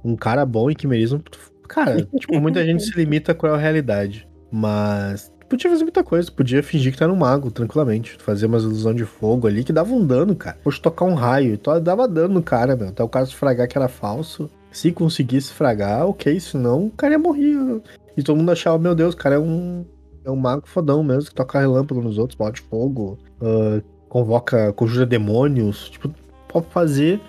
Um 0.03 0.15
cara 0.15 0.45
bom 0.45 0.69
em 0.69 0.75
quimerismo, 0.75 1.21
cara, 1.69 2.03
tipo, 2.19 2.39
muita 2.39 2.65
gente 2.65 2.83
se 2.83 2.91
limita 2.95 3.33
com 3.33 3.47
a 3.47 3.57
realidade. 3.57 4.27
Mas 4.51 5.31
podia 5.47 5.69
fazer 5.69 5.83
muita 5.83 6.03
coisa, 6.03 6.31
podia 6.31 6.61
fingir 6.61 6.91
que 6.91 6.99
tá 6.99 7.07
no 7.07 7.15
mago, 7.15 7.51
tranquilamente. 7.51 8.17
Fazer 8.19 8.47
umas 8.47 8.63
ilusão 8.63 8.93
de 8.93 9.05
fogo 9.05 9.47
ali 9.47 9.63
que 9.63 9.71
dava 9.71 9.93
um 9.93 10.05
dano, 10.05 10.35
cara. 10.35 10.57
Poxa, 10.63 10.81
tocar 10.81 11.05
um 11.05 11.13
raio, 11.13 11.53
então 11.53 11.81
dava 11.81 12.07
dano 12.07 12.35
no 12.35 12.43
cara, 12.43 12.75
meu. 12.75 12.89
Até 12.89 13.03
o 13.03 13.09
cara 13.09 13.25
se 13.25 13.35
fragar 13.35 13.67
que 13.67 13.77
era 13.77 13.87
falso. 13.87 14.49
Se 14.71 14.91
conseguisse 14.91 15.51
fragar, 15.51 16.05
ok, 16.05 16.39
senão 16.39 16.87
o 16.87 16.91
cara 16.91 17.13
ia 17.13 17.19
morrer. 17.19 17.81
E 18.15 18.21
todo 18.21 18.37
mundo 18.37 18.51
achava, 18.51 18.77
meu 18.77 18.93
Deus, 18.93 19.13
o 19.13 19.17
cara 19.17 19.35
é 19.35 19.39
um. 19.39 19.85
É 20.23 20.29
um 20.29 20.35
mago 20.35 20.67
fodão 20.67 21.01
mesmo, 21.01 21.29
que 21.29 21.35
toca 21.35 21.59
relâmpago 21.59 22.01
nos 22.01 22.17
outros, 22.17 22.37
bola 22.37 22.51
de 22.51 22.61
fogo, 22.61 23.17
ah, 23.41 23.81
convoca, 24.09 24.73
conjura 24.73 25.05
demônios. 25.05 25.89
Tipo, 25.89 26.13
pode 26.47 26.67
fazer 26.67 27.21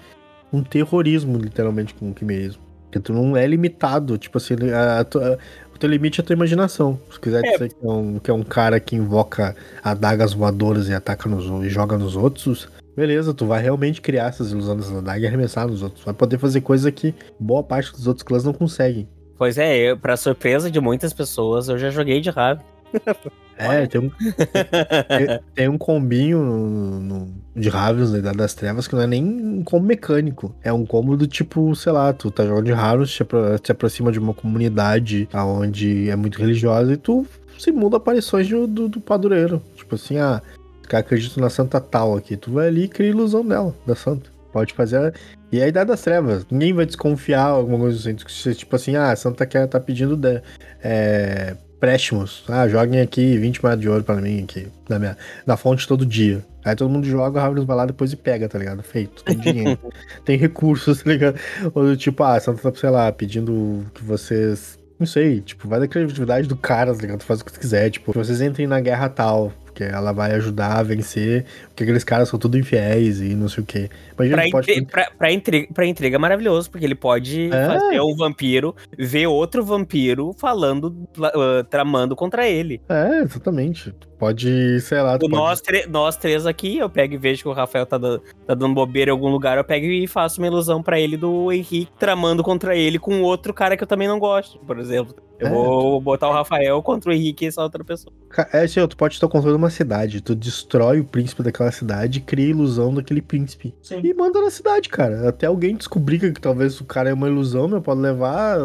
um 0.52 0.62
terrorismo, 0.62 1.38
literalmente, 1.38 1.94
com 1.94 2.10
o 2.10 2.14
quimerismo. 2.14 2.69
Porque 2.90 2.98
tu 2.98 3.12
não 3.12 3.36
é 3.36 3.46
limitado, 3.46 4.18
tipo 4.18 4.36
assim, 4.38 4.54
a, 4.74 4.98
a 5.00 5.04
tua- 5.04 5.38
o 5.72 5.78
teu 5.78 5.88
limite 5.88 6.20
é 6.20 6.24
a 6.24 6.26
tua 6.26 6.34
imaginação. 6.34 6.98
Se 7.12 7.20
quiser 7.20 7.44
É. 7.44 7.52
dizer 7.52 7.68
que 7.72 7.86
é, 7.86 7.88
um, 7.88 8.18
que 8.18 8.30
é 8.30 8.34
um 8.34 8.42
cara 8.42 8.80
que 8.80 8.96
invoca 8.96 9.54
adagas 9.82 10.32
voadoras 10.34 10.88
e 10.88 10.92
ataca 10.92 11.28
nos 11.28 11.44
e 11.64 11.68
joga 11.68 11.96
nos 11.96 12.16
outros, 12.16 12.68
beleza, 12.96 13.32
tu 13.32 13.46
vai 13.46 13.62
realmente 13.62 14.00
criar 14.00 14.26
essas 14.26 14.50
ilusões 14.50 14.88
das 14.88 14.96
adagas 14.98 15.22
e 15.22 15.26
arremessar 15.28 15.68
nos 15.68 15.82
outros. 15.82 16.04
Vai 16.04 16.12
poder 16.12 16.36
fazer 16.38 16.62
coisa 16.62 16.90
que 16.90 17.14
boa 17.38 17.62
parte 17.62 17.92
dos 17.92 18.08
outros 18.08 18.24
clãs 18.24 18.42
não 18.42 18.52
conseguem. 18.52 19.08
Pois 19.38 19.56
é, 19.56 19.76
eu, 19.78 19.96
pra 19.96 20.16
surpresa 20.16 20.68
de 20.68 20.80
muitas 20.80 21.12
pessoas, 21.12 21.68
eu 21.68 21.78
já 21.78 21.90
joguei 21.90 22.20
de 22.20 22.28
Raven. 22.30 22.64
É, 23.60 23.86
tem 23.86 24.00
um, 24.00 24.10
tem, 24.10 25.40
tem 25.54 25.68
um 25.68 25.76
combinho 25.78 26.42
no, 26.42 27.00
no- 27.00 27.34
de 27.54 27.68
Ravens 27.68 28.10
na 28.12 28.18
Idade 28.18 28.36
das 28.38 28.54
Trevas 28.54 28.86
que 28.88 28.94
não 28.94 29.02
é 29.02 29.06
nem 29.06 29.24
um 29.24 29.62
combo 29.64 29.86
mecânico. 29.86 30.54
É 30.62 30.72
um 30.72 30.86
combo 30.86 31.16
do 31.16 31.26
tipo, 31.26 31.74
sei 31.74 31.92
lá, 31.92 32.12
tu 32.12 32.30
tá 32.30 32.44
jogando 32.46 32.64
de 32.66 32.72
Ravens, 32.72 33.10
te, 33.10 33.22
apro- 33.22 33.58
te 33.58 33.72
aproxima 33.72 34.10
de 34.12 34.18
uma 34.18 34.32
comunidade 34.32 35.28
onde 35.34 36.08
é 36.08 36.16
muito 36.16 36.38
religiosa 36.38 36.92
e 36.92 36.96
tu 36.96 37.26
simula 37.58 37.98
aparições 37.98 38.48
do, 38.48 38.66
do, 38.66 38.88
do 38.88 39.00
padureiro. 39.00 39.62
Tipo 39.76 39.94
assim, 39.96 40.18
ah, 40.18 40.40
os 40.80 40.86
caras 40.86 41.06
acreditam 41.06 41.42
na 41.42 41.50
santa 41.50 41.80
tal 41.80 42.16
aqui. 42.16 42.36
Tu 42.36 42.50
vai 42.52 42.68
ali 42.68 42.84
e 42.84 42.88
cria 42.88 43.10
ilusão 43.10 43.44
dela, 43.46 43.74
da 43.86 43.94
santa. 43.94 44.30
Pode 44.52 44.72
fazer. 44.74 45.14
E 45.52 45.60
é 45.60 45.64
a 45.64 45.68
Idade 45.68 45.90
das 45.90 46.00
Trevas. 46.02 46.44
Ninguém 46.50 46.72
vai 46.72 46.86
desconfiar, 46.86 47.44
alguma 47.46 47.78
coisa 47.78 47.98
assim. 47.98 48.14
Tipo 48.54 48.74
assim, 48.76 48.96
ah, 48.96 49.10
a 49.12 49.16
santa 49.16 49.44
quer, 49.46 49.66
tá 49.68 49.78
pedindo. 49.78 50.16
de- 50.16 50.42
é, 50.82 51.56
préstimos. 51.80 52.44
Ah, 52.46 52.68
joguem 52.68 53.00
aqui 53.00 53.38
20 53.38 53.62
moedas 53.62 53.80
de 53.80 53.88
ouro 53.88 54.04
pra 54.04 54.16
mim 54.16 54.44
aqui, 54.44 54.68
na, 54.88 54.98
minha, 54.98 55.16
na 55.46 55.56
fonte 55.56 55.88
todo 55.88 56.04
dia. 56.04 56.44
Aí 56.62 56.76
todo 56.76 56.90
mundo 56.90 57.06
joga, 57.06 57.40
o 57.40 57.42
Ravens 57.42 57.64
vai 57.64 57.76
lá 57.76 57.86
depois 57.86 58.12
e 58.12 58.16
pega, 58.16 58.46
tá 58.46 58.58
ligado? 58.58 58.82
Feito. 58.82 59.24
Tem 59.24 59.38
dinheiro. 59.38 59.78
tem 60.24 60.36
recursos, 60.36 61.00
tá 61.02 61.10
ligado? 61.10 61.40
Ou 61.74 61.96
tipo, 61.96 62.22
ah, 62.22 62.36
a 62.36 62.40
Santa 62.40 62.70
tá, 62.70 62.78
sei 62.78 62.90
lá, 62.90 63.10
pedindo 63.10 63.84
que 63.94 64.04
vocês. 64.04 64.78
Não 64.98 65.06
sei, 65.06 65.40
tipo, 65.40 65.66
vai 65.66 65.80
da 65.80 65.88
criatividade 65.88 66.46
do 66.46 66.56
cara, 66.56 66.94
tá 66.94 67.00
ligado? 67.00 67.20
Tu 67.20 67.24
faz 67.24 67.40
o 67.40 67.44
que 67.46 67.52
tu 67.54 67.58
quiser, 67.58 67.88
tipo, 67.88 68.12
que 68.12 68.18
vocês 68.18 68.42
entrem 68.42 68.66
na 68.66 68.80
guerra 68.80 69.08
tal, 69.08 69.50
porque 69.64 69.82
ela 69.82 70.12
vai 70.12 70.32
ajudar 70.32 70.78
a 70.78 70.82
vencer, 70.82 71.46
porque 71.80 71.84
aqueles 71.84 72.04
caras 72.04 72.28
são 72.28 72.38
tudo 72.38 72.58
infiéis 72.58 73.22
e 73.22 73.34
não 73.34 73.48
sei 73.48 73.62
o 73.62 73.66
quê. 73.66 73.88
Imagina, 74.18 74.36
Pra, 74.36 74.44
tu 74.44 74.50
pode. 74.50 74.86
pra, 74.86 75.10
pra, 75.16 75.32
intriga, 75.32 75.68
pra 75.72 75.86
intriga 75.86 76.16
é 76.16 76.18
maravilhoso, 76.18 76.70
porque 76.70 76.84
ele 76.84 76.94
pode 76.94 77.46
É. 77.50 77.66
fazer 77.66 78.00
um 78.02 78.14
vampiro 78.14 78.74
ver 78.98 79.26
outro 79.26 79.64
vampiro 79.64 80.34
falando, 80.38 80.94
ah, 81.22 81.64
tramando 81.70 82.14
contra 82.14 82.46
ele. 82.46 82.82
É, 82.86 83.20
exatamente. 83.22 83.92
Tu 83.92 84.08
pode, 84.18 84.78
sei 84.82 85.00
lá, 85.00 85.18
tu 85.18 85.24
O 85.24 85.30
pode... 85.30 85.42
nós, 85.42 85.62
nós 85.88 86.16
três 86.18 86.44
aqui, 86.44 86.76
eu 86.76 86.90
pego 86.90 87.14
e 87.14 87.16
vejo 87.18 87.42
que 87.44 87.48
o 87.48 87.52
Rafael 87.52 87.86
tá, 87.86 87.96
dando- 87.96 88.22
tá 88.46 88.52
dando 88.54 88.74
bobeira 88.74 89.10
em 89.10 89.12
algum 89.12 89.28
lugar, 89.30 89.56
eu 89.56 89.64
pego 89.64 89.86
e 89.86 90.06
faço 90.06 90.38
uma 90.40 90.46
ilusão 90.48 90.82
pra 90.82 91.00
ele 91.00 91.16
do 91.16 91.50
Henrique 91.50 91.88
tramando 91.98 92.42
contra 92.42 92.76
ele 92.76 92.98
com 92.98 93.22
outro 93.22 93.54
cara 93.54 93.74
que 93.74 93.82
eu 93.82 93.88
também 93.88 94.06
não 94.06 94.18
gosto, 94.18 94.58
por 94.58 94.78
exemplo. 94.78 95.14
Eu 95.38 95.46
É. 95.46 95.50
vou 95.50 95.98
botar 96.02 96.28
o 96.28 96.32
Rafael 96.32 96.82
contra 96.82 97.08
o 97.08 97.14
Henrique 97.14 97.46
e 97.46 97.48
essa 97.48 97.62
outra 97.62 97.82
pessoa. 97.82 98.12
É, 98.52 98.66
ó, 98.82 98.86
tu 98.86 98.94
pode 98.94 99.18
ter 99.18 99.24
o 99.24 99.28
controle 99.28 99.56
de 99.56 99.62
uma 99.62 99.70
cidade. 99.70 100.20
Tu 100.20 100.34
destrói 100.34 101.00
o 101.00 101.04
príncipe 101.04 101.42
daquela 101.42 101.69
cidade 101.70 102.18
e 102.18 102.22
cria 102.22 102.46
a 102.46 102.50
ilusão 102.50 102.94
daquele 102.94 103.22
príncipe. 103.22 103.74
Sim. 103.82 104.00
E 104.02 104.14
manda 104.14 104.40
na 104.40 104.50
cidade, 104.50 104.88
cara. 104.88 105.28
Até 105.28 105.46
alguém 105.46 105.76
descobrir 105.76 106.18
que 106.18 106.40
talvez 106.40 106.80
o 106.80 106.84
cara 106.84 107.10
é 107.10 107.14
uma 107.14 107.28
ilusão, 107.28 107.68
meu, 107.68 107.80
pode 107.80 108.00
levar 108.00 108.58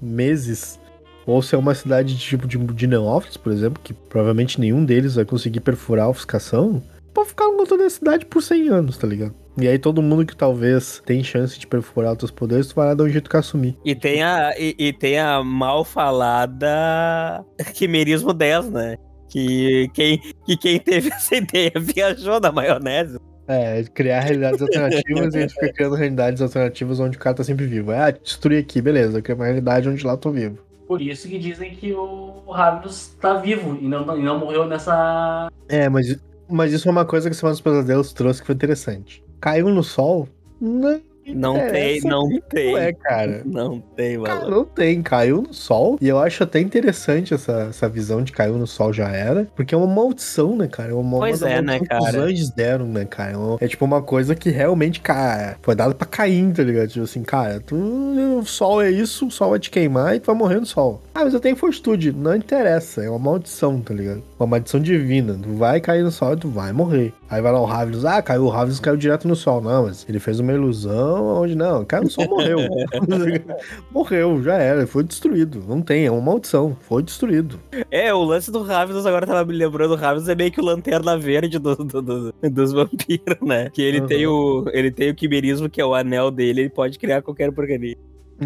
meses. 0.00 0.78
Ou 1.26 1.40
se 1.40 1.54
é 1.54 1.58
uma 1.58 1.74
cidade 1.74 2.14
de 2.14 2.20
tipo 2.20 2.46
de, 2.46 2.58
de 2.58 2.86
neófitos, 2.86 3.36
por 3.36 3.52
exemplo, 3.52 3.80
que 3.82 3.94
provavelmente 3.94 4.60
nenhum 4.60 4.84
deles 4.84 5.14
vai 5.14 5.24
conseguir 5.24 5.60
perfurar 5.60 6.06
a 6.06 6.10
ofuscação, 6.10 6.82
pode 7.14 7.28
ficar 7.28 7.46
no 7.46 7.56
controle 7.56 7.84
da 7.84 7.90
cidade 7.90 8.26
por 8.26 8.42
100 8.42 8.68
anos, 8.68 8.98
tá 8.98 9.06
ligado? 9.06 9.34
E 9.56 9.68
aí 9.68 9.78
todo 9.78 10.02
mundo 10.02 10.26
que 10.26 10.36
talvez 10.36 11.00
tem 11.06 11.22
chance 11.22 11.58
de 11.58 11.66
perfurar 11.66 12.12
os 12.12 12.18
teus 12.18 12.30
poderes, 12.32 12.66
tu 12.66 12.74
vai 12.74 12.88
lá 12.88 12.94
dar 12.94 13.04
um 13.04 13.08
jeito 13.08 13.30
de 13.30 13.36
assumir. 13.36 13.76
E 13.84 13.94
tem 13.94 14.22
a, 14.22 14.52
e, 14.58 14.74
e 14.76 14.92
tem 14.92 15.18
a 15.18 15.42
mal 15.44 15.84
falada 15.84 17.44
Quimerismo 17.72 18.32
10, 18.32 18.70
né? 18.70 18.96
Que 19.34 19.90
quem, 19.92 20.22
que 20.46 20.56
quem 20.56 20.78
teve 20.78 21.10
essa 21.12 21.34
ideia 21.34 21.72
viajou 21.76 22.38
na 22.38 22.52
maionese. 22.52 23.18
É, 23.48 23.82
criar 23.92 24.20
realidades 24.20 24.62
alternativas 24.62 25.34
e 25.34 25.38
a 25.38 25.40
gente 25.40 25.54
fica 25.54 25.72
criando 25.74 25.96
realidades 25.96 26.40
alternativas 26.40 27.00
onde 27.00 27.16
o 27.16 27.20
cara 27.20 27.34
tá 27.34 27.42
sempre 27.42 27.66
vivo. 27.66 27.90
Ah, 27.90 28.12
destruir 28.12 28.60
aqui, 28.60 28.80
beleza, 28.80 29.18
eu 29.18 29.22
crio 29.24 29.34
uma 29.34 29.46
realidade 29.46 29.88
onde 29.88 30.06
lá 30.06 30.12
eu 30.12 30.18
tô 30.18 30.30
vivo. 30.30 30.60
Por 30.86 31.02
isso 31.02 31.28
que 31.28 31.36
dizem 31.36 31.74
que 31.74 31.92
o 31.92 32.44
Ravnus 32.48 33.16
tá 33.20 33.34
vivo 33.34 33.76
e 33.82 33.88
não, 33.88 34.16
e 34.16 34.22
não 34.22 34.38
morreu 34.38 34.68
nessa. 34.68 35.50
É, 35.68 35.88
mas, 35.88 36.16
mas 36.48 36.72
isso 36.72 36.86
é 36.86 36.92
uma 36.92 37.04
coisa 37.04 37.28
que 37.28 37.34
Semana 37.34 37.54
dos 37.54 37.60
Pesadelos 37.60 38.12
trouxe 38.12 38.40
que 38.40 38.46
foi 38.46 38.54
interessante. 38.54 39.24
Caiu 39.40 39.68
no 39.68 39.82
sol? 39.82 40.28
Não, 40.60 41.02
Não 41.32 41.54
tem, 41.54 41.64
interessa 41.98 42.08
não 42.08 42.40
tem. 42.48 42.76
é, 42.76 42.92
cara. 42.92 43.42
Não 43.44 43.80
tem, 43.80 44.22
Cara, 44.22 44.40
mano. 44.40 44.50
não 44.50 44.64
tem, 44.64 45.02
caiu 45.02 45.42
no 45.42 45.54
sol. 45.54 45.96
E 46.00 46.08
eu 46.08 46.18
acho 46.18 46.42
até 46.42 46.60
interessante 46.60 47.32
essa, 47.34 47.68
essa 47.70 47.88
visão 47.88 48.22
de 48.22 48.32
caiu 48.32 48.58
no 48.58 48.66
sol 48.66 48.92
já 48.92 49.08
era. 49.08 49.46
Porque 49.56 49.74
é 49.74 49.78
uma 49.78 49.86
maldição, 49.86 50.56
né, 50.56 50.66
cara? 50.68 50.90
É 50.90 50.94
uma, 50.94 51.18
Pois 51.18 51.40
uma 51.42 51.50
é, 51.50 51.62
né, 51.62 51.78
que 51.78 51.84
Os 51.84 51.88
cara? 51.88 52.20
anjos 52.20 52.50
deram, 52.50 52.86
né, 52.86 53.04
cara? 53.04 53.32
É 53.32 53.36
uma- 53.36 53.56
É 53.60 53.66
tipo 53.68 53.84
uma 53.84 54.02
coisa 54.02 54.34
que 54.34 54.50
realmente, 54.50 55.00
cara, 55.00 55.56
foi 55.62 55.74
dada 55.74 55.94
pra 55.94 56.06
Caim, 56.06 56.52
tá 56.52 56.62
ligado? 56.62 56.88
Tipo 56.88 57.04
assim, 57.04 57.22
cara, 57.22 57.60
tu, 57.60 57.74
o 57.76 58.44
sol 58.44 58.82
é 58.82 58.90
isso, 58.90 59.26
o 59.26 59.30
sol 59.30 59.50
vai 59.50 59.58
te 59.58 59.70
queimar 59.70 60.14
e 60.16 60.20
tu 60.20 60.26
vai 60.26 60.34
morrer 60.36 60.60
no 60.60 60.66
sol. 60.66 61.02
Ah, 61.14 61.24
mas 61.24 61.32
eu 61.34 61.40
tenho 61.40 61.56
fortitude. 61.56 62.12
Não 62.12 62.34
interessa, 62.34 63.02
é 63.02 63.08
uma 63.08 63.18
maldição, 63.18 63.80
tá 63.80 63.94
ligado? 63.94 64.22
Uma 64.44 64.50
maldição 64.58 64.78
divina. 64.80 65.38
Tu 65.42 65.54
vai 65.54 65.80
cair 65.80 66.02
no 66.04 66.10
sol 66.10 66.34
e 66.34 66.36
tu 66.36 66.48
vai 66.48 66.70
morrer. 66.72 67.12
Aí 67.30 67.40
vai 67.40 67.50
lá 67.50 67.60
o 67.60 67.64
Ravens, 67.64 68.04
ah, 68.04 68.20
caiu 68.20 68.44
o 68.44 68.48
Ravens, 68.48 68.78
caiu 68.78 68.96
direto 68.96 69.26
no 69.26 69.34
sol. 69.34 69.60
Não, 69.62 69.84
mas 69.86 70.04
ele 70.08 70.18
fez 70.20 70.38
uma 70.38 70.52
ilusão 70.52 71.42
onde 71.42 71.54
não, 71.54 71.84
caiu 71.84 72.04
no 72.04 72.10
sol, 72.10 72.28
morreu. 72.28 72.58
morreu, 73.90 74.42
já 74.42 74.54
era, 74.56 74.86
foi 74.86 75.02
destruído. 75.04 75.62
Não 75.66 75.80
tem, 75.80 76.06
é 76.06 76.10
uma 76.10 76.20
maldição, 76.20 76.76
foi 76.82 77.02
destruído. 77.02 77.58
É, 77.90 78.12
o 78.12 78.22
lance 78.22 78.50
do 78.50 78.62
Ravens, 78.62 79.06
agora 79.06 79.26
tava 79.26 79.44
me 79.44 79.56
lembrando, 79.56 79.92
o 79.92 79.96
Ravens 79.96 80.28
é 80.28 80.34
meio 80.34 80.50
que 80.52 80.60
o 80.60 80.64
lanterna 80.64 81.16
verde 81.18 81.58
do, 81.58 81.74
do- 81.76 82.02
do- 82.02 82.34
dos 82.50 82.72
vampiros, 82.72 83.38
né? 83.42 83.70
Que 83.70 83.82
ele, 83.82 84.00
Uhum. 84.00 84.06
tem 84.06 84.26
o, 84.26 84.64
ele 84.72 84.90
tem 84.90 85.10
o 85.10 85.14
quimerismo, 85.14 85.68
que 85.68 85.80
é 85.80 85.84
o 85.86 85.94
anel 85.94 86.30
dele, 86.30 86.62
ele 86.62 86.70
pode 86.70 86.98
criar 86.98 87.22
qualquer 87.22 87.50
porcaria. 87.52 87.96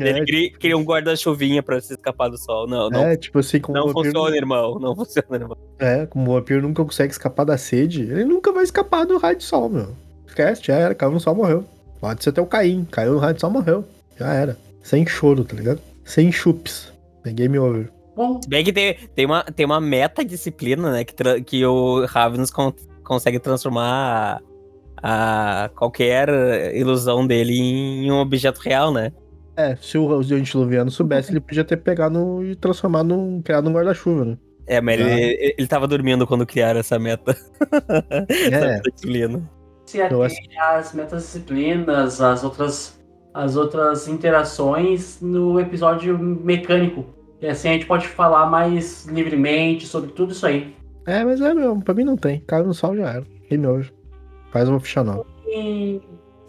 Ele 0.07 0.21
É, 0.21 0.25
cria, 0.25 0.53
cria 0.53 0.77
um 0.77 0.83
guarda-chuvinha 0.85 1.63
pra 1.63 1.81
se 1.81 1.93
escapar 1.95 2.29
do 2.29 2.39
sol. 2.39 2.67
Não, 2.67 2.89
não, 2.91 3.05
é, 3.05 3.17
tipo 3.17 3.39
assim, 3.39 3.59
como 3.61 3.77
não 3.79 3.89
funciona, 3.91 4.37
irmão. 4.37 4.79
Não 4.79 4.95
funciona, 4.97 5.27
irmão. 5.37 5.57
É, 5.79 6.07
como 6.07 6.31
o 6.31 6.35
vampiro 6.35 6.63
nunca 6.63 6.85
consegue 6.85 7.13
escapar 7.13 7.45
da 7.45 7.57
sede, 7.59 8.03
ele 8.03 8.25
nunca 8.25 8.53
vai 8.53 8.65
escapar 8.65 9.05
do 9.07 9.19
raio 9.19 9.37
de 9.37 9.45
sol, 9.45 9.69
meu. 9.69 9.89
Esquece, 10.27 10.63
já 10.65 10.75
era, 10.75 10.95
caiu 10.95 11.13
no 11.13 11.21
sol, 11.21 11.35
morreu. 11.35 11.65
Pode 12.01 12.23
ser 12.23 12.31
até 12.31 12.41
o 12.41 12.47
Caim, 12.47 12.87
caiu 12.91 13.15
no 13.15 13.19
raio 13.19 13.35
de 13.35 13.41
sol, 13.41 13.51
morreu. 13.51 13.85
Já 14.19 14.33
era. 14.33 14.57
Sem 14.83 15.07
choro, 15.07 15.45
tá 15.45 15.57
ligado? 15.57 15.81
Sem 16.05 16.31
chupes. 16.31 16.93
É 17.25 17.31
game 17.33 17.59
over. 17.59 17.91
Bom, 18.15 18.41
Se 18.43 18.49
bem 18.49 18.65
que 18.65 18.73
tem, 18.73 18.95
tem, 19.15 19.27
uma, 19.27 19.43
tem 19.45 19.65
uma 19.67 19.81
meta-disciplina, 19.81 20.91
né? 20.93 21.05
Que, 21.05 21.41
que 21.43 21.65
o 21.67 22.05
Ravens 22.07 22.51
con- 22.51 22.73
consegue 23.05 23.39
transformar 23.39 24.41
a 25.03 25.71
qualquer 25.77 26.29
ilusão 26.75 27.27
dele 27.27 27.55
em 27.55 28.11
um 28.11 28.19
objeto 28.19 28.59
real, 28.59 28.93
né? 28.93 29.13
É, 29.59 29.75
se 29.75 29.99
o 29.99 30.15
antediluviano 30.15 30.89
soubesse, 30.89 31.33
ele 31.33 31.41
podia 31.41 31.65
ter 31.65 31.79
pegado 31.79 32.45
e 32.45 32.55
transformado 32.55 33.09
num. 33.09 33.43
criado 33.43 33.69
um 33.69 33.73
guarda-chuva, 33.73 34.25
né? 34.25 34.39
É, 34.69 34.81
mas 34.81 35.01
ele, 35.01 35.11
ele, 35.11 35.55
ele 35.59 35.67
tava 35.67 35.89
dormindo 35.89 36.29
quando 36.29 36.47
criaram 36.47 36.79
essa 36.79 36.97
meta. 36.97 37.37
É. 38.53 38.81
disciplina. 38.81 39.51
Se 39.85 40.01
atende 40.01 40.57
às 40.61 40.95
metadisciplinas, 40.95 42.21
as 42.21 42.45
outras, 42.45 43.01
as 43.35 43.57
outras 43.57 44.07
interações 44.07 45.21
no 45.21 45.59
episódio 45.59 46.17
mecânico. 46.17 47.07
E 47.41 47.49
assim 47.49 47.71
a 47.71 47.73
gente 47.73 47.87
pode 47.87 48.07
falar 48.07 48.47
mais 48.47 49.07
livremente 49.07 49.87
sobre 49.87 50.13
tudo 50.13 50.33
isso 50.33 50.47
aí. 50.47 50.73
É, 51.05 51.25
mas 51.25 51.41
é 51.41 51.53
mesmo, 51.53 51.83
pra 51.83 51.95
mim 51.95 52.05
não 52.05 52.17
tem. 52.17 52.41
Caiu 52.47 52.67
no 52.67 52.75
sol 52.75 52.97
já 52.97 53.11
era. 53.11 53.27
E 53.51 53.59
hoje. 53.67 53.93
Faz 54.53 54.69
uma 54.69 54.79
ficha 54.79 55.03
nova. 55.03 55.27
E 55.47 56.01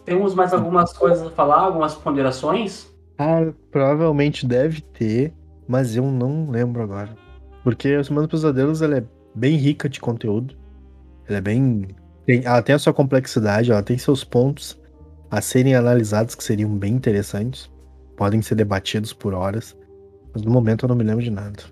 temos 0.06 0.36
mais 0.36 0.54
algumas 0.54 0.94
coisas 0.94 1.26
a 1.26 1.32
falar, 1.32 1.62
algumas 1.62 1.96
ponderações? 1.96 2.89
Ah, 3.20 3.52
provavelmente 3.70 4.48
deve 4.48 4.82
ter, 4.82 5.34
mas 5.68 5.96
eu 5.96 6.06
não 6.06 6.50
lembro 6.50 6.82
agora. 6.82 7.14
Porque 7.64 7.90
a 7.90 8.04
Semana 8.04 8.28
dos 8.28 8.40
Pesadelos 8.42 8.82
ela 8.82 9.00
é 9.00 9.04
bem 9.36 9.58
rica 9.58 9.90
de 9.90 10.00
conteúdo. 10.00 10.56
Ela 11.28 11.38
é 11.40 11.42
bem. 11.42 11.88
tem- 12.26 12.46
ela 12.46 12.62
tem 12.62 12.76
a 12.76 12.80
sua 12.80 12.94
complexidade, 12.94 13.72
ela 13.72 13.84
tem 13.84 13.98
seus 13.98 14.24
pontos 14.24 14.80
a 15.32 15.42
serem 15.42 15.76
analisados 15.76 16.34
que 16.36 16.44
seriam 16.44 16.70
bem 16.78 16.94
interessantes. 16.94 17.70
Podem 18.16 18.42
ser 18.42 18.56
debatidos 18.56 19.12
por 19.14 19.34
horas. 19.34 19.76
Mas 20.34 20.44
no 20.44 20.52
momento 20.52 20.86
eu 20.86 20.90
não 20.90 20.96
me 20.96 21.04
lembro 21.04 21.24
de 21.24 21.32
nada. 21.32 21.64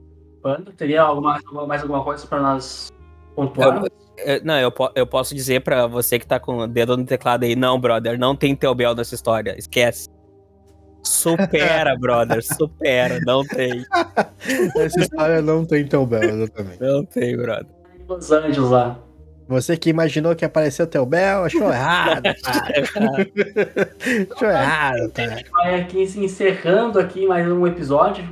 Panda, 0.41 0.71
teria 0.75 1.01
alguma, 1.03 1.39
mais 1.67 1.81
alguma 1.81 2.03
coisa 2.03 2.25
para 2.27 2.41
nós 2.41 2.89
pontuar? 3.35 3.83
É, 4.17 4.39
Não, 4.43 4.59
eu, 4.59 4.71
po- 4.71 4.91
eu 4.95 5.05
posso 5.05 5.35
dizer 5.35 5.61
pra 5.61 5.85
você 5.85 6.17
que 6.17 6.25
tá 6.25 6.39
com 6.39 6.57
o 6.57 6.67
dedo 6.67 6.97
no 6.97 7.05
teclado 7.05 7.43
aí, 7.43 7.55
não, 7.55 7.79
brother, 7.79 8.17
não 8.17 8.35
tem 8.35 8.55
Teobel 8.55 8.95
nessa 8.95 9.13
história, 9.13 9.55
esquece. 9.57 10.07
Supera, 11.07 11.95
brother, 11.97 12.43
supera, 12.43 13.19
não 13.25 13.43
tem, 13.45 13.85
Essa 14.77 14.99
história 15.01 15.41
não 15.41 15.65
tem 15.65 15.85
tão 15.87 16.05
bela, 16.05 16.25
exatamente. 16.25 16.81
não 16.81 17.05
tem, 17.05 17.35
brother. 17.37 17.65
Em 17.99 18.03
Los 18.07 18.31
Angeles 18.31 18.57
lá. 18.69 18.99
Você 19.47 19.77
que 19.77 19.89
imaginou 19.89 20.35
que 20.35 20.43
apareceu 20.43 20.89
o 21.01 21.05
Bel, 21.05 21.45
achou 21.45 21.71
errado, 21.71 22.23
cara. 22.43 22.83
achou 24.35 24.49
errado, 24.49 25.03
A 25.05 25.09
cara. 25.09 25.37
gente 25.37 25.49
vai 25.51 25.79
aqui 25.81 26.05
se 26.05 26.19
encerrando 26.19 26.99
aqui 26.99 27.25
mais 27.25 27.47
um 27.49 27.65
episódio. 27.65 28.27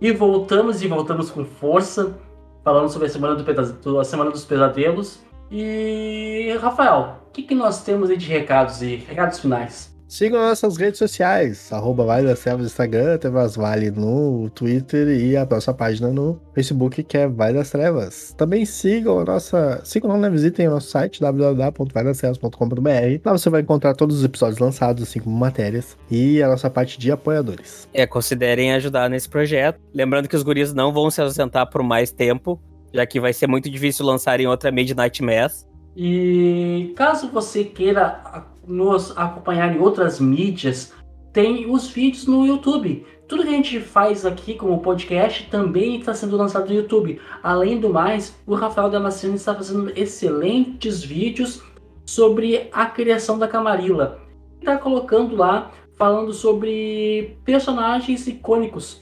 E 0.00 0.12
voltamos 0.12 0.82
e 0.82 0.88
voltamos 0.88 1.30
com 1.30 1.44
força. 1.44 2.14
Falando 2.62 2.90
sobre 2.90 3.06
a 3.08 3.10
Semana, 3.10 3.34
do- 3.36 3.98
a 4.00 4.04
semana 4.04 4.30
dos 4.30 4.44
Pesadelos. 4.44 5.20
E 5.50 6.54
Rafael, 6.60 7.16
o 7.28 7.30
que, 7.32 7.42
que 7.42 7.54
nós 7.54 7.82
temos 7.82 8.10
aí 8.10 8.16
de 8.18 8.26
recados 8.28 8.82
e 8.82 8.96
recados 8.96 9.38
finais? 9.40 9.89
Sigam 10.10 10.40
nossas 10.40 10.76
redes 10.76 10.98
sociais, 10.98 11.72
arroba 11.72 12.04
Vale 12.04 12.26
das 12.26 12.40
Trevas 12.40 12.62
no 12.62 12.66
Instagram, 12.66 13.16
Trevas 13.16 13.54
Vale 13.54 13.92
no 13.92 14.50
Twitter 14.50 15.06
e 15.06 15.36
a 15.36 15.46
nossa 15.46 15.72
página 15.72 16.08
no 16.08 16.36
Facebook, 16.52 17.04
que 17.04 17.16
é 17.16 17.28
Vale 17.28 17.54
das 17.54 17.70
Trevas. 17.70 18.34
Também 18.36 18.64
sigam 18.64 19.20
a 19.20 19.24
nossa. 19.24 19.80
Sigam 19.84 20.10
lá, 20.10 20.18
né? 20.18 20.28
Visitem 20.28 20.66
o 20.66 20.72
nosso 20.72 20.88
site, 20.88 21.20
www.valedastrevas.com.br. 21.20 23.20
Lá 23.24 23.30
você 23.30 23.48
vai 23.48 23.60
encontrar 23.60 23.94
todos 23.94 24.18
os 24.18 24.24
episódios 24.24 24.58
lançados, 24.58 25.04
assim 25.04 25.20
como 25.20 25.38
matérias, 25.38 25.96
e 26.10 26.42
a 26.42 26.48
nossa 26.48 26.68
parte 26.68 26.98
de 26.98 27.12
apoiadores. 27.12 27.88
É, 27.94 28.04
considerem 28.04 28.72
ajudar 28.72 29.08
nesse 29.08 29.28
projeto. 29.28 29.78
Lembrando 29.94 30.28
que 30.28 30.34
os 30.34 30.42
guris 30.42 30.74
não 30.74 30.92
vão 30.92 31.08
se 31.08 31.20
ausentar 31.20 31.70
por 31.70 31.84
mais 31.84 32.10
tempo, 32.10 32.60
já 32.92 33.06
que 33.06 33.20
vai 33.20 33.32
ser 33.32 33.46
muito 33.46 33.70
difícil 33.70 34.04
lançarem 34.04 34.48
outra 34.48 34.72
Midnight 34.72 35.22
Mass. 35.22 35.68
E 35.96 36.92
caso 36.96 37.30
você 37.30 37.62
queira 37.62 38.49
nos 38.66 39.16
acompanhar 39.16 39.74
em 39.74 39.80
outras 39.80 40.20
mídias, 40.20 40.92
tem 41.32 41.70
os 41.70 41.88
vídeos 41.88 42.26
no 42.26 42.46
YouTube. 42.46 43.06
Tudo 43.28 43.44
que 43.44 43.48
a 43.48 43.52
gente 43.52 43.78
faz 43.78 44.26
aqui 44.26 44.54
como 44.54 44.80
podcast 44.80 45.48
também 45.48 45.98
está 45.98 46.12
sendo 46.12 46.36
lançado 46.36 46.68
no 46.68 46.74
YouTube. 46.74 47.20
Além 47.42 47.78
do 47.78 47.88
mais, 47.88 48.36
o 48.46 48.54
Rafael 48.54 48.90
Damasceno 48.90 49.36
está 49.36 49.54
fazendo 49.54 49.92
excelentes 49.96 51.02
vídeos 51.04 51.62
sobre 52.04 52.68
a 52.72 52.86
criação 52.86 53.38
da 53.38 53.46
Camarilla. 53.46 54.18
Está 54.58 54.76
colocando 54.76 55.36
lá, 55.36 55.70
falando 55.96 56.32
sobre 56.32 57.38
personagens 57.44 58.26
icônicos. 58.26 59.00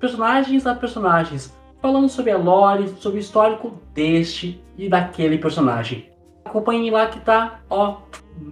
Personagens 0.00 0.66
a 0.66 0.74
personagens. 0.74 1.54
Falando 1.82 2.08
sobre 2.08 2.30
a 2.30 2.38
lore, 2.38 2.88
sobre 2.98 3.18
o 3.18 3.20
histórico 3.20 3.78
deste 3.92 4.58
e 4.78 4.88
daquele 4.88 5.36
personagem. 5.36 6.13
Acompanhem 6.44 6.90
lá 6.90 7.06
que 7.06 7.20
tá, 7.20 7.60
ó, 7.70 7.98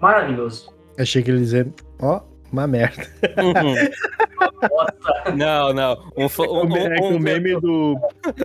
maravilhoso. 0.01 0.73
Achei 0.99 1.23
que 1.23 1.31
ele 1.31 1.39
ia 1.39 1.45
dizer, 1.45 1.73
ó, 2.01 2.21
uma 2.53 2.67
merda. 2.67 3.07
não, 5.35 5.73
não. 5.73 5.93
Um, 6.17 6.25
um, 6.25 6.27
O 6.73 6.77
é 6.77 6.97
que 6.97 7.03
um, 7.03 7.17
o 7.17 7.21
meme 7.21 7.61
do. 7.61 7.97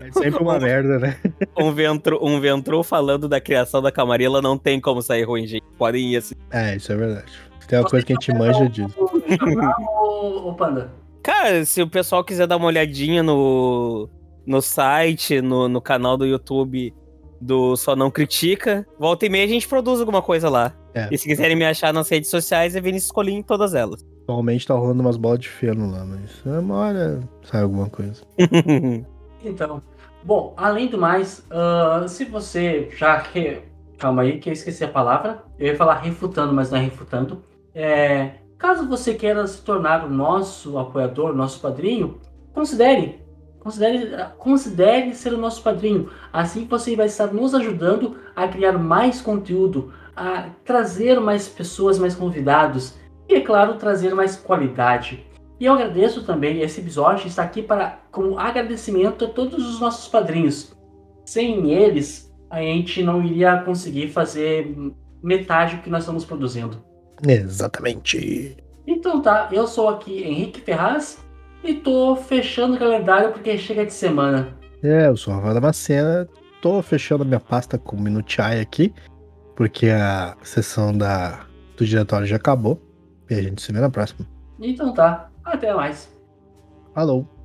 É 0.02 0.12
sempre 0.12 0.42
uma 0.42 0.58
merda, 0.60 1.00
né? 1.00 1.18
um, 1.58 1.72
ventru, 1.72 2.20
um 2.22 2.40
ventru 2.40 2.84
falando 2.84 3.28
da 3.28 3.42
criação 3.42 3.82
da 3.82 3.92
Camarilla 3.92 4.42
não 4.42 4.58
tem 4.58 4.80
como 4.80 5.02
sair 5.02 5.24
ruim, 5.24 5.46
gente. 5.46 5.66
Podem 5.78 6.14
ir 6.14 6.18
assim. 6.18 6.36
É, 6.52 6.76
isso 6.76 6.92
é 6.92 6.96
verdade. 6.96 7.32
Tem 7.68 7.80
uma 7.80 7.90
coisa 7.90 8.06
que 8.06 8.14
a 8.14 8.16
gente 8.16 8.34
manja 8.34 8.70
disso. 8.70 8.96
Ô, 8.98 10.50
ô, 10.50 10.54
Panda, 10.54 10.90
Cara, 11.22 11.66
se 11.66 11.82
o 11.82 11.90
pessoal 11.90 12.24
quiser 12.24 12.48
dar 12.48 12.56
uma 12.56 12.68
olhadinha 12.68 13.22
no, 13.22 14.10
no 14.46 14.62
site, 14.62 15.42
no, 15.42 15.68
no 15.68 15.82
canal 15.82 16.16
do 16.16 16.26
YouTube 16.26 16.94
do 17.40 17.76
Só 17.76 17.96
Não 17.96 18.10
Critica, 18.12 18.86
volta 19.00 19.26
e 19.26 19.30
meia 19.30 19.46
a 19.46 19.48
gente 19.48 19.68
produz 19.68 20.00
alguma 20.00 20.22
coisa 20.22 20.50
lá. 20.50 20.74
É. 20.94 21.08
E 21.12 21.18
se 21.18 21.28
quiserem 21.28 21.56
me 21.56 21.66
achar 21.66 21.94
nas 21.94 22.10
redes 22.10 22.30
sociais, 22.30 22.76
é 22.76 22.82
Vinícius 22.82 23.12
Colim 23.12 23.36
em 23.36 23.44
todas 23.44 23.74
elas. 23.74 24.04
Atualmente 24.24 24.66
tá 24.66 24.74
rolando 24.74 25.02
umas 25.02 25.16
bolas 25.16 25.40
de 25.40 25.48
feno 25.48 25.90
lá, 25.92 26.04
mas 26.04 26.44
uma 26.46 26.76
hora 26.76 27.20
sai 27.44 27.62
alguma 27.62 27.90
coisa. 27.90 28.22
então. 29.44 29.82
Bom, 30.24 30.54
além 30.58 30.88
do 30.88 30.98
mais, 30.98 31.46
ah, 31.50 32.06
se 32.08 32.26
você 32.26 32.90
já. 32.98 33.18
Re... 33.18 33.62
Calma 33.98 34.24
aí, 34.24 34.40
que 34.40 34.50
eu 34.50 34.54
esqueci 34.54 34.84
a 34.84 34.88
palavra. 34.88 35.44
Eu 35.58 35.68
ia 35.68 35.76
falar 35.76 36.00
refutando, 36.00 36.54
mas 36.54 36.70
não 36.70 36.78
é 36.78 36.82
refutando. 36.82 37.44
É, 37.74 38.32
caso 38.58 38.88
você 38.88 39.14
queira 39.14 39.46
se 39.48 39.62
tornar 39.62 40.06
o 40.06 40.10
nosso 40.10 40.78
apoiador, 40.78 41.34
nosso 41.34 41.60
padrinho, 41.60 42.20
considere. 42.54 43.22
Considere, 43.68 44.16
considere 44.38 45.14
ser 45.14 45.34
o 45.34 45.38
nosso 45.38 45.62
padrinho. 45.62 46.10
Assim 46.32 46.66
você 46.66 46.96
vai 46.96 47.08
estar 47.08 47.34
nos 47.34 47.54
ajudando 47.54 48.16
a 48.34 48.48
criar 48.48 48.72
mais 48.72 49.20
conteúdo, 49.20 49.92
a 50.16 50.52
trazer 50.64 51.20
mais 51.20 51.50
pessoas, 51.50 52.00
mais 52.00 52.16
convidados 52.16 52.94
e, 53.28 53.36
é 53.36 53.42
claro, 53.42 53.74
trazer 53.74 54.16
mais 54.16 54.38
qualidade. 54.38 55.28
E 55.60 55.66
eu 55.66 55.74
agradeço 55.74 56.24
também, 56.24 56.62
esse 56.62 56.80
episódio 56.80 57.28
está 57.28 57.44
aqui 57.44 57.62
para 57.62 58.00
como 58.10 58.40
agradecimento 58.40 59.26
a 59.26 59.28
todos 59.28 59.68
os 59.68 59.82
nossos 59.82 60.08
padrinhos. 60.08 60.74
Sem 61.26 61.74
eles, 61.74 62.34
a 62.50 62.62
gente 62.62 63.04
não 63.04 63.22
iria 63.22 63.58
conseguir 63.64 64.08
fazer 64.08 64.74
metade 65.22 65.76
do 65.76 65.82
que 65.82 65.90
nós 65.90 66.04
estamos 66.04 66.24
produzindo. 66.24 66.82
Exatamente. 67.22 68.56
Então 68.88 69.22
tá, 69.22 69.50
eu 69.52 69.68
sou 69.68 69.90
aqui 69.90 70.24
Henrique 70.24 70.62
Ferraz 70.62 71.27
e 71.64 71.74
tô 71.74 72.16
fechando 72.16 72.76
o 72.76 72.80
calendário 72.80 73.32
porque 73.32 73.58
chega 73.58 73.86
de 73.86 73.94
semana. 73.94 74.56
É, 74.84 75.08
eu 75.08 75.18
sou 75.18 75.34
o 75.34 75.36
Rafael 75.38 75.56
Damascena. 75.56 76.28
Tô 76.62 76.82
fechando 76.82 77.24
a 77.24 77.26
minha 77.26 77.40
pasta 77.40 77.78
com 77.78 77.96
o 77.96 78.02
Minutiai 78.02 78.60
aqui, 78.60 78.94
porque 79.56 79.88
a 79.90 80.36
sessão 80.42 80.96
da, 80.96 81.46
do 81.76 81.86
diretório 81.86 82.26
já 82.26 82.36
acabou. 82.36 82.82
E 83.30 83.34
a 83.34 83.42
gente 83.42 83.62
se 83.62 83.72
vê 83.72 83.80
na 83.80 83.90
próxima. 83.90 84.26
Então 84.60 84.94
tá, 84.94 85.30
até 85.44 85.74
mais. 85.74 86.10
Falou! 86.94 87.37